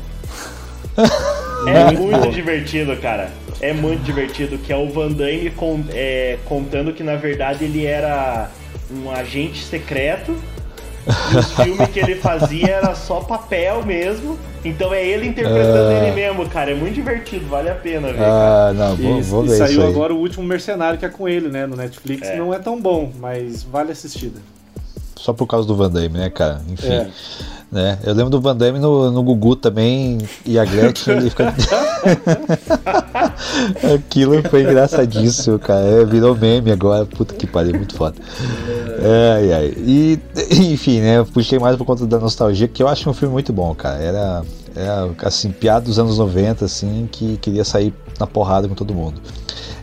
É 1.67 1.93
muito 1.97 2.31
divertido, 2.31 2.97
cara. 2.97 3.31
É 3.61 3.73
muito 3.73 4.03
divertido, 4.03 4.59
que 4.59 4.73
é 4.73 4.77
o 4.77 4.89
Van 4.91 5.13
Damme 5.13 5.51
con- 5.51 5.85
é, 5.91 6.39
contando 6.45 6.93
que 6.93 7.03
na 7.05 7.15
verdade 7.17 7.65
ele 7.65 7.87
era 7.87 8.51
um 8.91 9.11
agente 9.11 9.63
secreto. 9.65 10.35
E 11.33 11.37
os 11.37 11.53
filmes 11.55 11.89
que 11.89 11.99
ele 11.99 12.15
fazia 12.17 12.69
era 12.69 12.95
só 12.95 13.21
papel 13.21 13.85
mesmo. 13.85 14.39
Então 14.65 14.93
é 14.95 15.05
ele 15.05 15.27
interpretando 15.27 15.89
Ah. 15.91 15.95
ele 16.07 16.13
mesmo, 16.15 16.49
cara. 16.49 16.71
É 16.71 16.75
muito 16.75 16.95
divertido, 16.95 17.47
vale 17.47 17.69
a 17.71 17.75
pena 17.75 18.09
ver. 18.13 18.23
Ah, 18.23 18.73
não, 18.75 18.97
vou, 18.97 19.19
E, 19.19 19.23
vou 19.23 19.45
e 19.45 19.49
ver 19.49 19.57
saiu 19.57 19.71
isso 19.73 19.81
aí. 19.83 19.89
agora 19.89 20.15
o 20.15 20.19
último 20.19 20.45
Mercenário 20.45 20.99
que 20.99 21.05
é 21.05 21.09
com 21.09 21.29
ele, 21.29 21.49
né? 21.49 21.67
No 21.67 21.75
Netflix. 21.77 22.29
É. 22.29 22.37
Não 22.37 22.53
é 22.55 22.59
tão 22.59 22.81
bom, 22.81 23.11
mas 23.19 23.63
vale 23.65 23.91
assistida. 23.93 24.41
Só 25.17 25.33
por 25.33 25.47
causa 25.47 25.67
do 25.67 25.75
Van 25.77 25.91
Damme, 25.91 26.19
né, 26.19 26.31
cara? 26.31 26.61
Enfim. 26.69 26.89
É. 26.93 27.09
Né? 27.73 27.99
Eu 28.05 28.13
lembro 28.13 28.29
do 28.29 28.39
Van 28.39 28.55
Damme 28.55 28.79
no, 28.79 29.11
no 29.11 29.23
Gugu 29.23 29.57
também 29.57 30.19
e 30.45 30.59
a 30.59 30.65
Gretchen 30.65 31.17
ele 31.17 31.31
fica. 31.31 31.55
Aquilo 33.95 34.43
foi 34.51 34.61
engraçadíssimo, 34.63 35.59
cara. 35.59 35.81
É, 35.81 36.05
virou 36.05 36.37
meme 36.37 36.71
agora. 36.71 37.07
Puta 37.07 37.35
que 37.35 37.47
pariu, 37.47 37.75
muito 37.75 37.95
foda. 37.95 38.17
Ai, 39.35 39.53
ai. 39.55 39.75
E, 39.79 40.21
enfim, 40.51 41.01
né? 41.01 41.17
Eu 41.17 41.25
puxei 41.25 41.59
mais 41.59 41.75
por 41.77 41.87
conta 41.87 42.07
da 42.07 42.19
nostalgia, 42.19 42.69
que 42.69 42.83
eu 42.83 42.89
acho 42.89 43.09
um 43.09 43.15
filme 43.15 43.33
muito 43.33 43.55
bom, 43.55 43.75
cara. 43.75 44.03
Era, 44.03 44.43
era 44.77 45.11
assim, 45.23 45.51
piada 45.51 45.87
dos 45.87 45.99
anos 45.99 46.19
90, 46.19 46.67
assim, 46.67 47.09
que 47.11 47.39
queria 47.39 47.65
sair 47.65 47.95
na 48.21 48.27
porrada 48.27 48.69
com 48.69 48.75
todo 48.75 48.93
mundo. 48.93 49.19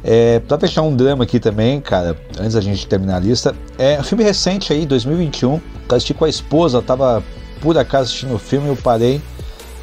É, 0.04 0.40
pra 0.42 0.60
fechar 0.60 0.84
um 0.84 0.96
drama 0.96 1.24
aqui 1.24 1.40
também, 1.40 1.82
cara, 1.82 2.16
antes 2.40 2.54
da 2.54 2.62
gente 2.62 2.86
terminar 2.86 3.16
a 3.16 3.20
lista, 3.20 3.56
é 3.80 4.00
um 4.00 4.04
filme 4.04 4.24
recente 4.24 4.72
aí, 4.72 4.86
2021, 4.86 5.58
que 5.58 5.64
eu 5.90 5.98
assisti 5.98 6.14
com 6.14 6.26
a 6.26 6.30
esposa, 6.30 6.82
tava 6.82 7.24
por 7.62 7.78
acaso 7.78 8.10
assistindo 8.10 8.36
o 8.36 8.40
filme, 8.40 8.68
eu 8.68 8.76
parei 8.76 9.22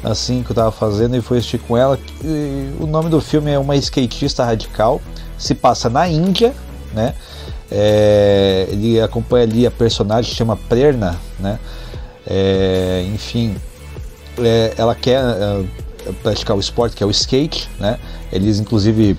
assim 0.03 0.43
que 0.43 0.51
eu 0.51 0.55
tava 0.55 0.71
fazendo 0.71 1.15
e 1.15 1.21
fui 1.21 1.37
assistir 1.37 1.59
com 1.59 1.77
ela. 1.77 1.99
E 2.23 2.71
o 2.79 2.85
nome 2.85 3.09
do 3.09 3.19
filme 3.19 3.51
é 3.51 3.59
Uma 3.59 3.75
Skatista 3.75 4.43
Radical. 4.43 5.01
Se 5.37 5.53
passa 5.53 5.89
na 5.89 6.07
Índia, 6.07 6.53
né? 6.93 7.13
É, 7.69 8.67
ele 8.69 8.99
acompanha 9.01 9.43
ali 9.43 9.67
a 9.67 9.71
personagem 9.71 10.33
chama 10.33 10.55
Prerna, 10.55 11.19
né? 11.39 11.59
É, 12.25 13.05
enfim, 13.13 13.55
é, 14.39 14.73
ela 14.77 14.95
quer 14.95 15.21
é, 15.21 16.11
praticar 16.23 16.55
o 16.55 16.59
esporte 16.59 16.95
que 16.95 17.03
é 17.03 17.05
o 17.05 17.11
skate, 17.11 17.69
né? 17.79 17.99
Eles 18.31 18.59
inclusive 18.59 19.17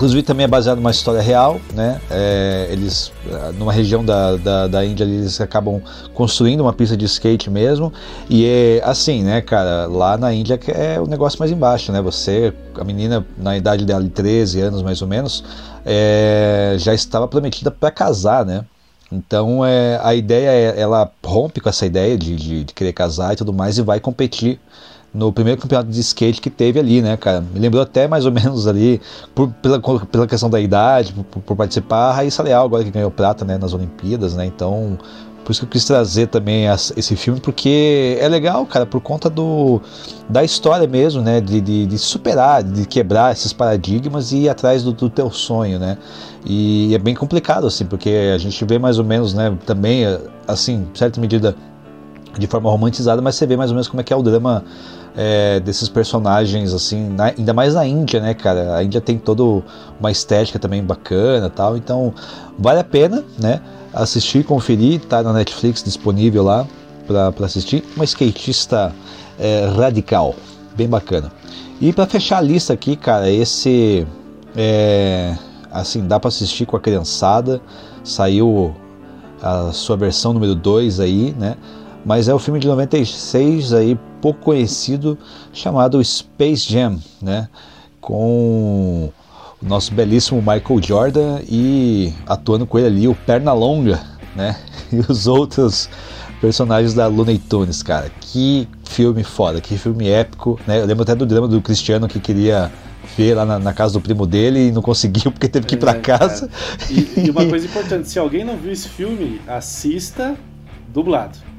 Inclusive 0.00 0.22
também 0.22 0.44
é 0.44 0.48
baseado 0.48 0.78
numa 0.78 0.90
história 0.90 1.20
real, 1.20 1.60
né? 1.74 2.00
É, 2.10 2.68
eles, 2.70 3.12
numa 3.58 3.70
região 3.70 4.02
da, 4.02 4.34
da, 4.38 4.66
da, 4.66 4.82
Índia, 4.82 5.04
eles 5.04 5.38
acabam 5.42 5.82
construindo 6.14 6.62
uma 6.62 6.72
pista 6.72 6.96
de 6.96 7.04
skate 7.04 7.50
mesmo. 7.50 7.92
E 8.26 8.46
é 8.46 8.80
assim, 8.82 9.22
né, 9.22 9.42
cara? 9.42 9.86
Lá 9.88 10.16
na 10.16 10.32
Índia 10.32 10.58
é 10.68 10.98
o 10.98 11.06
negócio 11.06 11.38
mais 11.38 11.52
embaixo, 11.52 11.92
né? 11.92 12.00
Você, 12.00 12.50
a 12.76 12.82
menina 12.82 13.26
na 13.36 13.58
idade 13.58 13.84
dela 13.84 14.02
de 14.02 14.08
13 14.08 14.62
anos 14.62 14.82
mais 14.82 15.02
ou 15.02 15.06
menos, 15.06 15.44
é, 15.84 16.76
já 16.78 16.94
estava 16.94 17.28
prometida 17.28 17.70
para 17.70 17.90
casar, 17.90 18.46
né? 18.46 18.64
Então 19.12 19.62
é, 19.66 20.00
a 20.02 20.14
ideia 20.14 20.48
é, 20.48 20.80
ela 20.80 21.12
rompe 21.22 21.60
com 21.60 21.68
essa 21.68 21.84
ideia 21.84 22.16
de, 22.16 22.36
de, 22.36 22.64
de 22.64 22.72
querer 22.72 22.94
casar 22.94 23.34
e 23.34 23.36
tudo 23.36 23.52
mais 23.52 23.76
e 23.76 23.82
vai 23.82 24.00
competir 24.00 24.58
no 25.12 25.32
primeiro 25.32 25.60
campeonato 25.60 25.90
de 25.90 26.00
skate 26.00 26.40
que 26.40 26.50
teve 26.50 26.78
ali, 26.78 27.02
né, 27.02 27.16
cara? 27.16 27.40
Me 27.40 27.58
lembrou 27.58 27.82
até 27.82 28.06
mais 28.06 28.24
ou 28.24 28.32
menos 28.32 28.66
ali, 28.66 29.00
por, 29.34 29.48
pela, 29.60 29.80
pela 29.80 30.26
questão 30.26 30.48
da 30.48 30.60
idade, 30.60 31.12
por, 31.12 31.42
por, 31.42 31.56
participar, 31.56 32.10
a 32.10 32.12
Raíssa 32.12 32.42
Leal, 32.42 32.64
agora 32.64 32.84
que 32.84 32.90
ganhou 32.90 33.10
prata 33.10 33.44
né, 33.44 33.58
nas 33.58 33.72
Olimpíadas, 33.72 34.36
né? 34.36 34.46
Então, 34.46 34.96
por 35.44 35.52
isso 35.52 35.62
que 35.62 35.66
eu 35.66 35.70
quis 35.70 35.84
trazer 35.84 36.28
também 36.28 36.66
esse 36.96 37.16
filme, 37.16 37.40
porque 37.40 38.16
é 38.20 38.28
legal, 38.28 38.64
cara, 38.66 38.86
por 38.86 39.00
conta 39.00 39.28
do, 39.28 39.80
da 40.28 40.44
história 40.44 40.86
mesmo, 40.86 41.22
né? 41.22 41.40
De, 41.40 41.60
de, 41.60 41.86
de 41.86 41.98
superar, 41.98 42.62
de 42.62 42.86
quebrar 42.86 43.32
esses 43.32 43.52
paradigmas 43.52 44.30
e 44.30 44.42
ir 44.42 44.48
atrás 44.48 44.84
do, 44.84 44.92
do, 44.92 45.10
teu 45.10 45.28
sonho, 45.30 45.80
né? 45.80 45.98
E 46.46 46.94
é 46.94 46.98
bem 46.98 47.16
complicado, 47.16 47.66
assim, 47.66 47.84
porque 47.84 48.10
a 48.32 48.38
gente 48.38 48.64
vê 48.64 48.78
mais 48.78 48.98
ou 48.98 49.04
menos, 49.04 49.34
né? 49.34 49.56
Também, 49.66 50.04
assim, 50.46 50.86
certa 50.94 51.20
medida 51.20 51.56
de 52.38 52.46
forma 52.46 52.70
romantizada, 52.70 53.20
mas 53.20 53.34
você 53.34 53.46
vê 53.46 53.56
mais 53.56 53.70
ou 53.70 53.74
menos 53.74 53.88
como 53.88 54.00
é 54.00 54.04
que 54.04 54.12
é 54.12 54.16
o 54.16 54.22
drama 54.22 54.62
é, 55.16 55.60
desses 55.60 55.88
personagens, 55.88 56.72
assim, 56.72 57.08
na, 57.10 57.26
ainda 57.36 57.52
mais 57.52 57.74
na 57.74 57.86
Índia, 57.86 58.20
né, 58.20 58.34
cara? 58.34 58.76
A 58.76 58.84
Índia 58.84 59.00
tem 59.00 59.18
toda 59.18 59.64
uma 59.98 60.10
estética 60.10 60.58
também 60.58 60.82
bacana 60.82 61.50
tal, 61.50 61.76
então 61.76 62.14
vale 62.58 62.80
a 62.80 62.84
pena, 62.84 63.24
né? 63.38 63.60
Assistir, 63.92 64.44
conferir, 64.44 65.00
tá 65.00 65.22
na 65.22 65.32
Netflix 65.32 65.82
disponível 65.82 66.44
lá 66.44 66.66
para 67.06 67.46
assistir. 67.46 67.84
Uma 67.96 68.04
skatista 68.04 68.94
é, 69.38 69.66
radical, 69.76 70.34
bem 70.76 70.88
bacana. 70.88 71.32
E 71.80 71.92
para 71.92 72.06
fechar 72.06 72.38
a 72.38 72.40
lista 72.40 72.72
aqui, 72.72 72.94
cara, 72.94 73.30
esse 73.30 74.06
é, 74.56 75.34
assim, 75.70 76.06
dá 76.06 76.20
para 76.20 76.28
assistir 76.28 76.66
com 76.66 76.76
a 76.76 76.80
criançada. 76.80 77.60
Saiu 78.04 78.74
a 79.42 79.72
sua 79.72 79.96
versão 79.96 80.32
número 80.32 80.54
2 80.54 81.00
aí, 81.00 81.34
né? 81.38 81.56
Mas 82.04 82.28
é 82.28 82.34
o 82.34 82.38
filme 82.38 82.60
de 82.60 82.66
96 82.66 83.72
aí 83.72 83.98
pouco 84.20 84.40
conhecido 84.40 85.18
chamado 85.52 86.02
Space 86.04 86.70
Jam, 86.70 86.98
né? 87.20 87.48
Com 88.00 89.10
o 89.62 89.66
nosso 89.66 89.92
belíssimo 89.92 90.40
Michael 90.40 90.82
Jordan 90.82 91.40
e 91.48 92.12
atuando 92.26 92.66
com 92.66 92.78
ele 92.78 92.86
ali 92.86 93.08
o 93.08 93.14
Pernalonga, 93.14 94.00
né? 94.34 94.56
E 94.92 94.98
os 95.08 95.28
outros 95.28 95.88
personagens 96.40 96.94
da 96.94 97.06
Looney 97.06 97.38
Tunes, 97.38 97.80
cara. 97.80 98.10
Que 98.20 98.66
filme 98.82 99.22
foda, 99.22 99.60
que 99.60 99.78
filme 99.78 100.08
épico, 100.08 100.58
né? 100.66 100.80
Eu 100.80 100.86
lembro 100.86 101.04
até 101.04 101.14
do 101.14 101.24
drama 101.24 101.46
do 101.46 101.62
Cristiano 101.62 102.08
que 102.08 102.18
queria 102.18 102.72
ver 103.16 103.34
lá 103.34 103.44
na, 103.44 103.58
na, 103.60 103.72
casa 103.72 103.92
do 103.92 104.00
primo 104.00 104.26
dele 104.26 104.66
e 104.66 104.72
não 104.72 104.82
conseguiu 104.82 105.30
porque 105.30 105.48
teve 105.48 105.64
que 105.64 105.76
ir 105.76 105.78
para 105.78 105.92
é, 105.92 106.00
casa. 106.00 106.50
E, 106.90 107.26
e 107.26 107.30
uma 107.30 107.46
coisa 107.48 107.66
importante, 107.66 108.08
se 108.08 108.18
alguém 108.18 108.44
não 108.44 108.56
viu 108.56 108.72
esse 108.72 108.88
filme, 108.88 109.40
assista 109.46 110.36
dublado. 110.88 111.49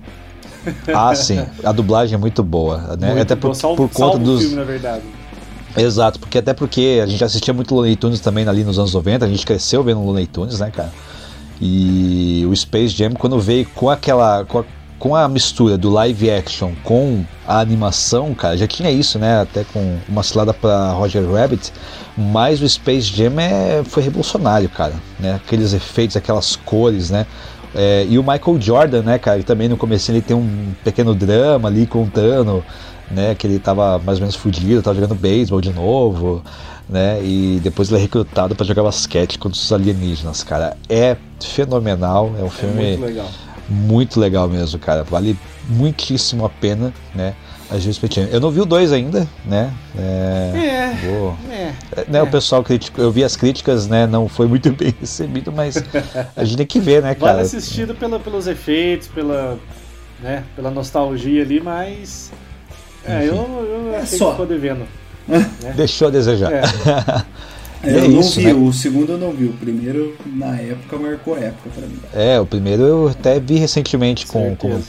Ah, 0.93 1.15
sim. 1.15 1.45
A 1.63 1.71
dublagem 1.71 2.15
é 2.15 2.17
muito 2.17 2.43
boa, 2.43 2.95
né? 2.99 3.07
Muito 3.07 3.21
até 3.21 3.35
por, 3.35 3.55
por 3.75 3.89
conta 3.89 4.17
dos. 4.17 4.41
Filme, 4.41 4.55
na 4.55 4.63
verdade. 4.63 5.03
Exato, 5.75 6.19
porque 6.19 6.37
até 6.37 6.53
porque 6.53 6.99
a 7.01 7.07
gente 7.07 7.23
assistia 7.23 7.53
muito 7.53 7.73
Looney 7.73 7.95
Tunes 7.95 8.19
também 8.19 8.47
ali 8.47 8.63
nos 8.63 8.77
anos 8.77 8.93
90, 8.93 9.25
a 9.25 9.27
gente 9.27 9.45
cresceu 9.45 9.83
vendo 9.83 10.01
Looney 10.01 10.27
Tunes, 10.27 10.59
né, 10.59 10.69
cara? 10.69 10.91
E 11.61 12.45
o 12.49 12.55
Space 12.55 12.89
Jam, 12.89 13.11
quando 13.11 13.39
veio 13.39 13.65
com 13.73 13.89
aquela. 13.89 14.43
Com 14.45 14.59
a, 14.59 14.65
com 15.01 15.15
a 15.15 15.27
mistura 15.27 15.79
do 15.79 15.89
live 15.89 16.29
action 16.29 16.73
com 16.83 17.25
a 17.47 17.59
animação, 17.59 18.35
cara, 18.35 18.55
já 18.55 18.67
tinha 18.67 18.91
isso, 18.91 19.17
né? 19.17 19.41
Até 19.41 19.63
com 19.63 19.97
uma 20.07 20.21
cilada 20.21 20.53
para 20.53 20.91
Roger 20.91 21.27
Rabbit, 21.27 21.73
mas 22.15 22.61
o 22.61 22.69
Space 22.69 23.07
Jam 23.07 23.33
é, 23.39 23.83
foi 23.83 24.03
revolucionário, 24.03 24.69
cara, 24.69 24.93
né? 25.19 25.35
Aqueles 25.43 25.73
efeitos, 25.73 26.15
aquelas 26.15 26.55
cores, 26.55 27.09
né? 27.09 27.25
É, 27.73 28.05
e 28.09 28.19
o 28.19 28.23
Michael 28.23 28.59
Jordan, 28.59 29.03
né, 29.03 29.17
cara, 29.17 29.41
também 29.43 29.69
no 29.69 29.77
começo 29.77 30.11
ele 30.11 30.21
tem 30.21 30.35
um 30.35 30.73
pequeno 30.83 31.15
drama 31.15 31.69
ali 31.69 31.87
contando, 31.87 32.63
né, 33.09 33.33
que 33.35 33.47
ele 33.47 33.59
tava 33.59 33.97
mais 33.99 34.17
ou 34.17 34.21
menos 34.21 34.35
fudido, 34.35 34.81
tava 34.81 34.95
jogando 34.95 35.15
beisebol 35.15 35.61
de 35.61 35.71
novo, 35.71 36.43
né, 36.89 37.23
e 37.23 37.59
depois 37.63 37.89
ele 37.89 37.99
é 37.99 38.01
recrutado 38.01 38.55
para 38.55 38.65
jogar 38.65 38.83
basquete 38.83 39.39
contra 39.39 39.57
os 39.57 39.71
alienígenas, 39.71 40.43
cara. 40.43 40.75
É 40.89 41.15
fenomenal, 41.41 42.35
é 42.37 42.43
um 42.43 42.49
filme 42.49 42.83
é 42.83 42.97
muito 42.97 43.05
legal. 43.05 43.27
muito 43.69 44.19
legal 44.19 44.49
mesmo, 44.49 44.77
cara. 44.79 45.03
Vale 45.03 45.37
muitíssimo 45.69 46.45
a 46.45 46.49
pena, 46.49 46.93
né? 47.15 47.35
Eu 48.31 48.39
não 48.41 48.51
vi 48.51 48.59
o 48.59 48.65
2 48.65 48.91
ainda, 48.91 49.27
né? 49.45 49.71
É. 49.97 50.51
é, 50.55 51.07
vou... 51.07 51.37
é, 51.49 51.73
né, 52.07 52.19
é. 52.19 52.21
O 52.21 52.27
pessoal 52.27 52.61
criticou, 52.63 53.03
eu 53.03 53.11
vi 53.11 53.23
as 53.23 53.37
críticas, 53.37 53.87
né? 53.87 54.05
Não 54.05 54.27
foi 54.27 54.45
muito 54.45 54.69
bem 54.75 54.93
recebido, 54.99 55.51
mas 55.53 55.81
a 56.35 56.43
gente 56.43 56.57
tem 56.57 56.65
que 56.65 56.79
ver, 56.79 57.01
né, 57.01 57.15
cara? 57.15 57.33
Vale 57.33 57.45
assistido 57.45 57.95
pela, 57.95 58.19
pelos 58.19 58.45
efeitos, 58.47 59.07
pela, 59.07 59.57
né, 60.21 60.43
pela 60.55 60.69
nostalgia 60.69 61.41
ali, 61.41 61.61
mas. 61.61 62.31
É, 63.05 63.25
eu, 63.25 63.35
eu 63.35 63.93
é 63.93 63.99
achei 63.99 64.17
só. 64.17 64.25
que 64.25 64.31
ficou 64.31 64.45
devendo. 64.45 64.85
Né? 65.27 65.73
Deixou 65.75 66.09
a 66.09 66.11
desejar. 66.11 66.51
É. 66.51 66.61
É, 67.83 67.89
eu 67.95 67.97
é 67.99 68.07
não 68.07 68.19
isso, 68.19 68.39
vi, 68.39 68.45
né? 68.47 68.53
o 68.53 68.73
segundo 68.73 69.13
eu 69.13 69.17
não 69.17 69.31
vi, 69.31 69.45
o 69.45 69.53
primeiro 69.53 70.15
na 70.25 70.59
época 70.59 70.97
marcou 70.97 71.37
época 71.37 71.69
para 71.73 71.87
mim. 71.87 71.99
É, 72.13 72.39
o 72.39 72.45
primeiro 72.45 72.83
eu 72.83 73.07
até 73.07 73.39
vi 73.39 73.55
recentemente 73.55 74.27
com, 74.27 74.55
com, 74.55 74.81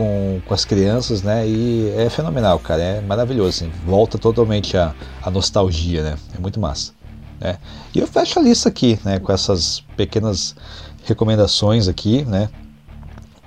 com, 0.00 0.40
com 0.46 0.54
as 0.54 0.64
crianças, 0.64 1.22
né? 1.22 1.46
E 1.46 1.92
é 1.94 2.08
fenomenal, 2.08 2.58
cara. 2.58 2.82
É 2.82 3.00
maravilhoso, 3.02 3.50
assim. 3.50 3.72
Volta 3.84 4.16
totalmente 4.16 4.74
a, 4.74 4.94
a 5.22 5.30
nostalgia, 5.30 6.02
né? 6.02 6.16
É 6.34 6.40
muito 6.40 6.58
massa. 6.58 6.92
Né? 7.38 7.58
E 7.94 7.98
eu 7.98 8.06
fecho 8.06 8.38
a 8.38 8.42
lista 8.42 8.70
aqui, 8.70 8.98
né? 9.04 9.18
Com 9.18 9.30
essas 9.30 9.84
pequenas 9.98 10.56
recomendações 11.04 11.86
aqui, 11.86 12.24
né? 12.24 12.48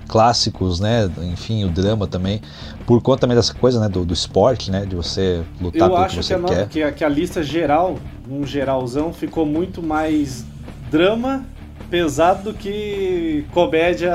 Clássicos, 0.06 0.78
né? 0.78 1.10
Enfim, 1.32 1.64
o 1.64 1.70
drama 1.70 2.06
também. 2.06 2.40
Por 2.86 3.02
conta 3.02 3.22
também 3.22 3.36
dessa 3.36 3.54
coisa, 3.54 3.80
né? 3.80 3.88
Do, 3.88 4.04
do 4.04 4.14
esporte, 4.14 4.70
né? 4.70 4.86
De 4.86 4.94
você 4.94 5.42
lutar 5.60 5.88
eu 5.88 5.96
pelo 5.96 6.06
que 6.06 6.16
você 6.16 6.38
que 6.38 6.44
quer. 6.44 6.68
Que 6.68 6.82
a, 6.84 6.92
que 6.92 7.04
a 7.04 7.08
lista 7.08 7.42
geral, 7.42 7.98
um 8.30 8.46
geralzão, 8.46 9.12
ficou 9.12 9.44
muito 9.44 9.82
mais 9.82 10.44
drama 10.88 11.44
pesado 11.90 12.52
do 12.52 12.54
que 12.54 13.44
comédia 13.52 14.14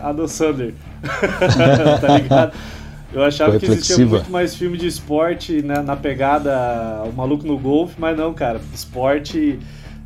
Adam 0.00 0.28
Sander. 0.28 0.72
tá 2.00 2.18
ligado? 2.18 2.52
Eu 3.12 3.24
achava 3.24 3.58
que 3.58 3.66
existia 3.66 4.04
muito 4.04 4.30
mais 4.30 4.54
filme 4.54 4.76
de 4.76 4.86
esporte 4.86 5.62
né, 5.62 5.80
na 5.80 5.96
pegada 5.96 7.02
O 7.06 7.12
Maluco 7.12 7.46
no 7.46 7.58
Golfe, 7.58 7.94
mas 7.98 8.16
não, 8.16 8.34
cara. 8.34 8.60
Esporte. 8.74 9.58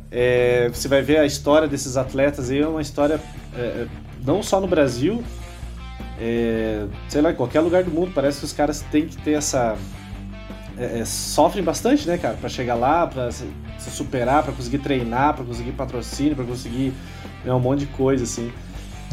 É, 0.09 0.69
você 0.71 0.87
vai 0.87 1.01
ver 1.01 1.19
a 1.19 1.25
história 1.25 1.67
desses 1.67 1.95
atletas 1.95 2.49
aí, 2.49 2.59
é 2.59 2.67
uma 2.67 2.81
história 2.81 3.19
é, 3.55 3.85
não 4.25 4.43
só 4.43 4.59
no 4.59 4.67
Brasil, 4.67 5.23
é, 6.19 6.85
sei 7.09 7.21
lá, 7.21 7.31
em 7.31 7.35
qualquer 7.35 7.61
lugar 7.61 7.83
do 7.83 7.91
mundo. 7.91 8.11
Parece 8.13 8.39
que 8.39 8.45
os 8.45 8.53
caras 8.53 8.81
têm 8.91 9.07
que 9.07 9.17
ter 9.17 9.33
essa. 9.33 9.75
É, 10.77 10.99
é, 10.99 11.05
sofrem 11.05 11.63
bastante, 11.63 12.07
né, 12.07 12.17
cara, 12.17 12.35
para 12.35 12.49
chegar 12.49 12.75
lá, 12.75 13.05
para 13.05 13.31
se, 13.31 13.45
se, 13.77 13.89
superar, 13.91 14.43
para 14.43 14.53
conseguir 14.53 14.79
treinar, 14.79 15.33
para 15.33 15.43
conseguir 15.43 15.71
patrocínio, 15.73 16.35
para 16.35 16.45
conseguir 16.45 16.93
né, 17.43 17.53
um 17.53 17.59
monte 17.59 17.81
de 17.81 17.87
coisa 17.87 18.23
assim. 18.23 18.51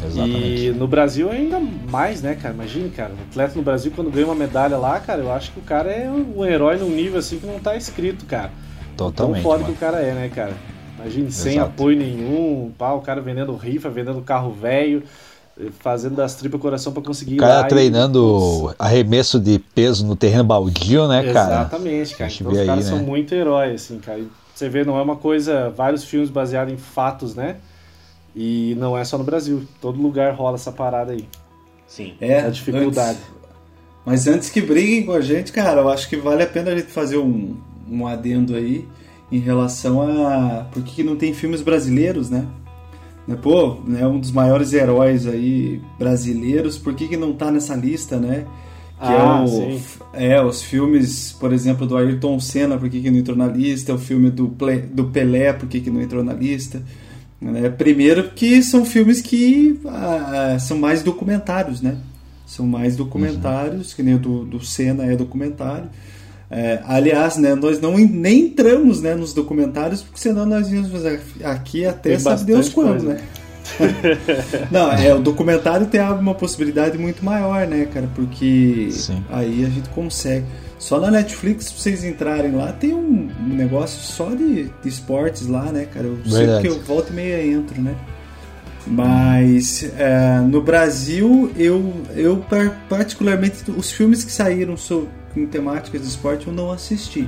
Exatamente. 0.05 0.65
E 0.65 0.71
no 0.71 0.87
Brasil 0.87 1.29
ainda 1.29 1.59
mais, 1.59 2.21
né, 2.21 2.35
cara? 2.35 2.53
Imagina, 2.53 2.89
cara, 2.89 3.13
um 3.13 3.21
atleta 3.29 3.55
no 3.55 3.61
Brasil 3.61 3.91
quando 3.95 4.09
ganha 4.09 4.25
uma 4.25 4.35
medalha 4.35 4.77
lá, 4.77 4.99
cara, 4.99 5.21
eu 5.21 5.31
acho 5.31 5.51
que 5.51 5.59
o 5.59 5.63
cara 5.63 5.91
é 5.91 6.09
um 6.09 6.45
herói 6.45 6.77
num 6.77 6.89
nível 6.89 7.19
assim 7.19 7.39
que 7.39 7.45
não 7.45 7.59
tá 7.59 7.75
escrito, 7.75 8.25
cara. 8.25 8.51
Totalmente. 8.95 9.35
Tão 9.35 9.43
foda 9.43 9.63
mano. 9.63 9.73
que 9.73 9.77
o 9.77 9.79
cara 9.79 9.99
é, 9.99 10.13
né, 10.13 10.29
cara? 10.33 10.53
Imagina, 10.97 11.31
sem 11.31 11.59
apoio 11.59 11.97
nenhum, 11.97 12.71
pá, 12.77 12.91
o 12.91 13.01
cara 13.01 13.21
vendendo 13.21 13.55
rifa, 13.55 13.89
vendendo 13.89 14.21
carro 14.21 14.51
velho, 14.51 15.03
fazendo 15.79 16.15
das 16.15 16.35
tripas 16.35 16.59
coração 16.59 16.91
para 16.91 17.03
conseguir. 17.03 17.35
O 17.35 17.39
cara 17.39 17.63
treinando 17.65 18.69
e... 18.71 18.75
arremesso 18.77 19.39
de 19.39 19.59
peso 19.59 20.05
no 20.05 20.15
terreno 20.15 20.43
baldio, 20.43 21.07
né, 21.07 21.31
cara? 21.31 21.61
Exatamente, 21.61 22.15
cara. 22.15 22.31
Então 22.31 22.51
os 22.51 22.57
caras 22.57 22.69
aí, 22.69 22.75
né? 22.75 22.81
são 22.97 22.99
muito 22.99 23.33
heróis, 23.33 23.83
assim, 23.83 23.99
cara. 23.99 24.19
E 24.19 24.27
você 24.53 24.67
vê, 24.69 24.83
não 24.83 24.97
é 24.97 25.01
uma 25.01 25.15
coisa. 25.15 25.69
Vários 25.69 26.03
filmes 26.03 26.29
baseados 26.29 26.73
em 26.73 26.77
fatos, 26.77 27.35
né? 27.35 27.57
E 28.35 28.75
não 28.77 28.97
é 28.97 29.03
só 29.03 29.17
no 29.17 29.23
Brasil, 29.23 29.63
todo 29.81 30.01
lugar 30.01 30.33
rola 30.33 30.55
essa 30.55 30.71
parada 30.71 31.11
aí. 31.11 31.25
Sim. 31.87 32.13
É, 32.21 32.41
a 32.41 32.49
dificuldade. 32.49 33.17
Antes, 33.17 33.39
mas 34.05 34.27
antes 34.27 34.49
que 34.49 34.61
briguem 34.61 35.05
com 35.05 35.11
a 35.11 35.21
gente, 35.21 35.51
cara, 35.51 35.81
eu 35.81 35.89
acho 35.89 36.07
que 36.07 36.15
vale 36.15 36.43
a 36.43 36.47
pena 36.47 36.71
a 36.71 36.77
gente 36.77 36.91
fazer 36.91 37.17
um, 37.17 37.57
um 37.89 38.07
adendo 38.07 38.55
aí 38.55 38.87
em 39.31 39.39
relação 39.39 40.01
a 40.01 40.65
por 40.71 40.83
que 40.83 41.03
não 41.03 41.15
tem 41.15 41.33
filmes 41.33 41.61
brasileiros, 41.61 42.29
né? 42.29 42.47
né? 43.27 43.37
Pô, 43.39 43.77
né, 43.85 44.05
um 44.07 44.19
dos 44.19 44.31
maiores 44.31 44.73
heróis 44.73 45.27
aí 45.27 45.81
brasileiros, 45.97 46.77
por 46.77 46.95
que, 46.95 47.07
que 47.07 47.17
não 47.17 47.33
tá 47.33 47.51
nessa 47.51 47.75
lista, 47.75 48.17
né? 48.17 48.45
Que 48.99 49.05
ah, 49.05 49.39
é, 49.39 49.43
o, 49.43 49.47
sim. 49.47 49.81
é 50.13 50.41
os 50.41 50.61
filmes, 50.61 51.31
por 51.39 51.53
exemplo, 51.53 51.87
do 51.87 51.95
Ayrton 51.95 52.37
Senna, 52.39 52.77
por 52.77 52.89
que, 52.89 52.99
que 52.99 53.09
não 53.09 53.17
entrou 53.17 53.37
na 53.37 53.47
lista? 53.47 53.93
O 53.93 53.97
filme 53.97 54.29
do, 54.29 54.49
Ple, 54.49 54.79
do 54.79 55.05
Pelé, 55.05 55.53
por 55.53 55.69
que, 55.69 55.79
que 55.79 55.89
não 55.89 56.01
entrou 56.01 56.21
na 56.21 56.33
lista? 56.33 56.83
Né? 57.41 57.69
Primeiro 57.69 58.31
que 58.31 58.61
são 58.61 58.83
filmes 58.83 59.21
que 59.21 59.79
ah, 59.85 60.57
são 60.59 60.77
mais 60.77 61.01
documentários, 61.03 61.81
né? 61.81 61.97
São 62.45 62.65
mais 62.65 62.95
documentários, 62.95 63.91
uhum. 63.91 63.95
que 63.95 64.03
nem 64.03 64.15
o 64.15 64.19
do, 64.19 64.45
do 64.45 64.65
Senna 64.65 65.05
é 65.05 65.15
documentário. 65.15 65.89
É, 66.51 66.81
aliás, 66.85 67.37
né, 67.37 67.53
nós 67.53 67.79
não 67.79 67.95
nem 67.95 68.45
entramos 68.45 69.01
né, 69.01 69.13
nos 69.13 69.33
documentários, 69.33 70.01
porque 70.01 70.19
senão 70.19 70.47
nós 70.47 70.71
íamos 70.71 71.05
aqui 71.43 71.85
até 71.85 72.09
Tem 72.09 72.19
sabe 72.19 72.43
Deus 72.43 72.69
quando, 72.69 73.03
né? 73.03 73.21
não, 74.71 74.91
é, 74.91 75.13
o 75.13 75.19
documentário 75.19 75.85
tem 75.85 76.01
uma 76.01 76.33
possibilidade 76.33 76.97
muito 76.97 77.23
maior, 77.23 77.67
né, 77.67 77.87
cara? 77.93 78.09
Porque 78.15 78.89
Sim. 78.91 79.23
aí 79.29 79.63
a 79.63 79.69
gente 79.69 79.89
consegue. 79.89 80.45
Só 80.79 80.99
na 80.99 81.11
Netflix, 81.11 81.65
se 81.65 81.73
vocês 81.73 82.03
entrarem 82.05 82.53
lá, 82.53 82.71
tem 82.71 82.93
um 82.95 83.29
negócio 83.45 83.99
só 84.01 84.29
de, 84.33 84.63
de 84.81 84.87
esportes 84.89 85.45
lá, 85.45 85.65
né, 85.71 85.85
cara? 85.93 86.07
Eu 86.07 86.17
sei 86.25 86.37
Verdade. 86.39 86.61
que 86.61 86.67
eu 86.69 86.79
volto 86.81 87.09
e 87.11 87.13
meia 87.13 87.45
entro, 87.45 87.79
né? 87.81 87.93
Mas 88.87 89.83
é, 89.97 90.39
no 90.39 90.61
Brasil, 90.61 91.51
eu, 91.57 91.93
eu 92.15 92.37
par- 92.49 92.75
particularmente, 92.87 93.69
os 93.69 93.91
filmes 93.91 94.23
que 94.23 94.31
saíram 94.31 94.75
so- 94.77 95.07
com 95.33 95.45
temáticas 95.45 96.01
de 96.01 96.07
esporte 96.07 96.47
eu 96.47 96.53
não 96.53 96.71
assisti. 96.71 97.27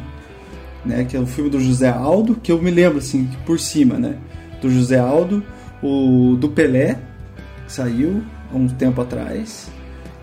Né, 0.84 1.06
que 1.08 1.16
é 1.16 1.20
o 1.20 1.28
filme 1.28 1.48
do 1.48 1.60
José 1.60 1.90
Aldo, 1.90 2.34
que 2.34 2.52
eu 2.52 2.60
me 2.60 2.72
lembro 2.72 2.98
assim, 2.98 3.30
por 3.46 3.60
cima, 3.60 4.00
né? 4.00 4.16
Do 4.60 4.68
José 4.72 4.98
Aldo, 4.98 5.44
o 5.84 6.36
do 6.40 6.50
Pelé, 6.50 6.98
que 7.68 7.72
saiu 7.74 8.24
há 8.52 8.58
um 8.58 8.68
tempo 8.68 9.00
atrás. 9.00 9.70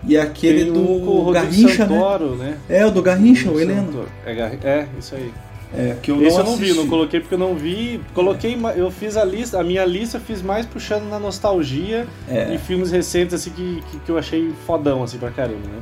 E 0.07 0.17
aquele 0.17 0.65
Tem 0.65 0.73
do 0.73 1.31
Garrincha, 1.31 1.85
né? 1.85 1.95
Santoro, 1.99 2.35
né? 2.35 2.57
É, 2.69 2.85
o 2.85 2.91
do 2.91 3.01
Garrincha, 3.01 3.49
o. 3.51 3.59
Santoro. 3.59 4.07
É, 4.25 4.31
é, 4.31 4.87
isso 4.97 5.15
aí. 5.15 5.31
É, 5.71 5.95
que 6.01 6.09
eu 6.09 6.19
Esse 6.23 6.37
não 6.37 6.45
eu 6.45 6.49
não 6.51 6.55
vi, 6.57 6.63
assisti. 6.63 6.79
não 6.81 6.87
coloquei 6.87 7.19
porque 7.19 7.35
eu 7.35 7.39
não 7.39 7.53
vi. 7.55 8.01
Coloquei, 8.13 8.55
ma- 8.55 8.71
eu 8.73 8.89
fiz 8.89 9.15
a 9.17 9.23
lista, 9.23 9.59
a 9.59 9.63
minha 9.63 9.85
lista 9.85 10.17
eu 10.17 10.21
fiz 10.21 10.41
mais 10.41 10.65
puxando 10.65 11.07
na 11.09 11.19
nostalgia 11.19 12.07
É. 12.27 12.55
e 12.55 12.57
filmes 12.57 12.89
recentes 12.91 13.33
assim 13.35 13.51
que, 13.51 13.83
que, 13.91 13.99
que 13.99 14.09
eu 14.09 14.17
achei 14.17 14.51
fodão 14.65 15.03
assim 15.03 15.17
pra 15.19 15.29
caramba, 15.29 15.59
né? 15.67 15.81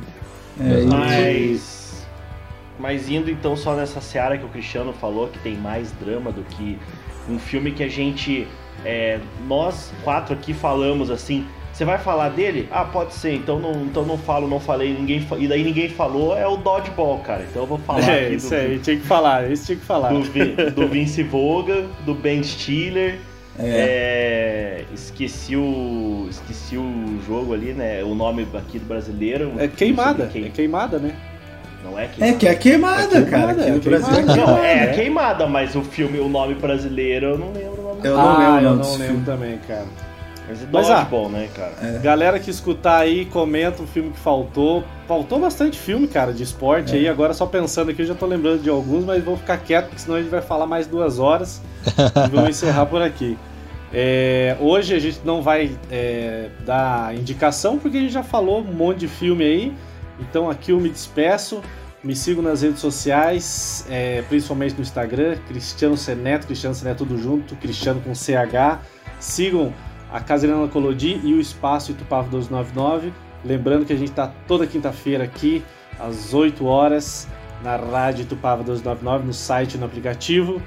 É, 0.60 0.84
Mas. 0.84 2.06
Mas 2.78 3.08
indo 3.08 3.30
então 3.30 3.56
só 3.56 3.74
nessa 3.74 4.00
seara 4.00 4.36
que 4.38 4.44
o 4.44 4.48
Cristiano 4.48 4.92
falou, 4.92 5.28
que 5.28 5.38
tem 5.40 5.54
mais 5.56 5.90
drama 5.92 6.30
do 6.30 6.42
que 6.42 6.78
um 7.28 7.38
filme 7.38 7.70
que 7.72 7.82
a 7.82 7.88
gente. 7.88 8.46
é, 8.84 9.18
nós 9.46 9.90
quatro 10.04 10.34
aqui 10.34 10.52
falamos 10.52 11.10
assim. 11.10 11.46
Você 11.78 11.84
vai 11.84 11.96
falar 11.96 12.30
dele? 12.30 12.68
Ah, 12.72 12.84
pode 12.84 13.14
ser. 13.14 13.34
Então 13.34 13.60
não, 13.60 13.84
então 13.84 14.04
não 14.04 14.18
falo, 14.18 14.48
não 14.48 14.58
falei, 14.58 14.92
ninguém 14.92 15.24
e 15.38 15.46
daí 15.46 15.62
ninguém 15.62 15.88
falou. 15.88 16.36
É 16.36 16.44
o 16.44 16.56
Dodgeball, 16.56 17.20
cara. 17.20 17.46
Então 17.48 17.62
eu 17.62 17.68
vou 17.68 17.78
falar 17.78 18.02
é, 18.02 18.26
aqui 18.26 18.34
isso 18.34 18.48
do, 18.48 18.56
aí, 18.56 18.78
tinha 18.80 18.96
que 18.96 19.06
falar, 19.06 19.48
isso 19.48 19.66
tinha 19.66 19.78
que 19.78 19.84
falar. 19.84 20.12
do, 20.12 20.70
do 20.72 20.88
Vince 20.88 21.22
Vaughn, 21.22 21.86
do 22.04 22.14
Ben 22.16 22.42
Stiller. 22.42 23.20
É, 23.56 24.82
esqueci 24.92 25.54
o 25.54 26.26
esqueci 26.28 26.76
o 26.76 27.20
jogo 27.24 27.54
ali, 27.54 27.72
né? 27.72 28.02
O 28.02 28.12
nome 28.12 28.44
aqui 28.54 28.80
do 28.80 28.86
brasileiro. 28.86 29.52
É 29.56 29.68
queimada, 29.68 30.28
é 30.34 30.48
queimada, 30.48 30.98
né? 30.98 31.14
Não 31.84 31.96
é 31.96 32.08
queimada. 32.08 32.34
É 32.34 32.38
que 32.40 32.48
é 32.48 32.54
queimada, 32.56 33.18
É 33.18 33.22
cara. 33.22 33.54
queimada, 33.54 33.62
Aqui 33.62 33.70
no 33.70 33.76
é 33.76 33.78
Brasil 33.78 34.14
é 34.14 34.22
queimada. 34.24 34.46
Não, 34.50 34.58
é 34.58 34.74
né? 34.74 34.86
queimada, 34.94 35.46
mas 35.46 35.76
o 35.76 35.82
filme, 35.82 36.18
o 36.18 36.28
nome 36.28 36.56
brasileiro, 36.56 37.26
eu 37.26 37.38
não 37.38 37.52
lembro 37.52 37.82
o 37.82 37.84
nome. 37.84 38.00
Eu 38.02 38.16
não 38.16 38.28
ah, 38.28 38.38
lembro 38.38 38.64
eu 38.64 38.70
não 38.70 38.78
desse 38.78 38.90
lembro 38.98 39.06
filme. 39.06 39.24
também, 39.24 39.58
cara. 39.58 40.07
Mas 40.48 40.62
é 40.62 40.66
Mas, 40.72 40.90
ah, 40.90 40.94
Dodgeball, 40.94 41.28
né, 41.28 41.48
cara? 41.54 41.98
Galera 41.98 42.38
que 42.38 42.50
escutar 42.50 42.98
aí, 42.98 43.26
comenta 43.26 43.82
o 43.82 43.86
filme 43.86 44.10
que 44.10 44.18
faltou. 44.18 44.82
Faltou 45.06 45.38
bastante 45.38 45.78
filme, 45.78 46.08
cara, 46.08 46.32
de 46.32 46.42
esporte 46.42 46.94
É. 46.94 46.98
aí. 46.98 47.08
Agora 47.08 47.34
só 47.34 47.46
pensando 47.46 47.90
aqui, 47.90 48.02
eu 48.02 48.06
já 48.06 48.14
tô 48.14 48.26
lembrando 48.26 48.62
de 48.62 48.70
alguns, 48.70 49.04
mas 49.04 49.22
vou 49.22 49.36
ficar 49.36 49.58
quieto, 49.58 49.86
porque 49.86 50.00
senão 50.00 50.16
a 50.16 50.20
gente 50.20 50.30
vai 50.30 50.42
falar 50.42 50.66
mais 50.66 50.86
duas 50.86 51.18
horas. 51.18 51.60
e 51.86 52.30
vamos 52.30 52.50
encerrar 52.50 52.86
por 52.86 53.02
aqui. 53.02 53.36
É, 53.92 54.56
hoje 54.60 54.94
a 54.94 54.98
gente 54.98 55.20
não 55.24 55.40
vai 55.40 55.76
é, 55.90 56.48
dar 56.64 57.14
indicação, 57.14 57.78
porque 57.78 57.96
a 57.96 58.00
gente 58.00 58.12
já 58.12 58.22
falou 58.22 58.60
um 58.60 58.72
monte 58.72 59.00
de 59.00 59.08
filme 59.08 59.44
aí. 59.44 59.74
Então 60.20 60.50
aqui 60.50 60.72
eu 60.72 60.80
me 60.80 60.88
despeço. 60.88 61.62
Me 62.02 62.14
sigam 62.14 62.42
nas 62.44 62.62
redes 62.62 62.78
sociais, 62.78 63.84
é, 63.90 64.22
principalmente 64.28 64.76
no 64.76 64.82
Instagram, 64.82 65.36
Cristiano 65.48 65.96
Seneto, 65.96 66.46
Cristiano 66.46 66.72
Seneto 66.72 67.04
tudo 67.04 67.20
junto, 67.20 67.56
Cristiano 67.56 68.00
com 68.00 68.14
CH. 68.14 68.78
Sigam 69.18 69.72
a 70.12 70.20
Casa 70.20 70.46
Helena 70.46 70.68
Colodi 70.68 71.20
e 71.22 71.34
o 71.34 71.40
Espaço 71.40 71.92
Itupava 71.92 72.28
1299. 72.28 73.12
Lembrando 73.44 73.84
que 73.86 73.92
a 73.92 73.96
gente 73.96 74.10
está 74.10 74.26
toda 74.46 74.66
quinta-feira 74.66 75.24
aqui, 75.24 75.64
às 75.98 76.34
8 76.34 76.64
horas, 76.66 77.28
na 77.62 77.76
Rádio 77.76 78.22
Itupava 78.22 78.62
1299, 78.62 79.26
no 79.26 79.32
site 79.32 79.74
e 79.74 79.78
no 79.78 79.86
aplicativo. 79.86 80.60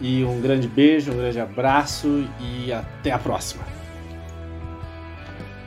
E 0.00 0.24
um 0.24 0.40
grande 0.40 0.68
beijo, 0.68 1.12
um 1.12 1.16
grande 1.16 1.40
abraço 1.40 2.28
e 2.40 2.72
até 2.72 3.10
a 3.10 3.18
próxima. 3.18 3.64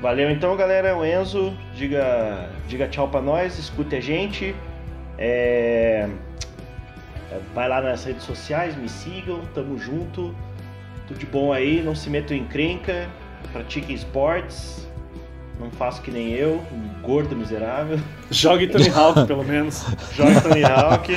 Valeu 0.02 0.32
então, 0.32 0.56
galera. 0.56 0.98
O 0.98 1.06
Enzo, 1.06 1.54
diga, 1.76 2.50
diga 2.68 2.88
tchau 2.88 3.08
pra 3.10 3.22
nós, 3.22 3.60
escute 3.60 3.96
a 3.96 4.00
gente. 4.00 4.56
É, 5.18 6.10
Vai 7.54 7.70
lá 7.70 7.82
nas 7.82 8.04
redes 8.04 8.24
sociais, 8.24 8.76
me 8.76 8.90
sigam, 8.90 9.42
tamo 9.54 9.78
junto. 9.78 10.36
Tudo 11.08 11.18
de 11.18 11.26
bom 11.26 11.54
aí, 11.54 11.82
não 11.82 11.96
se 11.96 12.10
metam 12.10 12.36
em 12.36 12.46
crenca, 12.46 13.10
pratiquem 13.50 13.96
esportes. 13.96 14.88
Não 15.60 15.70
faço 15.70 16.02
que 16.02 16.10
nem 16.10 16.32
eu, 16.32 16.60
um 16.72 17.02
gordo 17.04 17.36
miserável. 17.36 18.00
Jogue 18.32 18.66
Tony 18.68 18.90
Hawk, 18.94 19.28
pelo 19.28 19.44
menos. 19.44 19.86
Jogue 20.16 20.42
Tony 20.42 20.64
Hawk. 20.64 21.14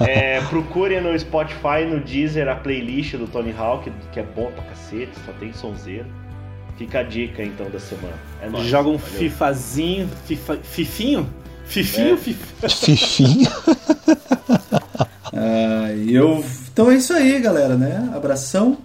É, 0.00 0.40
procure 0.48 1.00
no 1.00 1.16
Spotify, 1.16 1.84
no 1.88 2.00
Deezer, 2.00 2.48
a 2.48 2.56
playlist 2.56 3.14
do 3.14 3.28
Tony 3.28 3.54
Hawk, 3.56 3.88
que 4.12 4.18
é 4.18 4.24
bom 4.24 4.50
pra 4.50 4.64
cacete, 4.64 5.12
só 5.24 5.32
tem 5.34 5.52
sonzeiro. 5.52 6.06
Fica 6.76 7.00
a 7.00 7.02
dica 7.04 7.44
então 7.44 7.70
da 7.70 7.78
semana. 7.78 8.14
É 8.40 8.48
nóis. 8.48 8.66
Joga 8.66 8.88
um 8.88 8.96
Valeu. 8.96 9.18
fifazinho, 9.18 10.08
fifa, 10.26 10.56
fifinho? 10.62 11.28
Fifinho, 11.64 12.14
É. 12.14 12.16
Fifinho. 12.68 13.50
Ah, 15.32 15.92
e 15.94 16.14
eu... 16.14 16.44
Então 16.72 16.90
é 16.90 16.94
isso 16.96 17.12
aí, 17.12 17.38
galera, 17.40 17.76
né? 17.76 18.10
Abração. 18.14 18.78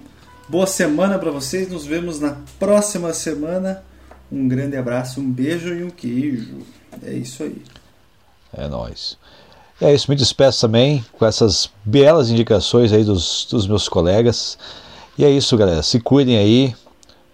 Boa 0.50 0.66
semana 0.66 1.20
pra 1.20 1.30
vocês. 1.30 1.70
Nos 1.70 1.86
vemos 1.86 2.22
na 2.22 2.38
próxima 2.58 3.14
semana. 3.14 3.84
Um 4.32 4.48
grande 4.48 4.78
abraço, 4.78 5.20
um 5.20 5.30
beijo 5.30 5.74
e 5.74 5.84
um 5.84 5.90
queijo. 5.90 6.60
É 7.06 7.12
isso 7.12 7.44
aí. 7.44 7.62
É 8.54 8.66
nóis. 8.66 9.18
É 9.82 9.94
isso, 9.94 10.10
me 10.10 10.16
despeço 10.16 10.62
também 10.62 11.06
com 11.12 11.26
essas 11.26 11.70
belas 11.84 12.30
indicações 12.30 12.94
aí 12.94 13.04
dos, 13.04 13.46
dos 13.52 13.68
meus 13.68 13.90
colegas. 13.90 14.58
E 15.18 15.26
é 15.26 15.30
isso, 15.30 15.58
galera. 15.58 15.84
Se 15.84 16.00
cuidem 16.00 16.38
aí, 16.38 16.74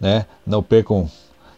né? 0.02 0.26
Não 0.44 0.64
percam 0.64 1.07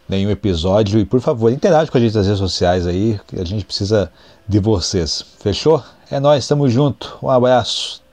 nenhum 0.10 0.30
episódio 0.30 1.00
e 1.00 1.06
por 1.06 1.22
favor, 1.22 1.54
interage 1.54 1.90
com 1.90 1.98
a 1.98 2.02
gente 2.02 2.16
nas 2.16 2.26
redes 2.26 2.40
sociais 2.40 2.86
aí, 2.86 3.18
que 3.28 3.40
a 3.40 3.46
gente 3.46 3.64
precisa 3.64 4.12
de 4.46 4.60
vocês. 4.60 5.24
Fechou? 5.40 5.82
É 6.12 6.20
nóis, 6.20 6.46
tamo 6.46 6.68
junto. 6.68 7.18
Um 7.24 7.30
abraço. 7.30 8.04